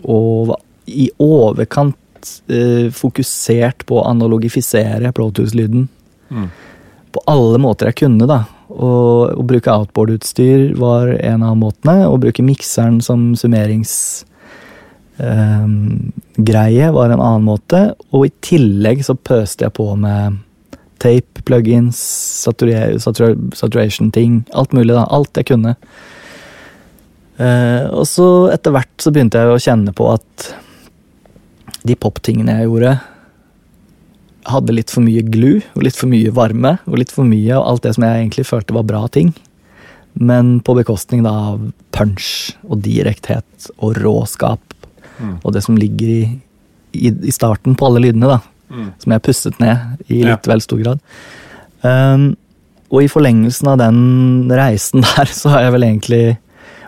Og 0.04 0.54
i 0.86 1.08
overkant 1.22 2.30
eh, 2.48 2.88
fokusert 2.94 3.86
på 3.88 3.98
å 4.00 4.06
analogifisere 4.10 5.12
Pro 5.16 5.30
Tools-lyden. 5.34 5.88
Mm. 6.30 6.48
På 7.14 7.22
alle 7.30 7.58
måter 7.62 7.90
jeg 7.90 7.98
kunne, 8.04 8.26
da. 8.28 8.44
Og 8.70 9.38
å 9.38 9.42
bruke 9.46 9.72
outboard-utstyr 9.72 10.74
var 10.78 11.08
en 11.16 11.42
av 11.46 11.56
måtene. 11.58 12.06
Å 12.10 12.16
bruke 12.20 12.42
mikseren 12.44 13.00
som 13.04 13.34
summeringsgreie 13.38 14.24
var 16.92 17.10
en 17.14 17.20
annen 17.22 17.46
måte. 17.46 17.94
Og 18.12 18.26
i 18.28 18.32
tillegg 18.44 19.04
så 19.06 19.14
pøste 19.16 19.64
jeg 19.66 19.76
på 19.78 19.86
med 19.98 20.42
tape, 21.02 21.42
plugins, 21.46 21.98
satura- 22.44 22.98
satura- 23.00 23.38
saturation-ting. 23.54 24.44
Alt 24.54 24.72
mulig, 24.76 24.94
da. 24.94 25.06
Alt 25.10 25.36
jeg 25.38 25.46
kunne. 25.52 25.76
Eh, 27.38 27.84
og 27.92 28.06
så 28.08 28.26
etter 28.54 28.72
hvert 28.72 28.94
så 29.02 29.12
begynte 29.12 29.40
jeg 29.42 29.52
å 29.52 29.60
kjenne 29.60 29.92
på 29.96 30.06
at 30.14 30.46
de 31.86 31.94
poptingene 32.00 32.54
jeg 32.58 32.68
gjorde, 32.70 32.94
hadde 34.46 34.74
litt 34.76 34.92
for 34.94 35.02
mye 35.02 35.24
glu 35.26 35.56
og 35.74 35.82
litt 35.82 35.96
for 35.98 36.06
mye 36.10 36.30
varme 36.34 36.76
og 36.86 36.98
litt 37.00 37.10
for 37.14 37.26
mye 37.26 37.50
av 37.56 37.66
alt 37.66 37.82
det 37.86 37.94
som 37.96 38.04
jeg 38.06 38.20
egentlig 38.22 38.46
følte 38.46 38.76
var 38.76 38.86
bra 38.86 39.02
ting. 39.12 39.32
Men 40.16 40.60
på 40.64 40.76
bekostning 40.78 41.26
av 41.28 41.60
punch 41.92 42.54
og 42.64 42.80
direkthet 42.86 43.70
og 43.78 43.98
råskap 44.02 44.62
Mm. 45.16 45.38
og 45.48 45.52
det 45.54 45.62
som 45.64 45.78
ligger 45.80 46.08
i, 46.12 46.24
i, 46.92 47.08
i 47.08 47.32
starten 47.32 47.72
på 47.74 47.86
alle 47.86 48.02
lydene, 48.04 48.28
da. 48.28 48.40
Mm. 48.68 48.90
Som 49.00 49.12
jeg 49.14 49.22
pusset 49.24 49.60
ned 49.62 50.02
i 50.12 50.18
Ja. 50.20 50.34
litt 50.34 50.44
vel 50.50 50.60
stor 50.60 50.76
grad. 50.82 51.00
Um, 51.80 52.36
og 52.92 53.00
i 53.00 53.08
forlengelsen 53.08 53.70
av 53.72 53.78
den 53.80 54.50
reisen 54.52 55.00
der, 55.06 55.24
så 55.32 55.54
har 55.54 55.62
jeg 55.64 55.72
vel 55.72 55.86
egentlig 55.88 56.20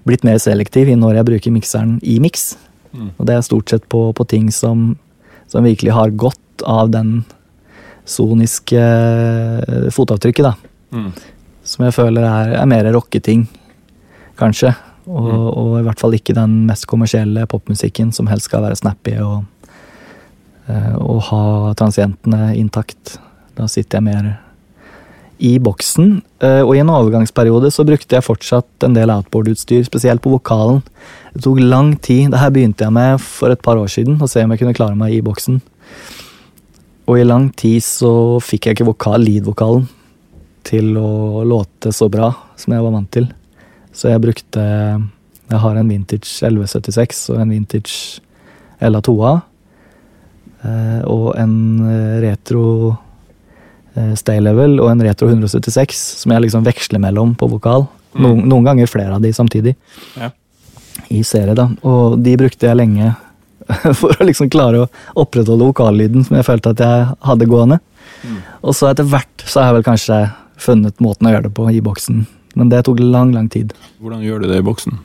blitt 0.08 0.24
mer 0.26 0.40
selektiv 0.42 0.88
i 0.88 0.96
når 0.98 1.20
jeg 1.20 1.28
bruker 1.28 1.54
mikseren 1.54 1.98
i 2.02 2.16
miks. 2.24 2.56
Mm. 2.96 3.12
Og 3.18 3.28
det 3.28 3.36
er 3.36 3.44
stort 3.46 3.68
sett 3.70 3.84
på, 3.92 4.08
på 4.16 4.26
ting 4.28 4.48
som 4.54 4.96
som 5.48 5.64
virkelig 5.64 5.94
har 5.96 6.10
godt 6.10 6.62
av 6.68 6.90
den 6.92 7.22
soniske 8.08 8.80
eh, 8.80 9.88
fotavtrykket, 9.92 10.44
da. 10.44 10.52
Mm. 10.92 11.12
Som 11.64 11.86
jeg 11.86 11.96
føler 11.96 12.24
er, 12.24 12.52
er 12.60 12.68
mer 12.68 12.88
rocketing, 12.92 13.48
kanskje. 14.40 14.74
Og, 15.08 15.24
Mm. 15.24 15.44
og 15.56 15.70
i 15.78 15.84
hvert 15.86 16.00
fall 16.02 16.12
ikke 16.12 16.34
den 16.36 16.66
mest 16.68 16.84
kommersielle 16.84 17.46
popmusikken 17.48 18.10
som 18.12 18.26
helst 18.28 18.50
skal 18.50 18.60
være 18.66 18.76
snappy 18.76 19.14
og, 19.24 19.46
eh, 20.68 20.96
og 21.00 21.22
ha 21.30 21.72
transientene 21.80 22.50
intakt. 22.60 23.14
Da 23.56 23.64
sitter 23.72 24.02
jeg 24.02 24.04
mer 24.04 24.28
i 25.40 25.58
boksen. 25.58 26.22
Eh, 26.42 26.62
Og 26.62 26.74
i 26.76 26.80
en 26.82 26.90
overgangsperiode 26.90 27.70
så 27.70 27.84
brukte 27.86 28.16
jeg 28.16 28.24
fortsatt 28.26 28.84
en 28.84 28.94
del 28.94 29.10
outboard-utstyr, 29.10 29.84
spesielt 29.86 30.20
på 30.22 30.30
vokalen. 30.30 30.82
Det 31.34 31.42
tok 31.44 31.60
lang 31.60 31.94
tid. 32.00 32.30
Det 32.30 32.38
her 32.40 32.50
begynte 32.50 32.84
jeg 32.84 32.92
med 32.92 33.20
for 33.20 33.50
et 33.50 33.62
par 33.62 33.76
år 33.76 33.88
siden, 33.88 34.18
å 34.20 34.28
se 34.28 34.42
om 34.42 34.50
jeg 34.50 34.58
kunne 34.60 34.74
klare 34.74 34.96
meg 34.96 35.14
i 35.14 35.20
boksen. 35.22 35.60
Og 37.08 37.18
i 37.18 37.24
lang 37.24 37.48
tid 37.56 37.80
så 37.82 38.38
fikk 38.42 38.66
jeg 38.66 38.76
ikke 38.76 38.90
vokal, 38.92 39.22
lead-vokalen 39.24 39.88
til 40.68 40.96
å 41.00 41.42
låte 41.48 41.92
så 41.94 42.10
bra 42.12 42.34
som 42.56 42.74
jeg 42.74 42.82
var 42.84 42.92
vant 42.92 43.10
til. 43.10 43.28
Så 43.92 44.10
jeg 44.10 44.20
brukte 44.20 44.60
Jeg 45.50 45.60
har 45.60 45.76
en 45.76 45.88
vintage 45.88 46.28
1176 46.44 47.30
og 47.32 47.38
en 47.40 47.48
vintage 47.48 48.20
LA2A. 48.82 49.42
eh, 50.64 51.00
Og 51.08 51.34
en 51.38 51.54
eh, 51.88 52.20
retro 52.20 52.98
stay 54.18 54.42
level 54.44 54.78
og 54.82 54.90
en 54.92 55.04
retro 55.06 55.28
176 55.30 56.02
som 56.22 56.34
jeg 56.34 56.46
liksom 56.46 56.66
veksler 56.66 57.02
mellom 57.02 57.34
på 57.38 57.48
vokal. 57.50 57.86
Noen, 58.18 58.44
noen 58.48 58.66
ganger 58.66 58.90
flere 58.90 59.16
av 59.16 59.24
de 59.24 59.32
samtidig. 59.34 59.74
Ja. 60.18 60.32
I 61.14 61.22
serie, 61.24 61.54
da. 61.56 61.68
Og 61.86 62.18
de 62.22 62.34
brukte 62.40 62.68
jeg 62.68 62.78
lenge 62.78 63.12
for 64.00 64.14
å 64.16 64.26
liksom 64.26 64.50
klare 64.52 64.84
å 64.84 64.88
opprettholde 65.22 65.68
vokallyden 65.70 66.26
som 66.26 66.38
jeg 66.38 66.46
følte 66.48 66.74
at 66.74 66.82
jeg 66.84 67.06
hadde 67.28 67.50
gående. 67.50 67.78
Og 68.64 68.74
så 68.76 68.90
etter 68.90 69.06
hvert 69.08 69.44
så 69.44 69.60
har 69.60 69.70
jeg 69.70 69.78
vel 69.78 69.86
kanskje 69.86 70.18
funnet 70.58 71.02
måten 71.04 71.28
å 71.28 71.32
gjøre 71.32 71.48
det 71.48 71.54
på 71.56 71.68
i 71.70 71.82
boksen. 71.84 72.24
Men 72.58 72.70
det 72.72 72.84
tok 72.88 73.00
lang, 73.02 73.32
lang 73.36 73.48
tid. 73.52 73.74
Hvordan 74.02 74.24
gjør 74.24 74.42
du 74.42 74.48
det 74.50 74.60
i 74.62 74.66
boksen? 74.66 74.98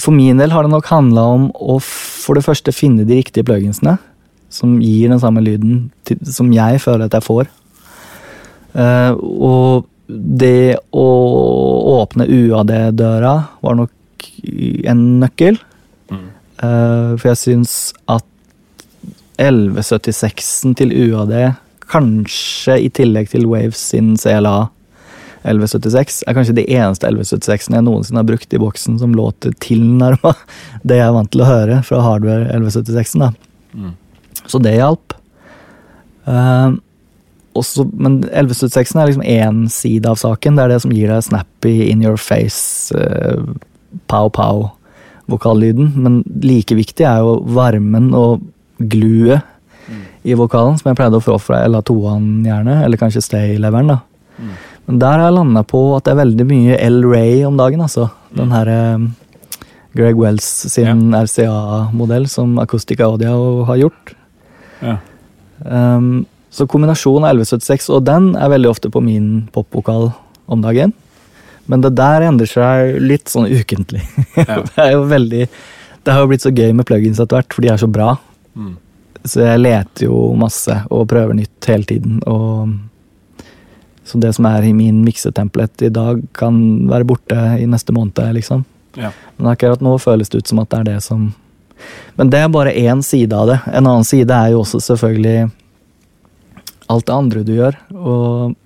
For 0.00 0.12
min 0.12 0.40
del 0.40 0.52
har 0.52 0.64
det 0.64 0.72
nok 0.72 0.88
handla 0.92 1.24
om 1.34 1.48
å 1.56 1.78
for 1.82 2.36
det 2.36 2.44
første 2.44 2.72
finne 2.72 3.06
de 3.08 3.20
riktige 3.20 3.46
pluginsene. 3.48 3.98
Som 4.50 4.80
gir 4.82 5.12
den 5.12 5.20
samme 5.22 5.42
lyden 5.44 5.90
til, 6.08 6.18
som 6.26 6.48
jeg 6.50 6.80
føler 6.82 7.06
at 7.06 7.14
jeg 7.14 7.26
får. 7.26 7.50
Eh, 8.74 9.12
og 9.14 9.86
det 10.10 10.78
å 10.90 11.08
åpne 12.00 12.26
UAD-døra 12.26 13.34
var 13.62 13.78
nok 13.78 14.30
en 14.90 15.04
nøkkel. 15.22 15.60
Eh, 16.60 17.12
for 17.16 17.30
jeg 17.30 17.40
syns 17.40 17.74
at 18.10 18.26
1176-en 19.40 20.76
til 20.76 20.92
UAD, 20.92 21.32
kanskje 21.90 22.76
i 22.84 22.90
tillegg 22.92 23.30
til 23.32 23.48
Waves 23.50 23.80
sin 23.92 24.12
CLA 24.20 24.68
1176, 25.40 26.20
er 26.28 26.36
kanskje 26.36 26.58
de 26.58 26.66
eneste 26.76 27.08
1176-ene 27.08 27.78
jeg 27.78 27.86
noensinne 27.86 28.20
har 28.20 28.28
brukt 28.28 28.52
i 28.52 28.60
boksen 28.60 28.98
som 29.00 29.16
låter 29.16 29.54
tilnærma 29.64 30.34
det 30.88 31.00
jeg 31.00 31.06
er 31.06 31.16
vant 31.16 31.32
til 31.32 31.44
å 31.46 31.48
høre 31.48 31.80
fra 31.86 32.02
hardware 32.04 32.50
1176-en. 32.58 33.40
Mm. 33.72 33.96
Så 34.44 34.60
det 34.60 34.76
hjalp. 34.76 35.16
Eh, 36.28 36.68
også, 37.58 37.86
men 37.98 38.20
1176-en 38.28 39.00
er 39.00 39.10
liksom 39.10 39.26
én 39.26 39.62
side 39.72 40.10
av 40.10 40.18
saken. 40.20 40.56
Det 40.56 40.64
er 40.64 40.74
det 40.74 40.82
som 40.84 40.94
gir 40.94 41.10
deg 41.10 41.24
snappy, 41.26 41.74
in 41.90 42.04
your 42.04 42.18
face, 42.20 42.94
uh, 42.94 43.42
pow-pow-vokallyden. 44.12 45.94
Men 45.98 46.20
like 46.44 46.76
viktig 46.78 47.06
er 47.08 47.24
jo 47.24 47.40
varmen 47.56 48.12
og 48.14 48.44
gluet 48.78 49.46
i 50.22 50.36
vokalen, 50.36 50.76
som 50.78 50.90
jeg 50.90 50.98
pleide 50.98 51.18
å 51.18 51.24
få 51.24 51.38
fra 51.40 51.62
LA2-en 51.66 52.28
gjerne, 52.46 52.76
eller 52.84 53.00
kanskje 53.00 53.24
Stay-leveren. 53.24 53.94
da. 53.94 53.98
Men 54.86 54.98
der 55.00 55.18
har 55.18 55.28
jeg 55.28 55.36
landa 55.36 55.62
på 55.66 55.80
at 55.96 56.06
det 56.06 56.12
er 56.14 56.22
veldig 56.24 56.46
mye 56.48 56.78
L. 56.82 57.02
Ray 57.08 57.44
om 57.48 57.56
dagen, 57.60 57.82
altså. 57.84 58.08
Den 58.36 58.52
her 58.54 58.70
eh, 58.70 59.06
Greg 59.96 60.18
Wells 60.20 60.48
sin 60.72 61.10
RCA-modell 61.14 62.28
som 62.30 62.58
Acoustica 62.62 63.08
Audio 63.08 63.64
har 63.68 63.80
gjort. 63.84 64.14
Ja. 64.80 64.98
Um, 65.60 66.26
så 66.50 66.66
kombinasjonen 66.66 67.28
av 67.28 67.38
1176 67.38 67.88
og 67.94 68.04
den 68.08 68.32
er 68.34 68.50
veldig 68.50 68.70
ofte 68.70 68.90
på 68.92 69.02
min 69.04 69.46
popvokal 69.54 70.10
om 70.50 70.64
dagen. 70.64 70.92
Men 71.70 71.84
det 71.84 71.92
der 71.98 72.26
endrer 72.26 72.50
seg 72.50 72.96
litt 73.02 73.30
sånn 73.30 73.48
ukentlig. 73.50 74.02
Ja. 74.40 74.62
det 74.64 74.82
er 74.82 74.94
jo 74.94 75.02
veldig 75.10 75.46
Det 76.00 76.14
har 76.14 76.22
jo 76.22 76.30
blitt 76.30 76.44
så 76.44 76.52
gøy 76.54 76.72
med 76.72 76.86
plugins 76.88 77.20
etter 77.20 77.38
hvert, 77.38 77.54
for 77.54 77.62
de 77.62 77.70
er 77.70 77.80
så 77.80 77.88
bra. 77.90 78.14
Mm. 78.56 78.72
Så 79.20 79.42
jeg 79.44 79.60
leter 79.60 80.06
jo 80.06 80.30
masse 80.40 80.74
og 80.88 81.08
prøver 81.10 81.36
nytt 81.36 81.68
hele 81.68 81.84
tiden. 81.86 82.22
Og 82.24 82.72
så 84.08 84.18
det 84.18 84.32
som 84.34 84.48
er 84.48 84.64
i 84.66 84.72
min 84.74 85.02
miksetemplate 85.04 85.86
i 85.86 85.92
dag, 85.94 86.22
kan 86.34 86.56
være 86.90 87.06
borte 87.06 87.36
i 87.60 87.68
neste 87.68 87.94
måned, 87.94 88.18
liksom. 88.34 88.64
Ja. 88.98 89.12
Men 89.36 89.52
akkurat 89.52 89.84
nå 89.84 89.92
føles 90.02 90.32
det 90.32 90.40
ut 90.40 90.50
som 90.50 90.62
at 90.64 90.72
det 90.72 90.80
er 90.80 90.88
det 90.88 91.00
som 91.04 91.28
Men 92.18 92.28
det 92.32 92.40
er 92.42 92.48
bare 92.52 92.74
én 92.76 93.00
side 93.02 93.32
av 93.32 93.46
det. 93.48 93.60
En 93.70 93.86
annen 93.86 94.04
side 94.04 94.34
er 94.34 94.50
jo 94.52 94.64
også 94.64 94.80
selvfølgelig 94.84 95.50
alt 96.90 97.06
det 97.08 97.14
andre 97.14 97.44
du 97.46 97.54
gjør. 97.54 97.78
Og 97.94 98.56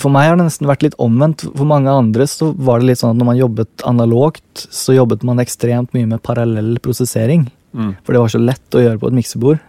for 0.00 0.12
meg 0.12 0.30
har 0.30 0.38
det 0.38 0.46
nesten 0.46 0.68
vært 0.68 0.84
litt 0.86 0.96
omvendt. 1.02 1.44
For 1.52 1.68
mange 1.68 1.92
andre 1.92 2.26
så 2.30 2.52
var 2.56 2.80
det 2.80 2.90
litt 2.90 3.00
sånn 3.02 3.12
at 3.12 3.20
når 3.20 3.28
man 3.28 3.40
jobbet 3.40 3.84
analogt, 3.88 4.66
så 4.72 4.96
jobbet 4.96 5.26
man 5.26 5.42
ekstremt 5.42 5.92
mye 5.96 6.08
med 6.08 6.22
parallell 6.24 6.76
prosessering. 6.82 7.48
Mm. 7.76 7.92
For 8.04 8.14
det 8.14 8.22
var 8.22 8.32
så 8.32 8.40
lett 8.42 8.76
å 8.76 8.84
gjøre 8.84 9.00
på 9.02 9.10
et 9.10 9.18
miksebord. 9.18 9.60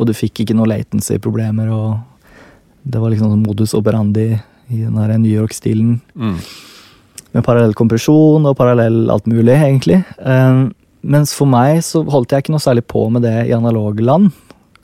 Og 0.00 0.08
du 0.08 0.14
fikk 0.16 0.42
ikke 0.42 0.56
noe 0.56 0.68
latency-problemer. 0.70 1.70
og 1.72 2.00
Det 2.82 3.00
var 3.00 3.12
liksom 3.12 3.32
sånn 3.32 3.46
modus 3.46 3.76
operandi 3.76 4.28
i 4.70 4.82
den 4.82 4.98
her 5.00 5.16
New 5.16 5.32
York-stilen. 5.32 5.98
Mm. 6.14 6.36
Med 7.36 7.46
parallell 7.46 7.76
kompresjon 7.78 8.46
og 8.48 8.56
parallell 8.58 9.04
alt 9.12 9.28
mulig, 9.30 9.54
egentlig. 9.54 10.02
Eh, 10.18 10.62
mens 11.00 11.32
for 11.36 11.48
meg 11.48 11.80
så 11.86 12.02
holdt 12.04 12.34
jeg 12.34 12.44
ikke 12.44 12.54
noe 12.54 12.64
særlig 12.64 12.84
på 12.90 13.06
med 13.12 13.24
det 13.24 13.36
i 13.48 13.56
analogland. 13.56 14.32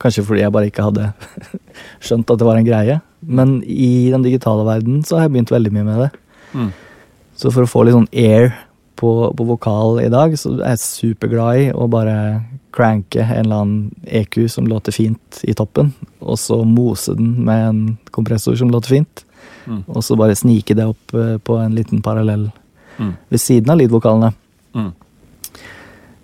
Kanskje 0.03 0.25
fordi 0.27 0.43
jeg 0.43 0.53
bare 0.53 0.69
ikke 0.71 0.85
hadde 0.85 1.13
skjønt 2.05 2.31
at 2.31 2.41
det 2.41 2.47
var 2.49 2.59
en 2.61 2.67
greie. 2.69 2.99
Men 3.27 3.59
i 3.65 4.11
den 4.13 4.25
digitale 4.27 4.67
verden 4.67 5.03
så 5.07 5.17
har 5.17 5.27
jeg 5.27 5.37
begynt 5.37 5.55
veldig 5.55 5.73
mye 5.73 5.87
med 5.87 6.03
det. 6.05 6.11
Mm. 6.53 6.71
Så 7.37 7.53
for 7.53 7.65
å 7.65 7.71
få 7.71 7.85
litt 7.85 7.97
sånn 7.97 8.11
air 8.13 8.53
på, 8.97 9.11
på 9.37 9.47
vokal 9.49 10.01
i 10.05 10.11
dag, 10.13 10.37
så 10.41 10.55
er 10.61 10.75
jeg 10.75 10.85
superglad 10.85 11.63
i 11.63 11.71
å 11.73 11.89
bare 11.93 12.17
cranke 12.77 13.25
en 13.25 13.47
eller 13.47 13.63
annen 13.65 14.07
EQ 14.21 14.43
som 14.53 14.69
låter 14.69 14.93
fint 14.93 15.41
i 15.49 15.55
toppen, 15.57 15.95
og 16.21 16.37
så 16.41 16.59
mose 16.69 17.15
den 17.17 17.35
med 17.45 17.63
en 17.71 17.81
kompressor 18.13 18.57
som 18.61 18.69
låter 18.73 18.99
fint. 18.99 19.25
Mm. 19.67 19.83
Og 19.89 20.05
så 20.05 20.17
bare 20.17 20.37
snike 20.37 20.77
det 20.77 20.85
opp 20.89 21.17
eh, 21.17 21.37
på 21.41 21.57
en 21.61 21.75
liten 21.77 22.05
parallell 22.05 22.51
Mm. 22.97 23.11
ved 23.29 23.41
siden 23.41 23.69
av 23.69 23.77
lead-vokalene. 23.77 24.31
Mm. 24.73 24.93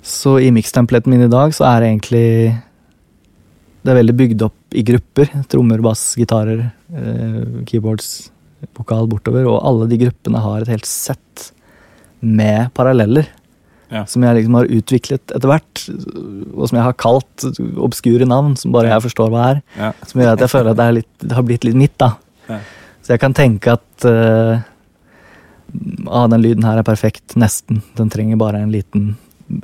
Så 0.02 0.38
i 0.40 0.50
mix-templaten 0.50 1.12
min 1.12 1.26
i 1.26 1.28
dag 1.28 1.52
så 1.52 1.66
er 1.68 1.80
det 1.82 1.90
egentlig 1.90 2.22
Det 3.82 3.90
er 3.90 3.98
veldig 3.98 4.14
bygd 4.14 4.44
opp 4.46 4.76
i 4.78 4.84
grupper. 4.86 5.30
Trommer, 5.50 5.82
bass, 5.82 6.04
gitarer, 6.18 6.68
eh, 6.94 7.38
keyboards, 7.66 8.30
vokal 8.78 9.08
bortover. 9.10 9.48
Og 9.50 9.58
alle 9.58 9.88
de 9.90 9.98
gruppene 10.04 10.42
har 10.42 10.62
et 10.62 10.70
helt 10.70 10.86
sett 10.86 11.52
med 12.20 12.70
paralleller. 12.74 13.26
Ja. 13.92 14.06
Som 14.08 14.22
jeg 14.24 14.38
liksom 14.38 14.54
har 14.56 14.70
utviklet 14.72 15.34
etter 15.34 15.50
hvert, 15.50 15.82
og 16.54 16.68
som 16.68 16.78
jeg 16.78 16.86
har 16.86 16.94
kalt 16.96 17.44
obskure 17.82 18.24
navn, 18.28 18.54
som 18.56 18.72
bare 18.72 18.88
jeg 18.88 19.04
forstår 19.04 19.32
hva 19.34 19.48
er. 19.50 19.62
Ja. 19.76 19.90
Som 20.08 20.22
gjør 20.22 20.36
at 20.36 20.44
jeg 20.46 20.52
føler 20.54 20.72
at 20.72 20.80
det, 20.80 20.86
litt, 21.00 21.10
det 21.20 21.36
har 21.36 21.48
blitt 21.48 21.66
litt 21.66 21.76
mitt, 21.76 21.96
da. 22.00 22.14
Ja. 22.48 22.60
Så 23.02 23.16
jeg 23.16 23.20
kan 23.20 23.34
tenke 23.36 23.74
at 23.74 24.06
uh, 24.06 24.62
ah, 26.06 26.28
den 26.30 26.40
lyden 26.40 26.64
her 26.64 26.78
er 26.80 26.86
perfekt, 26.86 27.34
nesten. 27.36 27.82
Den 27.98 28.12
trenger 28.14 28.40
bare 28.40 28.62
en 28.62 28.72
liten 28.72 29.16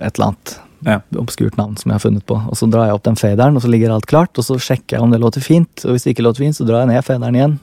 et 0.02 0.18
eller 0.18 0.32
annet 0.32 0.58
Ja. 0.86 1.00
obskurt 1.18 1.56
navn 1.58 1.76
som 1.76 1.90
jeg 1.90 1.96
har 1.96 2.04
funnet 2.04 2.26
på. 2.28 2.36
Og 2.38 2.58
så 2.58 2.68
drar 2.70 2.86
jeg 2.86 2.98
opp 2.98 3.06
den 3.08 3.18
faderen, 3.18 3.56
og 3.58 3.64
så 3.64 3.70
ligger 3.70 3.94
alt 3.94 4.06
klart, 4.06 4.38
og 4.38 4.46
så 4.46 4.58
sjekker 4.62 4.96
jeg 4.96 5.02
om 5.04 5.10
det 5.10 5.20
låter 5.22 5.42
fint. 5.42 5.84
Og 5.84 5.94
hvis 5.94 6.06
det 6.06 6.14
ikke 6.14 6.26
låter 6.26 6.44
fint, 6.44 6.56
så 6.56 6.66
drar 6.68 6.84
jeg 6.84 6.92
ned 6.92 7.06
faderen 7.06 7.38
igjen. 7.38 7.56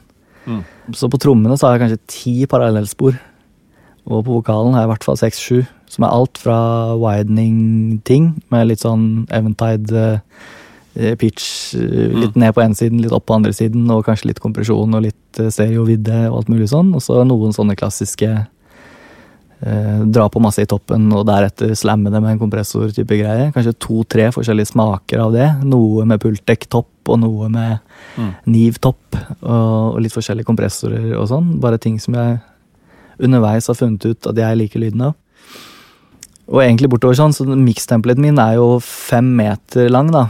Mm. 0.46 0.60
Så 0.94 1.08
på 1.10 1.20
trommene 1.20 1.56
så 1.56 1.68
har 1.68 1.76
jeg 1.76 1.86
kanskje 1.86 2.12
ti 2.12 2.34
parallellspor. 2.50 3.16
Og 4.06 4.22
på 4.22 4.36
vokalen 4.36 4.76
har 4.76 4.84
jeg 4.84 4.90
i 4.90 4.92
hvert 4.92 5.08
fall 5.08 5.18
seks-sju. 5.18 5.64
Som 5.90 6.06
er 6.06 6.14
alt 6.14 6.38
fra 6.38 6.58
widening-ting, 6.98 8.34
med 8.52 8.68
litt 8.70 8.82
sånn 8.82 9.26
eventide 9.34 10.04
eh, 10.94 11.14
pitch. 11.18 11.74
litt 11.78 12.18
Litt 12.20 12.38
ned 12.38 12.54
på 12.54 12.62
ene 12.62 12.78
siden, 12.78 13.02
litt 13.02 13.14
opp 13.14 13.26
på 13.30 13.38
andre 13.38 13.54
siden, 13.56 13.88
og 13.90 14.04
kanskje 14.06 14.32
litt 14.32 14.42
kompresjon 14.42 14.94
og 14.94 15.06
litt 15.08 15.40
eh, 15.40 15.50
stereovidde 15.50 16.26
og 16.28 16.42
alt 16.42 16.52
mulig 16.52 16.70
sånn. 16.74 16.92
Og 16.94 17.02
så 17.02 17.22
noen 17.26 17.54
sånne 17.56 17.78
klassiske 17.78 18.30
eh, 19.62 20.02
dra 20.12 20.26
på 20.32 20.42
masse 20.42 20.64
i 20.64 20.68
toppen 20.68 21.08
og 21.14 21.26
deretter 21.28 21.72
slamme 21.78 22.12
det 22.12 22.20
med 22.20 22.34
en 22.34 22.42
kompressor-type 22.42 23.20
greie. 23.20 23.50
Kanskje 23.54 23.76
to-tre 23.80 24.28
forskjellige 24.34 24.72
smaker 24.74 25.22
av 25.24 25.36
det. 25.36 25.48
Noe 25.64 26.04
med 26.08 26.22
pultdekk-topp 26.22 27.14
og 27.14 27.22
noe 27.22 27.50
med 27.52 27.78
Mm. 28.16 28.32
Niv-topp 28.48 29.16
og, 29.44 29.96
og 29.96 30.00
litt 30.00 30.14
forskjellige 30.14 30.48
kompressorer 30.48 31.12
og 31.18 31.28
sånn. 31.30 31.56
Bare 31.62 31.80
ting 31.80 31.98
som 32.02 32.16
jeg 32.16 32.38
underveis 33.22 33.68
har 33.70 33.78
funnet 33.78 34.06
ut 34.08 34.28
at 34.30 34.40
jeg 34.40 34.60
liker 34.60 34.82
lyden 34.82 35.08
av. 35.10 35.16
Og 36.46 36.62
egentlig 36.62 36.90
bortover 36.92 37.16
sånn, 37.18 37.34
så 37.34 37.44
mikstempelet 37.44 38.20
min 38.22 38.38
er 38.38 38.54
jo 38.60 38.76
fem 38.84 39.32
meter 39.38 39.90
lang, 39.90 40.12
da. 40.14 40.28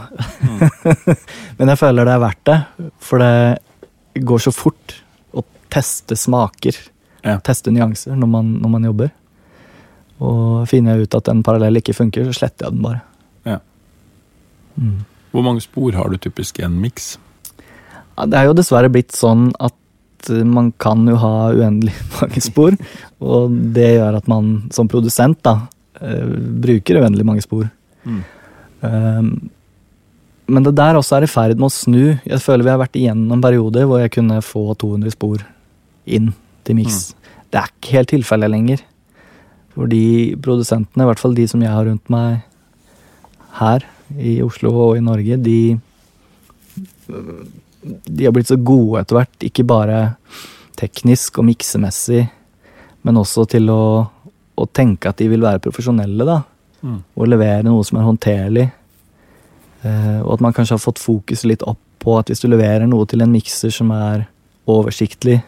Men 1.58 1.72
jeg 1.74 1.80
føler 1.82 2.08
det 2.08 2.14
er 2.14 2.22
verdt 2.22 2.44
det, 2.48 2.58
for 3.04 3.20
det 3.20 4.22
går 4.24 4.46
så 4.46 4.52
fort 4.56 4.96
å 5.36 5.44
teste 5.72 6.16
smaker. 6.16 6.78
Ja. 7.26 7.40
Teste 7.44 7.72
nyanser 7.74 8.16
når 8.18 8.30
man, 8.30 8.52
når 8.62 8.72
man 8.72 8.86
jobber. 8.86 9.12
Og 10.22 10.64
finner 10.70 10.94
jeg 10.96 11.06
ut 11.06 11.18
at 11.18 11.28
en 11.32 11.42
parallell 11.44 11.80
ikke 11.80 11.96
funker, 11.96 12.24
så 12.28 12.38
sletter 12.38 12.68
jeg 12.68 12.76
den 12.76 12.84
bare. 12.84 13.02
Ja. 13.48 13.58
Mm. 14.80 15.00
Hvor 15.34 15.44
mange 15.44 15.64
spor 15.64 15.96
har 15.98 16.12
du 16.12 16.16
typisk 16.20 16.60
i 16.60 16.64
en 16.64 16.78
miks? 16.80 17.16
Ja, 18.16 18.24
det 18.24 18.38
er 18.38 18.48
jo 18.48 18.54
dessverre 18.56 18.92
blitt 18.92 19.12
sånn 19.12 19.50
at 19.60 20.30
eh, 20.32 20.44
man 20.46 20.70
kan 20.80 21.04
jo 21.08 21.18
ha 21.20 21.34
uendelig 21.52 21.92
mange 22.20 22.44
spor. 22.44 22.78
Og 23.20 23.58
det 23.76 23.90
gjør 23.98 24.20
at 24.22 24.30
man 24.32 24.54
som 24.72 24.88
produsent 24.88 25.42
da, 25.44 25.58
eh, 26.00 26.24
bruker 26.64 27.02
uendelig 27.02 27.28
mange 27.28 27.44
spor. 27.44 27.68
Mm. 28.06 28.22
Um, 28.86 29.30
men 30.46 30.62
det 30.62 30.76
der 30.78 30.94
også 30.94 31.18
er 31.18 31.26
i 31.26 31.30
ferd 31.30 31.58
med 31.58 31.68
å 31.68 31.74
snu. 31.74 32.02
Jeg 32.22 32.40
føler 32.42 32.64
vi 32.64 32.70
har 32.70 32.80
vært 32.80 32.96
igjennom 32.96 33.42
perioder 33.42 33.88
hvor 33.88 34.00
jeg 34.00 34.14
kunne 34.14 34.38
få 34.46 34.68
200 34.78 35.16
spor 35.16 35.42
inn 36.06 36.30
til 36.66 36.78
miks. 36.78 37.15
Det 37.50 37.60
er 37.60 37.72
ikke 37.72 37.96
helt 37.96 38.12
tilfellet 38.12 38.52
lenger. 38.52 38.84
Fordi 39.76 40.34
produsentene, 40.42 41.04
i 41.04 41.10
hvert 41.10 41.20
fall 41.20 41.36
de 41.36 41.46
som 41.50 41.62
jeg 41.62 41.72
har 41.72 41.84
rundt 41.88 42.08
meg 42.12 42.40
her 43.58 43.84
i 44.16 44.38
Oslo 44.44 44.72
og 44.88 44.96
i 44.96 45.04
Norge, 45.04 45.36
de 45.42 45.60
de 48.04 48.24
har 48.24 48.32
blitt 48.34 48.50
så 48.50 48.56
gode 48.56 49.00
etter 49.00 49.18
hvert, 49.18 49.46
ikke 49.46 49.66
bare 49.68 50.00
teknisk 50.76 51.38
og 51.40 51.46
miksemessig, 51.48 52.24
men 53.06 53.20
også 53.20 53.46
til 53.54 53.70
å, 53.72 53.82
å 54.56 54.66
tenke 54.74 55.10
at 55.10 55.20
de 55.20 55.28
vil 55.30 55.44
være 55.44 55.62
profesjonelle, 55.64 56.26
da. 56.26 56.40
Mm. 56.82 56.98
Og 57.16 57.30
levere 57.30 57.66
noe 57.66 57.84
som 57.86 58.00
er 58.00 58.06
håndterlig. 58.06 58.66
Eh, 59.86 60.18
og 60.22 60.36
at 60.36 60.44
man 60.44 60.56
kanskje 60.56 60.76
har 60.76 60.82
fått 60.82 61.02
fokus 61.02 61.46
litt 61.48 61.64
opp 61.66 61.80
på 62.02 62.16
at 62.18 62.30
hvis 62.30 62.42
du 62.42 62.50
leverer 62.50 62.86
noe 62.90 63.06
til 63.08 63.22
en 63.24 63.32
mikser 63.32 63.72
som 63.74 63.92
er 63.94 64.26
oversiktlig, 64.70 65.38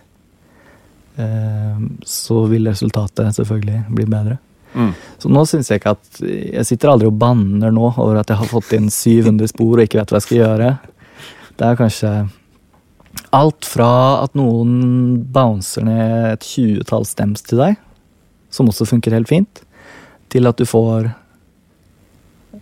så 1.18 2.42
vil 2.50 2.68
resultatet 2.70 3.34
selvfølgelig 3.34 3.80
bli 3.90 4.06
bedre. 4.06 4.36
Mm. 4.74 4.92
Så 5.18 5.30
nå 5.32 5.42
syns 5.48 5.70
jeg 5.70 5.80
ikke 5.80 5.94
at 5.96 6.18
Jeg 6.20 6.66
sitter 6.68 6.90
aldri 6.92 7.08
og 7.08 7.16
banner 7.18 7.72
nå 7.72 7.86
over 7.88 8.18
at 8.20 8.28
jeg 8.28 8.36
har 8.36 8.50
fått 8.50 8.74
inn 8.76 8.90
700 8.92 9.48
spor 9.50 9.78
og 9.78 9.86
ikke 9.86 9.98
vet 9.98 10.12
hva 10.12 10.20
jeg 10.20 10.26
skal 10.26 10.40
gjøre. 10.42 10.68
Det 11.58 11.66
er 11.66 11.78
kanskje 11.80 12.12
alt 13.34 13.66
fra 13.66 13.92
at 14.22 14.36
noen 14.38 15.24
bouncer 15.32 15.86
ned 15.88 16.34
et 16.34 16.46
tjuetall 16.46 17.06
stems 17.08 17.42
til 17.48 17.62
deg, 17.62 17.80
som 18.52 18.68
også 18.70 18.86
funker 18.88 19.16
helt 19.16 19.30
fint, 19.30 19.64
til 20.32 20.48
at 20.48 20.60
du 20.60 20.68
får 20.68 21.10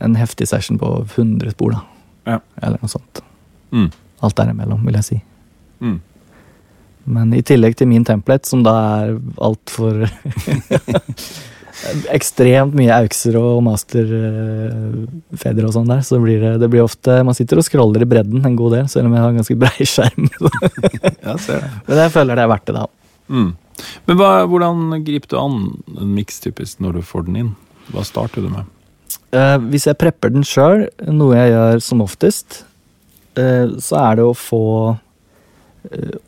en 0.03 0.16
heftig 0.19 0.49
session 0.49 0.78
på 0.81 0.89
100 1.05 1.53
spor, 1.55 1.77
da. 1.77 1.83
Ja. 2.27 2.41
Eller 2.62 2.83
noe 2.83 2.91
sånt. 2.91 3.23
Mm. 3.74 3.91
Alt 4.24 4.37
derimellom, 4.39 4.83
vil 4.87 4.99
jeg 4.99 5.07
si. 5.07 5.19
Mm. 5.85 6.01
Men 7.07 7.35
i 7.37 7.43
tillegg 7.47 7.77
til 7.78 7.89
min 7.91 8.05
template, 8.07 8.49
som 8.49 8.65
da 8.66 8.74
er 9.01 9.19
altfor 9.43 10.07
Ekstremt 12.11 12.74
mye 12.74 12.95
aukser 13.05 13.37
og 13.39 13.61
masterfeder 13.66 15.66
og 15.69 15.74
sånn 15.74 15.91
der, 15.91 16.01
så 16.07 16.19
blir 16.23 16.41
det, 16.43 16.53
det 16.62 16.70
blir 16.73 16.87
ofte 16.87 17.19
Man 17.27 17.37
sitter 17.37 17.61
og 17.61 17.66
scroller 17.66 18.03
i 18.03 18.09
bredden 18.09 18.47
en 18.49 18.59
god 18.59 18.70
del, 18.78 18.87
selv 18.91 19.07
om 19.11 19.15
jeg 19.15 19.23
har 19.23 19.31
en 19.35 19.41
ganske 19.43 19.61
brei 19.61 19.87
skjerm. 19.87 20.24
ja, 21.27 21.33
ser 21.37 21.61
det. 21.61 21.69
Men 21.87 21.97
jeg 22.01 22.15
føler 22.16 22.33
det 22.33 22.45
er 22.47 22.55
verdt 22.55 22.69
det, 22.70 22.77
da. 22.81 22.87
Mm. 23.28 23.51
Men 24.09 24.15
hva, 24.20 24.31
hvordan 24.49 24.77
griper 25.05 25.28
du 25.35 25.37
an 25.41 25.59
en 26.01 26.16
miks 26.16 26.41
typisk 26.43 26.74
når 26.83 26.99
du 26.99 27.03
får 27.07 27.23
den 27.28 27.37
inn? 27.43 27.53
Hva 27.93 28.03
starter 28.09 28.41
du 28.43 28.49
med? 28.51 28.65
Eh, 29.37 29.57
hvis 29.70 29.87
jeg 29.89 29.99
prepper 30.01 30.33
den 30.33 30.47
sjøl, 30.47 30.87
noe 31.12 31.37
jeg 31.37 31.53
gjør 31.53 31.83
som 31.85 32.03
oftest, 32.05 32.62
eh, 33.39 33.66
så 33.83 33.99
er 34.01 34.19
det 34.19 34.27
å 34.27 34.37
få 34.37 34.97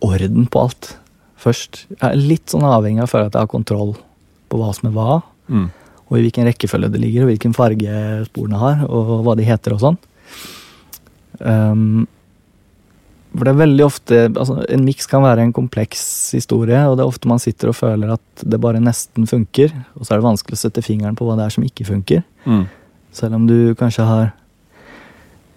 orden 0.05 0.47
på 0.51 0.63
alt 0.67 0.93
først. 1.39 1.87
Jeg 1.95 2.05
er 2.11 2.17
litt 2.19 2.51
sånn 2.53 2.67
avhengig 2.67 3.03
av 3.05 3.09
å 3.09 3.13
føle 3.13 3.31
at 3.31 3.37
jeg 3.37 3.45
har 3.47 3.51
kontroll 3.53 3.97
på 4.49 4.61
hva 4.61 4.73
som 4.75 4.91
er 4.91 4.97
hva, 4.97 5.23
Mm. 5.49 5.71
og 6.11 6.19
i 6.19 6.23
hvilken 6.27 6.45
rekkefølge 6.45 6.91
det 6.93 7.01
ligger, 7.01 7.23
og 7.25 7.31
hvilken 7.31 7.55
farge 7.57 8.27
sporene 8.29 8.59
har, 8.61 8.83
og 8.89 9.25
hva 9.25 9.35
de 9.37 9.47
heter 9.49 9.73
og 9.73 9.81
sånn. 9.81 9.99
Um, 11.41 12.07
for 13.37 13.45
det 13.45 13.53
er 13.53 13.61
veldig 13.61 13.85
ofte 13.85 14.17
altså 14.33 14.57
En 14.73 14.83
miks 14.87 15.07
kan 15.07 15.23
være 15.23 15.45
en 15.45 15.53
kompleks 15.55 16.01
historie, 16.35 16.81
og 16.89 16.97
det 16.97 17.05
er 17.05 17.11
ofte 17.13 17.29
man 17.31 17.39
sitter 17.39 17.71
og 17.71 17.77
føler 17.79 18.15
at 18.17 18.43
det 18.43 18.59
bare 18.61 18.81
nesten 18.83 19.29
funker, 19.29 19.71
og 19.95 20.05
så 20.05 20.15
er 20.15 20.21
det 20.21 20.27
vanskelig 20.27 20.57
å 20.57 20.63
sette 20.65 20.83
fingeren 20.85 21.17
på 21.19 21.29
hva 21.29 21.37
det 21.39 21.47
er 21.47 21.55
som 21.55 21.67
ikke 21.67 21.87
funker. 21.87 22.25
Mm. 22.49 22.65
Selv 23.13 23.39
om 23.39 23.47
du 23.47 23.75
kanskje 23.79 24.07
har 24.09 24.33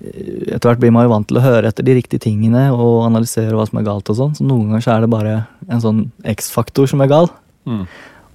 Etter 0.01 0.65
hvert 0.65 0.81
blir 0.81 0.93
man 0.93 1.05
jo 1.05 1.11
vant 1.11 1.27
til 1.29 1.37
å 1.37 1.43
høre 1.43 1.69
etter 1.69 1.85
de 1.85 1.93
riktige 1.93 2.23
tingene 2.23 2.69
og 2.73 3.03
analysere 3.05 3.53
hva 3.53 3.67
som 3.69 3.77
er 3.77 3.85
galt 3.85 4.09
og 4.09 4.17
sånn, 4.17 4.33
så 4.37 4.45
noen 4.47 4.71
ganger 4.71 4.85
så 4.85 4.93
er 4.95 5.03
det 5.03 5.11
bare 5.13 5.33
en 5.69 5.83
sånn 5.83 5.99
X-faktor 6.33 6.89
som 6.89 7.03
er 7.05 7.11
gal. 7.11 7.29
Mm. 7.69 7.83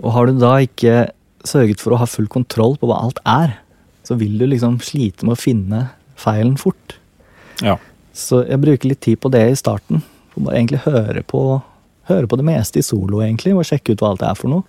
Og 0.04 0.12
har 0.14 0.28
du 0.28 0.38
da 0.38 0.52
ikke 0.62 1.08
sørget 1.46 1.82
for 1.82 1.94
å 1.94 2.00
ha 2.02 2.06
full 2.10 2.28
kontroll 2.30 2.76
på 2.78 2.90
hva 2.90 3.00
alt 3.02 3.18
er, 3.26 3.56
så 4.06 4.14
vil 4.20 4.36
du 4.38 4.46
liksom 4.46 4.78
slite 4.84 5.26
med 5.26 5.34
å 5.34 5.40
finne 5.40 5.82
feilen 6.20 6.54
fort. 6.60 6.98
Ja. 7.64 7.76
Så 8.16 8.44
jeg 8.46 8.62
bruker 8.62 8.92
litt 8.92 9.02
tid 9.04 9.20
på 9.20 9.30
det 9.32 9.42
i 9.50 9.58
starten. 9.58 10.04
For 10.32 10.46
bare 10.46 10.60
egentlig 10.60 10.84
høre 10.86 11.22
på, 11.26 11.42
høre 12.10 12.30
på 12.30 12.38
det 12.38 12.46
meste 12.46 12.80
i 12.80 12.86
solo, 12.86 13.22
egentlig, 13.24 13.56
og 13.56 13.66
sjekke 13.66 13.94
ut 13.94 14.04
hva 14.04 14.14
alt 14.14 14.22
det 14.22 14.30
er 14.30 14.38
for 14.38 14.52
noe. 14.52 14.66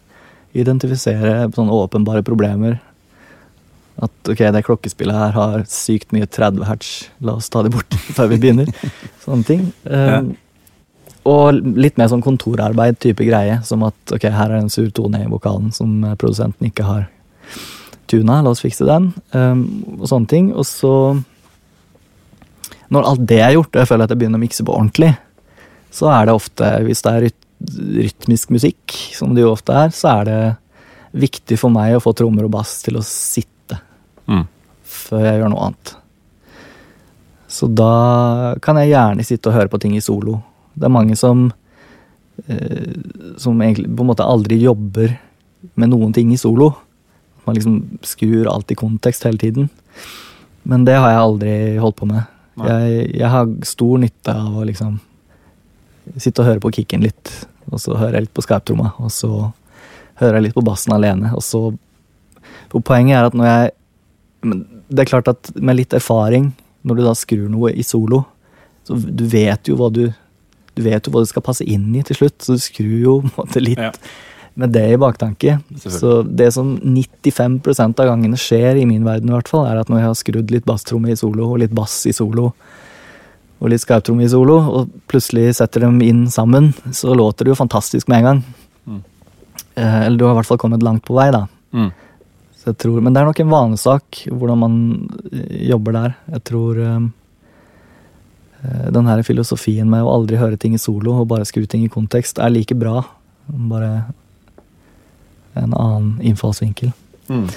Identifisere 0.57 1.35
sånne 1.53 1.77
åpenbare 1.77 2.25
problemer. 2.25 2.79
At 4.03 4.29
ok, 4.29 4.43
det 4.53 4.65
klokkespillet 4.67 5.17
her 5.17 5.31
har 5.33 5.63
sykt 5.71 6.11
mye 6.13 6.27
30 6.29 6.67
hertz, 6.67 6.89
la 7.25 7.37
oss 7.39 7.49
ta 7.49 7.63
det 7.65 7.73
bort 7.73 7.97
før 8.17 8.29
vi 8.33 8.41
begynner. 8.43 8.69
Sånne 9.23 9.47
ting. 9.47 9.63
Um, 9.89 10.35
Og 11.27 11.57
litt 11.75 11.97
mer 11.99 12.07
sånn 12.11 12.23
kontorarbeid 12.23 13.01
type 13.03 13.25
greie, 13.27 13.57
som 13.67 13.81
at 13.87 14.13
ok, 14.15 14.29
her 14.31 14.53
er 14.53 14.61
en 14.61 14.71
sur 14.71 14.87
tone 14.95 15.19
i 15.25 15.27
vokalen 15.27 15.73
som 15.75 15.97
eh, 16.05 16.15
produsenten 16.19 16.69
ikke 16.69 16.85
har 16.87 17.07
tuna, 18.07 18.37
la 18.39 18.53
oss 18.53 18.63
fikse 18.63 18.87
den, 18.87 19.09
um, 19.35 19.65
og 19.97 20.05
sånne 20.07 20.31
ting. 20.31 20.53
Og 20.55 20.63
så 20.67 20.93
Når 22.87 23.03
alt 23.03 23.25
det 23.27 23.41
er 23.43 23.51
gjort, 23.57 23.73
og 23.73 23.81
jeg 23.81 23.87
føler 23.89 24.07
at 24.07 24.11
jeg 24.13 24.19
begynner 24.21 24.39
å 24.39 24.45
mikse 24.45 24.63
på 24.63 24.71
ordentlig, 24.71 25.09
så 25.91 26.07
er 26.13 26.29
det 26.29 26.37
ofte, 26.37 26.69
hvis 26.87 27.03
det 27.03 27.11
er 27.11 27.25
ryt 27.27 27.43
rytmisk 27.97 28.51
musikk, 28.53 28.93
som 29.17 29.33
det 29.33 29.41
jo 29.41 29.49
ofte 29.51 29.73
er, 29.73 29.89
så 29.91 30.11
er 30.21 30.27
det 30.29 30.41
viktig 31.17 31.57
for 31.59 31.73
meg 31.73 31.95
å 31.97 32.01
få 32.03 32.13
trommer 32.15 32.45
og 32.45 32.53
bass 32.53 32.77
til 32.85 32.99
å 32.99 33.03
sitte 33.03 33.56
Mm. 34.27 34.43
før 34.83 35.23
jeg 35.23 35.39
gjør 35.39 35.51
noe 35.53 35.67
annet. 35.67 35.93
Så 37.47 37.69
da 37.71 38.55
kan 38.63 38.79
jeg 38.81 38.91
gjerne 38.91 39.23
sitte 39.23 39.49
og 39.49 39.55
høre 39.55 39.71
på 39.71 39.79
ting 39.79 39.95
i 39.95 40.03
solo. 40.03 40.41
Det 40.75 40.87
er 40.87 40.93
mange 40.93 41.15
som 41.19 41.47
eh, 42.45 42.91
som 43.39 43.61
egentlig 43.61 43.87
på 43.87 44.03
en 44.03 44.11
måte 44.11 44.27
aldri 44.27 44.59
jobber 44.61 45.15
med 45.75 45.91
noen 45.93 46.13
ting 46.13 46.33
i 46.33 46.39
solo. 46.39 46.73
Man 47.47 47.55
liksom 47.55 47.99
skrur 48.03 48.49
alt 48.51 48.71
i 48.71 48.79
kontekst 48.79 49.23
hele 49.23 49.39
tiden. 49.39 49.69
Men 50.67 50.83
det 50.85 50.97
har 50.99 51.13
jeg 51.13 51.23
aldri 51.23 51.53
holdt 51.79 51.99
på 52.01 52.09
med. 52.09 52.27
Jeg, 52.57 53.11
jeg 53.15 53.29
har 53.31 53.51
stor 53.69 53.99
nytte 54.01 54.33
av 54.33 54.55
å 54.57 54.65
liksom 54.67 54.97
sitte 56.17 56.41
og 56.41 56.49
høre 56.49 56.63
på 56.63 56.71
kicken 56.79 57.03
litt, 57.05 57.31
og 57.69 57.81
så 57.83 57.97
hører 57.99 58.17
jeg 58.17 58.27
litt 58.27 58.35
på 58.37 58.43
skarptromma, 58.45 58.93
og 59.03 59.11
så 59.13 59.29
hører 60.19 60.39
jeg 60.39 60.47
litt 60.47 60.55
på 60.57 60.63
bassen 60.65 60.95
alene, 60.95 61.33
og 61.35 61.43
så 61.45 61.69
For 62.67 62.83
poenget 62.83 63.15
er 63.15 63.25
at 63.29 63.35
når 63.37 63.45
jeg 63.47 63.71
men 64.43 64.65
Det 64.89 64.99
er 65.03 65.09
klart 65.09 65.27
at 65.27 65.51
med 65.55 65.75
litt 65.79 65.93
erfaring, 65.93 66.51
når 66.85 66.95
du 66.95 67.03
da 67.03 67.13
skrur 67.17 67.49
noe 67.49 67.71
i 67.73 67.83
solo, 67.83 68.25
så 68.87 68.95
du 68.95 69.25
vet 69.27 69.67
jo 69.67 69.75
hva 69.75 69.91
du 69.91 70.13
Du 70.77 70.83
vet 70.85 71.03
jo 71.07 71.11
hva 71.11 71.23
du 71.23 71.25
skal 71.25 71.41
passe 71.41 71.65
inn 71.65 71.89
i 71.97 72.03
til 72.05 72.15
slutt, 72.15 72.37
så 72.45 72.53
du 72.53 72.59
skrur 72.61 72.99
jo 73.01 73.13
på 73.21 73.31
en 73.31 73.37
måte 73.47 73.61
litt 73.63 73.79
Ja. 73.81 73.91
med 74.55 74.69
det 74.73 74.83
i 74.93 74.97
baktanke. 74.97 75.55
Så 75.81 76.21
det 76.23 76.51
som 76.53 76.77
95% 76.79 77.99
av 77.99 78.05
gangene 78.05 78.37
skjer, 78.37 78.77
i 78.77 78.85
min 78.85 79.03
verden 79.03 79.29
i 79.29 79.33
hvert 79.33 79.47
fall, 79.49 79.65
er 79.65 79.77
at 79.81 79.89
når 79.89 79.97
jeg 79.97 80.05
har 80.07 80.13
skrudd 80.21 80.51
litt 80.53 80.65
basstromme 80.65 81.09
i 81.09 81.15
solo, 81.17 81.49
og 81.51 81.59
litt 81.59 81.73
bass 81.73 82.05
i 82.05 82.13
solo, 82.13 82.53
og 83.59 83.69
litt 83.73 83.81
skarptromme 83.81 84.21
i 84.23 84.29
solo, 84.29 84.59
og 84.69 84.89
plutselig 85.09 85.55
setter 85.57 85.81
dem 85.81 85.99
inn 86.05 86.27
sammen, 86.29 86.73
så 86.93 87.15
låter 87.17 87.45
det 87.45 87.55
jo 87.55 87.63
fantastisk 87.65 88.07
med 88.07 88.19
en 88.19 88.23
gang. 88.29 88.43
Mm. 88.87 89.01
Eh, 89.77 90.01
eller 90.05 90.17
du 90.17 90.25
har 90.25 90.35
i 90.35 90.37
hvert 90.41 90.45
fall 90.51 90.61
kommet 90.61 90.83
langt 90.85 91.03
på 91.05 91.17
vei, 91.17 91.31
da. 91.33 91.47
Mm. 91.73 91.89
Jeg 92.67 92.75
tror, 92.81 92.99
men 92.99 93.15
det 93.15 93.21
er 93.21 93.29
nok 93.29 93.39
en 93.39 93.51
vanesak 93.53 94.25
hvordan 94.27 94.59
man 94.59 94.75
eh, 95.31 95.69
jobber 95.69 95.95
der. 95.95 96.15
Jeg 96.35 96.43
tror 96.49 96.81
eh, 96.83 97.07
den 98.91 99.07
her 99.07 99.23
filosofien 99.23 99.87
med 99.89 100.03
å 100.03 100.11
aldri 100.17 100.39
høre 100.41 100.59
ting 100.59 100.75
i 100.75 100.81
solo 100.81 101.15
og 101.21 101.29
bare 101.31 101.47
skru 101.47 101.63
ting 101.69 101.85
i 101.85 101.91
kontekst, 101.91 102.41
er 102.43 102.51
like 102.51 102.75
bra. 102.75 103.05
Bare 103.47 103.91
en 105.57 105.71
annen 105.71 106.17
innfallsvinkel. 106.27 106.91
Mm. 107.31 107.47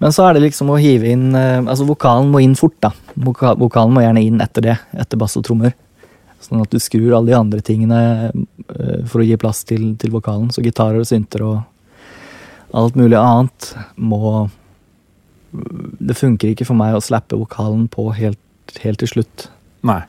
Men 0.00 0.12
så 0.16 0.26
er 0.26 0.36
det 0.36 0.44
liksom 0.46 0.70
å 0.72 0.78
hive 0.80 1.10
inn 1.12 1.34
Altså, 1.36 1.84
vokalen 1.84 2.30
må 2.32 2.40
inn 2.40 2.54
fort, 2.56 2.76
da. 2.80 2.92
Voka 3.20 3.52
vokalen 3.58 3.92
må 3.92 4.04
gjerne 4.04 4.22
inn 4.24 4.40
etter 4.40 4.64
det. 4.64 4.76
Etter 4.96 5.20
bass 5.20 5.36
og 5.40 5.44
trommer. 5.48 5.74
Sånn 6.40 6.62
at 6.62 6.72
du 6.72 6.80
skrur 6.80 7.16
alle 7.16 7.32
de 7.32 7.36
andre 7.36 7.60
tingene 7.64 7.98
for 9.10 9.20
å 9.20 9.26
gi 9.26 9.36
plass 9.40 9.64
til, 9.68 9.90
til 10.00 10.12
vokalen. 10.14 10.48
Så 10.54 10.64
gitarer 10.64 11.02
og 11.02 11.08
synter 11.08 11.44
og 11.48 11.58
alt 12.76 12.96
mulig 12.98 13.18
annet 13.18 13.72
må 13.96 14.48
Det 15.98 16.14
funker 16.18 16.52
ikke 16.52 16.66
for 16.68 16.78
meg 16.78 16.94
å 16.94 17.02
slappe 17.02 17.38
vokalen 17.38 17.88
på 17.90 18.04
helt, 18.14 18.38
helt 18.84 19.00
til 19.02 19.10
slutt. 19.10 19.48
Nei. 19.86 20.02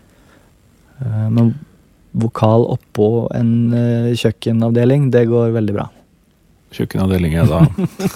Eh, 1.01 1.27
Men 1.33 1.55
vokal 2.11 2.67
oppå 2.69 3.07
en 3.33 3.73
eh, 3.73 4.11
kjøkkenavdeling, 4.19 5.09
det 5.13 5.25
går 5.31 5.53
veldig 5.55 5.75
bra. 5.79 5.87
Kjøkkenavdeling 6.75 7.33
er 7.39 7.49
da 7.49 7.61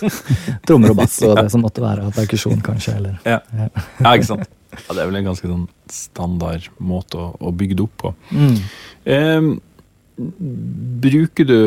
Trommer 0.68 0.94
og 0.94 1.00
bass 1.02 1.18
og 1.28 1.34
det 1.42 1.50
som 1.52 1.64
måtte 1.66 1.84
være 1.84 2.06
av 2.08 2.14
perkusjon, 2.16 2.62
kanskje. 2.64 2.94
Eller. 3.00 3.18
ja. 3.26 3.40
Ja. 3.58 3.70
ja, 3.74 4.14
ikke 4.14 4.30
sant? 4.30 4.52
Ja, 4.76 4.92
det 4.92 5.02
er 5.02 5.08
vel 5.10 5.22
en 5.22 5.30
ganske 5.32 5.48
sånn 5.50 5.66
standard 5.92 6.68
måte 6.84 7.18
å, 7.22 7.30
å 7.40 7.52
bygge 7.56 7.78
det 7.80 7.86
opp 7.88 7.96
på. 8.04 8.14
Mm. 8.36 8.58
Eh, 9.16 9.50
bruker 11.06 11.48
du 11.48 11.58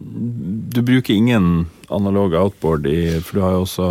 Du 0.00 0.80
bruker 0.82 1.14
ingen 1.14 1.66
analog 1.90 2.34
outboard 2.38 2.86
i 2.86 3.18
For 3.20 3.38
du 3.38 3.40
har 3.42 3.52
jo 3.56 3.64
også 3.66 3.88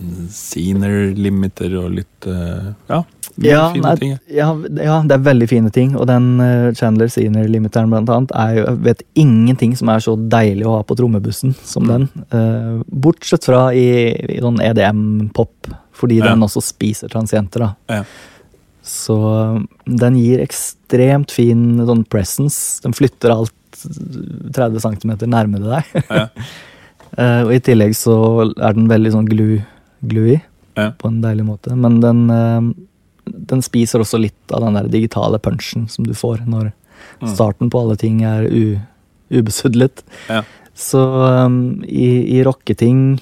en 0.00 0.28
Scener 0.32 1.12
limiter 1.14 1.74
og 1.78 1.92
litt 1.94 2.26
eh, 2.26 2.72
Ja, 2.90 3.02
Ja, 3.44 3.72
nei, 3.74 3.92
ting. 3.98 4.12
ja, 4.30 4.48
ja, 4.78 4.96
det 5.02 5.14
er 5.16 5.22
veldig 5.26 5.48
fine 5.50 5.70
ting. 5.74 5.94
Og 5.98 6.06
den 6.10 6.40
eh, 6.42 6.68
Chandler 6.78 7.08
Senior 7.10 7.48
Limiteren 7.50 7.90
blant 7.90 8.10
annet, 8.10 8.30
er 8.38 8.52
jo, 8.60 8.64
jeg 8.68 8.82
vet 8.86 9.02
ingenting 9.18 9.72
som 9.78 9.90
er 9.90 10.02
så 10.04 10.14
deilig 10.30 10.66
å 10.70 10.76
ha 10.76 10.82
på 10.86 10.96
trommebussen 10.98 11.54
som 11.66 11.82
Mm. 11.84 11.90
den. 11.90 12.04
Uh, 12.30 12.82
bortsett 12.90 13.44
fra 13.44 13.68
i, 13.74 13.86
i 14.36 14.38
sånn 14.42 14.60
EDM-pop, 14.62 15.66
fordi 15.94 16.18
Ja. 16.22 16.30
den 16.32 16.42
også 16.46 16.62
spiser 16.62 17.08
transienter. 17.10 17.66
da. 17.88 18.04
Så 18.84 19.16
eh, 19.32 19.58
den 20.04 20.16
gir 20.20 20.42
ekstremt 20.44 21.32
fin 21.32 21.64
sånn 21.88 22.04
presence. 22.12 22.80
Den 22.84 22.92
flytter 22.96 23.32
alt 23.34 23.54
30 24.54 24.80
cm 24.84 25.14
nærmere 25.32 25.78
deg. 25.78 26.04
Ja. 26.08 26.24
Eh, 27.16 27.40
og 27.46 27.52
i 27.56 27.60
tillegg 27.64 27.96
så 27.98 28.16
er 28.54 28.76
den 28.76 28.88
veldig 28.92 29.12
sånn 29.16 29.28
glu, 29.30 29.60
gluey 30.04 30.40
Ja. 30.76 30.90
på 30.98 31.06
en 31.10 31.20
deilig 31.22 31.44
måte. 31.46 31.74
Men 31.78 32.00
den, 32.02 32.24
eh, 32.30 33.32
den 33.52 33.62
spiser 33.64 34.02
også 34.04 34.18
litt 34.20 34.52
av 34.54 34.64
den 34.66 34.74
der 34.78 34.88
digitale 34.92 35.38
punchen 35.42 35.88
som 35.90 36.04
du 36.08 36.14
får 36.16 36.44
når 36.46 36.72
Mm. 37.20 37.28
starten 37.34 37.68
på 37.70 37.80
alle 37.82 37.96
ting 38.00 38.22
er 38.24 38.46
u, 38.48 38.78
ubesudlet. 39.30 40.00
Ja. 40.30 40.40
Så 40.74 40.98
um, 41.44 41.82
i, 41.84 42.38
i 42.38 42.42
rocketing 42.46 43.20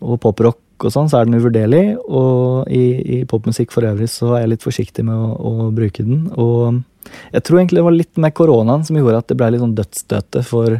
og 0.00 0.20
poprock 0.22 0.58
og 0.88 0.92
sånn, 0.94 1.08
så 1.10 1.20
er 1.20 1.28
den 1.28 1.38
uvurderlig. 1.40 1.82
Og 2.08 2.68
i, 2.72 2.84
i 3.18 3.24
popmusikk 3.28 3.72
for 3.74 3.86
øvrig 3.88 4.08
så 4.12 4.34
er 4.36 4.44
jeg 4.44 4.52
litt 4.54 4.66
forsiktig 4.66 5.04
med 5.06 5.14
å, 5.16 5.32
å 5.36 5.70
bruke 5.74 6.04
den. 6.06 6.26
Og 6.34 6.82
jeg 7.34 7.42
tror 7.46 7.60
egentlig 7.60 7.80
det 7.80 7.86
var 7.88 7.96
litt 7.98 8.20
med 8.22 8.34
koronaen 8.38 8.84
som 8.86 8.96
gjorde 8.98 9.22
at 9.22 9.28
det 9.32 9.36
ble 9.40 9.50
litt 9.54 9.62
sånn 9.64 9.74
dødsstøtet 9.78 10.46
for, 10.48 10.78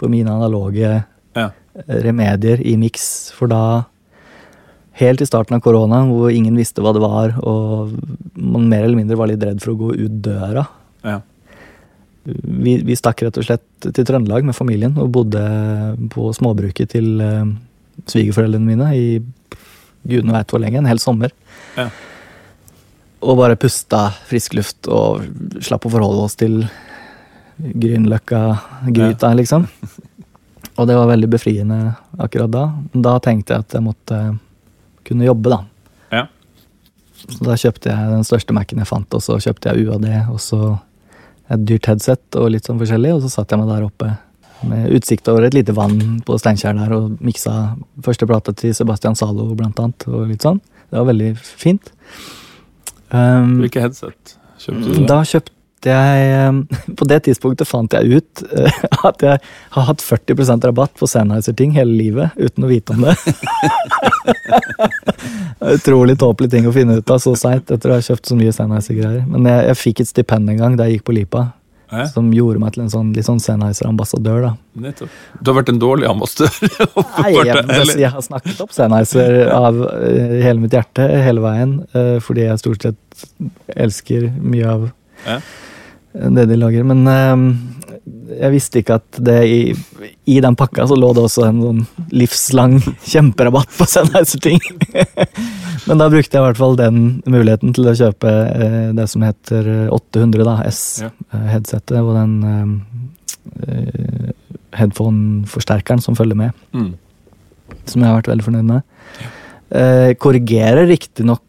for 0.00 0.12
mine 0.12 0.30
analoge 0.32 1.02
Ja. 1.34 1.48
remedier 1.88 2.60
i 2.62 2.76
miks. 2.78 3.32
For 3.34 3.50
da, 3.50 3.60
helt 5.00 5.20
i 5.24 5.26
starten 5.26 5.56
av 5.58 5.62
koronaen, 5.64 6.12
hvor 6.14 6.30
ingen 6.30 6.54
visste 6.58 6.82
hva 6.84 6.92
det 6.94 7.02
var, 7.02 7.34
og 7.42 7.94
man 8.38 8.68
mer 8.70 8.84
eller 8.86 9.00
mindre 9.00 9.18
var 9.18 9.30
litt 9.32 9.42
redd 9.42 9.62
for 9.64 9.74
å 9.74 9.78
gå 9.80 9.94
ut 9.98 10.20
døra 10.22 10.62
Ja. 11.04 11.20
vi, 12.24 12.78
vi 12.86 12.94
stakk 12.96 13.20
rett 13.26 13.36
og 13.36 13.44
slett 13.44 13.64
til 13.84 14.06
Trøndelag 14.06 14.46
med 14.46 14.56
familien 14.56 14.94
og 15.02 15.10
bodde 15.12 15.42
på 16.14 16.30
småbruket 16.32 16.94
til 16.94 17.20
eh, 17.20 17.50
svigerforeldrene 18.08 18.64
mine 18.70 18.92
i 18.96 19.08
gudene 20.04 20.36
veit 20.36 20.52
hvor 20.52 20.62
lenge, 20.62 20.80
en 20.80 20.88
hel 20.88 21.00
sommer. 21.02 21.32
Ja. 21.78 21.88
Og 23.24 23.38
bare 23.40 23.58
pusta 23.60 24.06
frisk 24.28 24.56
luft 24.58 24.88
og 24.92 25.24
slapp 25.64 25.86
å 25.88 25.92
forholde 25.92 26.26
oss 26.26 26.36
til 26.40 26.64
Grünerløkka-gryta, 27.54 29.30
liksom. 29.38 29.68
Og 30.74 30.88
det 30.90 30.96
var 30.98 31.06
veldig 31.12 31.28
befriende 31.30 31.78
akkurat 32.18 32.50
da. 32.50 32.64
Da 32.92 33.18
tenkte 33.22 33.54
jeg 33.54 33.64
at 33.64 33.76
jeg 33.76 33.84
måtte 33.84 34.18
kunne 35.06 35.28
jobbe, 35.28 35.52
da. 35.54 35.60
Ja. 36.10 36.24
Så 37.24 37.46
da 37.46 37.56
kjøpte 37.60 37.92
jeg 37.92 38.10
den 38.10 38.26
største 38.26 38.56
Mac-en 38.56 38.82
jeg 38.82 38.90
fant, 38.90 39.14
og 39.14 39.22
så 39.22 39.38
kjøpte 39.40 39.70
jeg 39.70 39.86
UAD, 39.86 40.08
og 40.34 40.40
så 40.42 40.60
et 41.52 41.64
dyrt 41.68 41.86
headset 41.90 42.38
og 42.40 42.50
litt 42.54 42.66
sånn 42.66 42.80
forskjellig, 42.80 43.14
og 43.14 43.24
så 43.24 43.30
satt 43.32 43.52
jeg 43.52 43.60
meg 43.60 43.70
der 43.70 43.86
oppe 43.86 44.10
med 44.68 44.92
utsikt 44.96 45.28
over 45.32 45.46
et 45.46 45.56
lite 45.56 45.74
vann 45.76 46.20
på 46.26 46.36
Steinkjer 46.40 46.76
der 46.78 46.94
og 46.96 47.16
miksa 47.24 47.74
første 48.04 48.28
plata 48.28 48.54
til 48.56 48.74
Sebastian 48.76 49.16
Zalo 49.18 49.50
blant 49.58 49.80
annet, 49.80 50.06
og 50.10 50.28
litt 50.30 50.44
sånn. 50.44 50.60
Det 50.90 51.00
var 51.00 51.10
veldig 51.10 51.32
fint. 51.40 51.92
Um, 53.14 53.58
Hvilke 53.62 53.82
headset 53.84 54.38
kjøpte 54.62 54.86
du 54.86 55.02
da? 55.02 55.08
da 55.10 55.18
kjøpte 55.28 55.90
jeg 55.90 56.28
um, 56.48 56.60
På 56.98 57.06
det 57.10 57.18
tidspunktet 57.26 57.68
fant 57.68 57.92
jeg 57.92 58.16
ut 58.16 58.42
eh, 58.56 58.78
at 59.04 59.22
jeg 59.22 59.40
har 59.74 59.86
hatt 59.90 60.02
40% 60.02 60.64
rabatt 60.70 60.94
på 60.96 61.08
Sennheiser-ting 61.10 61.74
hele 61.76 61.92
livet 61.98 62.38
uten 62.40 62.64
å 62.64 62.70
vite 62.70 62.96
om 62.96 63.04
det. 63.04 63.12
Utrolig 65.74 66.16
tåpelig 66.20 66.50
ting 66.54 66.68
å 66.68 66.72
finne 66.72 66.96
ut 67.00 67.12
av 67.12 67.20
så 67.22 67.34
seint 67.38 67.68
etter 67.74 67.92
å 67.92 67.98
ha 67.98 68.06
kjøpt 68.06 68.30
så 68.30 68.38
mye 68.38 68.54
Sennheiser-greier. 68.56 69.26
Men 69.28 69.50
jeg, 69.50 69.66
jeg 69.68 69.80
fikk 69.82 70.02
et 70.04 70.12
stipend 70.14 70.54
en 70.54 70.62
gang 70.62 70.80
da 70.80 70.88
jeg 70.88 70.98
gikk 70.98 71.06
på 71.10 71.18
Lipa, 71.18 71.44
Ja, 71.94 72.06
som 72.10 72.30
gjorde 72.34 72.60
meg 72.62 72.72
til 72.74 72.82
en 72.84 72.90
sånn, 72.92 73.12
litt 73.16 73.26
sånn 73.28 73.40
Sennheiser-ambassadør. 73.44 74.40
da. 74.48 74.90
Du 75.40 75.50
har 75.52 75.58
vært 75.60 75.70
en 75.72 75.78
dårlig 75.82 76.08
ambassadør. 76.10 76.50
Nei, 77.22 77.32
jeg, 77.36 77.64
Eller- 77.68 78.00
jeg 78.04 78.10
har 78.16 78.24
snakket 78.26 78.60
opp 78.64 78.72
Sennheiser 78.74 79.36
av 79.54 79.78
eh, 79.92 80.40
hele 80.44 80.60
mitt 80.64 80.74
hjerte 80.74 81.06
hele 81.24 81.44
veien, 81.44 81.76
eh, 81.94 82.16
fordi 82.24 82.48
jeg 82.48 82.58
stort 82.64 82.82
sett 82.88 83.26
elsker 83.76 84.28
mye 84.42 84.66
av 84.74 84.88
Ja. 85.26 85.38
det 86.14 86.48
de 86.50 86.56
lager. 86.58 86.84
Men 86.84 87.06
eh, 87.08 87.46
jeg 88.40 88.52
visste 88.52 88.80
ikke 88.82 88.98
at 88.98 89.20
det 89.24 89.38
i, 89.48 89.60
i 90.28 90.40
den 90.44 90.56
pakka 90.58 90.84
så 90.90 90.96
lå 90.98 91.12
det 91.16 91.22
også 91.24 91.46
en 91.48 91.62
sånn 91.62 91.84
livslang 92.12 92.78
kjemperabatt 93.06 93.70
på 93.78 93.86
Sennheiser-ting. 93.88 94.60
Men 95.88 95.98
da 95.98 96.08
brukte 96.12 96.36
jeg 96.36 96.42
i 96.42 96.46
hvert 96.46 96.60
fall 96.60 96.76
den 96.76 97.22
muligheten 97.26 97.72
til 97.76 97.84
å 97.90 97.94
kjøpe 97.98 98.30
eh, 98.30 98.92
det 98.96 99.06
som 99.10 99.22
heter 99.26 99.88
800 99.90 100.44
da, 100.46 100.56
Ja. 100.64 100.68
S-headsetet, 100.70 101.98
og 102.00 102.14
den 102.14 102.34
eh, 102.50 102.66
eh, 103.68 104.30
headphone-forsterkeren 104.78 106.02
som 106.02 106.16
følger 106.18 106.36
med 106.36 106.52
Mm. 106.74 106.94
som 107.86 108.02
jeg 108.02 108.08
har 108.10 108.20
vært 108.22 108.30
veldig 108.32 108.44
fornøyd 108.46 108.64
med. 108.68 108.82
Eh, 109.74 110.14
korrigerer 110.20 110.86
riktignok 110.88 111.42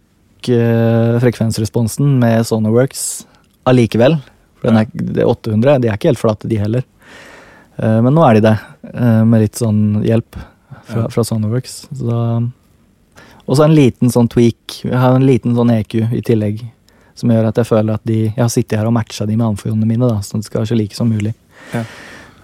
eh, 0.50 1.20
frekvensresponsen 1.22 2.18
med 2.20 2.46
Sonoworks 2.46 3.26
allikevel. 3.68 4.18
For 4.60 4.70
den 4.72 4.78
er, 4.82 4.86
det 4.94 5.24
er 5.24 5.30
800, 5.32 5.80
de 5.82 5.88
er 5.90 5.98
ikke 5.98 6.10
helt 6.12 6.22
flate, 6.22 6.48
de 6.50 6.58
heller. 6.62 6.84
Eh, 7.78 8.00
men 8.02 8.14
nå 8.16 8.24
er 8.30 8.34
de 8.40 8.42
det, 8.48 8.56
eh, 8.94 9.24
med 9.28 9.42
litt 9.46 9.56
sånn 9.60 10.04
hjelp 10.06 10.38
fra, 10.86 11.02
Ja. 11.02 11.08
fra 11.10 11.24
Sonoworks. 11.24 11.88
Så 11.94 12.06
da- 12.08 12.52
Og 13.48 13.58
så 13.58 13.66
en 13.68 13.76
liten 13.78 14.10
sånn 14.10 14.28
tweak. 14.32 14.80
Jeg 14.84 14.98
har 14.98 15.16
en 15.16 15.26
liten 15.28 15.54
sånn 15.56 15.70
EQ 15.76 15.96
i 16.18 16.22
tillegg. 16.26 16.64
Som 17.16 17.30
gjør 17.32 17.48
at 17.48 17.56
jeg 17.62 17.68
føler 17.70 17.94
at 17.96 18.04
de 18.04 18.18
Jeg 18.26 18.42
har 18.42 18.50
sittet 18.52 18.78
her 18.80 18.88
og 18.90 18.94
matcha 18.98 19.26
de 19.26 19.36
med 19.38 19.46
amfionene 19.54 19.86
mine, 19.88 20.08
da, 20.10 20.18
sånn 20.26 20.42
at 20.42 20.46
det 20.46 20.50
skal 20.50 20.62
være 20.64 20.72
så 20.74 20.78
like 20.80 20.96
som 20.98 21.10
mulig. 21.14 21.34
Ja. 21.74 21.84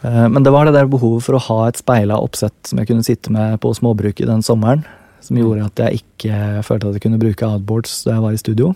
Eh, 0.04 0.28
Men 0.30 0.44
det 0.44 0.52
var 0.54 0.66
det 0.66 0.74
der 0.78 0.86
behovet 0.88 1.24
for 1.24 1.36
å 1.36 1.42
ha 1.50 1.68
et 1.68 1.78
speila 1.82 2.22
oppsett 2.22 2.54
som 2.70 2.80
jeg 2.80 2.88
kunne 2.88 3.04
sitte 3.04 3.30
med 3.34 3.60
på 3.60 3.74
småbruket 3.76 4.28
den 4.30 4.42
sommeren, 4.42 4.86
som 5.22 5.38
gjorde 5.38 5.66
at 5.66 5.76
jeg 5.76 6.02
ikke 6.02 6.64
følte 6.64 6.88
at 6.88 6.94
jeg 6.98 7.02
kunne 7.02 7.20
bruke 7.20 7.46
outboards 7.46 8.04
da 8.06 8.14
jeg 8.16 8.22
var 8.22 8.32
i 8.34 8.38
studio. 8.42 8.72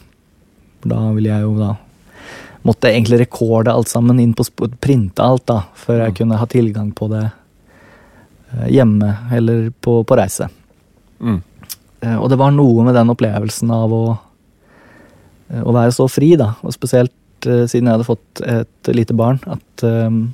Da 0.85 0.99
ville 1.13 1.29
jeg 1.29 1.41
jo 1.41 1.55
da 1.59 1.75
Måtte 2.65 2.89
jeg 2.89 2.97
egentlig 3.03 3.19
rekorde 3.27 3.69
alt 3.69 3.87
sammen 3.87 4.17
inn 4.19 4.31
på 4.33 4.41
printe 4.81 5.21
alt, 5.21 5.45
da, 5.45 5.67
før 5.77 5.99
jeg 6.01 6.11
Mm. 6.11 6.15
kunne 6.17 6.37
ha 6.41 6.45
tilgang 6.49 6.91
på 6.97 7.07
det 7.11 7.31
eh, 8.57 8.67
hjemme 8.73 9.11
eller 9.31 9.69
på, 9.69 10.03
på 10.03 10.17
reise. 10.17 10.47
Mm. 11.21 11.41
Eh, 12.05 12.17
Og 12.21 12.29
det 12.29 12.39
var 12.39 12.53
noe 12.53 12.85
med 12.85 12.95
den 12.97 13.11
opplevelsen 13.13 13.71
av 13.73 13.93
å, 13.93 14.05
eh, 15.49 15.61
å 15.61 15.75
være 15.75 15.93
så 15.95 16.07
fri, 16.11 16.35
da. 16.39 16.53
Og 16.63 16.75
spesielt 16.75 17.13
eh, 17.47 17.65
siden 17.65 17.89
jeg 17.89 17.97
hadde 17.97 18.09
fått 18.09 18.43
et 18.45 18.93
lite 18.93 19.15
barn, 19.17 19.39
at 19.49 19.85
um, 19.85 20.33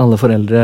alle 0.00 0.16
foreldre 0.18 0.62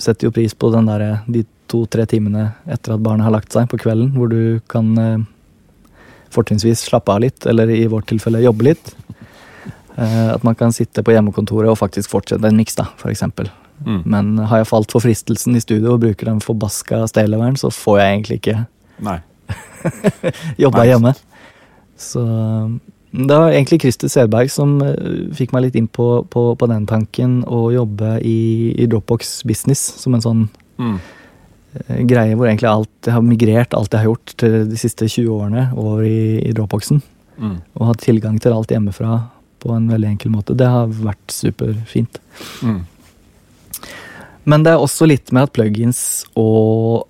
setter 0.00 0.28
jo 0.28 0.34
pris 0.34 0.54
på 0.54 0.70
den 0.74 0.88
der, 0.90 1.22
de 1.30 1.44
to-tre 1.70 2.04
timene 2.10 2.50
etter 2.68 2.94
at 2.94 3.02
barnet 3.04 3.24
har 3.24 3.32
lagt 3.32 3.54
seg 3.54 3.68
på 3.70 3.78
kvelden, 3.80 4.12
hvor 4.16 4.28
du 4.28 4.60
kan 4.68 4.92
uh, 4.98 5.24
fortrinnsvis 6.34 6.84
slappe 6.88 7.14
av 7.14 7.22
litt, 7.24 7.46
eller 7.46 7.70
i 7.70 7.86
vårt 7.90 8.08
tilfelle 8.10 8.44
jobbe 8.44 8.72
litt. 8.72 8.94
Uh, 9.94 10.34
at 10.34 10.44
man 10.44 10.58
kan 10.58 10.74
sitte 10.74 11.04
på 11.06 11.14
hjemmekontoret 11.14 11.70
og 11.70 11.78
faktisk 11.80 12.12
fortsette 12.12 12.50
en 12.50 12.58
miks, 12.58 12.76
da, 12.80 12.90
for 13.00 13.14
eksempel. 13.14 13.48
Mm. 13.84 14.00
Men 14.06 14.32
har 14.48 14.62
jeg 14.62 14.68
falt 14.70 14.92
for 14.94 15.02
fristelsen 15.02 15.56
i 15.58 15.62
studio 15.62 15.96
og 15.96 16.02
bruker 16.04 16.28
den 16.30 16.40
forbaska 16.44 17.02
stayloveren, 17.10 17.56
så 17.58 17.72
får 17.74 17.98
jeg 18.00 18.12
egentlig 18.14 18.36
ikke 18.40 18.58
Nei. 19.04 19.18
jobba 20.64 20.84
Nei. 20.84 20.88
hjemme. 20.92 21.14
Så 22.00 22.22
det 23.14 23.30
var 23.38 23.52
egentlig 23.54 23.80
Christer 23.84 24.10
Sedberg 24.10 24.50
som 24.50 24.76
eh, 24.82 25.26
fikk 25.38 25.52
meg 25.54 25.68
litt 25.68 25.76
inn 25.78 25.86
på, 25.86 26.24
på, 26.30 26.46
på 26.58 26.66
den 26.70 26.86
tanken, 26.90 27.42
å 27.46 27.68
jobbe 27.74 28.16
i, 28.26 28.72
i 28.74 28.86
Dropbox 28.90 29.42
Business 29.48 29.82
som 30.02 30.14
en 30.18 30.24
sånn 30.24 30.46
Mm. 30.74 30.96
eh, 31.86 32.00
greie 32.10 32.34
hvor 32.34 32.48
egentlig 32.48 32.66
alt 32.66 33.06
jeg 33.06 33.14
har 33.14 33.22
migrert 33.22 33.74
alt 33.78 33.92
jeg 33.94 34.00
har 34.02 34.08
gjort 34.08 34.32
til 34.42 34.56
de 34.66 34.78
siste 34.80 35.06
20 35.06 35.28
årene 35.30 35.68
over 35.78 36.02
i, 36.02 36.40
i 36.42 36.50
Dropboxen. 36.56 36.98
Mm. 37.38 37.60
Og 37.78 37.86
hatt 37.92 38.02
tilgang 38.02 38.40
til 38.42 38.54
alt 38.56 38.74
hjemmefra 38.74 39.20
på 39.62 39.70
en 39.76 39.86
veldig 39.92 40.08
enkel 40.16 40.32
måte. 40.34 40.56
Det 40.58 40.66
har 40.66 40.90
vært 40.90 41.30
superfint. 41.30 42.18
Mm. 42.66 42.80
Men 44.44 44.64
det 44.64 44.74
er 44.74 44.82
også 44.82 45.06
litt 45.08 45.32
med 45.32 45.46
at 45.48 45.52
plugins 45.56 46.00
og 46.36 47.06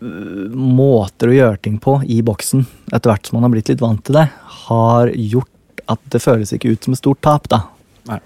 øh, 0.00 0.52
måter 0.56 1.28
å 1.32 1.36
gjøre 1.36 1.60
ting 1.66 1.76
på 1.82 1.98
i 2.08 2.22
boksen, 2.24 2.64
etter 2.92 3.12
hvert 3.12 3.26
som 3.28 3.36
man 3.36 3.44
har 3.48 3.52
blitt 3.56 3.68
litt 3.72 3.82
vant 3.84 4.00
til 4.06 4.16
det, 4.16 4.26
har 4.68 5.12
gjort 5.12 5.82
at 5.92 6.00
det 6.10 6.22
føles 6.24 6.50
ikke 6.56 6.72
ut 6.72 6.86
som 6.88 6.96
et 6.96 7.02
stort 7.02 7.20
tap, 7.22 7.44
da. 7.52 7.60
Nei. 8.08 8.18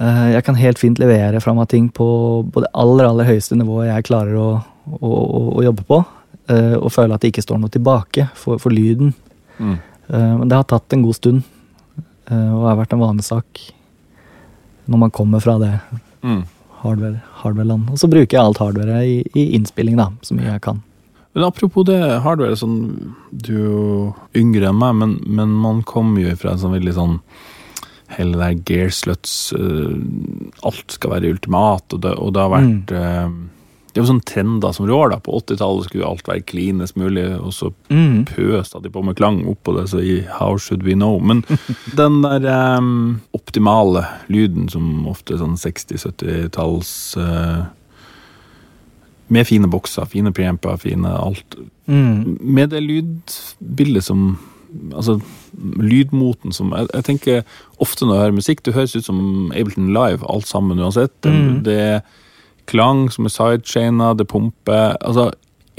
Eh, 0.00 0.28
Jeg 0.36 0.44
kan 0.46 0.56
helt 0.56 0.78
fint 0.80 0.98
levere 1.02 1.40
fra 1.44 1.52
meg 1.56 1.68
ting 1.68 1.90
på 1.92 2.06
på 2.52 2.62
det 2.64 2.70
aller, 2.72 3.04
aller 3.10 3.28
høyeste 3.28 3.58
nivået 3.58 3.90
jeg 3.90 4.06
klarer 4.08 4.38
å, 4.40 4.48
å, 5.00 5.10
å, 5.10 5.40
å 5.60 5.64
jobbe 5.66 5.84
på, 5.90 5.98
eh, 6.48 6.76
og 6.78 6.88
føle 6.94 7.14
at 7.18 7.20
det 7.26 7.32
ikke 7.34 7.44
står 7.44 7.58
noe 7.60 7.74
tilbake 7.74 8.28
for, 8.38 8.56
for 8.62 8.70
lyden. 8.72 9.12
Mm. 9.58 9.74
Eh, 10.08 10.32
Men 10.40 10.48
det 10.48 10.56
har 10.56 10.64
tatt 10.70 10.92
en 10.96 11.02
god 11.04 11.18
stund, 11.18 11.42
og 12.30 12.62
har 12.68 12.76
vært 12.78 12.92
en 12.94 13.00
vanesak 13.02 13.58
når 14.86 14.98
man 15.02 15.10
kommer 15.10 15.40
fra 15.42 15.56
det 15.58 15.72
Mm. 16.22 16.44
Hardware, 16.80 17.20
hardware-land. 17.42 17.90
Og 17.92 18.00
så 18.00 18.08
bruker 18.10 18.36
jeg 18.36 18.42
alt 18.42 18.60
hardware 18.62 19.02
i, 19.06 19.20
i 19.36 19.50
innspilling, 19.58 19.98
da, 20.00 20.10
så 20.26 20.36
mye 20.36 20.48
jeg 20.52 20.64
kan. 20.64 20.80
Men 21.36 21.46
apropos 21.46 21.86
det, 21.86 22.00
hardware, 22.24 22.58
sånn, 22.58 23.14
du 23.30 23.52
er 23.54 23.68
jo 23.68 23.86
yngre 24.38 24.70
enn 24.70 24.80
meg, 24.80 24.96
men, 24.98 25.16
men 25.30 25.54
man 25.62 25.84
kommer 25.86 26.24
jo 26.24 26.34
fra 26.40 26.54
en 26.54 26.62
sånn 26.62 26.76
veldig 26.78 26.96
sånn 26.96 27.16
Hele 28.10 28.34
det 28.34 28.40
der 28.42 28.62
gear 28.66 28.88
sluts 28.90 29.52
uh, 29.54 29.92
Alt 30.66 30.96
skal 30.96 31.12
være 31.12 31.30
ultimat, 31.30 31.94
og 31.94 32.00
det, 32.02 32.16
og 32.18 32.32
det 32.34 32.42
har 32.42 32.50
vært 32.50 32.94
eh, 32.98 33.28
Det 33.90 33.98
er 33.98 34.04
jo 34.04 34.10
sånn 34.12 34.22
trender 34.22 34.70
som 34.76 34.86
rår, 34.86 35.10
da. 35.10 35.16
På 35.18 35.34
80-tallet 35.40 35.88
skulle 35.88 36.06
alt 36.06 36.28
være 36.30 36.44
klinest 36.46 36.94
mulig, 37.00 37.24
og 37.40 37.50
så 37.56 37.72
Mm. 37.90 38.24
pøste 38.28 38.80
de 38.82 38.90
på 38.94 39.02
med 39.02 39.16
klang 39.18 39.40
oppå 39.50 39.74
det, 39.76 39.88
så 39.90 39.98
i 39.98 40.20
How 40.38 40.56
Should 40.58 40.84
We 40.86 40.94
Know? 40.94 41.18
Men 41.18 41.42
den 41.98 42.20
der 42.22 42.76
um, 42.78 43.20
optimale 43.34 44.04
lyden 44.28 44.68
som 44.70 45.06
ofte 45.10 45.34
er 45.34 45.42
sånn 45.42 45.58
60-70-talls 45.58 46.92
uh, 47.18 47.64
Med 49.30 49.46
fine 49.46 49.68
bokser, 49.70 50.06
fine 50.10 50.32
preamper, 50.34 50.76
fine 50.82 51.06
alt. 51.06 51.54
Mm. 51.86 52.38
Med 52.40 52.70
det 52.70 52.82
lydbildet 52.82 54.04
som 54.06 54.38
Altså 54.94 55.16
lydmoten 55.82 56.52
som 56.54 56.70
jeg, 56.70 56.86
jeg 56.94 57.04
tenker 57.04 57.40
ofte 57.82 58.06
når 58.06 58.14
jeg 58.14 58.22
hører 58.22 58.36
musikk, 58.36 58.60
det 58.62 58.74
høres 58.76 58.92
ut 58.94 59.04
som 59.04 59.50
Ableton 59.50 59.88
Live, 59.90 60.22
alt 60.30 60.46
sammen 60.46 60.78
uansett. 60.78 61.16
Mm. 61.26 61.64
det 61.66 61.74
er 61.74 61.96
klang 62.70 63.08
som 63.12 63.26
er 63.28 63.34
sidechaina, 63.34 64.12
det 64.16 64.28
pumper 64.30 64.96
Altså, 65.00 65.30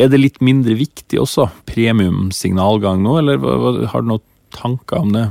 er 0.01 0.11
det 0.11 0.21
litt 0.21 0.41
mindre 0.43 0.75
viktig 0.79 1.19
også? 1.21 1.47
Premium 1.69 2.29
signalgang 2.35 3.01
nå, 3.03 3.17
eller 3.21 3.87
har 3.91 4.03
du 4.03 4.13
noen 4.13 4.27
tanker 4.55 5.03
om 5.03 5.15
det? 5.15 5.27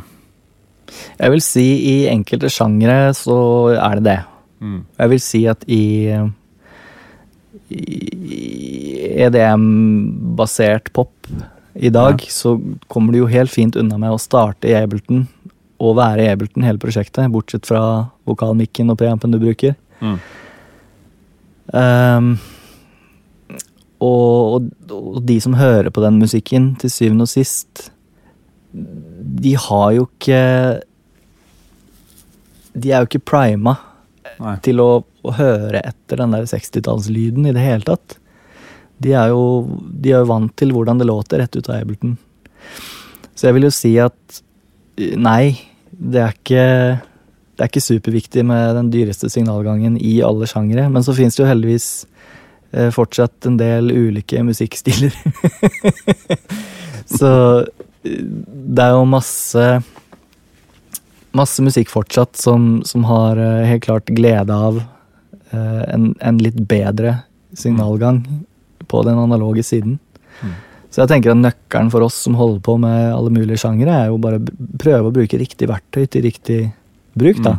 Jeg 1.21 1.35
vil 1.35 1.43
si 1.45 1.67
i 1.93 1.97
enkelte 2.11 2.51
sjangre 2.53 2.99
så 3.17 3.39
er 3.77 4.01
det 4.01 4.07
det. 4.09 4.19
Mm. 4.61 4.81
Jeg 4.99 5.13
vil 5.13 5.23
si 5.25 5.41
at 5.51 5.63
i, 5.71 5.85
i 7.71 8.41
EDM-basert 9.27 10.91
pop 10.97 11.15
i 11.75 11.91
dag, 11.95 12.23
så 12.29 12.57
kommer 12.91 13.15
du 13.15 13.23
jo 13.23 13.31
helt 13.31 13.53
fint 13.53 13.79
unna 13.79 13.99
med 14.01 14.13
å 14.13 14.21
starte 14.21 14.69
i 14.69 14.77
Ableton 14.77 15.25
og 15.81 15.97
være 15.97 16.27
i 16.27 16.33
Ableton 16.33 16.67
hele 16.67 16.81
prosjektet, 16.83 17.31
bortsett 17.33 17.69
fra 17.69 18.11
vokalmikken 18.29 18.93
og 18.93 18.99
preampen 19.01 19.33
du 19.33 19.39
bruker. 19.41 19.77
Mm. 20.03 20.19
Og, 24.01 24.57
og, 24.57 24.71
og 24.91 25.19
de 25.29 25.37
som 25.43 25.55
hører 25.59 25.91
på 25.95 26.03
den 26.05 26.19
musikken, 26.23 26.73
til 26.81 26.91
syvende 26.91 27.27
og 27.29 27.31
sist 27.31 27.91
De 28.73 29.53
har 29.59 29.93
jo 29.97 30.07
ikke 30.09 30.41
De 32.75 32.91
er 32.91 33.03
jo 33.05 33.11
ikke 33.11 33.23
prima 33.33 33.77
Nei. 34.41 34.57
til 34.65 34.81
å, 34.81 35.03
å 35.05 35.37
høre 35.37 35.83
etter 35.85 36.23
den 36.23 36.33
der 36.33 36.49
60-tallslyden 36.49 37.49
i 37.51 37.53
det 37.53 37.61
hele 37.61 37.85
tatt. 37.85 38.15
De 39.01 39.13
er, 39.13 39.33
jo, 39.33 39.81
de 40.01 40.15
er 40.15 40.23
jo 40.23 40.31
vant 40.31 40.53
til 40.57 40.73
hvordan 40.73 41.01
det 41.01 41.09
låter 41.09 41.43
rett 41.43 41.57
ut 41.57 41.69
av 41.69 41.83
Ableton. 41.83 42.15
Så 43.35 43.49
jeg 43.49 43.57
vil 43.57 43.67
jo 43.69 43.73
si 43.75 43.91
at 44.01 44.41
eh, 45.01 45.13
nei, 45.17 45.59
det 45.93 46.23
er 46.25 46.37
ikke 46.37 46.65
det 47.61 47.67
er 47.67 47.69
ikke 47.75 47.85
superviktig 47.85 48.41
med 48.49 48.71
den 48.73 48.87
dyreste 48.89 49.29
signalgangen 49.29 49.99
i 50.01 50.23
alle 50.25 50.47
sjangere, 50.49 50.87
men 50.89 51.05
så 51.05 51.13
fins 51.13 51.35
det 51.37 51.43
jo 51.43 51.49
heldigvis 51.51 51.89
eh, 52.73 52.89
fortsatt 52.89 53.45
en 53.51 53.59
del 53.61 53.91
ulike 53.93 54.41
musikkstiler. 54.49 55.13
så 57.19 57.33
eh, 57.61 58.23
det 58.25 58.87
er 58.87 58.97
jo 58.97 59.09
masse 59.09 59.67
Masse 61.31 61.63
musikk 61.63 61.87
fortsatt 61.93 62.35
som, 62.35 62.81
som 62.83 63.05
har 63.07 63.39
eh, 63.39 63.69
helt 63.69 63.85
klart 63.85 64.09
glede 64.11 64.51
av 64.51 64.81
en, 65.55 66.09
en 66.19 66.41
litt 66.43 66.57
bedre 66.67 67.13
signalgang 67.55 68.19
på 68.91 69.03
den 69.07 69.19
analoge 69.19 69.63
siden. 69.67 70.01
Mm. 70.43 70.57
Så 70.91 71.05
jeg 71.05 71.11
tenker 71.13 71.31
at 71.31 71.39
nøkkelen 71.39 71.91
for 71.95 72.07
oss 72.07 72.19
som 72.27 72.35
holder 72.39 72.59
på 72.67 72.75
med 72.83 73.13
alle 73.13 73.31
mulige 73.35 73.63
sjangere, 73.63 73.95
er 73.95 74.11
jo 74.11 74.19
bare 74.23 74.41
å 74.43 74.69
prøve 74.83 75.11
å 75.11 75.15
bruke 75.15 75.39
riktig 75.39 75.71
verktøy 75.71 76.09
til 76.11 76.27
riktig 76.27 76.61
bruk, 77.19 77.43
da. 77.45 77.59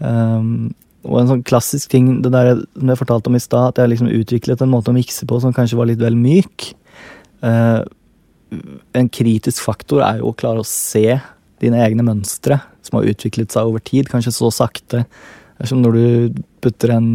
Um, 0.00 0.74
og 1.06 1.20
en 1.20 1.30
sånn 1.30 1.44
klassisk 1.46 1.92
ting, 1.92 2.08
det 2.24 2.32
der 2.34 2.56
som 2.58 2.90
jeg 2.90 3.00
fortalte 3.00 3.30
om 3.30 3.38
i 3.38 3.42
stad, 3.42 3.70
at 3.70 3.80
jeg 3.80 3.92
liksom 3.92 4.10
utviklet 4.10 4.64
en 4.64 4.72
måte 4.72 4.90
å 4.90 4.96
mikse 4.96 5.28
på 5.28 5.38
som 5.42 5.54
kanskje 5.54 5.78
var 5.78 5.90
litt 5.90 6.02
vel 6.02 6.18
myk. 6.18 6.72
Uh, 7.44 7.84
en 8.96 9.08
kritisk 9.12 9.62
faktor 9.64 10.02
er 10.06 10.20
jo 10.20 10.30
å 10.30 10.38
klare 10.38 10.62
å 10.62 10.68
se 10.68 11.18
dine 11.62 11.80
egne 11.82 12.04
mønstre 12.06 12.60
som 12.84 12.98
har 12.98 13.08
utviklet 13.10 13.54
seg 13.54 13.68
over 13.68 13.82
tid, 13.82 14.10
kanskje 14.10 14.34
så 14.34 14.50
sakte. 14.54 15.04
Det 15.56 15.66
er 15.66 15.70
som 15.70 15.80
når 15.82 15.96
du 15.96 16.42
putter 16.64 16.92
en, 16.96 17.08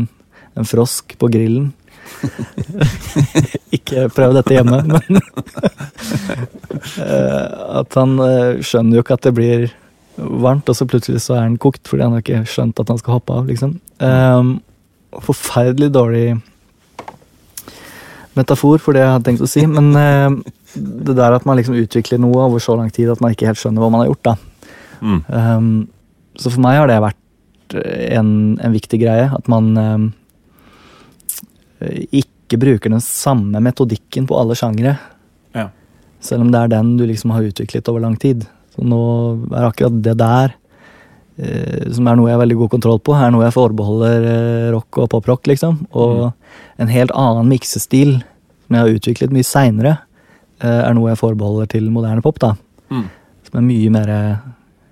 en 0.57 0.67
frosk 0.67 1.15
på 1.19 1.29
grillen. 1.31 1.71
Ikke 3.77 4.07
prøv 4.11 4.33
dette 4.35 4.55
hjemme, 4.57 4.81
men 4.83 5.19
eh, 7.05 7.45
At 7.79 7.95
han 7.95 8.17
eh, 8.25 8.59
skjønner 8.65 8.97
jo 8.97 9.03
ikke 9.05 9.15
at 9.15 9.27
det 9.27 9.33
blir 9.37 9.69
varmt, 10.21 10.69
og 10.69 10.77
så 10.77 10.87
plutselig 10.89 11.23
så 11.25 11.37
er 11.37 11.47
den 11.47 11.59
kokt 11.61 11.89
fordi 11.89 12.05
han 12.05 12.15
har 12.15 12.23
ikke 12.23 12.43
skjønt 12.49 12.79
at 12.81 12.91
han 12.93 13.01
skal 13.01 13.17
hoppe 13.17 13.35
av, 13.35 13.49
liksom. 13.49 13.75
Um, 13.99 14.55
forferdelig 15.21 15.91
dårlig 15.95 16.25
metafor 18.37 18.79
for 18.79 18.95
det 18.95 19.03
jeg 19.03 19.11
hadde 19.11 19.27
tenkt 19.27 19.43
å 19.43 19.49
si, 19.49 19.65
men 19.67 19.91
uh, 19.97 20.53
det 20.75 21.17
der 21.17 21.35
at 21.35 21.47
man 21.47 21.59
liksom 21.59 21.75
utvikler 21.81 22.21
noe 22.21 22.45
over 22.45 22.63
så 22.63 22.77
lang 22.79 22.91
tid 22.93 23.11
at 23.11 23.23
man 23.23 23.35
ikke 23.35 23.49
helt 23.49 23.59
skjønner 23.59 23.83
hva 23.83 23.91
man 23.91 24.05
har 24.05 24.11
gjort, 24.13 24.29
da. 24.29 24.35
Mm. 25.01 25.19
Um, 25.27 25.73
så 26.39 26.53
for 26.53 26.63
meg 26.63 26.79
har 26.79 26.87
det 26.87 27.01
vært 27.03 27.75
en, 27.75 28.31
en 28.61 28.73
viktig 28.73 28.99
greie. 29.01 29.27
At 29.33 29.49
man 29.51 29.71
um, 29.77 30.07
ikke 32.11 32.59
bruker 32.61 32.93
den 32.93 33.03
samme 33.03 33.61
metodikken 33.63 34.27
på 34.29 34.37
alle 34.39 34.57
sjangere. 34.59 34.95
Ja. 35.57 35.69
Selv 36.23 36.45
om 36.45 36.51
det 36.53 36.61
er 36.61 36.73
den 36.75 36.95
du 36.99 37.05
liksom 37.09 37.33
har 37.35 37.47
utviklet 37.47 37.89
over 37.91 38.03
lang 38.03 38.17
tid. 38.21 38.45
Så 38.71 38.85
nå 38.87 39.01
er 39.51 39.67
akkurat 39.67 39.97
det 40.05 40.13
der, 40.19 40.53
eh, 41.37 41.89
som 41.91 42.07
er 42.07 42.15
noe 42.17 42.29
jeg 42.29 42.37
har 42.37 42.43
veldig 42.43 42.59
god 42.61 42.71
kontroll 42.75 43.01
på, 43.03 43.15
er 43.17 43.33
noe 43.33 43.45
jeg 43.45 43.55
forbeholder 43.55 44.27
eh, 44.31 44.67
rock 44.75 45.01
og 45.03 45.09
poprock, 45.11 45.49
liksom. 45.51 45.81
Og 45.91 46.31
en 46.81 46.91
helt 46.91 47.11
annen 47.11 47.51
miksestil 47.51 48.17
som 48.21 48.77
jeg 48.77 48.85
har 48.85 48.95
utviklet 48.95 49.35
mye 49.35 49.47
seinere, 49.47 49.97
eh, 50.63 50.81
er 50.85 50.95
noe 50.95 51.11
jeg 51.11 51.19
forbeholder 51.19 51.71
til 51.75 51.91
moderne 51.91 52.23
pop, 52.23 52.39
da. 52.39 52.53
Mm. 52.91 53.07
Som 53.49 53.61
er 53.61 53.69
mye 53.69 53.93
mer 53.99 54.15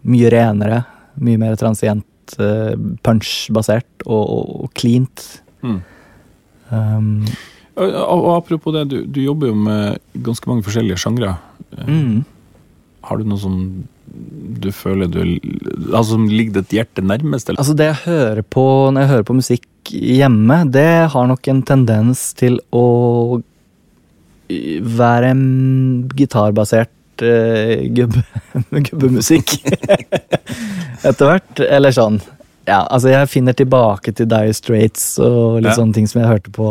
Mye 0.09 0.29
renere, 0.31 0.77
mye 1.19 1.35
mer 1.35 1.57
transient, 1.59 2.31
eh, 2.39 2.71
punch-basert 3.03 4.05
og, 4.05 4.21
og, 4.23 4.45
og 4.63 4.69
cleant. 4.79 5.25
Mm. 5.59 5.81
Um, 6.71 7.09
Og, 7.79 7.93
og 7.95 8.29
apropos 8.37 8.73
det, 8.75 8.85
du, 8.91 8.97
du 9.07 9.21
jobber 9.23 9.51
jo 9.51 9.55
med 9.55 9.99
ganske 10.25 10.49
mange 10.49 10.65
forskjellige 10.65 10.99
sjangre. 10.99 11.35
Eh, 11.77 11.87
mm. 11.87 12.23
Har 13.05 13.19
du 13.19 13.27
noe 13.29 13.39
som 13.41 13.55
du 14.59 14.71
føler 14.73 15.09
du 15.11 15.19
Altså 15.93 16.15
som 16.15 16.25
ligger 16.31 16.59
ditt 16.59 16.73
hjerte 16.79 17.03
nærmest? 17.05 17.49
Eller? 17.49 17.61
Altså 17.61 17.75
Det 17.77 17.89
jeg 17.91 18.01
hører 18.07 18.41
på 18.41 18.63
når 18.93 19.05
jeg 19.05 19.11
hører 19.13 19.27
på 19.27 19.37
musikk 19.37 19.67
hjemme, 19.89 20.63
det 20.69 20.89
har 21.13 21.29
nok 21.29 21.47
en 21.49 21.61
tendens 21.65 22.29
til 22.37 22.59
å 22.75 23.39
være 24.49 25.31
gitarbasert 26.17 27.23
uh, 27.23 27.85
gubbe, 27.93 28.21
gubbemusikk. 28.89 29.55
Etter 31.07 31.25
hvert. 31.25 31.63
Eller 31.65 31.95
sånn. 31.95 32.19
Ja, 32.69 32.83
altså 32.85 33.09
Jeg 33.09 33.29
finner 33.31 33.55
tilbake 33.57 34.11
til 34.13 34.27
Dire 34.29 34.53
Straits 34.53 35.05
og 35.23 35.57
litt 35.63 35.71
Ja. 35.71 35.77
sånne 35.79 35.95
ting 35.95 36.05
som 36.09 36.21
jeg 36.21 36.29
hørte 36.29 36.51
på 36.53 36.67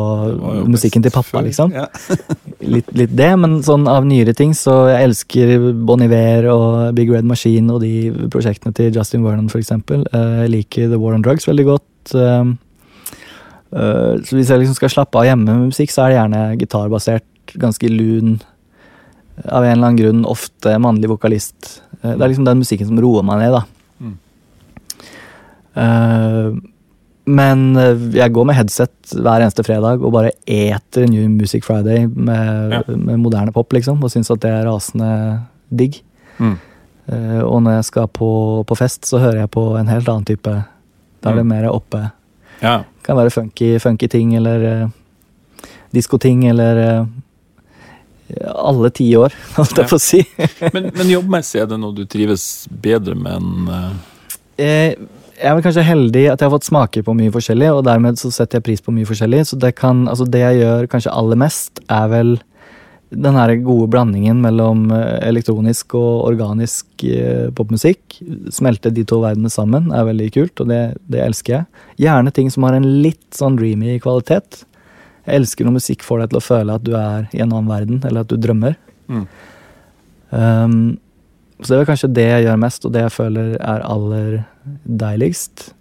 musikken 0.68 1.02
til 1.02 1.10
pappa, 1.14 1.42
liksom. 1.42 1.72
Ja. 1.74 1.88
litt, 2.74 2.92
litt 2.94 3.14
det, 3.18 3.30
men 3.40 3.58
sånn 3.66 3.88
av 3.90 4.06
nyere 4.06 4.34
ting 4.36 4.52
så 4.54 4.76
jeg 4.92 5.08
elsker 5.08 5.52
Bon 5.88 6.00
Iver 6.04 6.46
og 6.52 6.94
Big 6.94 7.10
Red 7.10 7.26
Machine 7.26 7.74
og 7.74 7.82
de 7.82 8.12
prosjektene 8.30 8.74
til 8.78 8.94
Justin 8.94 9.24
Vernon 9.26 9.50
eksempel. 9.50 10.04
Eh, 10.12 10.44
Jeg 10.44 10.50
liker 10.54 10.88
The 10.92 10.98
War 11.02 11.14
on 11.18 11.22
Drugs 11.26 11.48
veldig 11.48 11.66
godt. 11.66 12.14
Um, 12.14 12.58
eh, 13.72 14.14
Så 14.22 14.36
hvis 14.38 14.48
jeg 14.52 14.60
liksom 14.62 14.78
skal 14.78 14.88
slappe 14.94 15.18
av 15.18 15.26
hjemme 15.26 15.46
med 15.50 15.72
musikk, 15.72 15.90
så 15.90 16.04
er 16.06 16.12
det 16.14 16.20
gjerne 16.20 16.58
gitarbasert, 16.62 17.26
ganske 17.58 17.88
lun, 17.90 18.38
av 19.46 19.64
en 19.64 19.72
eller 19.72 19.86
annen 19.88 19.98
grunn 19.98 20.22
ofte 20.28 20.76
mannlig 20.78 21.10
vokalist. 21.10 21.80
Eh, 22.04 22.14
Det 22.14 22.22
er 22.22 22.28
liksom 22.28 22.44
den 22.46 22.62
musikken 22.62 22.86
som 22.86 23.00
roer 23.02 23.22
meg 23.26 23.38
ned, 23.42 23.52
da. 23.58 23.64
Eh, 25.76 26.52
Men 27.28 27.76
eh, 27.76 28.06
jeg 28.16 28.32
går 28.32 28.46
med 28.48 28.56
headset 28.56 29.10
hver 29.12 29.42
eneste 29.44 29.60
fredag 29.66 30.00
og 30.00 30.12
bare 30.14 30.30
eter 30.48 31.04
New 31.10 31.26
Music 31.28 31.64
Friday 31.66 32.06
med, 32.08 32.72
Ja. 32.72 32.82
med 32.96 33.18
moderne 33.20 33.52
pop, 33.52 33.70
liksom. 33.76 34.00
Og 34.02 34.10
syns 34.10 34.30
at 34.32 34.40
det 34.40 34.48
er 34.50 34.64
rasende 34.64 35.10
digg. 35.68 36.00
Mm. 36.38 36.54
Eh, 37.08 37.42
og 37.44 37.62
når 37.62 37.76
jeg 37.78 37.84
skal 37.84 38.08
på, 38.08 38.64
på 38.64 38.76
fest, 38.80 39.04
så 39.04 39.18
hører 39.20 39.42
jeg 39.42 39.50
på 39.50 39.76
en 39.76 39.88
helt 39.92 40.08
annen 40.08 40.24
type. 40.24 40.54
Da 41.20 41.30
er 41.30 41.34
det 41.36 41.44
Mm. 41.44 41.48
mer 41.52 41.68
oppe. 41.70 42.10
Ja. 42.62 42.84
Kan 43.04 43.16
være 43.16 43.30
funky, 43.30 43.78
funky 43.78 44.08
ting, 44.08 44.34
eller 44.36 44.84
uh, 44.84 44.88
diskoting, 45.92 46.46
eller 46.48 47.00
uh, 47.02 47.06
alle 48.54 48.90
ti 48.90 49.06
år, 49.16 49.32
holdt 49.56 49.76
jeg 49.78 49.88
på 49.88 49.96
å 49.96 50.02
si. 50.02 50.20
Men, 50.74 50.90
men 50.96 51.08
jobbmessig, 51.12 51.60
er 51.62 51.66
det 51.70 51.78
noe 51.80 51.94
du 51.96 52.04
trives 52.06 52.66
bedre 52.70 53.14
med 53.16 53.36
enn 53.36 53.68
uh... 53.68 53.92
Eh, 54.58 54.94
jeg 55.38 55.46
er 55.46 55.56
vel 55.56 55.64
kanskje 55.64 55.86
heldig 55.86 56.24
at 56.32 56.40
jeg 56.40 56.48
har 56.48 56.54
fått 56.56 56.66
smake 56.68 57.02
på 57.06 57.14
mye 57.16 57.32
forskjellig, 57.34 57.70
og 57.70 57.84
dermed 57.86 58.18
så 58.20 58.30
setter 58.34 58.58
jeg 58.58 58.66
pris 58.66 58.82
på 58.84 58.94
mye 58.94 59.06
forskjellig. 59.08 59.44
Så 59.46 59.58
det, 59.60 59.76
kan, 59.78 60.06
altså 60.10 60.26
det 60.26 60.42
jeg 60.42 60.60
gjør 60.62 60.88
kanskje 60.90 61.14
aller 61.14 61.38
mest, 61.38 61.82
er 61.86 62.10
vel 62.12 62.36
den 63.08 63.38
her 63.38 63.54
gode 63.64 63.86
blandingen 63.92 64.42
mellom 64.44 64.90
eh, 64.92 65.16
elektronisk 65.30 65.94
og 65.96 66.26
organisk 66.28 67.04
eh, 67.08 67.48
popmusikk. 67.56 68.18
Smelte 68.52 68.92
de 68.92 69.06
to 69.08 69.22
verdenene 69.22 69.52
sammen 69.52 69.92
er 69.96 70.08
veldig 70.10 70.28
kult, 70.34 70.60
og 70.60 70.68
det, 70.72 70.82
det 71.08 71.22
elsker 71.24 71.54
jeg. 71.54 71.84
Gjerne 72.04 72.34
ting 72.36 72.52
som 72.52 72.66
har 72.68 72.76
en 72.76 72.90
litt 73.06 73.24
sånn 73.36 73.56
dreamy 73.60 73.96
kvalitet. 74.04 74.64
Jeg 75.24 75.42
elsker 75.42 75.68
når 75.68 75.78
musikk 75.78 76.04
får 76.04 76.24
deg 76.24 76.32
til 76.34 76.40
å 76.40 76.44
føle 76.44 76.76
at 76.76 76.84
du 76.84 76.94
er 76.98 77.30
i 77.32 77.40
en 77.44 77.52
annen 77.52 77.70
verden, 77.70 78.02
eller 78.04 78.26
at 78.26 78.32
du 78.32 78.40
drømmer. 78.40 78.76
mm. 79.08 79.28
Um, 80.28 80.98
så 81.62 81.72
det 81.72 81.80
er 81.80 81.90
kanskje 81.90 82.12
det 82.14 82.28
jeg 82.28 82.46
gjør 82.46 82.62
mest, 82.62 82.86
og 82.86 82.94
det 82.94 83.02
jeg 83.06 83.14
føler 83.16 83.50
er 83.58 83.84
aller 83.86 84.38
deiligst. 84.84 85.72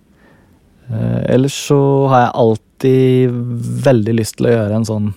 Uh, 0.88 1.22
ellers 1.28 1.56
så 1.68 1.80
har 2.12 2.26
jeg 2.26 2.36
alltid 2.44 3.40
veldig 3.86 4.20
lyst 4.22 4.38
til 4.40 4.50
å 4.50 4.54
gjøre 4.56 4.78
en 4.80 4.88
sånn 4.88 5.08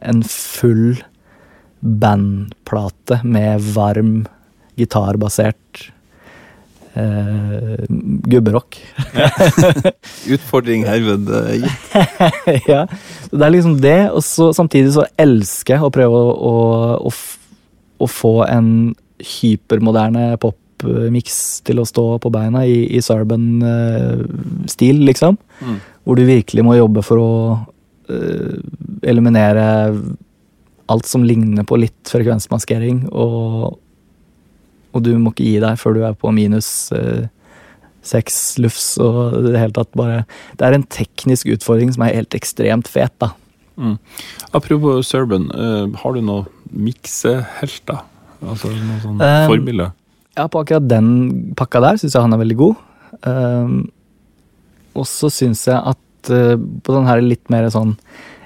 en 0.00 0.22
full 0.24 1.00
bandplate 1.80 3.20
med 3.24 3.64
varm, 3.74 4.14
gitarbasert 4.80 5.90
eh, 6.94 7.84
gubberock. 8.32 8.78
Utfordring 10.34 10.86
herved 10.88 11.28
eh, 11.36 11.64
gitt. 11.64 11.92
ja, 12.72 12.86
så 13.28 13.36
det 13.36 13.46
er 13.46 13.54
liksom 13.54 13.76
det, 13.82 14.00
og 14.10 14.24
så 14.24 14.50
samtidig 14.56 14.94
så 14.96 15.06
elsker 15.20 15.76
jeg 15.76 15.86
å 15.86 15.92
prøve 15.94 16.20
å, 16.20 16.32
å, 16.32 16.54
å, 17.10 17.14
å 18.00 18.10
få 18.10 18.34
en 18.48 18.70
hypermoderne 19.20 20.34
popmiks 20.40 21.60
til 21.66 21.80
å 21.80 21.88
stå 21.88 22.06
på 22.22 22.32
beina 22.32 22.64
i, 22.68 22.82
i 22.96 23.02
Sarban-stil, 23.04 25.04
liksom. 25.08 25.38
Mm. 25.60 25.78
Hvor 26.04 26.18
du 26.18 26.24
virkelig 26.28 26.64
må 26.66 26.78
jobbe 26.78 27.04
for 27.06 27.20
å 27.20 27.32
uh, 28.10 28.56
eliminere 29.06 29.66
alt 30.90 31.06
som 31.06 31.24
ligner 31.26 31.66
på 31.68 31.78
litt 31.78 32.10
frekvensmaskering, 32.10 33.04
og, 33.12 33.76
og 34.90 35.04
du 35.06 35.12
må 35.18 35.34
ikke 35.34 35.46
gi 35.46 35.60
deg 35.62 35.78
før 35.78 35.96
du 35.96 36.06
er 36.08 36.16
på 36.18 36.32
minus 36.34 36.90
uh, 36.96 37.28
seks 38.06 38.58
lufs 38.58 38.94
og 39.02 39.36
det 39.44 39.58
hele 39.60 39.74
tatt 39.76 39.90
bare 39.98 40.22
Det 40.56 40.64
er 40.64 40.72
en 40.72 40.86
teknisk 40.88 41.50
utfordring 41.52 41.90
som 41.92 42.06
er 42.06 42.16
helt 42.16 42.36
ekstremt 42.36 42.88
fet, 42.88 43.12
da. 43.20 43.34
Mm. 43.80 43.96
Apropos 44.56 45.08
Serban, 45.08 45.48
uh, 45.54 45.86
har 46.02 46.16
du 46.16 46.24
noen 46.24 46.48
miksehelter? 46.70 48.02
Altså 48.40 48.72
noe 48.72 49.00
sånn 49.02 49.20
Um, 49.20 49.46
forbilde? 49.50 49.90
Ja, 50.38 50.46
på 50.48 50.62
akkurat 50.62 50.86
den 50.88 51.08
pakka 51.58 51.82
der 51.84 51.98
syns 52.00 52.14
jeg 52.14 52.24
han 52.24 52.34
er 52.34 52.40
veldig 52.40 52.58
god. 52.60 52.84
Um, 53.26 53.74
og 54.96 55.06
så 55.10 55.30
syns 55.32 55.66
jeg 55.68 55.76
at 55.76 56.30
uh, 56.32 56.56
på 56.56 56.94
den 56.96 57.08
her 57.08 57.22
litt 57.24 57.50
mer 57.52 57.68
sånn 57.72 57.96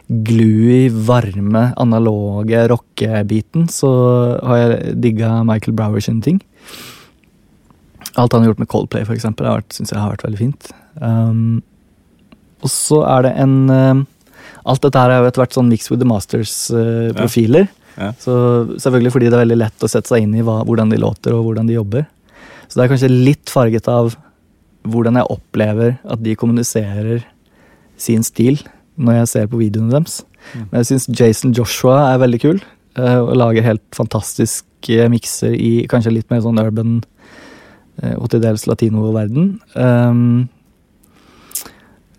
gluey, 0.04 0.90
varme, 0.92 1.70
analoge 1.80 2.66
rockebiten, 2.68 3.68
så 3.72 3.90
har 4.44 4.58
jeg 4.60 4.96
digga 5.00 5.38
Michael 5.48 5.76
Brower 5.76 6.02
sine 6.04 6.20
ting. 6.24 6.42
Alt 8.14 8.34
han 8.34 8.44
har 8.44 8.52
gjort 8.52 8.60
med 8.62 8.70
Coldplay, 8.70 9.06
for 9.06 9.16
eksempel, 9.16 9.48
syns 9.74 9.94
jeg 9.94 10.00
har 10.00 10.12
vært 10.12 10.26
veldig 10.26 10.40
fint. 10.40 10.68
Um, 11.00 11.62
og 12.64 12.70
så 12.72 13.00
er 13.08 13.26
det 13.26 13.32
en 13.42 13.56
uh, 13.70 14.04
Alt 14.64 14.80
dette 14.80 14.96
her 14.96 15.12
er 15.12 15.18
jo 15.20 15.32
hvert 15.36 15.52
sånn 15.56 15.66
Mix 15.68 15.90
with 15.90 16.00
the 16.00 16.08
Masters-profiler. 16.08 17.66
Ja. 17.96 18.10
Så 18.18 18.34
selvfølgelig 18.82 19.12
fordi 19.14 19.30
det 19.30 19.38
er 19.38 19.44
veldig 19.44 19.60
lett 19.60 19.86
å 19.86 19.90
sette 19.90 20.10
seg 20.10 20.24
inn 20.24 20.34
i 20.34 20.44
hva, 20.44 20.60
hvordan 20.66 20.90
de 20.90 20.98
låter 21.00 21.34
og 21.36 21.46
hvordan 21.48 21.68
de 21.70 21.76
jobber. 21.78 22.06
Så 22.68 22.78
det 22.78 22.84
er 22.84 22.92
kanskje 22.94 23.12
litt 23.12 23.52
farget 23.52 23.88
av 23.92 24.14
hvordan 24.84 25.16
jeg 25.20 25.30
opplever 25.32 25.96
at 26.04 26.22
de 26.24 26.34
kommuniserer 26.36 27.24
sin 28.00 28.24
stil 28.26 28.58
når 29.00 29.20
jeg 29.20 29.30
ser 29.30 29.50
på 29.50 29.60
videoene 29.60 29.94
deres. 29.94 30.22
Mm. 30.52 30.64
Men 30.70 30.78
jeg 30.80 30.88
syns 30.90 31.08
Jason 31.20 31.54
Joshua 31.56 31.98
er 32.12 32.22
veldig 32.22 32.40
kul. 32.42 32.60
eh, 32.98 33.18
Og 33.18 33.36
lager 33.36 33.62
helt 33.64 33.84
fantastiske 33.96 35.08
mikser 35.10 35.54
i 35.56 35.86
kanskje 35.90 36.12
litt 36.12 36.30
mer 36.30 36.42
sånn 36.44 36.60
urban 36.60 36.98
eh, 38.02 38.14
og 38.18 38.28
til 38.30 38.42
dels 38.44 38.66
latino-verden. 38.68 39.54
Um, 39.74 40.48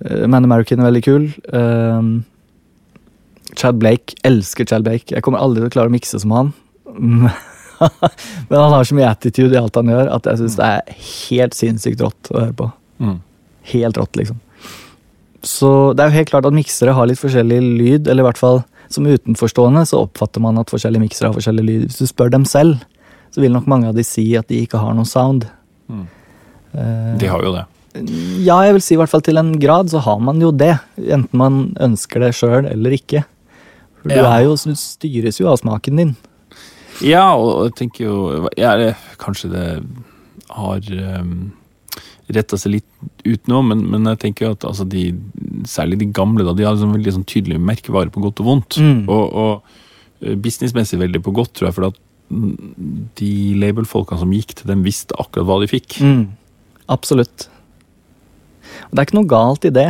eh, 0.02 0.26
Man 0.28 0.44
American 0.44 0.80
er 0.80 0.90
veldig 0.90 1.04
kul. 1.06 1.30
Um, 1.54 2.26
Chad 3.60 3.80
Blake. 3.82 4.16
Elsker 4.28 4.68
Chad 4.70 4.86
Blake. 4.88 5.12
Jeg 5.16 5.24
kommer 5.26 5.42
aldri 5.44 5.64
til 5.64 5.72
å 5.72 5.76
klare 5.78 5.92
å 5.92 5.96
mikse 5.96 6.20
som 6.22 6.34
han. 6.36 6.54
Men 6.96 7.30
han 8.56 8.76
har 8.76 8.88
så 8.88 8.96
mye 8.98 9.10
attitude 9.12 9.56
i 9.56 9.60
alt 9.60 9.76
han 9.80 9.92
gjør, 9.92 10.12
at 10.16 10.30
jeg 10.32 10.44
syns 10.44 10.58
det 10.60 10.70
er 10.72 11.00
helt 11.30 11.58
sinnssykt 11.58 12.04
rått 12.06 12.32
å 12.32 12.40
høre 12.40 12.56
på. 12.62 12.70
Mm. 13.04 13.18
Helt 13.74 14.00
rått, 14.00 14.16
liksom. 14.20 14.40
Så 15.46 15.70
det 15.94 16.02
er 16.06 16.10
jo 16.10 16.18
helt 16.20 16.32
klart 16.32 16.48
at 16.50 16.56
miksere 16.56 16.96
har 16.98 17.10
litt 17.10 17.22
forskjellig 17.22 17.60
lyd, 17.62 18.08
eller 18.08 18.24
i 18.24 18.28
hvert 18.30 18.42
fall 18.42 18.64
som 18.90 19.06
utenforstående 19.10 19.84
så 19.90 20.04
oppfatter 20.06 20.44
man 20.44 20.60
at 20.62 20.72
forskjellige 20.74 21.04
miksere 21.04 21.30
har 21.30 21.38
forskjellig 21.38 21.66
lyd. 21.66 21.86
Hvis 21.90 22.02
du 22.02 22.10
spør 22.10 22.32
dem 22.34 22.46
selv, 22.50 22.82
så 23.34 23.44
vil 23.44 23.54
nok 23.54 23.68
mange 23.70 23.90
av 23.90 23.98
de 23.98 24.06
si 24.08 24.26
at 24.40 24.48
de 24.50 24.62
ikke 24.64 24.80
har 24.82 24.96
noe 24.98 25.10
sound. 25.10 25.48
Mm. 25.92 26.06
Eh, 26.74 27.16
De 27.22 27.32
har 27.32 27.44
jo 27.44 27.54
det. 27.56 27.66
Ja, 28.44 28.58
jeg 28.68 28.76
vil 28.76 28.84
si 28.84 28.96
i 28.96 29.00
hvert 29.00 29.12
fall 29.12 29.24
til 29.24 29.40
en 29.40 29.54
grad 29.60 29.92
så 29.92 30.02
har 30.04 30.20
man 30.24 30.42
jo 30.44 30.52
det. 30.56 30.74
Enten 31.00 31.40
man 31.40 31.60
ønsker 31.82 32.26
det 32.26 32.34
sjøl 32.36 32.68
eller 32.72 32.96
ikke. 32.98 33.24
For 34.06 34.14
du, 34.14 34.20
Ja. 34.22 34.38
jo, 34.46 34.54
du 34.56 34.76
styres 34.78 35.40
jo 35.42 35.48
av 35.50 35.58
smaken 35.58 35.98
din. 35.98 36.16
Ja, 37.04 37.34
og 37.36 37.66
jeg 37.66 37.76
tenker 37.82 38.06
jo 38.06 38.50
ja, 38.56 38.76
det- 38.78 38.96
Kanskje 39.20 39.50
det 39.52 39.64
har 40.56 40.80
um, 41.20 41.52
retta 42.30 42.56
seg 42.58 42.76
litt 42.78 42.86
ut 43.26 43.48
nå, 43.50 43.64
men, 43.66 43.82
men 43.90 44.06
jeg 44.14 44.20
tenker 44.22 44.46
jo 44.46 44.52
at 44.54 44.64
altså, 44.70 44.86
de, 44.88 45.08
særlig 45.66 45.98
de 46.00 46.06
gamle 46.14 46.46
da, 46.46 46.54
de 46.54 46.64
har 46.64 46.76
liksom 46.78 46.94
veldig 46.94 47.14
sånn 47.18 47.26
tydelig 47.28 47.58
merkevare 47.60 48.14
på 48.14 48.22
godt 48.24 48.40
og 48.44 48.48
vondt. 48.52 48.78
Mm. 48.80 49.10
Og, 49.10 49.26
og 49.34 50.22
eh, 50.22 50.38
businessmessig 50.38 51.00
veldig 51.02 51.22
på 51.26 51.34
godt, 51.36 51.54
tror 51.58 51.70
jeg, 51.72 51.76
for 51.80 51.90
at 51.90 52.00
de 53.20 53.32
labelfolkene 53.62 54.22
som 54.22 54.32
gikk 54.34 54.56
til 54.62 54.70
dem, 54.72 54.86
visste 54.86 55.18
akkurat 55.22 55.46
hva 55.50 55.60
de 55.62 55.68
fikk. 55.70 55.98
Mm. 56.02 56.24
Absolutt. 56.94 57.48
Og 58.86 58.94
det 58.94 59.02
er 59.02 59.08
ikke 59.10 59.20
noe 59.20 59.30
galt 59.30 59.66
i 59.68 59.74
det. 59.74 59.90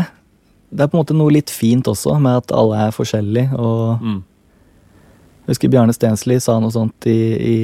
Det 0.75 0.83
er 0.83 0.87
på 0.91 0.97
en 0.97 1.03
måte 1.05 1.15
noe 1.17 1.31
litt 1.31 1.49
fint 1.53 1.87
også, 1.87 2.17
med 2.21 2.41
at 2.43 2.51
alle 2.51 2.75
er 2.87 2.91
forskjellige. 2.95 3.53
Og 3.57 4.01
Mm. 4.01 4.21
jeg 5.45 5.53
husker 5.53 5.69
Bjarne 5.71 5.93
Stensli 5.95 6.39
sa 6.41 6.59
noe 6.59 6.71
sånt 6.73 7.05
i, 7.07 7.19
i 7.35 7.57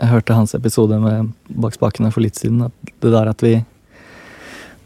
Jeg 0.00 0.08
hørte 0.12 0.34
hans 0.34 0.54
episode 0.54 0.94
med 1.02 1.32
Bak 1.50 1.74
spakene 1.74 2.12
for 2.14 2.20
litt 2.22 2.36
siden. 2.38 2.62
At 2.68 2.72
det 3.02 3.10
der 3.12 3.28
at 3.32 3.40
vi 3.42 3.64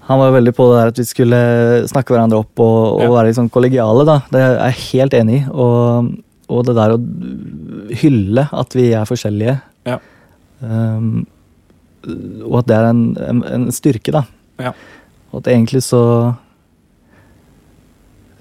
Han 0.08 0.18
var 0.18 0.32
veldig 0.32 0.54
på 0.56 0.64
det 0.70 0.78
der 0.80 0.88
at 0.88 0.98
vi 0.98 1.04
skulle 1.04 1.40
snakke 1.88 2.10
hverandre 2.14 2.38
opp 2.42 2.58
og, 2.58 2.96
og 2.96 3.02
Ja. 3.02 3.10
være 3.22 3.34
sånn 3.36 3.50
kollegiale, 3.50 4.04
da. 4.04 4.16
Det 4.32 4.40
er 4.40 4.56
jeg 4.72 4.80
helt 4.92 5.14
enig 5.14 5.36
i. 5.42 5.50
Og, 5.52 6.08
og 6.50 6.64
det 6.66 6.74
der 6.74 6.96
å 6.96 6.98
hylle 8.02 8.48
at 8.52 8.74
vi 8.74 8.88
er 8.92 9.04
forskjellige. 9.06 9.60
Ja. 9.86 9.98
Um, 10.60 11.26
og 12.48 12.58
at 12.58 12.66
det 12.66 12.76
er 12.76 12.88
en, 12.90 13.02
en, 13.28 13.42
en 13.46 13.68
styrke, 13.74 14.10
da. 14.12 14.24
Ja. 14.58 14.72
Og 15.32 15.38
at 15.44 15.52
egentlig 15.54 15.84
så, 15.86 16.34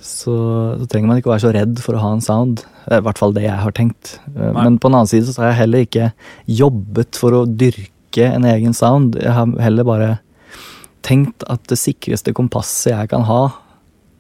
så 0.02 0.36
Så 0.82 0.88
trenger 0.90 1.08
man 1.08 1.22
ikke 1.22 1.30
å 1.30 1.36
være 1.36 1.46
så 1.46 1.54
redd 1.56 1.80
for 1.84 1.96
å 1.96 2.02
ha 2.02 2.12
en 2.16 2.24
sound. 2.26 2.64
I 2.90 3.02
hvert 3.06 3.22
fall 3.22 3.34
det 3.34 3.46
jeg 3.46 3.58
har 3.62 3.74
tenkt. 3.78 4.18
Eh, 4.36 4.52
Nei. 4.52 4.66
Men 4.66 4.80
på 4.82 4.90
den 4.90 4.98
annen 4.98 5.12
side 5.12 5.30
så 5.30 5.44
har 5.44 5.52
jeg 5.52 5.62
heller 5.62 5.86
ikke 5.86 6.12
jobbet 6.50 7.20
for 7.20 7.38
å 7.38 7.46
dyrke 7.46 8.28
en 8.28 8.48
egen 8.50 8.74
sound. 8.74 9.16
Jeg 9.22 9.32
har 9.32 9.54
heller 9.62 9.88
bare 9.88 10.12
tenkt 11.06 11.46
at 11.50 11.64
det 11.70 11.80
sikreste 11.80 12.34
kompasset 12.38 12.94
jeg 12.94 13.12
kan 13.14 13.26
ha, 13.30 13.44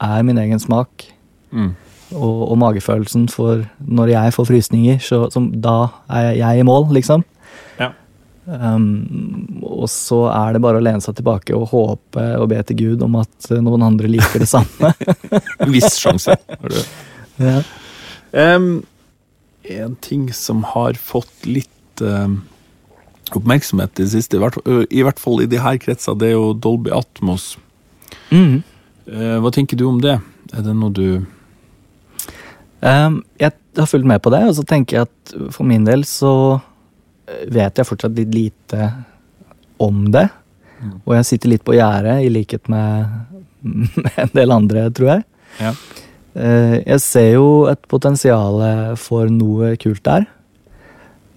er 0.01 0.23
min 0.25 0.39
egen 0.41 0.61
smak. 0.61 1.09
Mm. 1.51 1.73
Og, 2.11 2.39
og 2.51 2.57
magefølelsen 2.59 3.27
for 3.31 3.65
når 3.79 4.13
jeg 4.13 4.33
får 4.35 4.49
frysninger, 4.49 4.97
så 5.03 5.25
som, 5.33 5.49
da 5.63 5.91
er 6.11 6.33
jeg 6.39 6.61
i 6.61 6.67
mål, 6.67 6.89
liksom. 6.95 7.23
Um, 8.45 9.61
og 9.61 9.85
så 9.91 10.23
er 10.33 10.55
det 10.55 10.61
bare 10.63 10.79
å 10.79 10.83
lene 10.83 11.03
seg 11.03 11.19
tilbake 11.19 11.53
og 11.53 11.69
håpe 11.71 12.23
og 12.41 12.47
be 12.49 12.61
til 12.65 12.79
Gud 12.79 13.03
om 13.05 13.19
at 13.21 13.51
noen 13.61 13.85
andre 13.85 14.09
liker 14.09 14.41
det 14.41 14.49
samme. 14.49 14.93
En 15.61 15.73
viss 15.73 15.99
sjanse. 16.01 16.35
har 16.35 16.73
du. 16.73 16.79
ja. 17.41 17.59
Um, 18.31 18.81
en 19.69 19.93
ting 20.01 20.31
som 20.33 20.63
har 20.65 20.97
fått 20.97 21.45
litt 21.45 22.01
em, 22.01 22.39
oppmerksomhet 23.37 23.99
i 23.99 24.07
det 24.07 24.13
siste, 24.15 24.39
i 24.39 24.41
hvert, 24.41 24.57
i 24.89 25.03
hvert 25.05 25.21
fall 25.21 25.43
i 25.43 25.49
de 25.51 25.59
her 25.61 25.77
kretser, 25.83 26.17
det 26.17 26.31
er 26.31 26.33
jo 26.33 26.55
Dolby 26.57 26.89
Atmos. 26.97 27.53
Mm. 28.31 28.63
Uh, 29.05 29.37
hva 29.43 29.51
tenker 29.53 29.77
du 29.77 29.85
om 29.91 30.01
det? 30.01 30.17
Er 30.51 30.65
det 30.65 30.75
noe 30.77 30.95
du 30.95 31.05
Um, 32.81 33.19
jeg 33.37 33.53
har 33.77 33.85
fulgt 33.85 34.07
med 34.09 34.23
på 34.25 34.31
det, 34.33 34.39
og 34.49 34.55
så 34.57 34.63
tenker 34.65 34.95
jeg 34.95 35.05
at 35.05 35.33
for 35.53 35.67
min 35.69 35.83
del 35.85 36.01
så 36.09 36.31
vet 37.51 37.77
jeg 37.77 37.87
fortsatt 37.87 38.15
litt 38.17 38.33
lite 38.35 38.91
om 39.81 40.05
det. 40.13 40.27
Mm. 40.81 40.95
Og 41.05 41.15
jeg 41.17 41.27
sitter 41.29 41.53
litt 41.53 41.65
på 41.65 41.75
gjerdet, 41.77 42.19
i 42.25 42.29
likhet 42.33 42.69
med, 42.71 43.09
med 44.03 44.21
en 44.25 44.33
del 44.37 44.55
andre, 44.55 44.87
tror 44.93 45.15
jeg. 45.15 45.25
Ja. 45.61 45.73
Eh, 46.31 46.77
jeg 46.85 47.01
ser 47.03 47.31
jo 47.33 47.47
et 47.71 47.81
potensial 47.91 48.61
for 49.01 49.31
noe 49.31 49.75
kult 49.81 50.03
der. 50.07 50.27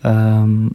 Um, 0.05 0.75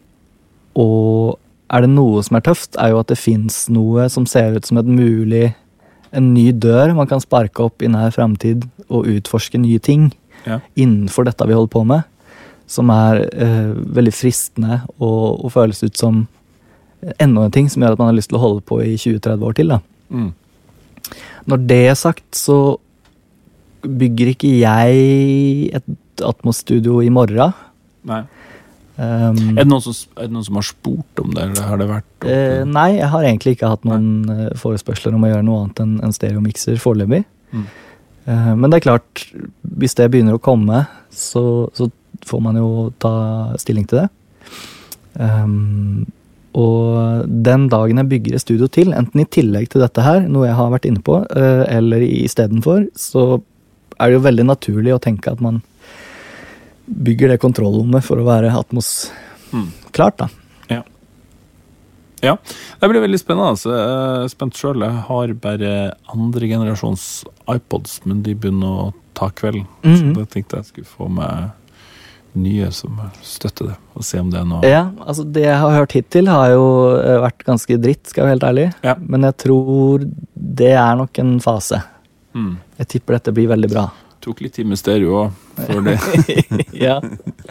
og 0.73 1.37
er 1.69 1.85
det 1.85 1.91
noe 1.93 2.21
som 2.25 2.39
er 2.39 2.45
tøft, 2.47 2.77
er 2.81 2.93
jo 2.93 3.01
at 3.03 3.11
det 3.11 3.19
fins 3.19 3.67
noe 3.69 4.07
som 4.09 4.25
ser 4.29 4.57
ut 4.57 4.65
som 4.65 4.79
et 4.81 4.89
mulig 4.89 5.51
En 6.09 6.31
ny 6.33 6.47
dør 6.57 6.95
man 6.97 7.05
kan 7.05 7.21
sparke 7.21 7.61
opp 7.61 7.83
i 7.85 7.89
nær 7.93 8.09
framtid 8.09 8.63
og 8.87 9.05
utforske 9.05 9.59
nye 9.61 9.77
ting 9.77 10.07
Ja. 10.47 10.57
innenfor 10.73 11.27
dette 11.27 11.45
vi 11.45 11.53
holder 11.53 11.69
på 11.69 11.83
med. 11.85 12.01
Som 12.69 12.91
er 12.93 13.23
eh, 13.33 13.71
veldig 13.97 14.13
fristende 14.13 14.83
og, 14.99 15.45
og 15.45 15.53
føles 15.55 15.81
ut 15.81 15.97
som 15.97 16.27
enda 17.17 17.45
en 17.47 17.55
ting 17.55 17.69
som 17.71 17.81
gjør 17.81 17.95
at 17.95 18.01
man 18.01 18.11
har 18.11 18.17
lyst 18.17 18.31
til 18.31 18.39
å 18.39 18.43
holde 18.43 18.65
på 18.67 18.81
i 18.83 18.93
20-30 18.99 19.47
år 19.47 19.57
til. 19.57 19.73
Mm. 20.11 20.29
Når 21.49 21.65
det 21.69 21.81
er 21.87 21.97
sagt, 21.97 22.27
så 22.37 22.77
bygger 23.81 24.33
ikke 24.33 24.53
jeg 24.59 25.79
et 25.79 25.95
Atmos-studio 26.25 26.99
i 26.99 27.11
morgen. 27.13 27.53
Nei. 28.09 28.25
Um, 28.99 29.55
Er 29.55 29.63
det, 29.63 29.77
som, 29.85 29.93
er 30.19 30.27
det 30.27 30.33
noen 30.35 30.43
som 30.43 30.57
har 30.59 30.65
spurt 30.67 31.21
om 31.23 31.29
det, 31.31 31.45
eller 31.45 31.67
har 31.69 31.79
det 31.79 31.85
vært 31.87 32.25
eh, 32.27 32.65
nei, 32.67 32.97
jeg 32.97 33.07
har 33.13 33.23
egentlig 33.23 33.53
ikke 33.55 33.69
hatt 33.71 33.85
noen 33.87 34.09
nei. 34.27 34.47
forespørsler 34.59 35.15
om 35.15 35.23
å 35.23 35.29
gjøre 35.29 35.45
noe 35.47 35.61
annet 35.61 35.79
enn 35.85 35.93
en 36.03 36.15
stereomikser 36.17 36.81
foreløpig. 36.83 37.21
Mm. 37.55 37.63
Uh, 38.27 38.51
men 38.59 38.67
det 38.67 38.81
er 38.81 38.85
klart, 38.89 39.23
hvis 39.79 39.95
det 39.95 40.09
begynner 40.11 40.35
å 40.35 40.43
komme, 40.43 40.83
så, 41.15 41.45
så 41.71 41.87
får 42.25 42.41
man 42.41 42.55
jo 42.59 42.69
ta 42.99 43.11
stilling 43.61 43.87
til 43.89 44.01
det. 44.03 44.09
Um, 45.19 46.07
og 46.59 47.27
den 47.29 47.67
dagen 47.69 48.01
jeg 48.01 48.09
bygger 48.09 48.35
et 48.35 48.41
studio 48.43 48.67
til, 48.67 48.93
enten 48.97 49.21
i 49.21 49.27
tillegg 49.29 49.69
til 49.69 49.83
dette 49.83 50.01
her, 50.03 50.23
noe 50.27 50.47
jeg 50.47 50.57
har 50.57 50.71
vært 50.73 50.87
inne 50.89 51.03
på, 51.05 51.19
eh, 51.29 51.63
eller 51.77 52.01
istedenfor, 52.01 52.87
så 52.97 53.41
er 53.99 54.09
det 54.09 54.17
jo 54.17 54.25
veldig 54.25 54.45
naturlig 54.47 54.95
å 54.95 55.01
tenke 55.03 55.31
at 55.31 55.41
man 55.43 55.61
bygger 56.89 57.35
det 57.35 57.41
kontrollrommet 57.43 58.03
for 58.03 58.17
å 58.17 58.25
være 58.27 58.49
Atmos 58.55 59.11
Mm. 59.53 59.71
klart, 59.91 60.17
da. 60.17 60.27
Ja, 62.21 62.37
det 62.79 62.89
blir 62.91 63.01
veldig 63.01 63.19
spennende. 63.19 63.53
Altså. 63.53 63.71
Spent 64.31 64.57
sjøl. 64.59 64.83
Jeg 64.83 65.05
har 65.07 65.33
bare 65.39 65.93
andre 66.11 66.49
generasjons 66.51 67.23
iPods, 67.47 68.01
men 68.09 68.23
de 68.25 68.33
begynner 68.35 68.89
å 68.89 68.93
ta 69.15 69.29
kvelden. 69.29 69.67
Mhm. 69.83 69.95
Så 69.95 70.15
det 70.17 70.29
tenkte 70.33 70.59
jeg 70.59 70.65
skulle 70.65 70.85
få 70.97 71.09
med 71.09 71.51
nye 72.37 72.67
som 72.71 72.99
støtter 73.25 73.71
det, 73.71 73.75
og 73.97 74.03
se 74.05 74.19
om 74.21 74.29
det 74.29 74.39
er 74.41 74.45
noe 74.49 74.67
Ja, 74.67 74.83
altså 75.05 75.23
Det 75.25 75.41
jeg 75.47 75.57
har 75.57 75.71
hørt 75.79 75.91
hittil, 75.97 76.27
har 76.29 76.51
jo 76.53 76.65
eh, 76.99 77.17
vært 77.23 77.43
ganske 77.47 77.77
dritt, 77.81 78.03
skal 78.07 78.21
jeg 78.21 78.27
være 78.27 78.35
helt 78.37 78.47
ærlig. 78.51 78.67
Ja. 78.85 78.95
Men 79.01 79.25
jeg 79.29 79.37
tror 79.45 80.05
det 80.35 80.71
er 80.77 80.95
nok 80.99 81.19
en 81.23 81.39
fase. 81.43 81.81
mm. 82.37 82.53
Jeg 82.79 82.87
tipper 82.93 83.17
dette 83.17 83.33
blir 83.35 83.49
veldig 83.51 83.69
bra. 83.73 83.87
Tok 84.21 84.41
litt 84.43 84.53
tid 84.59 84.67
med 84.67 84.77
stereo 84.79 85.13
òg, 85.15 85.31
før, 85.55 85.81
de- 85.89 86.65
ja, 86.85 86.97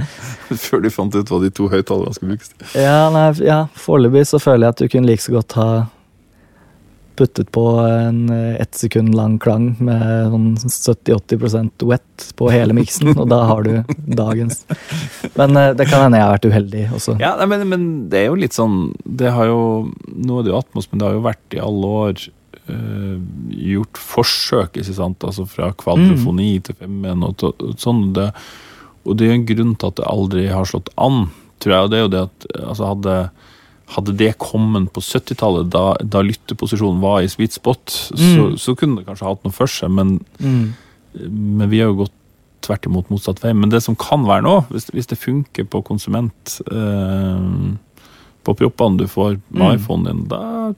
før 0.68 0.82
de 0.84 0.90
fant 0.92 1.14
ut 1.16 1.30
hva 1.32 1.38
de 1.42 1.50
to 1.50 1.68
høyttalerne 1.72 2.14
skulle 2.16 2.34
brukes 2.36 2.50
til. 2.54 2.66
ja, 2.82 3.08
nei, 3.12 3.26
ja 3.44 3.62
Foreløpig 3.76 4.26
så 4.28 4.40
føler 4.42 4.66
jeg 4.68 4.74
at 4.76 4.82
du 4.82 4.88
kunne 4.92 5.08
like 5.08 5.24
så 5.24 5.32
godt 5.38 5.56
ha 5.58 5.68
puttet 7.18 7.48
på 7.54 7.62
en 7.82 8.20
eh, 8.30 8.54
ett 8.62 8.78
sekund 8.78 9.12
lang 9.18 9.36
klang 9.42 9.72
med 9.82 10.30
sånn 10.30 10.46
70-80% 11.02 11.84
wet 11.90 12.28
på 12.38 12.48
hele 12.54 12.76
miksen, 12.78 13.10
og 13.18 13.26
da 13.32 13.40
har 13.50 13.66
du 13.66 13.72
dagens. 14.06 14.62
Men 15.34 15.56
eh, 15.58 15.72
det 15.78 15.88
kan 15.90 16.06
hende 16.06 16.20
jeg 16.20 16.26
har 16.28 16.36
vært 16.38 16.48
uheldig 16.52 16.84
også. 16.96 17.16
Ja, 17.22 17.34
men, 17.50 17.66
men 17.70 17.86
det 18.12 18.22
er 18.22 18.28
jo 18.30 18.38
litt 18.38 18.54
sånn 18.56 18.92
Det 19.04 19.30
har 19.34 19.50
jo 19.50 19.60
Nå 20.14 20.38
er 20.40 20.46
det 20.46 20.52
jo 20.54 20.58
Atmos, 20.62 20.88
men 20.92 21.00
det 21.02 21.08
har 21.08 21.16
jo 21.18 21.24
vært 21.26 21.56
i 21.58 21.62
alle 21.62 21.90
år 22.04 22.22
øh, 22.70 23.18
gjort 23.74 24.00
forsøk, 24.14 24.78
ikke 24.80 24.96
sant? 24.96 25.24
Altså 25.26 25.46
fra 25.48 25.70
kvadrofoni 25.78 26.50
til 26.66 26.78
femmen 26.78 27.26
og 27.26 27.36
to- 27.42 27.74
sånn. 27.80 28.08
Det, 28.16 28.30
og 29.08 29.16
det 29.18 29.26
er 29.26 29.32
jo 29.34 29.38
en 29.40 29.48
grunn 29.52 29.74
til 29.80 29.90
at 29.92 30.00
det 30.00 30.08
aldri 30.10 30.46
har 30.52 30.66
slått 30.68 30.90
an, 31.00 31.26
tror 31.62 31.74
jeg. 31.74 31.84
Og 31.86 31.90
det 31.92 31.98
er 31.98 32.04
jo 32.06 32.12
det 32.14 32.24
at 32.26 32.48
altså 32.68 32.90
hadde, 32.92 33.14
hadde 33.94 34.16
det 34.16 34.34
kommet 34.38 34.90
på 34.92 35.00
70-tallet, 35.00 35.70
da, 35.72 35.94
da 36.04 36.20
lytteposisjonen 36.22 37.00
var 37.00 37.22
i 37.24 37.28
sweet 37.32 37.52
spot, 37.56 37.86
så, 37.88 38.14
Mm. 38.50 38.56
så 38.60 38.74
kunne 38.76 38.96
det 39.00 39.06
kanskje 39.06 39.26
hatt 39.30 39.44
noe 39.44 39.52
for 39.52 39.66
seg, 39.66 39.90
men 39.90 40.20
Mm. 40.40 40.74
men 41.30 41.70
vi 41.70 41.80
har 41.80 41.88
jo 41.88 42.04
gått 42.04 42.12
tvert 42.60 42.86
imot 42.86 43.08
motsatt 43.08 43.40
vei. 43.42 43.52
Men 43.54 43.70
det 43.70 43.82
som 43.82 43.96
kan 43.96 44.24
være 44.26 44.42
nå, 44.42 44.66
hvis, 44.68 44.90
hvis 44.92 45.06
det 45.08 45.18
funker 45.18 45.64
på 45.64 45.82
konsument 45.84 46.60
eh, 46.70 47.76
på 48.44 48.54
proppene 48.56 48.98
du 48.98 49.06
får 49.06 49.40
med 49.50 49.62
Mm. 49.62 49.78
iPhonen 49.78 50.04
din, 50.04 50.28
da 50.28 50.74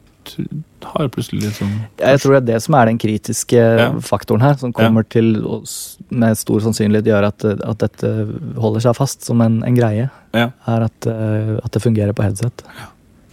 har 0.84 1.02
jeg 1.02 1.10
plutselig 1.12 1.42
litt 1.42 1.54
sånn 1.56 1.72
Ja, 1.98 2.10
Jeg 2.12 2.20
tror 2.20 2.32
det 2.34 2.42
er 2.42 2.52
det 2.54 2.62
som 2.62 2.74
er 2.74 2.86
den 2.86 2.98
kritiske 2.98 3.56
Ja. 3.78 3.90
faktoren 4.00 4.40
her, 4.42 4.54
som 4.56 4.72
kommer 4.72 5.02
til 5.08 5.42
å 5.42 5.62
med 6.10 6.36
stor 6.38 6.60
sannsynlighet 6.60 7.04
gjøre 7.04 7.26
at, 7.26 7.44
at 7.44 7.78
dette 7.78 8.28
holder 8.60 8.80
seg 8.80 8.94
fast 8.96 9.24
som 9.24 9.40
en, 9.40 9.62
en 9.64 9.74
greie. 9.76 10.10
Ja. 10.34 10.50
Er 10.68 10.82
at, 10.84 11.06
eh, 11.06 11.58
at 11.64 11.72
det 11.72 11.82
fungerer 11.82 12.12
på 12.12 12.22
headset. 12.22 12.62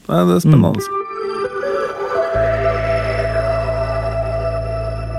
Nei, 0.07 0.21
det 0.23 0.37
er 0.37 0.39
spennende. 0.39 1.03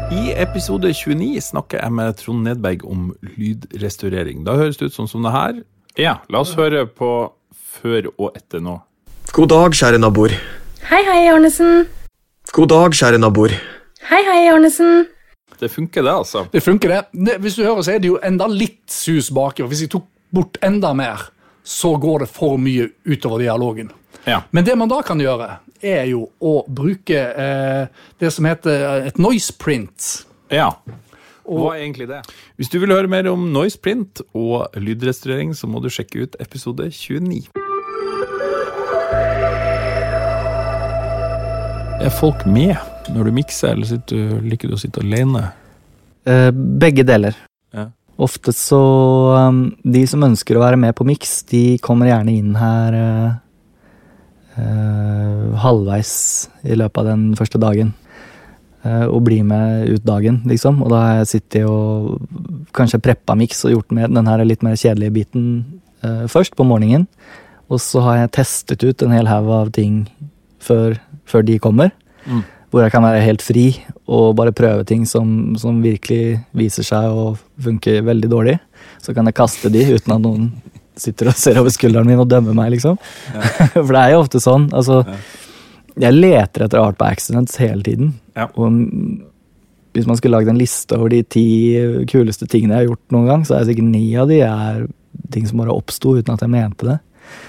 I 0.09 0.31
episode 0.41 0.89
29 0.97 1.43
snakker 1.45 1.83
jeg 1.83 1.93
med 1.93 2.17
Trond 2.17 2.47
Nedberg 2.47 2.87
om 2.89 3.11
lydrestaurering. 3.37 4.47
Da 4.47 4.57
høres 4.57 4.81
det 4.81 4.89
ut 4.89 4.97
sånn 4.97 5.11
som 5.11 5.27
det 5.27 5.35
her. 5.35 5.59
Ja, 6.01 6.15
la 6.33 6.41
oss 6.41 6.55
høre 6.57 6.87
på 6.89 7.11
før 7.53 8.09
og 8.15 8.39
etter 8.39 8.65
nå. 8.65 8.79
God 9.37 9.53
dag, 9.53 9.77
kjære 9.77 10.01
naboer. 10.01 10.33
Hei, 10.89 11.03
hei, 11.05 11.21
Arnesen. 11.35 11.85
God 12.57 12.73
dag, 12.73 12.97
kjære 12.97 13.21
naboer. 13.21 13.59
Hei, 14.09 14.25
hei, 14.25 14.41
Arnesen. 14.55 15.05
Det 15.61 15.69
funker, 15.69 16.07
det, 16.07 16.17
altså. 16.17 16.47
Det 16.49 16.65
funker, 16.65 16.95
det. 16.95 17.27
det. 17.29 17.37
Hvis 17.45 17.61
du 17.61 17.67
hører, 17.67 17.85
så 17.85 17.93
er 17.93 18.01
det 18.01 18.09
jo 18.09 18.21
enda 18.25 18.49
litt 18.49 18.87
sus 18.89 19.29
baki. 19.37 19.67
Og 19.67 19.75
hvis 19.75 19.85
jeg 19.85 19.93
tok 19.99 20.09
bort 20.33 20.57
enda 20.65 20.97
mer, 20.97 21.29
så 21.61 21.93
går 22.01 22.25
det 22.25 22.33
for 22.33 22.57
mye 22.57 22.89
utover 23.05 23.45
dialogen. 23.45 23.93
Ja. 24.29 24.43
Men 24.51 24.67
det 24.67 24.77
man 24.77 24.91
da 24.91 25.01
kan 25.07 25.21
gjøre, 25.23 25.51
er 25.81 26.05
jo 26.11 26.27
å 26.43 26.55
bruke 26.69 27.17
eh, 27.17 27.85
det 28.21 28.33
som 28.35 28.49
heter 28.49 29.07
et 29.09 29.21
noise 29.23 29.55
print. 29.57 30.09
Ja. 30.53 30.73
Og 31.49 31.63
hva 31.63 31.77
er 31.77 31.87
egentlig 31.87 32.11
det? 32.11 32.21
Hvis 32.61 32.69
du 32.69 32.77
vil 32.83 32.93
høre 32.93 33.09
mer 33.09 33.29
om 33.31 33.47
noise 33.55 33.81
print 33.81 34.21
og 34.37 34.69
lydrestaurering, 34.77 35.55
så 35.57 35.71
må 35.71 35.81
du 35.81 35.89
sjekke 35.93 36.27
ut 36.27 36.37
episode 36.45 36.91
29. 36.93 37.49
Er 41.99 42.13
folk 42.15 42.45
med 42.47 42.77
når 43.11 43.31
du 43.31 43.37
mikser, 43.41 43.73
eller 43.73 43.89
sitter 43.89 44.21
du, 44.21 44.37
liker 44.53 44.71
du 44.71 44.77
å 44.77 44.81
sitte 44.81 45.01
alene? 45.03 45.49
Eh, 46.29 46.51
begge 46.53 47.07
deler. 47.09 47.37
Ja. 47.75 47.89
Ofte 48.19 48.53
så 48.53 48.81
um, 49.49 49.61
De 49.83 50.03
som 50.11 50.25
ønsker 50.27 50.59
å 50.59 50.63
være 50.63 50.79
med 50.81 50.97
på 50.99 51.07
miks, 51.09 51.43
de 51.49 51.79
kommer 51.83 52.11
gjerne 52.11 52.35
inn 52.35 52.57
her 52.59 52.97
eh, 52.99 53.29
eh, 53.29 53.37
halvveis 54.59 56.13
i 56.67 56.77
løpet 56.79 57.03
av 57.03 57.11
den 57.13 57.25
første 57.39 57.61
dagen. 57.63 57.95
Eh, 58.87 59.07
og 59.11 59.25
bli 59.27 59.41
med 59.43 59.89
ut 59.91 60.05
dagen, 60.07 60.43
liksom. 60.47 60.83
Og 60.85 60.93
da 60.93 61.01
har 61.03 61.17
jeg 61.19 61.31
sittet 61.33 61.67
og 61.67 62.21
kanskje 62.77 63.01
preppa 63.03 63.35
miks 63.39 63.65
og 63.67 63.75
gjort 63.75 63.95
med 63.97 64.15
den 64.15 64.31
her 64.31 64.45
litt 64.47 64.63
mer 64.63 64.79
kjedelige 64.79 65.17
biten 65.17 65.49
eh, 66.07 66.27
først, 66.31 66.55
på 66.55 66.67
morgenen. 66.67 67.09
Og 67.69 67.83
så 67.83 68.05
har 68.07 68.21
jeg 68.21 68.35
testet 68.39 68.85
ut 68.87 69.03
en 69.03 69.13
hel 69.13 69.29
haug 69.29 69.51
av 69.51 69.73
ting 69.75 70.05
før, 70.63 70.97
før 71.29 71.45
de 71.45 71.59
kommer. 71.59 71.91
Mm. 72.25 72.45
Hvor 72.71 72.85
jeg 72.85 72.93
kan 72.95 73.03
være 73.03 73.25
helt 73.25 73.43
fri 73.43 73.67
og 74.07 74.37
bare 74.39 74.55
prøve 74.57 74.87
ting 74.89 75.05
som, 75.09 75.57
som 75.59 75.83
virkelig 75.83 76.39
viser 76.57 76.87
seg 76.87 77.11
å 77.11 77.33
funke 77.65 77.99
veldig 78.05 78.31
dårlig. 78.31 78.59
Så 79.03 79.13
kan 79.17 79.27
jeg 79.27 79.37
kaste 79.41 79.73
de 79.75 79.85
uten 79.91 80.15
at 80.15 80.23
noen 80.23 80.51
sitter 81.01 81.31
og 81.33 81.39
ser 81.39 81.59
over 81.61 81.73
skulderen 81.75 82.07
min 82.09 82.21
og 82.23 82.29
dømmer 82.31 82.57
meg, 82.57 82.73
liksom. 82.77 82.99
For 83.75 83.93
det 83.95 84.03
er 84.03 84.15
jo 84.15 84.23
ofte 84.25 84.41
sånn. 84.43 84.69
Altså, 84.77 85.01
jeg 85.99 86.15
leter 86.15 86.67
etter 86.67 86.83
art 86.83 86.99
by 87.01 87.11
accidents 87.15 87.57
hele 87.63 87.83
tiden. 87.87 88.13
Ja. 88.39 88.49
Og 88.55 88.71
hvis 89.97 90.07
man 90.07 90.19
skulle 90.19 90.37
lagd 90.39 90.51
en 90.53 90.61
liste 90.61 90.95
over 90.99 91.11
de 91.11 91.23
ti 91.27 91.47
kuleste 92.11 92.47
tingene 92.51 92.77
jeg 92.77 92.85
har 92.85 92.91
gjort 92.93 93.15
noen 93.17 93.31
gang, 93.33 93.47
så 93.49 93.57
er 93.59 93.67
sikkert 93.71 93.89
ni 93.91 94.05
av 94.21 94.29
de 94.31 94.43
er 94.47 94.85
ting 95.35 95.47
som 95.49 95.59
bare 95.59 95.75
oppsto 95.75 96.15
uten 96.19 96.35
at 96.37 96.45
jeg 96.45 96.53
mente 96.53 96.87
det. 96.87 96.99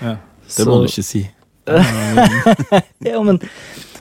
Ja. 0.02 0.16
Det 0.50 0.66
må 0.66 0.72
Så- 0.72 0.80
du 0.82 0.90
ikke 0.90 1.06
si. 1.06 1.26
Ja, 3.06 3.20
men 3.22 3.38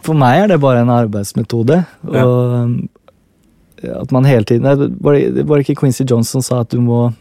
for 0.01 0.17
meg 0.17 0.45
er 0.45 0.53
det 0.55 0.61
bare 0.63 0.81
en 0.85 0.93
arbeidsmetode. 0.95 1.83
Og 2.09 2.71
ja. 3.83 4.01
at 4.01 4.13
man 4.15 4.25
hele 4.27 4.45
tiden 4.49 4.65
det 4.65 4.89
Var 5.05 5.19
det 5.19 5.45
det 5.47 5.59
ikke 5.67 5.81
Quincy 5.83 6.07
Johnson 6.09 6.43
sa 6.43 6.63
at 6.65 6.71
du 6.73 6.81
må 6.81 7.13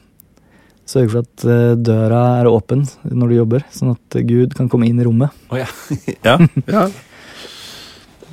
sørge 0.87 1.11
for 1.11 1.25
at 1.25 1.45
eh, 1.47 1.73
døra 1.79 2.21
er 2.41 2.49
åpen 2.51 2.85
når 3.11 3.33
du 3.33 3.35
jobber, 3.41 3.67
sånn 3.73 3.93
at 3.95 4.17
Gud 4.27 4.55
kan 4.57 4.69
komme 4.71 4.87
inn 4.89 5.01
i 5.01 5.05
rommet? 5.07 5.35
Oh, 5.51 5.59
ja. 5.59 5.67
ja. 6.27 6.37
ja. 6.67 6.87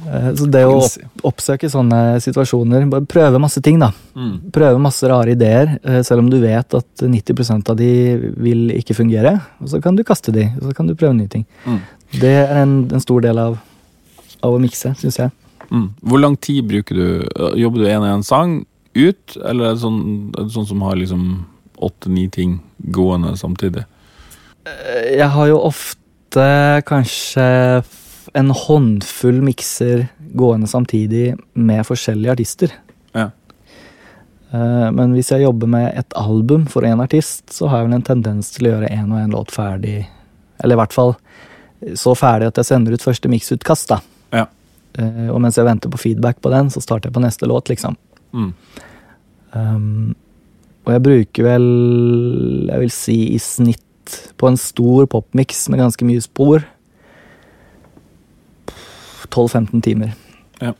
Eh, 0.05 0.31
Så 0.37 0.47
det 0.53 0.65
å 0.69 0.79
oppsøke 1.27 1.71
sånne 1.73 2.21
situasjoner, 2.25 2.87
bare 2.93 3.07
prøve 3.09 3.41
masse 3.43 3.63
ting, 3.65 3.79
da. 3.83 3.91
Mm. 4.17 4.51
Prøve 4.55 4.83
masse 4.83 5.09
rare 5.11 5.35
ideer, 5.35 5.77
eh, 5.83 6.03
selv 6.07 6.25
om 6.25 6.31
du 6.33 6.39
vet 6.43 6.77
at 6.79 7.05
90% 7.05 7.73
av 7.73 7.79
de 7.81 7.91
vil 8.37 8.69
ikke 8.77 8.97
fungere. 8.99 9.37
Og 9.65 9.73
så 9.73 9.81
kan 9.85 9.97
du 9.97 10.05
kaste 10.07 10.35
de, 10.35 10.51
og 10.59 10.69
så 10.69 10.77
kan 10.77 10.91
du 10.91 10.97
prøve 10.99 11.17
nye 11.19 11.31
ting. 11.33 11.47
Mm. 11.67 11.81
Det 12.21 12.35
er 12.45 12.61
en, 12.63 12.77
en 12.95 13.03
stor 13.03 13.25
del 13.25 13.41
av, 13.41 13.59
av 14.45 14.55
å 14.55 14.61
mikse, 14.63 14.95
syns 15.01 15.19
jeg. 15.23 15.35
Mm. 15.71 15.89
Hvor 16.05 16.21
lang 16.21 16.37
tid 16.37 16.69
bruker 16.69 16.99
du? 17.01 17.07
Jobber 17.59 17.83
du 17.83 17.89
en 17.89 18.05
og 18.05 18.11
en 18.19 18.27
sang 18.27 18.61
ut, 18.95 19.37
eller 19.43 19.71
er 19.71 19.75
det 19.75 19.83
sånn, 19.83 20.01
er 20.37 20.45
det 20.47 20.55
sånn 20.55 20.69
som 20.69 20.85
har 20.87 20.99
liksom 21.01 21.25
åtte-ni 21.79 22.29
ting 22.31 22.61
gående 22.91 23.37
samtidig? 23.37 23.85
Eh, 24.67 25.17
Jeg 25.19 25.29
har 25.29 25.47
jo 25.49 25.59
ofte 25.61 26.83
kanskje 26.87 27.85
en 28.35 28.51
håndfull 28.51 29.43
mikser 29.43 30.09
gående 30.35 30.67
samtidig 30.67 31.37
med 31.55 31.85
forskjellige 31.87 32.33
artister. 32.33 32.73
Ja. 33.15 33.31
Eh, 34.53 34.91
Men 34.93 35.13
hvis 35.15 35.31
jeg 35.31 35.43
jobber 35.43 35.67
med 35.67 35.93
et 35.99 36.13
album 36.17 36.67
for 36.67 36.83
én 36.83 37.01
artist, 37.03 37.51
så 37.53 37.69
har 37.69 37.79
jeg 37.83 37.89
vel 37.89 37.95
en 37.95 38.03
tendens 38.03 38.51
til 38.51 38.67
å 38.67 38.75
gjøre 38.75 38.91
én 38.91 39.13
og 39.13 39.19
én 39.21 39.33
låt 39.33 39.51
ferdig. 39.55 40.07
Eller 40.63 40.75
i 40.77 40.81
hvert 40.83 40.93
fall 40.93 41.15
så 41.95 42.15
ferdig 42.17 42.47
at 42.49 42.57
jeg 42.57 42.65
sender 42.65 42.93
ut 42.95 43.03
første 43.03 43.29
miksutkast, 43.29 43.89
da. 43.89 44.01
Ja. 44.33 44.47
Eh, 44.99 45.29
Og 45.31 45.41
mens 45.41 45.57
jeg 45.57 45.67
venter 45.67 45.91
på 45.91 45.99
feedback 45.99 46.41
på 46.41 46.51
den, 46.51 46.71
så 46.71 46.81
starter 46.81 47.11
jeg 47.11 47.15
på 47.15 47.21
neste 47.23 47.47
låt, 47.47 47.69
liksom. 47.69 47.97
Mm. 48.33 48.55
Um, 49.55 50.15
og 50.85 50.93
jeg 50.93 51.03
bruker 51.05 51.47
vel, 51.47 51.67
jeg 52.69 52.83
vil 52.83 52.93
si 52.93 53.17
i 53.35 53.41
snitt 53.41 53.81
på 54.37 54.51
en 54.51 54.59
stor 54.61 55.07
popmix 55.09 55.63
med 55.73 55.81
ganske 55.81 56.05
mye 56.05 56.21
spor 56.21 56.65
12-15 59.33 59.81
timer. 59.83 60.13
Ja. 60.61 60.75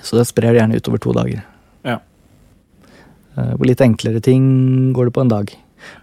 Så 0.00 0.16
det 0.16 0.28
sprer 0.30 0.54
det 0.54 0.60
gjerne 0.62 0.78
utover 0.78 1.02
to 1.02 1.12
dager. 1.16 1.42
Ja. 1.84 1.98
Eh, 3.36 3.50
På 3.58 3.66
litt 3.68 3.82
enklere 3.84 4.22
ting 4.24 4.92
går 4.96 5.10
det 5.10 5.16
på 5.16 5.24
en 5.24 5.32
dag. 5.32 5.50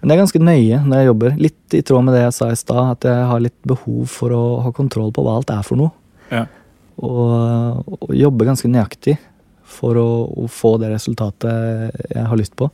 Men 0.01 0.09
det 0.09 0.15
er 0.15 0.21
ganske 0.23 0.41
nøye 0.41 0.81
når 0.85 0.99
jeg 1.01 1.09
jobber. 1.09 1.39
Litt 1.47 1.77
i 1.77 1.81
tråd 1.85 2.05
med 2.05 2.17
det 2.17 2.25
jeg 2.25 2.35
sa 2.37 2.51
i 2.51 2.59
stad, 2.59 2.91
at 2.97 3.07
jeg 3.09 3.25
har 3.31 3.41
litt 3.43 3.57
behov 3.67 4.03
for 4.11 4.33
å 4.35 4.43
ha 4.65 4.73
kontroll 4.75 5.13
på 5.15 5.23
hva 5.25 5.37
alt 5.39 5.53
er 5.53 5.63
for 5.65 5.79
noe. 5.79 5.93
Ja. 6.33 6.45
Og, 6.97 7.87
og 7.93 8.13
jobbe 8.17 8.47
ganske 8.47 8.69
nøyaktig 8.73 9.17
for 9.67 9.97
å, 10.01 10.07
å 10.43 10.47
få 10.49 10.75
det 10.81 10.91
resultatet 10.93 11.93
jeg 12.09 12.25
har 12.25 12.39
lyst 12.39 12.55
på. 12.57 12.69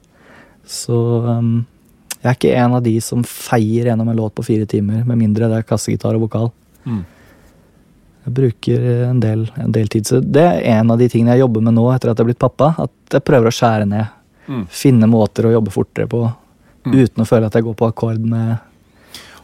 Så 0.68 0.98
um, 1.26 1.56
jeg 2.24 2.30
er 2.30 2.38
ikke 2.38 2.54
en 2.56 2.78
av 2.78 2.84
de 2.86 2.94
som 3.04 3.24
feier 3.28 3.90
gjennom 3.90 4.08
en 4.10 4.20
låt 4.22 4.36
på 4.38 4.46
fire 4.48 4.68
timer, 4.70 5.04
med 5.08 5.20
mindre 5.20 5.50
det 5.52 5.60
er 5.60 5.68
kassegitar 5.68 6.16
og 6.16 6.28
vokal. 6.28 6.52
Mm. 6.88 7.02
Jeg 8.24 8.36
bruker 8.38 8.86
en 9.10 9.20
del, 9.20 9.42
en 9.60 9.74
del 9.76 9.90
tid. 9.92 10.08
Så 10.08 10.22
det 10.24 10.44
er 10.48 10.62
en 10.78 10.94
av 10.94 11.02
de 11.02 11.10
tingene 11.12 11.36
jeg 11.36 11.44
jobber 11.44 11.66
med 11.66 11.76
nå 11.76 11.84
etter 11.92 12.12
at 12.12 12.16
jeg 12.16 12.24
er 12.24 12.30
blitt 12.32 12.40
pappa. 12.40 12.70
At 12.86 13.18
jeg 13.18 13.26
prøver 13.28 13.52
å 13.52 13.56
skjære 13.58 13.90
ned. 13.92 14.14
Mm. 14.48 14.62
Finne 14.72 15.10
måter 15.12 15.50
å 15.50 15.52
jobbe 15.58 15.74
fortere 15.76 16.08
på. 16.12 16.22
Mm. 16.88 16.96
Uten 16.96 17.24
å 17.24 17.28
føle 17.28 17.50
at 17.50 17.58
jeg 17.60 17.68
går 17.68 17.76
på 17.80 17.88
akkord 17.88 18.24
med 18.28 18.56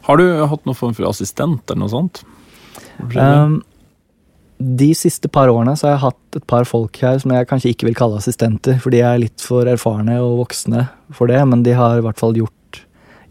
Har 0.04 0.20
du 0.20 0.24
hatt 0.48 0.64
noen 0.68 0.76
form 0.76 0.96
for 0.96 1.08
assistent 1.08 1.62
eller 1.68 1.82
noe 1.82 1.92
sånt? 1.92 2.22
Um, 3.00 3.60
de 4.60 4.90
siste 4.94 5.28
par 5.32 5.48
årene 5.48 5.72
så 5.78 5.88
har 5.88 5.94
jeg 5.94 6.04
hatt 6.04 6.36
et 6.36 6.46
par 6.50 6.66
folk 6.68 6.98
her 7.00 7.16
som 7.22 7.32
jeg 7.32 7.48
kanskje 7.48 7.70
ikke 7.72 7.86
vil 7.88 7.96
kalle 7.96 8.18
assistenter, 8.20 8.76
for 8.82 8.92
de 8.92 9.00
er 9.00 9.22
litt 9.22 9.40
for 9.40 9.68
erfarne 9.68 10.18
og 10.20 10.42
voksne 10.42 10.84
for 11.16 11.32
det, 11.32 11.40
men 11.48 11.64
de 11.64 11.72
har 11.76 11.96
i 11.96 12.04
hvert 12.04 12.20
fall 12.20 12.36
gjort, 12.36 12.82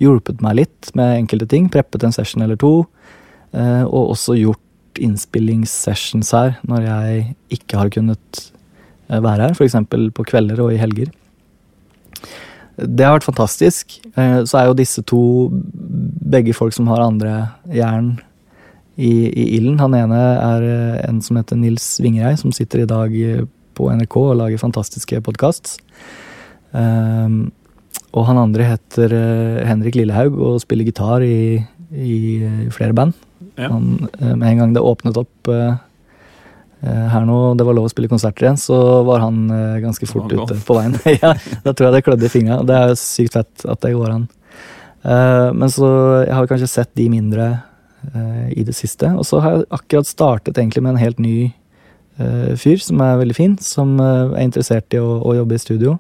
hjulpet 0.01 0.41
meg 0.41 0.57
litt 0.64 0.89
med 0.97 1.19
enkelte 1.19 1.45
ting. 1.51 1.68
Preppet 1.69 2.06
en 2.07 2.15
session 2.15 2.41
eller 2.41 2.57
to, 2.60 2.88
eh, 3.53 3.84
og 3.84 4.15
også 4.15 4.39
gjort 4.39 4.99
innspillingssessions 4.99 6.31
her 6.34 6.56
når 6.68 6.88
jeg 6.88 7.26
ikke 7.60 7.77
har 7.77 7.91
kunnet 7.93 8.41
eh, 9.10 9.19
være 9.19 9.49
her, 9.49 9.53
f.eks. 9.53 9.77
på 10.15 10.26
kvelder 10.31 10.64
og 10.65 10.73
i 10.73 10.81
helger. 10.81 11.14
Det 12.80 13.06
har 13.06 13.18
vært 13.18 13.27
fantastisk. 13.27 13.99
Eh, 14.15 14.41
Så 14.49 14.57
er 14.57 14.69
jo 14.69 14.80
disse 14.80 15.03
to 15.06 15.51
begge 15.51 16.56
folk 16.57 16.73
som 16.73 16.89
har 16.89 17.06
andre 17.06 17.51
jern 17.69 18.15
i, 18.99 19.13
i 19.31 19.45
ilden. 19.57 19.80
Han 19.80 19.95
ene 19.95 20.19
er 20.19 20.65
eh, 20.67 20.97
en 21.07 21.21
som 21.23 21.39
heter 21.39 21.59
Nils 21.59 21.85
Vingerei, 22.03 22.35
som 22.39 22.51
sitter 22.55 22.84
i 22.84 22.89
dag 22.89 23.15
eh, 23.15 23.45
på 23.77 23.88
NRK 23.95 24.17
og 24.19 24.35
lager 24.41 24.59
fantastiske 24.59 25.21
podkast. 25.23 25.77
Um, 26.71 27.49
og 28.13 28.26
han 28.27 28.41
andre 28.41 28.67
heter 28.73 29.13
eh, 29.15 29.61
Henrik 29.69 29.95
Lillehaug 29.95 30.35
og 30.35 30.59
spiller 30.65 30.89
gitar 30.89 31.23
i, 31.23 31.61
i, 31.95 32.17
flere 32.76 32.95
band. 32.97 33.15
Ja. 33.55 33.69
Han, 33.71 34.09
med 34.19 34.47
en 34.49 34.59
gang 34.63 34.76
det 34.76 34.84
åpnet 34.84 35.17
opp 35.19 35.47
her 36.80 37.26
nå, 37.27 37.38
det 37.59 37.65
var 37.67 37.76
lov 37.76 37.89
å 37.89 37.91
spille 37.91 38.07
konserter 38.07 38.45
igjen, 38.45 38.59
så 38.59 38.77
var 39.03 39.19
han 39.19 39.49
ganske 39.84 40.07
fort 40.07 40.31
ute 40.31 40.55
på 40.63 40.77
veien. 40.77 40.93
ja, 41.23 41.34
da 41.65 41.73
tror 41.73 41.89
jeg 41.89 41.97
det 41.97 42.05
klødde 42.05 42.30
i 42.30 42.31
fingra. 42.31 42.61
Det 42.63 42.77
er 42.77 42.93
jo 42.93 42.99
sykt 43.01 43.35
fett 43.35 43.65
at 43.67 43.81
det 43.84 43.91
går 43.97 44.13
an. 44.13 44.23
Men 45.03 45.73
så 45.76 45.89
jeg 46.23 46.38
har 46.38 46.47
kanskje 46.47 46.71
sett 46.71 46.93
de 46.95 47.09
mindre 47.11 47.49
i 48.55 48.63
det 48.63 48.76
siste. 48.77 49.09
Og 49.17 49.26
så 49.27 49.39
har 49.43 49.57
jeg 49.57 49.65
akkurat 49.76 50.07
startet 50.07 50.57
egentlig 50.57 50.84
med 50.85 50.95
en 50.95 51.01
helt 51.03 51.19
ny 51.19 51.51
eh, 52.17 52.53
fyr 52.55 52.77
som 52.84 53.01
er 53.03 53.17
veldig 53.19 53.35
fin, 53.35 53.57
som 53.59 53.97
eh, 53.99 54.35
er 54.39 54.45
interessert 54.47 54.93
i 54.95 55.01
å, 55.03 55.17
å 55.23 55.35
jobbe 55.35 55.55
i 55.57 55.63
studio. 55.63 55.97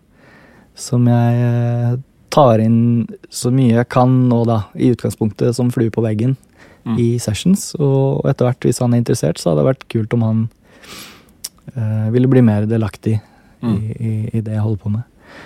Som 0.79 1.07
jeg 1.11 1.41
eh, 1.43 1.97
tar 2.31 2.61
inn 2.63 3.07
så 3.29 3.51
mye 3.51 3.75
jeg 3.81 3.89
kan 3.91 4.13
nå, 4.29 4.43
da, 4.47 4.61
i 4.77 4.91
utgangspunktet 4.93 5.55
som 5.57 5.71
flue 5.75 5.91
på 5.91 6.05
veggen 6.05 6.37
Mm. 6.87 6.95
i 6.95 7.07
sessions. 7.19 7.73
Og 7.75 8.23
etter 8.31 8.47
hvert, 8.47 8.63
hvis 8.63 8.77
han 8.79 8.93
er 8.95 9.01
interessert, 9.01 9.37
så 9.37 9.49
hadde 9.51 9.59
det 9.59 9.67
vært 9.67 9.81
kult 9.91 10.13
om 10.15 10.21
han 10.23 10.37
eh, 11.75 12.07
ville 12.15 12.29
bli 12.31 12.41
mer 12.45 12.65
delaktig 12.69 13.19
Mm. 13.59 13.73
i, 13.75 13.91
i, 13.99 14.11
i 14.37 14.39
det 14.39 14.53
jeg 14.55 14.63
holder 14.63 14.79
på 14.79 14.89
med. 14.93 15.01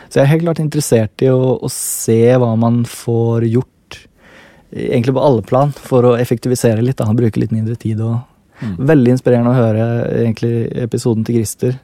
Så 0.06 0.20
jeg 0.20 0.24
er 0.28 0.30
helt 0.30 0.44
klart 0.46 0.60
interessert 0.62 1.24
i 1.26 1.32
å, 1.34 1.56
å 1.66 1.70
se 1.74 2.20
hva 2.38 2.52
man 2.62 2.84
får 2.86 3.48
gjort, 3.50 3.73
egentlig 4.74 5.14
på 5.16 5.22
alle 5.24 5.42
plan, 5.46 5.72
for 5.72 6.04
å 6.04 6.18
effektivisere 6.20 6.82
litt. 6.84 6.98
da, 6.98 7.06
Bruke 7.14 7.38
litt 7.40 7.52
mindre 7.52 7.76
tid. 7.80 8.02
og 8.02 8.20
Mm. 8.62 8.78
Veldig 8.78 9.12
inspirerende 9.18 9.50
å 9.50 9.58
høre 9.58 9.86
egentlig 10.24 10.72
episoden 10.78 11.26
til 11.26 11.36
Christer 11.36 11.80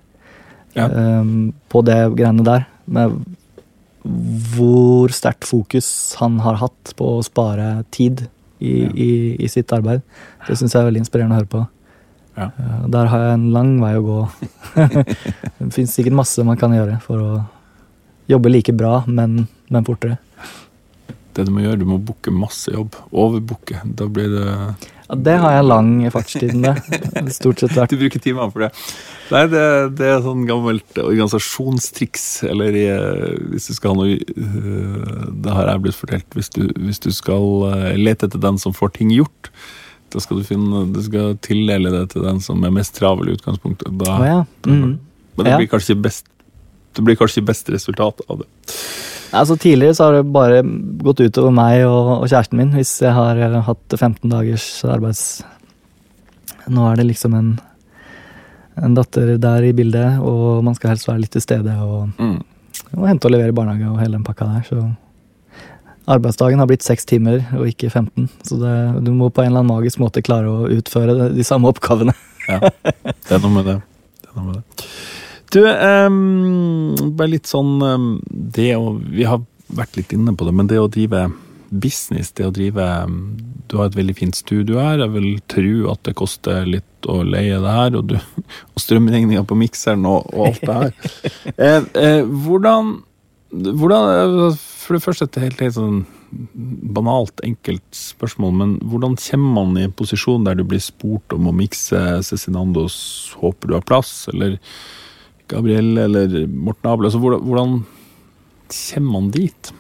Ja. 0.76 0.86
um, 0.88 1.52
på 1.68 1.84
det 1.84 2.16
greiene 2.16 2.44
der. 2.46 2.68
Med 2.88 3.12
hvor 4.56 5.10
sterkt 5.12 5.44
fokus 5.50 6.16
han 6.20 6.38
har 6.40 6.56
hatt 6.62 6.94
på 6.96 7.18
å 7.18 7.24
spare 7.26 7.84
tid 7.92 8.28
i, 8.62 8.84
Ja. 8.86 8.90
i, 8.96 9.36
i 9.44 9.48
sitt 9.48 9.68
arbeid. 9.76 10.02
Det 10.48 10.56
syns 10.58 10.74
jeg 10.74 10.82
er 10.82 10.90
veldig 10.92 11.02
inspirerende 11.04 11.36
å 11.36 11.40
høre 11.42 11.52
på. 11.52 11.68
Ja. 12.38 12.46
Eh, 12.58 12.88
Der 12.88 13.06
har 13.08 13.20
jeg 13.26 13.34
en 13.34 13.52
lang 13.52 13.80
vei 13.82 13.94
å 13.96 14.06
gå. 14.06 14.30
det 15.60 15.74
fins 15.74 15.96
sikkert 15.98 16.14
masse 16.16 16.44
man 16.46 16.56
kan 16.58 16.72
gjøre 16.72 17.02
for 17.02 17.18
å 17.20 17.46
jobbe 18.30 18.52
like 18.52 18.72
bra, 18.78 19.04
men, 19.08 19.48
men 19.70 19.84
fortere. 19.84 20.18
Det 21.40 21.46
du 21.48 21.54
må 21.56 21.62
gjøre, 21.64 21.80
du 21.80 21.88
må 21.88 21.98
booke 22.04 22.32
masse 22.36 22.72
jobb. 22.74 22.98
Overbooke. 23.16 23.80
Da 23.96 24.10
blir 24.12 24.28
det 24.34 24.46
Ja, 25.10 25.16
det 25.16 25.36
har 25.40 25.54
jeg 25.56 25.68
lang 25.70 25.92
fartstid 26.12 26.56
med. 26.60 26.82
Stort 27.38 27.64
sett 27.64 27.78
vært 27.78 27.94
Du 27.94 28.00
bruker 28.02 28.20
timer 28.20 28.52
for 28.52 28.66
det. 28.66 28.70
Nei, 29.32 29.46
det, 29.48 29.64
det 29.96 30.10
er 30.10 30.24
sånn 30.26 30.44
gammelt 30.50 31.00
organisasjonstriks, 31.00 32.26
eller 32.50 32.76
i, 32.76 32.86
eh, 32.92 33.38
hvis 33.54 33.70
du 33.70 33.78
skal 33.78 33.94
ha 33.94 34.00
noe 34.02 34.18
øh, 34.18 35.28
Det 35.46 35.54
har 35.56 35.70
jeg 35.72 35.84
blitt 35.86 36.00
fortalt. 36.00 36.28
Hvis 36.36 36.52
du, 36.58 36.64
hvis 36.76 37.00
du 37.06 37.12
skal 37.16 37.70
eh, 37.70 37.94
lete 38.02 38.28
etter 38.28 38.42
den 38.44 38.60
som 38.60 38.76
får 38.76 38.98
ting 38.98 39.14
gjort, 39.16 39.52
da 40.12 40.20
skal 40.20 40.42
du 40.42 40.48
finne 40.48 40.88
Du 40.92 41.00
skal 41.06 41.38
tildele 41.46 41.94
det 41.94 42.10
til 42.16 42.26
den 42.26 42.44
som 42.44 42.66
er 42.68 42.74
mest 42.76 42.98
travel 43.00 43.32
i 43.32 43.38
utgangspunktet. 43.38 43.96
Da, 44.02 44.18
oh, 44.18 44.28
ja. 44.28 44.44
Mm. 44.68 44.98
Men 45.38 45.48
det 45.48 45.56
blir 45.62 45.72
kanskje 45.72 45.96
best 45.96 46.28
det 46.98 47.06
blir 47.06 47.16
kanskje 47.16 47.46
best 47.46 47.70
resultat 47.72 48.22
av 48.28 48.42
det. 48.42 48.48
Altså 49.36 49.56
Tidligere 49.62 49.94
så 49.94 50.08
har 50.08 50.16
det 50.18 50.32
bare 50.34 50.62
gått 51.06 51.22
utover 51.22 51.54
meg 51.54 51.84
og, 51.86 52.24
og 52.24 52.28
kjæresten 52.32 52.58
min 52.58 52.72
hvis 52.74 52.96
jeg 53.04 53.14
har 53.14 53.38
eh, 53.38 53.60
hatt 53.68 53.96
15 53.98 54.30
dagers 54.32 54.68
arbeids... 54.90 55.26
Nå 56.70 56.84
er 56.86 57.00
det 57.00 57.08
liksom 57.10 57.34
en, 57.34 57.52
en 58.78 58.96
datter 58.98 59.36
der 59.42 59.64
i 59.66 59.72
bildet, 59.74 60.20
og 60.22 60.60
man 60.66 60.76
skal 60.78 60.92
helst 60.92 61.08
være 61.10 61.24
litt 61.24 61.34
til 61.34 61.42
stede 61.46 61.74
og, 61.82 62.12
Mm. 62.22 62.36
og 62.98 63.08
hente 63.10 63.26
og 63.26 63.34
levere 63.34 63.50
i 63.54 63.56
barnehage 63.58 63.90
og 63.90 63.98
hele 64.02 64.18
den 64.20 64.26
pakka 64.28 64.46
der. 64.52 64.68
Så 64.68 64.84
arbeidsdagen 66.10 66.62
har 66.62 66.70
blitt 66.70 66.86
seks 66.86 67.06
timer 67.10 67.42
og 67.58 67.66
ikke 67.72 67.90
15. 67.90 68.30
Så 68.46 68.58
det, 68.62 68.76
du 69.06 69.12
må 69.18 69.32
på 69.34 69.42
en 69.42 69.50
eller 69.52 69.64
annen 69.64 69.74
magisk 69.74 70.02
måte 70.02 70.22
klare 70.26 70.50
å 70.50 70.70
utføre 70.78 71.16
de, 71.18 71.30
de 71.40 71.46
samme 71.48 71.70
oppgavene. 71.74 72.14
Ja, 72.50 72.60
det 72.62 73.36
er 73.38 73.42
noe 73.44 73.54
med 73.58 73.66
det. 73.70 73.76
det, 74.22 74.30
er 74.30 74.38
noe 74.38 74.46
med 74.52 74.62
det. 74.62 74.88
Du, 75.50 75.64
um, 75.66 76.96
bare 77.18 77.32
litt 77.32 77.50
sånn 77.50 77.80
um, 77.82 78.10
Det 78.30 78.70
å 78.78 78.94
Vi 79.02 79.26
har 79.26 79.42
vært 79.74 79.98
litt 79.98 80.14
inne 80.14 80.36
på 80.38 80.46
det, 80.46 80.54
men 80.54 80.70
det 80.70 80.78
å 80.82 80.90
drive 80.90 81.28
business, 81.70 82.32
det 82.38 82.48
å 82.48 82.54
drive 82.54 82.86
Du 83.70 83.78
har 83.78 83.90
et 83.90 83.98
veldig 83.98 84.16
fint 84.18 84.38
studio 84.38 84.80
her. 84.82 85.04
Jeg 85.04 85.14
vil 85.14 85.28
tro 85.52 85.92
at 85.92 86.02
det 86.08 86.16
koster 86.18 86.66
litt 86.66 87.10
å 87.10 87.22
leie 87.24 87.60
det 87.62 87.76
her, 87.76 87.98
og, 88.00 88.10
du, 88.10 88.16
og 88.74 88.82
strømregninga 88.82 89.46
på 89.48 89.58
mikseren 89.58 90.08
og, 90.10 90.32
og 90.34 90.50
alt 90.50 90.64
det 90.66 90.78
her. 90.80 91.12
eh, 91.68 91.84
eh, 92.02 92.24
hvordan, 92.26 92.96
hvordan 93.54 94.58
For 94.58 94.98
det 94.98 95.06
første 95.06 95.30
et 95.30 95.44
helt, 95.46 95.62
helt 95.62 95.78
sånn 95.78 96.02
banalt, 96.94 97.42
enkelt 97.46 97.86
spørsmål, 97.96 98.52
men 98.54 98.74
hvordan 98.86 99.16
kommer 99.22 99.54
man 99.56 99.78
i 99.78 99.88
en 99.88 99.94
posisjon 99.98 100.46
der 100.46 100.60
du 100.60 100.66
blir 100.68 100.82
spurt 100.84 101.34
om 101.34 101.50
å 101.50 101.56
mikse 101.56 102.20
Cezinandos 102.26 102.98
'Håper 103.34 103.70
du 103.70 103.78
har 103.78 103.86
plass', 103.86 104.28
eller 104.34 104.60
Gabrielle 105.50 106.06
eller 106.08 106.48
Morten 106.48 106.92
Able 106.92 107.12
så 107.12 107.22
hvordan, 107.22 107.44
hvordan 107.48 107.76
kommer 108.70 109.12
man 109.16 109.30
dit? 109.34 109.72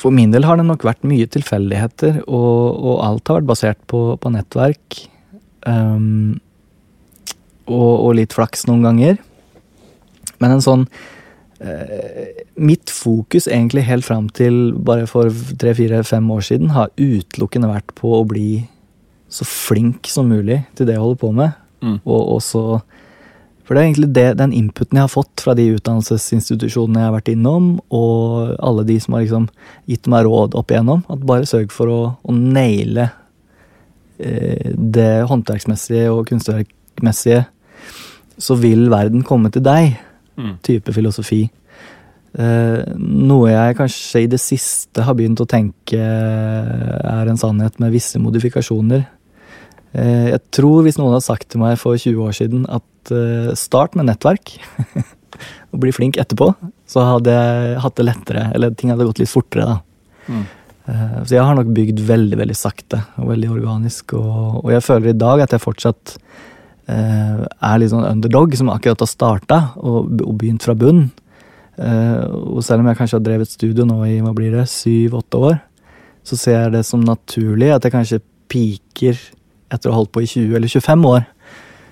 For 0.00 0.12
min 0.12 0.34
del 0.34 0.44
har 0.44 0.58
det 0.58 0.66
nok 0.68 0.84
vært 0.84 1.06
mye 1.06 1.26
tilfeldigheter, 1.30 2.22
og, 2.26 2.76
og 2.76 3.02
alt 3.06 3.30
har 3.30 3.40
vært 3.40 3.50
basert 3.50 3.84
på, 3.88 4.02
på 4.20 4.32
nettverk. 4.34 4.98
Um, 5.64 6.40
og, 7.64 7.92
og, 7.94 8.10
litt 8.18 8.34
flaks 8.36 8.66
noen 8.68 8.84
ganger. 8.84 9.20
Men 10.42 10.56
en 10.56 10.64
sånn 10.64 10.82
uh, 10.84 12.24
Mitt 12.60 12.92
fokus 12.92 13.46
egentlig 13.48 13.86
helt 13.88 14.04
fram 14.04 14.26
til 14.36 14.74
bare 14.76 15.08
for 15.08 15.32
tre-fire-fem 15.62 16.28
år 16.34 16.44
siden 16.50 16.74
har 16.74 16.92
utelukkende 17.00 17.70
vært 17.70 17.94
på 17.96 18.12
å 18.18 18.26
bli 18.28 18.66
så 19.32 19.46
flink 19.48 20.10
som 20.10 20.28
mulig 20.28 20.60
til 20.76 20.86
det 20.90 20.98
jeg 20.98 21.02
holder 21.02 21.22
på 21.22 21.32
med. 21.38 21.56
Mm. 21.80 21.96
Og 22.04 22.36
også 22.36 22.64
for 23.64 23.74
det 23.74 23.80
er 23.80 23.88
egentlig 23.88 24.10
det, 24.12 24.26
den 24.36 24.52
inputen 24.52 24.98
jeg 24.98 25.06
har 25.06 25.12
fått 25.12 25.40
fra 25.40 25.54
de 25.56 25.70
utdannelsesinstitusjonene 25.72 27.00
jeg 27.00 27.08
har 27.08 27.16
vært 27.16 27.32
innom, 27.32 27.70
og 27.88 28.52
alle 28.60 28.84
de 28.88 28.98
som 29.00 29.16
har 29.16 29.24
liksom 29.24 29.48
gitt 29.90 30.08
meg 30.12 30.26
råd 30.28 30.56
opp 30.60 30.72
igjennom, 30.72 31.04
at 31.08 31.24
bare 31.24 31.48
sørg 31.48 31.72
for 31.72 31.92
å, 31.92 32.00
å 32.20 32.36
naile 32.36 33.08
eh, 34.20 34.70
det 34.76 35.24
håndverksmessige 35.30 36.12
og 36.12 36.28
kunstverkmessige, 36.28 37.46
så 38.36 38.56
vil 38.60 38.90
verden 38.92 39.24
komme 39.24 39.48
til 39.54 39.64
deg. 39.64 39.96
Mm. 40.36 40.56
Type 40.66 40.92
filosofi. 40.92 41.46
Eh, 42.34 42.80
noe 42.98 43.52
jeg 43.52 43.76
kanskje 43.78 44.24
i 44.24 44.30
det 44.30 44.40
siste 44.42 45.04
har 45.06 45.14
begynt 45.16 45.40
å 45.40 45.48
tenke 45.48 46.00
er 46.04 47.30
en 47.30 47.38
sannhet 47.38 47.78
med 47.80 47.94
visse 47.94 48.18
modifikasjoner. 48.20 49.04
Eh, 49.94 50.32
jeg 50.32 50.42
tror 50.52 50.82
hvis 50.82 50.98
noen 50.98 51.14
hadde 51.14 51.28
sagt 51.28 51.52
til 51.52 51.62
meg 51.62 51.78
for 51.78 51.96
20 51.96 52.26
år 52.26 52.34
siden 52.34 52.66
at 52.66 52.82
uh, 53.12 53.52
start 53.58 53.96
med 53.98 54.08
nettverk. 54.08 54.56
og 55.74 55.80
bli 55.82 55.92
flink 55.94 56.18
etterpå. 56.20 56.52
Så 56.88 57.02
hadde 57.02 57.34
jeg 57.34 57.80
hatt 57.82 57.96
det 57.98 58.06
lettere, 58.06 58.44
eller 58.54 58.74
ting 58.78 58.92
hadde 58.92 59.06
gått 59.08 59.22
litt 59.22 59.32
fortere. 59.32 59.74
da. 59.74 60.28
Mm. 60.28 60.44
Uh, 60.84 61.18
så 61.24 61.38
jeg 61.38 61.44
har 61.48 61.56
nok 61.58 61.72
bygd 61.74 62.02
veldig 62.04 62.38
veldig 62.38 62.56
sakte 62.58 63.02
og 63.20 63.32
veldig 63.32 63.50
organisk. 63.56 64.16
Og, 64.20 64.62
og 64.62 64.72
jeg 64.74 64.86
føler 64.86 65.12
i 65.12 65.18
dag 65.24 65.44
at 65.44 65.56
jeg 65.56 65.64
fortsatt 65.64 66.16
eh, 66.92 67.44
er 67.44 67.78
litt 67.80 67.92
sånn 67.92 68.04
underdog 68.04 68.52
som 68.58 68.72
akkurat 68.72 69.00
har 69.00 69.08
starta 69.08 69.60
og, 69.80 70.12
og, 70.20 70.34
begynt 70.40 70.66
fra 70.66 70.76
bunn. 70.76 71.06
og 71.74 72.60
selv 72.62 72.84
om 72.84 72.88
jeg 72.90 72.98
kanskje 72.98 73.16
har 73.16 73.24
drevet 73.24 73.50
studio 73.50 73.86
nå 73.88 73.96
i 74.06 74.18
hva 74.22 74.34
blir 74.36 74.52
det, 74.54 74.68
syv-åtte 74.70 75.40
år, 75.48 75.56
så 76.22 76.36
ser 76.38 76.60
jeg 76.60 76.74
det 76.76 76.84
som 76.86 77.02
naturlig 77.02 77.72
at 77.74 77.84
jeg 77.84 77.94
kanskje 77.96 78.20
piker 78.52 79.18
etter 79.72 79.90
å 79.90 79.94
ha 79.94 80.02
holdt 80.02 80.12
på 80.14 80.22
i 80.22 80.28
20 80.28 80.58
eller 80.58 80.70
25 80.70 81.08
år. 81.10 81.24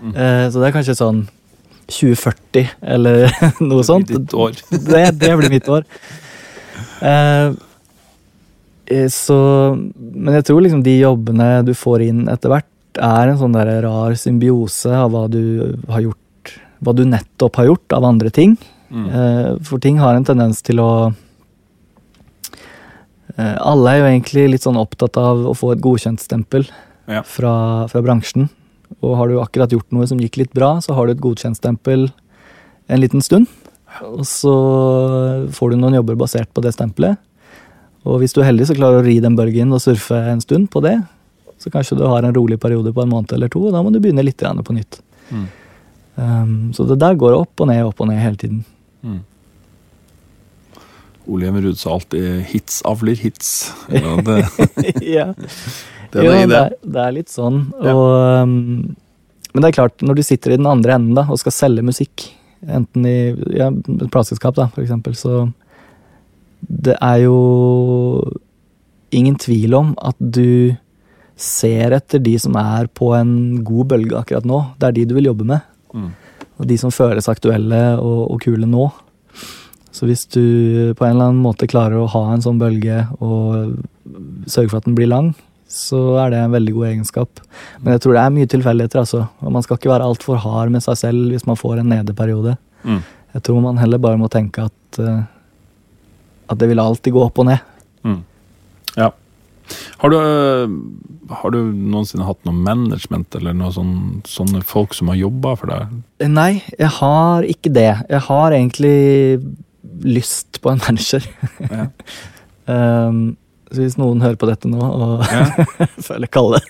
Mm. 0.02 0.14
Eh, 0.16 0.46
så 0.50 0.58
det 0.58 0.68
er 0.68 0.74
kanskje 0.74 0.98
sånn 0.98 1.22
2040 1.92 2.72
eller 2.94 3.28
noe 3.70 3.84
sånt. 3.86 4.10
Ditt 4.10 4.34
år. 4.34 4.56
det, 4.90 5.04
det 5.20 5.32
blir 5.38 5.52
mitt 5.52 5.68
år. 5.70 5.86
Eh, 7.02 7.54
eh, 8.90 9.08
så 9.12 9.38
Men 9.76 10.38
jeg 10.38 10.48
tror 10.48 10.62
liksom 10.64 10.84
de 10.86 10.98
jobbene 11.00 11.48
du 11.66 11.74
får 11.78 12.06
inn 12.08 12.24
etter 12.32 12.52
hvert, 12.52 12.68
er 12.98 13.30
en 13.30 13.40
sånn 13.40 13.54
der 13.56 13.70
rar 13.86 14.16
symbiose 14.18 14.92
av 14.92 15.14
hva 15.14 15.24
du 15.32 15.78
har 15.88 16.02
gjort 16.04 16.18
Hva 16.82 16.92
du 16.92 17.06
nettopp 17.08 17.56
har 17.56 17.70
gjort 17.70 17.94
av 17.96 18.04
andre 18.04 18.28
ting. 18.34 18.56
Mm. 18.92 19.62
For 19.64 19.80
ting 19.80 19.96
har 20.02 20.18
en 20.18 20.26
tendens 20.26 20.58
til 20.60 20.82
å 20.82 21.14
Alle 23.38 23.92
er 23.94 24.00
jo 24.02 24.08
egentlig 24.10 24.44
litt 24.50 24.66
sånn 24.66 24.76
opptatt 24.76 25.16
av 25.16 25.46
å 25.48 25.54
få 25.56 25.70
et 25.72 25.80
godkjentstempel 25.80 26.66
ja. 27.06 27.22
fra, 27.24 27.54
fra 27.88 28.02
bransjen. 28.04 28.50
Og 29.00 29.16
har 29.18 29.30
du 29.30 29.40
akkurat 29.40 29.72
gjort 29.72 29.88
noe 29.94 30.06
som 30.10 30.20
gikk 30.20 30.38
litt 30.40 30.52
bra, 30.56 30.76
så 30.84 30.96
har 30.96 31.06
du 31.06 31.14
et 31.14 31.22
godkjentstempel 31.22 32.10
en 32.92 33.00
liten 33.00 33.24
stund. 33.24 33.48
Og 34.08 34.24
så 34.28 34.52
får 35.52 35.72
du 35.72 35.80
noen 35.80 35.98
jobber 36.00 36.18
basert 36.20 36.50
på 36.52 36.64
det 36.64 36.74
stempelet. 36.76 37.20
Og 38.08 38.18
hvis 38.22 38.34
du 38.34 38.42
er 38.42 38.50
heldig, 38.50 38.66
så 38.68 38.76
klarer 38.76 38.98
du 38.98 39.04
å 39.04 39.08
ri 39.08 39.18
den 39.22 39.36
bølgen 39.38 39.74
og 39.74 39.82
surfe 39.84 40.18
en 40.32 40.42
stund 40.42 40.70
på 40.72 40.82
det. 40.84 40.96
Så 41.62 41.70
kanskje 41.70 42.00
du 42.00 42.06
har 42.08 42.24
en 42.26 42.34
rolig 42.34 42.58
periode 42.60 42.90
på 42.94 43.04
en 43.04 43.12
måned 43.12 43.32
eller 43.36 43.50
to, 43.52 43.62
og 43.68 43.74
da 43.76 43.82
må 43.84 43.92
du 43.94 44.00
begynne 44.02 44.24
litt 44.24 44.42
på 44.42 44.74
nytt. 44.74 44.98
Mm. 45.30 45.44
Um, 46.14 46.56
så 46.74 46.84
det 46.84 46.98
der 47.00 47.14
går 47.16 47.36
opp 47.38 47.62
og 47.62 47.70
ned, 47.70 47.84
opp 47.86 48.02
og 48.02 48.10
ned 48.10 48.18
hele 48.20 48.40
tiden. 48.40 48.64
Mm. 49.06 49.20
Ole 51.30 51.46
Hjemmerud 51.46 51.78
sa 51.78 51.94
alltid 51.94 52.42
'hits 52.50 52.82
avler 52.82 53.14
hits'. 53.14 53.70
Ja, 53.94 54.16
det, 54.26 55.02
ja. 55.06 55.34
Det 56.12 56.20
er, 56.20 56.28
jo, 56.28 56.50
det, 56.50 56.58
er, 56.58 56.76
det 56.94 57.02
er 57.06 57.16
litt 57.16 57.32
sånn. 57.32 57.64
Ja. 57.80 57.94
Og, 57.96 58.44
um, 58.44 58.52
men 59.52 59.64
det 59.64 59.70
er 59.70 59.78
klart, 59.80 60.04
når 60.04 60.18
du 60.18 60.22
sitter 60.26 60.54
i 60.54 60.60
den 60.60 60.68
andre 60.68 60.96
enden 60.96 61.16
da, 61.16 61.26
og 61.28 61.40
skal 61.40 61.54
selge 61.54 61.84
musikk, 61.84 62.28
enten 62.62 63.08
i 63.08 63.16
ja, 63.56 63.68
et 63.72 64.08
plateselskap, 64.12 64.60
for 64.74 64.84
eksempel, 64.84 65.16
så 65.18 65.48
Det 66.62 66.94
er 67.02 67.24
jo 67.24 67.38
ingen 69.10 69.34
tvil 69.36 69.74
om 69.74 69.94
at 69.98 70.16
du 70.20 70.76
ser 71.36 71.92
etter 71.96 72.22
de 72.22 72.36
som 72.38 72.54
er 72.56 72.86
på 72.86 73.10
en 73.16 73.64
god 73.66 73.88
bølge 73.90 74.14
akkurat 74.14 74.46
nå. 74.46 74.60
Det 74.78 74.88
er 74.88 74.92
de 74.92 75.06
du 75.10 75.14
vil 75.16 75.26
jobbe 75.26 75.44
med. 75.48 75.60
Mm. 75.92 76.12
Og 76.60 76.68
de 76.70 76.76
som 76.78 76.94
føles 76.94 77.28
aktuelle 77.28 77.80
og, 77.98 78.30
og 78.30 78.40
kule 78.44 78.68
nå. 78.68 78.86
Så 79.92 80.06
hvis 80.08 80.24
du 80.30 80.94
på 80.96 81.04
en 81.04 81.16
eller 81.16 81.32
annen 81.32 81.42
måte 81.42 81.68
klarer 81.68 81.98
å 81.98 82.10
ha 82.14 82.22
en 82.32 82.44
sånn 82.44 82.60
bølge 82.62 83.02
og 83.18 83.74
sørge 84.46 84.70
for 84.70 84.78
at 84.78 84.86
den 84.86 84.96
blir 84.96 85.10
lang, 85.10 85.32
så 85.72 86.00
er 86.22 86.32
det 86.32 86.40
en 86.42 86.52
veldig 86.54 86.74
god 86.76 86.88
egenskap. 86.90 87.40
Men 87.80 87.94
jeg 87.94 88.04
tror 88.04 88.16
det 88.16 88.22
er 88.22 88.34
mye 88.36 88.50
tilfeldigheter, 88.50 89.02
altså. 89.02 89.24
Og 89.40 89.54
man 89.54 89.64
skal 89.64 89.78
ikke 89.78 89.92
være 89.92 90.08
altfor 90.08 90.40
hard 90.42 90.72
med 90.74 90.84
seg 90.84 90.98
selv 91.00 91.32
hvis 91.32 91.46
man 91.48 91.58
får 91.58 91.80
en 91.80 91.90
nedeperiode. 91.94 92.56
Mm. 92.84 93.00
Jeg 93.32 93.46
tror 93.46 93.62
man 93.64 93.80
heller 93.80 94.02
bare 94.02 94.20
må 94.20 94.28
tenke 94.32 94.66
at, 94.68 95.00
uh, 95.00 95.24
at 96.52 96.60
det 96.60 96.68
vil 96.68 96.82
alltid 96.82 97.16
gå 97.16 97.24
opp 97.24 97.40
og 97.40 97.48
ned. 97.48 97.64
Mm. 98.04 98.20
Ja. 98.98 99.08
Har 100.02 100.12
du, 100.12 100.18
har 101.30 101.52
du, 101.54 101.60
noensinne 101.72 102.26
hatt 102.26 102.40
noe 102.44 102.56
management 102.56 103.32
eller 103.38 103.56
noe 103.56 103.72
sånn, 103.72 103.94
sånne 104.28 104.60
folk 104.66 104.96
som 104.98 105.08
har 105.12 105.20
jobba 105.20 105.54
for 105.60 105.72
deg? 105.72 106.00
Nei, 106.28 106.52
jeg 106.76 106.90
har 106.98 107.46
ikke 107.48 107.72
det. 107.72 107.92
Jeg 108.10 108.24
har 108.28 108.56
egentlig 108.56 108.96
lyst 110.02 110.60
på 110.60 110.72
en 110.72 110.82
manager. 110.82 111.24
Ja. 111.70 111.86
um, 113.08 113.22
Så 113.72 113.80
hvis 113.80 113.98
noen 114.00 114.20
hører 114.20 114.36
på 114.40 114.48
dette 114.50 114.68
nå 114.68 114.80
og 114.80 115.24
ja. 115.24 115.66
føler 116.08 116.28
kalle, 116.32 116.60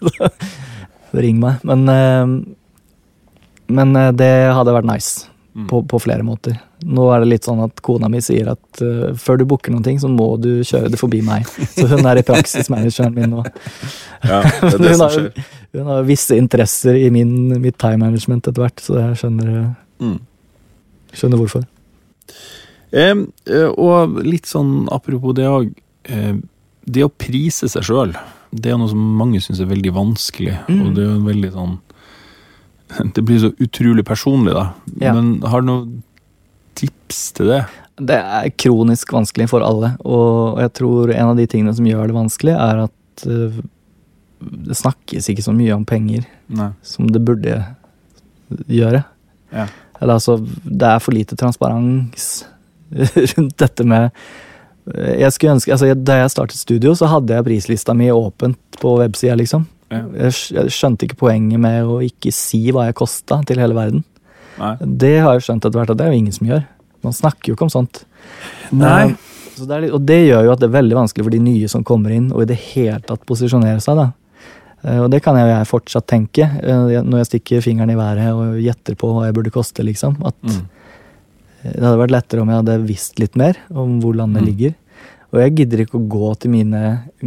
ring 1.12 1.40
meg. 1.42 1.62
Men, 1.66 1.84
eh, 1.90 2.24
men 3.74 3.96
eh, 3.98 4.14
det 4.16 4.32
hadde 4.54 4.74
vært 4.78 4.88
nice. 4.88 5.28
Mm. 5.52 5.66
På, 5.68 5.82
på, 5.84 5.98
flere 6.00 6.24
måter. 6.24 6.54
Nå 6.80 7.10
er 7.12 7.20
det 7.20 7.28
litt 7.28 7.44
sånn 7.44 7.58
at 7.60 7.82
kona 7.84 8.08
mi 8.08 8.22
sier 8.24 8.46
at 8.54 8.80
uh, 8.80 9.10
før 9.20 9.36
du 9.36 9.44
booker 9.50 9.74
noen 9.74 9.84
ting, 9.84 9.98
så 10.00 10.08
må 10.08 10.30
du 10.40 10.62
kjøre 10.64 10.88
det 10.94 10.96
forbi 10.96 11.18
meg. 11.26 11.44
Så 11.74 11.84
hun 11.90 12.08
er 12.08 12.22
i 12.22 12.24
praksis 12.24 12.70
manageren 12.72 13.12
min 13.12 13.34
nå. 13.34 13.44
Ja, 14.24 14.38
det 14.40 14.70
er 14.70 14.80
det 14.86 14.94
som 14.96 15.12
skjer. 15.12 15.28
Har, 15.28 15.58
hun 15.76 15.90
har 15.92 16.08
visse 16.08 16.38
interesser 16.40 16.96
i 16.96 17.10
min, 17.12 17.34
mitt 17.60 17.76
time 17.76 18.00
management 18.00 18.48
etter 18.48 18.64
hvert, 18.64 18.80
så 18.80 18.96
jeg 18.96 19.20
skjønner, 19.20 19.52
mm. 20.00 20.16
skjønner 21.20 21.42
hvorfor. 21.42 21.68
Eh, 22.92 23.12
og 23.72 24.20
litt 24.24 24.48
sånn 24.48 24.86
apropos 24.94 25.36
det 25.36 25.52
òg. 25.52 25.68
Eh, 26.08 26.36
det 26.84 27.04
å 27.06 27.10
prise 27.10 27.68
seg 27.70 27.86
sjøl, 27.86 28.14
det 28.52 28.72
er 28.72 28.78
noe 28.80 28.90
som 28.90 29.02
mange 29.18 29.40
syns 29.42 29.62
er 29.62 29.70
veldig 29.70 29.92
vanskelig. 29.96 30.56
Mm. 30.68 30.80
Og 30.84 30.96
det 30.96 31.04
er 31.04 31.10
jo 31.10 31.26
veldig 31.28 31.52
sånn 31.54 31.76
Det 33.16 33.22
blir 33.24 33.38
så 33.40 33.52
utrolig 33.62 34.04
personlig, 34.04 34.52
da. 34.56 34.66
Ja. 35.00 35.14
Men 35.16 35.38
har 35.48 35.62
du 35.62 35.70
noen 35.70 35.92
tips 36.76 37.24
til 37.38 37.52
det? 37.52 37.62
Det 38.02 38.16
er 38.18 38.50
kronisk 38.56 39.12
vanskelig 39.14 39.46
for 39.52 39.64
alle, 39.64 39.94
og 40.08 40.58
jeg 40.62 40.72
tror 40.80 41.12
en 41.12 41.32
av 41.32 41.38
de 41.38 41.46
tingene 41.48 41.74
som 41.76 41.86
gjør 41.86 42.08
det 42.08 42.16
vanskelig, 42.16 42.54
er 42.56 42.80
at 42.86 43.24
uh, 43.28 43.58
det 44.40 44.76
snakkes 44.76 45.28
ikke 45.30 45.44
så 45.44 45.52
mye 45.54 45.74
om 45.76 45.84
penger 45.86 46.24
Nei. 46.52 46.70
som 46.82 47.10
det 47.12 47.20
burde 47.22 47.58
gjøre. 48.66 49.02
Ja. 49.52 49.68
Eller 50.00 50.16
altså, 50.16 50.38
det 50.64 50.88
er 50.88 51.04
for 51.04 51.14
lite 51.14 51.38
transparens 51.38 52.30
rundt 53.36 53.54
dette 53.60 53.86
med 53.86 54.10
jeg 54.90 55.30
skulle 55.34 55.56
ønske, 55.56 55.70
altså 55.70 55.92
Da 55.94 56.16
jeg 56.18 56.30
startet 56.32 56.58
studio, 56.58 56.94
så 56.98 57.06
hadde 57.06 57.36
jeg 57.36 57.46
prislista 57.46 57.94
mi 57.94 58.08
åpent 58.10 58.78
på 58.82 58.96
websida. 58.98 59.36
Liksom. 59.38 59.66
Ja. 59.92 60.02
Jeg 60.26 60.72
skjønte 60.74 61.06
ikke 61.06 61.20
poenget 61.26 61.62
med 61.62 61.86
å 61.86 62.00
ikke 62.02 62.32
si 62.34 62.64
hva 62.74 62.88
jeg 62.88 62.98
kosta 62.98 63.42
til 63.46 63.62
hele 63.62 63.76
verden. 63.78 64.02
Nei. 64.58 64.74
Det 64.82 65.16
har 65.22 65.36
jeg 65.36 65.46
skjønt 65.46 65.68
etter 65.68 65.78
hvert 65.80 65.92
at 65.94 66.00
det 66.00 66.06
er 66.06 66.14
jo 66.14 66.22
ingen 66.22 66.34
som 66.34 66.48
gjør. 66.50 66.64
Man 67.06 67.14
snakker 67.16 67.50
jo 67.50 67.56
ikke 67.56 67.68
om 67.68 67.72
sånt. 67.72 68.02
Nei. 68.74 69.12
Så 69.52 69.66
det 69.68 69.82
litt, 69.84 69.94
og 69.94 70.04
det 70.08 70.18
gjør 70.24 70.46
jo 70.46 70.52
at 70.54 70.62
det 70.62 70.68
er 70.70 70.78
veldig 70.78 70.96
vanskelig 70.96 71.26
for 71.26 71.34
de 71.34 71.40
nye 71.44 71.70
som 71.70 71.84
kommer 71.86 72.14
inn, 72.14 72.30
og 72.32 72.44
i 72.44 72.50
det 72.50 72.58
hele 72.72 73.00
tatt 73.04 73.24
posisjonere 73.28 73.82
seg. 73.84 74.00
da. 74.00 74.08
Eh, 74.82 75.00
og 75.02 75.10
det 75.12 75.20
kan 75.24 75.36
jeg, 75.38 75.50
jeg 75.50 75.70
fortsatt 75.70 76.08
tenke, 76.10 76.46
eh, 76.46 77.02
når 77.04 77.22
jeg 77.22 77.30
stikker 77.32 77.64
fingeren 77.64 77.92
i 77.92 77.98
været 77.98 78.32
og 78.32 78.60
gjetter 78.62 78.96
på 78.98 79.12
hva 79.12 79.28
jeg 79.28 79.36
burde 79.36 79.52
koste. 79.54 79.84
liksom. 79.86 80.16
At 80.24 80.38
mm. 80.40 80.62
Det 81.62 81.82
hadde 81.82 82.00
vært 82.00 82.14
lettere 82.14 82.42
om 82.42 82.50
jeg 82.50 82.62
hadde 82.62 82.78
visst 82.88 83.20
litt 83.22 83.36
mer 83.38 83.58
om 83.70 83.98
hvor 84.02 84.16
landet 84.18 84.42
mm. 84.42 84.48
ligger. 84.48 84.78
Og 85.32 85.40
jeg 85.40 85.54
gidder 85.62 85.82
ikke 85.84 85.96
å 85.96 86.08
gå 86.12 86.30
til 86.42 86.52
mine 86.52 86.80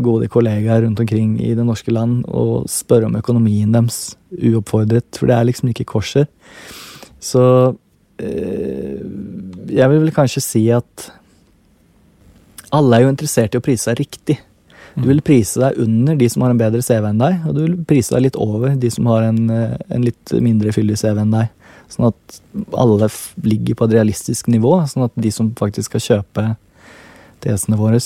gode 0.05 0.27
kollegaer 0.29 0.83
rundt 0.85 0.99
omkring 1.01 1.39
i 1.41 1.55
det 1.57 1.65
norske 1.65 1.93
land 1.93 2.21
og 2.29 2.67
spørre 2.69 3.09
om 3.09 3.17
økonomien 3.17 3.71
deres 3.73 4.13
uoppfordret, 4.35 5.07
for 5.17 5.31
det 5.31 5.37
er 5.39 5.47
liksom 5.49 5.71
ikke 5.71 5.87
korser. 5.89 6.27
Så 7.17 7.41
øh, 7.73 8.99
jeg 9.73 9.89
vil 9.89 10.03
vel 10.03 10.13
kanskje 10.13 10.43
si 10.45 10.67
at 10.75 11.07
alle 12.75 12.99
er 12.99 13.05
jo 13.05 13.15
interessert 13.15 13.55
i 13.55 13.61
å 13.61 13.65
prise 13.65 13.89
seg 13.89 14.03
riktig. 14.03 14.37
Du 14.95 15.09
vil 15.09 15.23
prise 15.25 15.59
deg 15.59 15.81
under 15.81 16.15
de 16.19 16.27
som 16.31 16.45
har 16.45 16.53
en 16.53 16.59
bedre 16.59 16.83
CV 16.85 17.09
enn 17.09 17.19
deg, 17.19 17.41
og 17.43 17.57
du 17.57 17.63
vil 17.65 17.75
prise 17.89 18.13
deg 18.15 18.27
litt 18.27 18.37
over 18.39 18.77
de 18.79 18.91
som 18.93 19.09
har 19.11 19.25
en, 19.27 19.41
eh, 19.49 19.75
en 19.91 20.05
litt 20.05 20.35
mindre 20.39 20.71
fyldig 20.75 20.99
CV 21.01 21.19
enn 21.25 21.33
deg. 21.33 21.49
Sånn 21.91 22.09
at 22.09 22.39
alle 22.75 23.09
ligger 23.45 23.77
på 23.77 23.87
et 23.87 23.95
realistisk 23.97 24.49
nivå, 24.51 24.77
sånn 24.89 25.07
at 25.07 25.13
de 25.19 25.31
som 25.33 25.51
faktisk 25.57 25.93
skal 25.93 26.05
kjøpe 26.05 26.47
DS-ene 27.45 27.77
våre, 27.79 27.99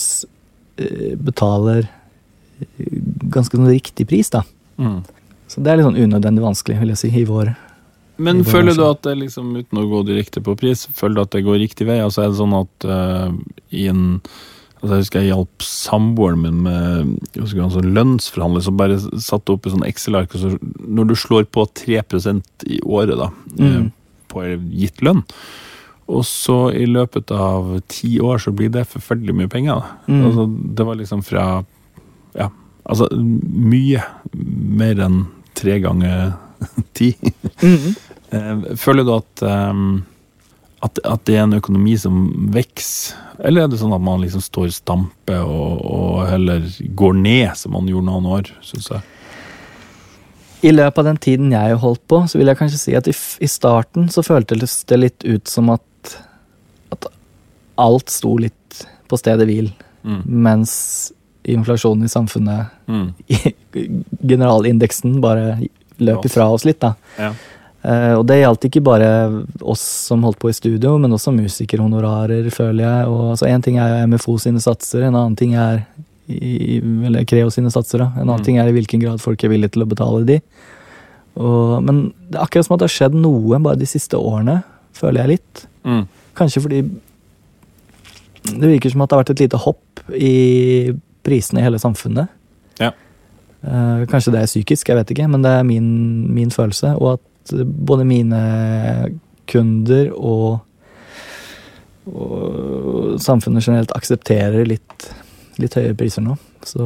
eh, 0.78 1.16
betaler 1.16 1.88
eh, 1.88 2.92
ganske 3.32 3.56
sånn 3.56 3.72
riktig 3.72 4.08
pris, 4.10 4.32
da. 4.34 4.44
Mm. 4.80 5.02
Så 5.50 5.64
det 5.64 5.72
er 5.72 5.80
litt 5.80 5.88
sånn 5.88 6.04
unødvendig 6.04 6.46
vanskelig, 6.46 6.78
vil 6.82 6.94
jeg 6.94 7.02
si, 7.02 7.12
i 7.16 7.26
vår 7.28 7.56
Men 8.20 8.42
I 8.42 8.46
vår 8.46 8.52
føler 8.52 8.78
du 8.78 8.86
at 8.86 9.02
det 9.08 9.16
liksom, 9.24 9.50
uten 9.56 9.82
å 9.82 9.88
gå 9.90 10.04
direkte 10.12 10.44
på 10.46 10.58
pris, 10.60 10.86
føler 10.96 11.20
du 11.20 11.26
at 11.26 11.36
det 11.38 11.46
går 11.48 11.62
riktig 11.64 11.88
vei? 11.90 12.02
Altså 12.04 12.26
er 12.26 12.34
det 12.34 12.40
sånn 12.42 12.56
at 12.60 12.90
uh, 12.90 13.32
i 13.72 13.88
en 13.90 14.04
altså 14.82 14.94
Jeg 14.96 15.04
husker 15.04 15.20
jeg 15.22 15.32
hjalp 15.34 15.64
samboeren 15.66 16.42
min 16.42 16.60
med 16.64 17.48
skal 17.50 17.72
sånn 17.74 17.94
lønnsforhandling, 17.96 18.64
som 18.64 18.78
bare 18.80 19.00
satte 19.20 19.52
opp 19.54 19.66
i 19.68 19.74
sånn 19.74 19.86
Excel-ark. 19.88 20.32
så 20.40 20.58
Når 20.88 21.08
du 21.08 21.16
slår 21.16 21.46
på 21.52 21.66
3% 21.74 22.44
i 22.68 22.80
året 22.82 23.18
da, 23.18 23.30
eh, 23.60 23.80
Mm. 23.80 23.92
på 24.30 24.44
gitt 24.72 25.02
lønn, 25.02 25.24
og 26.08 26.24
så 26.24 26.72
i 26.74 26.86
løpet 26.86 27.32
av 27.32 27.82
ti 27.88 28.20
år 28.20 28.38
så 28.40 28.52
blir 28.56 28.70
det 28.72 28.88
forferdelig 28.88 29.36
mye 29.36 29.48
penger. 29.50 29.76
Da. 29.76 30.14
Mm. 30.14 30.26
Altså, 30.26 30.76
det 30.76 30.86
var 30.86 30.96
liksom 30.96 31.24
fra 31.24 31.66
Ja, 32.36 32.50
altså 32.86 33.08
mye 33.12 34.04
mer 34.34 34.96
enn 35.02 35.28
tre 35.56 35.80
ganger 35.80 36.34
ti. 36.94 37.16
Mhm. 37.62 37.96
Eh, 38.32 38.76
Føler 38.78 39.04
du 39.04 39.14
at, 39.16 39.36
ehm, 39.42 40.04
at, 40.86 41.00
at 41.04 41.24
det 41.28 41.36
er 41.36 41.44
en 41.44 41.58
økonomi 41.58 41.98
som 42.00 42.20
vokser, 42.56 43.18
eller 43.44 43.64
er 43.66 43.72
det 43.72 43.80
sånn 43.82 43.94
at 43.96 44.04
man 44.04 44.22
liksom 44.24 44.42
står 44.44 44.70
stampe 44.76 45.36
og, 45.44 45.82
og 45.84 46.22
heller 46.30 46.64
går 47.00 47.18
ned, 47.20 47.50
som 47.60 47.74
man 47.76 47.88
gjorde 47.88 48.08
noen 48.08 48.28
år, 48.38 48.52
syns 48.64 48.88
jeg? 48.94 49.02
I 50.64 50.72
løpet 50.76 50.98
av 51.00 51.06
den 51.08 51.20
tiden 51.24 51.52
jeg 51.56 51.78
holdt 51.80 52.02
på, 52.12 52.18
så 52.28 52.40
vil 52.40 52.52
jeg 52.52 52.60
kanskje 52.60 52.80
si 52.82 52.96
at 53.00 53.08
i, 53.08 53.14
i 53.16 53.48
starten 53.48 54.10
så 54.12 54.24
føltes 54.28 54.82
det 54.92 54.98
litt 55.00 55.24
ut 55.24 55.48
som 55.48 55.70
at, 55.72 56.16
at 56.92 57.08
alt 57.80 58.12
sto 58.12 58.34
litt 58.40 58.84
på 59.10 59.20
stedet 59.20 59.48
hvil, 59.50 59.72
Mm. 60.00 60.22
mens 60.24 60.74
inflasjonen 61.44 62.06
i 62.08 62.12
samfunnet, 62.12 62.70
Mm. 62.88 63.10
generalindeksen, 64.32 65.18
bare 65.22 65.58
løp 66.00 66.24
ifra 66.30 66.46
oss 66.54 66.64
litt, 66.64 66.80
da. 66.80 66.94
Ja. 67.20 67.34
Eh, 67.84 68.14
og 68.20 68.26
det 68.28 68.42
gjaldt 68.42 68.66
ikke 68.68 68.82
bare 68.84 69.10
oss 69.62 69.84
som 70.10 70.24
holdt 70.28 70.40
på 70.42 70.50
i 70.52 70.56
studio, 70.58 70.98
men 71.00 71.12
også 71.16 71.32
musikerhonorarer, 71.36 72.50
føler 72.52 72.84
jeg. 72.84 73.08
Og 73.08 73.32
altså, 73.34 73.48
En 73.48 73.62
ting 73.64 73.78
er 73.80 74.06
MFO 74.08 74.38
sine 74.38 74.60
satser, 74.60 75.04
en 75.08 75.16
annen 75.16 75.38
ting 75.40 75.56
er 75.56 75.86
i, 76.28 76.78
eller 77.08 77.24
Creo 77.26 77.50
sine 77.50 77.72
satser. 77.72 78.00
da. 78.04 78.12
En 78.18 78.28
annen 78.28 78.40
Mm. 78.42 78.46
ting 78.46 78.58
er 78.60 78.68
i 78.68 78.72
hvilken 78.76 79.02
grad 79.02 79.20
folk 79.22 79.44
er 79.44 79.50
villige 79.50 79.72
til 79.72 79.84
å 79.84 79.90
betale 79.90 80.26
de. 80.26 80.42
Og, 81.38 81.82
men 81.84 82.14
det 82.30 82.36
er 82.38 82.44
akkurat 82.44 82.66
som 82.68 82.74
at 82.76 82.80
det 82.84 82.90
har 82.90 82.98
skjedd 83.10 83.16
noe 83.16 83.60
bare 83.64 83.80
de 83.80 83.86
siste 83.86 84.18
årene, 84.20 84.64
føler 84.94 85.22
jeg 85.24 85.40
litt. 85.40 85.68
Mm. 85.86 86.08
Kanskje 86.36 86.62
fordi 86.62 86.82
det 88.44 88.70
virker 88.70 88.92
som 88.92 89.02
at 89.04 89.10
det 89.10 89.16
har 89.18 89.24
vært 89.24 89.34
et 89.36 89.44
lite 89.46 89.60
hopp 89.64 90.04
i 90.16 90.92
prisene 91.24 91.60
i 91.62 91.64
hele 91.66 91.80
samfunnet. 91.80 92.28
Ja. 92.80 92.92
Eh, 93.64 94.06
kanskje 94.10 94.32
det 94.34 94.42
er 94.44 94.48
psykisk, 94.52 94.88
jeg 94.90 94.98
vet 95.00 95.12
ikke, 95.16 95.28
men 95.30 95.42
det 95.44 95.52
er 95.52 95.64
min, 95.68 95.90
min 96.34 96.50
følelse. 96.54 96.94
Og 97.00 97.14
at 97.18 97.22
både 97.54 98.06
mine 98.08 98.42
kunder 99.50 100.12
og, 100.14 100.60
og 102.10 103.20
samfunnet 103.22 103.66
generelt 103.66 103.94
aksepterer 103.98 104.68
litt, 104.70 105.10
litt 105.62 105.78
høyere 105.78 105.98
priser 105.98 106.26
nå. 106.26 106.38
Så 106.68 106.86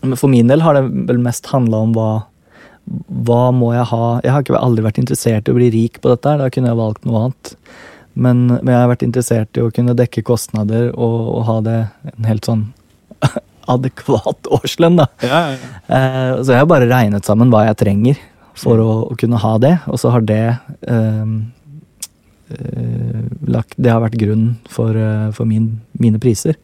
Men 0.00 0.16
for 0.16 0.32
min 0.32 0.48
del 0.50 0.62
har 0.64 0.78
det 0.78 0.84
vel 1.08 1.22
mest 1.22 1.50
handla 1.52 1.84
om 1.86 1.94
hva 1.96 2.10
hva 2.90 3.50
må 3.54 3.70
jeg 3.74 3.86
ha 3.90 4.06
Jeg 4.24 4.32
har 4.34 4.42
ikke 4.42 4.58
aldri 4.58 4.82
vært 4.82 4.98
interessert 5.02 5.46
i 5.46 5.52
å 5.52 5.58
bli 5.58 5.68
rik 5.70 6.00
på 6.02 6.10
dette, 6.10 6.36
da 6.40 6.48
kunne 6.50 6.72
jeg 6.72 6.78
valgt 6.80 7.06
noe 7.06 7.20
annet. 7.26 7.52
Men, 8.14 8.42
men 8.50 8.72
jeg 8.72 8.80
har 8.80 8.90
vært 8.90 9.04
interessert 9.06 9.58
i 9.58 9.62
å 9.62 9.70
kunne 9.74 9.94
dekke 9.94 10.24
kostnader 10.26 10.90
og, 10.90 11.18
og 11.36 11.44
ha 11.46 11.56
det 11.66 11.76
en 12.10 12.26
helt 12.26 12.48
sånn 12.48 12.64
adekvat 13.74 14.50
årslønn, 14.50 14.98
da. 14.98 15.06
Ja, 15.22 15.40
ja, 15.52 15.54
ja. 15.54 15.70
Eh, 15.86 16.32
så 16.42 16.56
jeg 16.56 16.64
har 16.64 16.70
bare 16.72 16.90
regnet 16.90 17.28
sammen 17.28 17.52
hva 17.52 17.62
jeg 17.68 17.78
trenger 17.84 18.18
for 18.58 18.80
å, 18.82 18.90
å 19.10 19.16
kunne 19.18 19.40
ha 19.40 19.54
det, 19.62 19.76
og 19.90 20.00
så 20.00 20.12
har 20.14 20.24
det 20.26 20.42
eh, 20.88 21.32
eh, 22.56 23.22
lagt, 23.50 23.76
Det 23.76 23.92
har 23.92 24.02
vært 24.02 24.18
grunnen 24.20 24.58
for, 24.68 24.96
eh, 24.96 25.30
for 25.36 25.48
min, 25.48 25.80
mine 26.00 26.20
priser. 26.22 26.58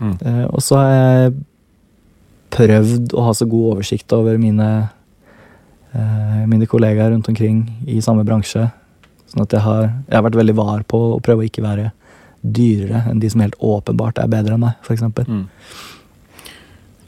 Mm. 0.00 0.14
Eh, 0.20 0.44
og 0.50 0.62
så 0.64 0.78
har 0.80 0.92
jeg 0.94 1.34
prøvd 2.54 3.14
å 3.16 3.26
ha 3.28 3.34
så 3.34 3.48
god 3.50 3.74
oversikt 3.74 4.12
over 4.14 4.38
mine, 4.38 4.70
eh, 5.94 6.40
mine 6.50 6.68
kollegaer 6.70 7.14
rundt 7.14 7.28
omkring 7.28 7.64
i 7.86 8.00
samme 8.04 8.26
bransje. 8.26 8.68
Sånn 9.32 9.46
at 9.46 9.56
jeg 9.56 9.64
har, 9.64 9.82
jeg 10.06 10.14
har 10.14 10.26
vært 10.28 10.38
veldig 10.38 10.56
var 10.60 10.86
på 10.86 11.00
å 11.16 11.20
prøve 11.24 11.42
å 11.42 11.48
ikke 11.48 11.64
være 11.64 11.90
dyrere 12.44 13.06
enn 13.08 13.20
de 13.22 13.30
som 13.32 13.40
helt 13.40 13.56
åpenbart 13.58 14.20
er 14.20 14.30
bedre 14.30 14.56
enn 14.56 14.64
meg, 14.66 14.76
f.eks. 14.84 15.02
Mm. 15.26 15.46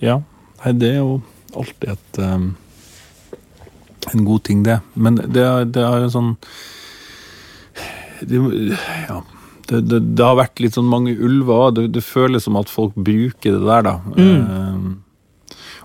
Ja, 0.01 0.21
nei, 0.63 0.73
det 0.81 0.95
er 0.95 1.03
jo 1.03 1.19
alltid 1.57 1.93
et 1.93 2.21
ehm, 2.25 2.55
en 4.15 4.25
god 4.25 4.43
ting, 4.45 4.63
det. 4.67 4.81
Men 4.95 5.17
det, 5.17 5.47
det 5.75 5.83
er 5.83 6.05
jo 6.05 6.11
sånn 6.15 6.37
det, 8.23 8.77
Ja. 9.09 9.23
Det, 9.67 9.81
det, 9.91 9.99
det 10.15 10.23
har 10.23 10.37
vært 10.39 10.61
litt 10.63 10.77
sånn 10.79 10.87
mange 10.87 11.11
ulver. 11.19 11.73
Det, 11.75 11.89
det 11.97 12.05
føles 12.07 12.45
som 12.47 12.55
at 12.61 12.71
folk 12.71 12.95
bruker 12.95 13.57
det 13.57 13.65
der, 13.67 13.83
da. 13.83 13.95
Ehm, 14.15 14.93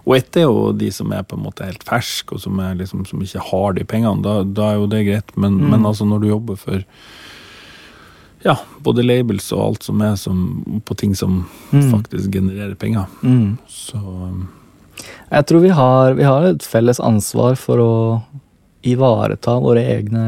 og 0.05 0.13
ett 0.19 0.37
er 0.37 0.45
jo 0.45 0.67
de 0.77 0.91
som 0.93 1.09
er 1.17 1.23
på 1.25 1.33
en 1.37 1.41
måte 1.47 1.65
helt 1.65 1.81
ferske, 1.87 2.35
og 2.37 2.43
som, 2.43 2.61
liksom, 2.77 3.07
som 3.09 3.23
ikke 3.25 3.41
har 3.49 3.73
de 3.73 3.85
pengene. 3.89 4.21
Da, 4.21 4.35
da 4.45 4.67
er 4.69 4.77
jo 4.83 4.85
det 4.91 5.01
greit. 5.09 5.33
Men, 5.33 5.57
men 5.73 5.85
altså 5.89 6.05
når 6.05 6.21
du 6.21 6.29
jobber 6.29 6.61
for 6.61 6.85
ja, 8.45 8.55
både 8.85 9.03
labels 9.05 9.49
og 9.53 9.63
alt 9.65 9.83
som 9.89 10.01
er 10.05 10.13
som, 10.17 10.45
på 10.85 10.97
ting 11.01 11.17
som 11.17 11.43
Mm. 11.71 11.85
faktisk 11.91 12.33
genererer 12.33 12.73
penger. 12.75 13.05
Mm. 13.23 13.57
Så 13.69 13.97
Jeg 15.31 15.47
tror 15.47 15.63
vi 15.63 15.69
har, 15.71 16.13
vi 16.17 16.25
har 16.27 16.45
et 16.49 16.63
felles 16.67 16.99
ansvar 16.99 17.55
for 17.59 17.79
å 17.79 17.93
ivareta 18.83 19.53
våre 19.63 19.83
egne 19.93 20.25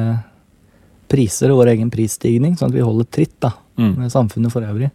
priser 1.12 1.52
og 1.52 1.60
vår 1.60 1.74
egen 1.74 1.92
prisstigning, 1.94 2.56
sånn 2.58 2.72
at 2.72 2.78
vi 2.78 2.86
holder 2.86 3.10
tritt 3.12 3.36
da, 3.44 3.52
mm, 3.80 3.92
med 4.00 4.14
samfunnet 4.14 4.54
for 4.54 4.66
øvrig. 4.66 4.90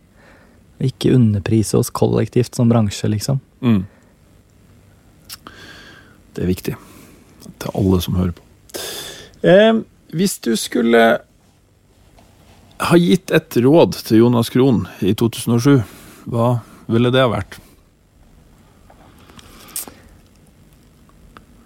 Og 0.78 0.88
ikke 0.88 1.12
underprise 1.14 1.76
oss 1.76 1.92
kollektivt 1.92 2.56
som 2.56 2.70
bransje, 2.72 3.10
liksom. 3.12 3.42
mm. 3.60 3.84
Det 6.38 6.44
er 6.44 6.52
viktig. 6.52 6.74
Til 7.58 7.72
alle 7.74 7.98
som 8.00 8.14
hører 8.14 8.34
på. 8.36 8.44
Eh, 9.42 9.80
hvis 10.14 10.36
du 10.44 10.52
skulle 10.56 11.04
ha 12.78 12.98
gitt 13.02 13.32
et 13.34 13.56
råd 13.58 13.96
til 14.06 14.22
Jonas 14.22 14.52
Krohn 14.54 14.84
i 15.02 15.16
2007, 15.18 15.82
hva 16.30 16.52
ville 16.86 17.10
det 17.10 17.24
ha 17.24 17.32
vært? 17.32 17.58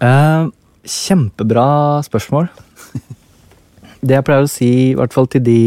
Eh, 0.03 0.45
kjempebra 0.83 2.03
spørsmål. 2.03 2.49
Det 4.03 4.17
jeg 4.17 4.25
pleier 4.27 4.43
å 4.43 4.51
si, 4.51 4.71
i 4.91 4.95
hvert 4.99 5.13
fall 5.15 5.29
til 5.31 5.43
de 5.45 5.59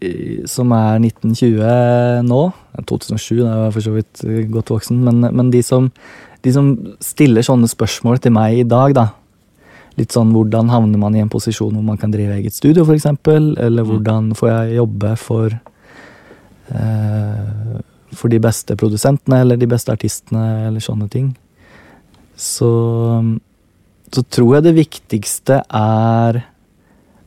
eh, 0.00 0.40
som 0.48 0.72
er 0.72 0.96
1920 1.02 2.24
nå 2.24 2.42
eh, 2.48 2.84
2007, 2.88 3.42
da 3.42 3.50
er 3.50 3.64
jeg 3.66 3.74
for 3.76 3.84
så 3.84 3.94
vidt 3.98 4.22
eh, 4.24 4.46
godt 4.48 4.72
voksen, 4.72 5.02
men, 5.04 5.26
men 5.28 5.50
de, 5.52 5.60
som, 5.66 5.90
de 6.40 6.54
som 6.54 6.70
stiller 7.04 7.44
sånne 7.44 7.68
spørsmål 7.68 8.22
til 8.24 8.32
meg 8.36 8.62
i 8.62 8.68
dag, 8.68 8.96
da. 8.96 9.06
Litt 10.00 10.16
sånn 10.16 10.32
hvordan 10.32 10.70
havner 10.72 11.02
man 11.02 11.18
i 11.18 11.20
en 11.20 11.32
posisjon 11.32 11.74
hvor 11.76 11.84
man 11.84 12.00
kan 12.00 12.14
drive 12.14 12.38
eget 12.38 12.56
studio, 12.56 12.86
f.eks., 12.86 13.10
eller 13.60 13.84
hvordan 13.84 14.32
får 14.38 14.52
jeg 14.54 14.78
jobbe 14.78 15.12
for 15.20 15.52
eh, 16.72 17.78
for 18.16 18.32
de 18.32 18.40
beste 18.42 18.74
produsentene 18.78 19.42
eller 19.44 19.58
de 19.60 19.68
beste 19.70 19.92
artistene, 19.92 20.66
eller 20.66 20.82
sånne 20.82 21.06
ting. 21.12 21.28
Så 22.40 22.70
så 24.12 24.22
tror 24.26 24.56
jeg 24.56 24.64
det 24.68 24.74
viktigste 24.78 25.60
er 25.70 26.40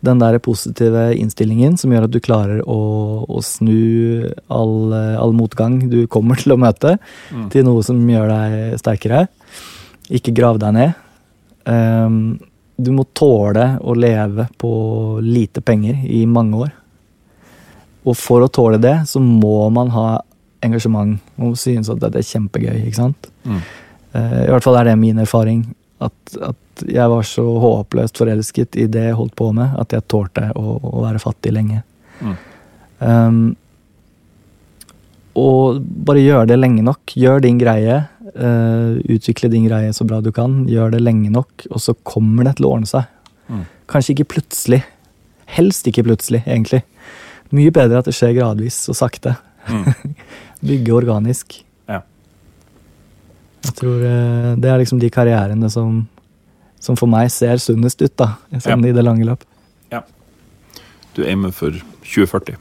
den 0.03 0.19
der 0.19 0.35
positive 0.43 1.13
innstillingen 1.15 1.77
som 1.79 1.93
gjør 1.95 2.09
at 2.09 2.11
du 2.11 2.19
klarer 2.19 2.59
å, 2.67 3.23
å 3.23 3.39
snu 3.45 4.27
all, 4.51 4.91
all 4.91 5.31
motgang 5.31 5.77
du 5.89 6.01
kommer 6.11 6.35
til 6.41 6.51
å 6.55 6.59
møte, 6.59 6.97
Mm. 7.31 7.45
til 7.53 7.63
noe 7.63 7.83
som 7.87 8.01
gjør 8.09 8.27
deg 8.33 8.79
sterkere. 8.81 9.27
Ikke 10.11 10.33
grav 10.35 10.59
deg 10.59 10.73
ned. 10.75 10.93
Um, 11.65 12.39
du 12.75 12.91
må 12.91 13.05
tåle 13.15 13.77
å 13.79 13.95
leve 13.95 14.49
på 14.59 14.73
lite 15.23 15.61
penger 15.63 16.03
i 16.03 16.25
mange 16.27 16.65
år. 16.65 16.71
Og 18.03 18.17
for 18.19 18.43
å 18.43 18.51
tåle 18.51 18.81
det, 18.83 18.97
så 19.07 19.21
må 19.23 19.69
man 19.71 19.87
ha 19.95 20.19
engasjement. 20.63 21.15
Man 21.37 21.53
må 21.53 21.55
synes 21.55 21.87
at 21.89 22.01
det 22.03 22.11
er 22.19 22.27
kjempegøy. 22.27 22.81
ikke 22.89 22.99
sant? 22.99 23.29
Eh, 23.47 24.41
I 24.43 24.49
hvert 24.51 24.63
fall 24.65 24.75
er 24.81 24.89
det 24.89 24.97
min 24.99 25.19
erfaring. 25.23 25.63
At, 26.03 26.37
at 26.51 26.85
jeg 26.89 27.09
var 27.11 27.25
så 27.27 27.43
håpløst 27.63 28.19
forelsket 28.19 28.77
i 28.81 28.87
det 28.91 29.07
jeg 29.09 29.17
holdt 29.17 29.35
på 29.39 29.51
med, 29.55 29.75
at 29.79 29.93
jeg 29.95 30.07
tålte 30.11 30.49
å, 30.57 30.77
å 30.77 31.03
være 31.05 31.21
fattig 31.21 31.53
lenge. 31.55 31.83
Um, 33.03 33.53
og 35.39 35.81
bare 36.05 36.21
gjør 36.21 36.49
det 36.49 36.59
lenge 36.59 36.83
nok. 36.85 37.15
Gjør 37.17 37.43
din 37.45 37.59
greie. 37.61 38.03
Uh, 38.33 38.99
utvikle 39.11 39.49
din 39.53 39.67
greie 39.67 39.93
så 39.93 40.05
bra 40.07 40.21
du 40.23 40.31
kan. 40.35 40.63
Gjør 40.69 40.95
det 40.95 41.03
lenge 41.03 41.31
nok, 41.33 41.67
og 41.71 41.81
så 41.81 41.95
kommer 42.05 42.49
det 42.49 42.57
til 42.59 42.69
å 42.69 42.75
ordne 42.77 42.89
seg. 42.89 43.09
Kanskje 43.89 44.15
ikke 44.15 44.31
plutselig. 44.37 44.83
Helst 45.53 45.87
ikke 45.89 46.05
plutselig, 46.07 46.43
egentlig. 46.47 46.83
Mye 47.53 47.73
bedre 47.73 48.01
at 48.01 48.09
det 48.09 48.15
skjer 48.17 48.37
gradvis 48.37 48.79
og 48.89 48.97
sakte. 48.97 49.35
Bygge 50.67 50.95
organisk. 50.95 51.59
Ja. 53.63 53.69
Jeg 53.69 53.75
tror 53.79 54.03
eh, 54.03 54.55
det 54.59 54.69
er 54.69 54.77
liksom 54.81 54.99
de 54.99 55.09
karrierene 55.09 55.69
som, 55.71 56.07
som 56.83 56.97
for 56.99 57.07
meg 57.07 57.31
ser 57.31 57.55
sunnest 57.63 58.01
ut, 58.03 58.15
da. 58.19 58.33
Sånn 58.59 58.83
Ja. 58.83 58.89
i 58.89 58.95
det 58.95 59.03
lange 59.05 59.25
løp. 59.25 59.43
Du 61.13 61.21
aimer 61.29 61.51
for 61.53 61.69
2040. 62.01 62.55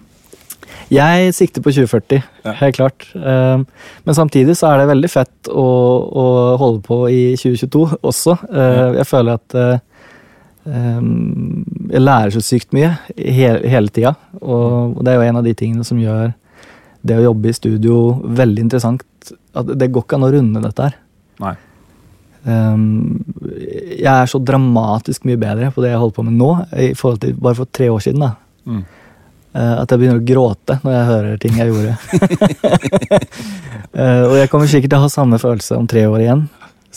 Jeg 0.92 1.30
sikter 1.32 1.62
på 1.64 1.70
2040, 1.72 2.18
Ja. 2.44 2.52
helt 2.52 2.76
klart. 2.76 3.06
Um, 3.14 3.66
Men 4.04 4.14
samtidig 4.14 4.56
så 4.58 4.66
er 4.74 4.78
det 4.82 4.88
veldig 4.90 5.08
fett 5.10 5.48
å, 5.48 5.64
å 6.12 6.56
holde 6.60 6.82
på 6.84 6.98
i 7.08 7.34
2022 7.34 7.96
også. 8.02 8.36
Uh, 8.52 8.92
Jeg 8.98 9.06
føler 9.08 9.32
at 9.40 9.80
jeg 11.90 12.00
lærer 12.04 12.30
så 12.30 12.40
sykt 12.44 12.72
mye 12.76 12.92
hele, 13.16 13.66
hele 13.68 13.88
tida. 13.88 14.12
Og 14.42 15.00
det 15.02 15.10
er 15.10 15.16
jo 15.16 15.28
en 15.30 15.36
av 15.40 15.44
de 15.44 15.54
tingene 15.54 15.82
som 15.84 15.98
gjør 15.98 16.34
det 17.02 17.16
å 17.18 17.24
jobbe 17.24 17.48
i 17.48 17.52
studio 17.56 17.96
veldig 18.22 18.60
interessant. 18.62 19.02
At 19.56 19.70
det 19.78 19.90
går 19.92 20.06
ikke 20.06 20.18
an 20.18 20.26
å 20.26 20.32
runde 20.34 20.64
dette 20.64 20.88
her. 20.88 20.96
Nei. 21.42 21.54
Um, 22.42 23.22
jeg 23.46 24.08
er 24.10 24.26
så 24.26 24.40
dramatisk 24.42 25.28
mye 25.28 25.38
bedre 25.38 25.68
på 25.70 25.84
det 25.84 25.92
jeg 25.92 26.00
holder 26.00 26.16
på 26.16 26.24
med 26.26 26.34
nå, 26.40 26.50
i 26.74 26.90
forhold 26.98 27.22
til 27.22 27.36
bare 27.38 27.60
for 27.60 27.70
tre 27.70 27.90
år 27.92 28.02
siden. 28.02 28.24
da. 28.26 28.32
Mm. 28.66 28.82
Eh, 29.52 29.74
at 29.82 29.90
jeg 29.90 30.00
begynner 30.00 30.20
å 30.20 30.24
gråte 30.24 30.78
når 30.80 30.94
jeg 30.94 31.08
hører 31.10 31.40
ting 31.42 31.60
jeg 31.60 31.72
gjorde. 31.72 31.96
Eh, 33.92 34.22
og 34.24 34.38
jeg 34.38 34.48
kommer 34.48 34.70
sikkert 34.72 34.88
til 34.88 35.02
å 35.02 35.04
ha 35.04 35.08
samme 35.12 35.36
følelse 35.36 35.76
om 35.76 35.84
tre 35.84 36.06
år 36.08 36.22
igjen. 36.22 36.46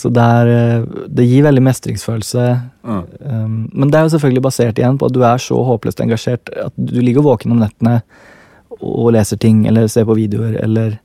Så 0.00 0.08
det, 0.16 0.22
er, 0.38 0.48
eh, 0.48 1.02
det 1.12 1.26
gir 1.28 1.44
veldig 1.44 1.60
mestringsfølelse. 1.66 2.44
Mm. 2.88 3.02
Um, 3.20 3.58
men 3.68 3.90
det 3.92 3.98
er 3.98 4.06
jo 4.06 4.12
selvfølgelig 4.14 4.42
basert 4.46 4.80
igjen 4.80 4.96
på 4.96 5.10
at 5.10 5.12
du 5.12 5.20
er 5.28 5.42
så 5.44 5.58
håpløst 5.68 6.00
engasjert 6.00 6.48
at 6.62 6.72
du 6.80 6.94
ligger 7.04 7.26
våken 7.26 7.52
om 7.52 7.60
nettene 7.60 7.98
og 8.78 9.10
leser 9.12 9.36
ting, 9.44 9.66
eller 9.68 9.92
ser 9.92 10.08
på 10.08 10.16
videoer, 10.16 10.56
eller 10.64 10.96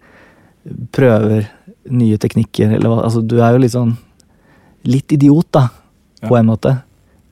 prøver 0.93 1.47
nye 1.91 2.17
teknikker, 2.21 2.75
eller 2.77 2.91
hva. 2.91 3.03
Altså, 3.07 3.21
du 3.25 3.39
er 3.41 3.55
jo 3.55 3.61
litt 3.63 3.73
sånn 3.73 3.95
litt 4.87 5.11
idiot, 5.13 5.47
da, 5.53 5.67
på 6.23 6.35
Ja. 6.35 6.39
en 6.39 6.49
måte. 6.49 6.75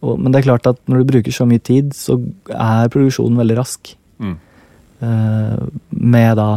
Og, 0.02 0.20
men 0.20 0.32
det 0.32 0.40
er 0.40 0.48
klart 0.48 0.68
at 0.70 0.78
når 0.88 1.02
du 1.04 1.10
bruker 1.12 1.32
så 1.34 1.46
mye 1.50 1.60
tid, 1.62 1.94
så 1.94 2.18
er 2.50 2.90
produksjonen 2.94 3.38
veldig 3.42 3.58
rask. 3.58 3.96
Mm. 4.20 4.36
Uh, 5.00 5.68
med 5.92 6.36
da 6.38 6.50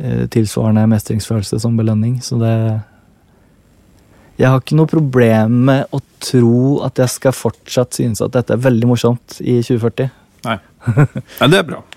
uh, 0.00 0.26
tilsvarende 0.32 0.86
mestringsfølelse 0.92 1.60
som 1.60 1.76
belønning. 1.78 2.18
Så 2.22 2.38
det 2.40 2.80
Jeg 4.40 4.48
har 4.48 4.60
ikke 4.60 4.76
noe 4.78 4.88
problem 4.88 5.56
med 5.68 5.84
å 5.92 6.00
tro 6.24 6.80
at 6.86 6.96
jeg 6.96 7.08
skal 7.12 7.32
fortsatt 7.36 7.92
synes 7.98 8.22
at 8.24 8.32
dette 8.32 8.54
er 8.56 8.62
veldig 8.64 8.88
morsomt 8.88 9.36
i 9.40 9.58
2040. 9.60 10.08
Nei. 10.46 10.58
Nei, 10.96 11.48
det 11.48 11.58
er 11.58 11.66
bra. 11.74 11.82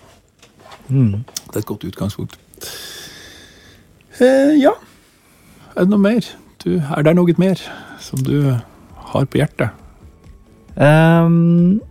Mm. 0.91 1.23
Det 1.23 1.55
er 1.55 1.61
et 1.61 1.65
godt 1.65 1.85
utgangspunkt. 1.87 2.33
Eh, 4.21 4.53
ja. 4.61 4.73
Er 5.73 5.85
det 5.85 5.89
noe 5.93 6.01
mer? 6.01 6.27
Du, 6.63 6.77
er 6.77 7.05
det 7.05 7.15
noe 7.17 7.33
mer 7.41 7.61
som 8.03 8.21
du 8.23 8.35
har 9.13 9.25
på 9.25 9.41
hjertet? 9.41 9.73
Um, 10.73 11.81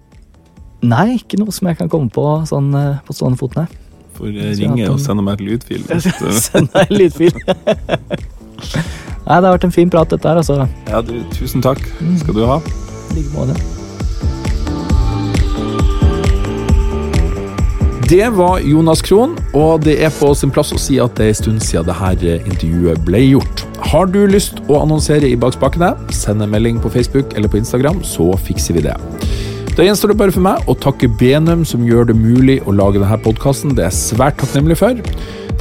nei, 0.83 1.19
ikke 1.19 1.39
noe 1.39 1.55
som 1.55 1.69
jeg 1.71 1.79
kan 1.79 1.91
komme 1.91 2.11
på 2.13 2.25
sånn 2.51 2.73
eh, 2.79 3.03
på 3.07 3.15
stående 3.17 3.39
fot, 3.41 3.55
nei. 3.59 3.67
For 4.17 4.31
eh, 4.31 4.55
ringe 4.59 4.89
og 4.91 5.03
sende 5.03 5.27
meg 5.27 5.41
et 5.41 5.47
lydfil. 5.51 5.85
Send 6.47 6.73
deg 6.75 6.89
en 6.89 6.97
lydfil. 6.99 7.37
nei, 9.27 9.37
det 9.37 9.37
har 9.37 9.53
vært 9.53 9.69
en 9.71 9.75
fin 9.75 9.93
prat, 9.93 10.11
dette 10.15 10.29
her, 10.29 10.43
altså. 10.43 10.67
Ja, 10.91 11.05
du, 11.07 11.17
tusen 11.35 11.65
takk 11.65 11.83
skal 12.23 12.39
du 12.39 12.45
ha. 12.49 12.59
I 13.13 13.21
like 13.21 13.31
måte. 13.37 13.82
Det 18.13 18.27
var 18.37 18.59
Jonas 18.61 19.01
Krohn, 19.01 19.39
og 19.57 19.87
det 19.87 19.95
er 20.05 20.11
på 20.13 20.35
sin 20.37 20.51
plass 20.53 20.69
å 20.77 20.81
si 20.81 20.99
at 21.01 21.15
det 21.17 21.25
er 21.25 21.31
en 21.33 21.37
stund 21.39 21.63
siden 21.65 21.87
dette 21.89 22.35
intervjuet 22.45 23.01
ble 23.07 23.23
gjort. 23.23 23.63
Har 23.89 24.11
du 24.13 24.19
lyst 24.29 24.59
å 24.69 24.83
annonsere 24.83 25.31
i 25.31 25.39
bakspakene, 25.41 25.95
send 26.13 26.45
en 26.45 26.53
melding 26.53 26.77
på 26.85 26.91
Facebook 26.93 27.33
eller 27.33 27.49
på 27.49 27.63
Instagram, 27.63 28.03
så 28.05 28.27
fikser 28.37 28.77
vi 28.77 28.83
det. 28.85 28.99
Da 29.79 29.87
gjenstår 29.87 30.13
det 30.13 30.19
bare 30.21 30.35
for 30.35 30.45
meg 30.45 30.69
å 30.69 30.77
takke 30.77 31.09
Benum, 31.09 31.65
som 31.65 31.87
gjør 31.89 32.11
det 32.11 32.19
mulig 32.19 32.59
å 32.69 32.77
lage 32.77 33.01
denne 33.01 33.17
podkasten. 33.25 33.73
Det 33.73 33.87
er 33.87 33.89
jeg 33.89 34.03
svært 34.03 34.37
takknemlig 34.43 34.77
for. 34.83 35.01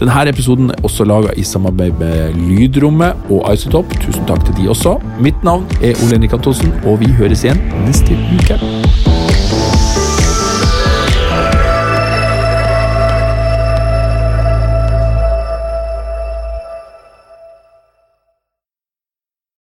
Denne 0.02 0.28
episoden 0.28 0.76
er 0.76 0.84
også 0.84 1.08
laga 1.08 1.32
i 1.40 1.48
samarbeid 1.48 2.04
med 2.04 2.36
Lydrommet 2.50 3.32
og 3.32 3.48
Isotop. 3.48 3.96
Tusen 4.04 4.28
takk 4.28 4.44
til 4.50 4.60
de 4.60 4.68
også. 4.76 4.98
Mitt 5.24 5.40
navn 5.48 5.64
er 5.80 5.96
Ole 6.04 6.18
Henrik 6.18 6.36
Antonsen, 6.36 6.76
og 6.84 7.00
vi 7.00 7.16
høres 7.16 7.48
igjen 7.48 7.64
neste 7.88 8.20
uke. 8.36 8.60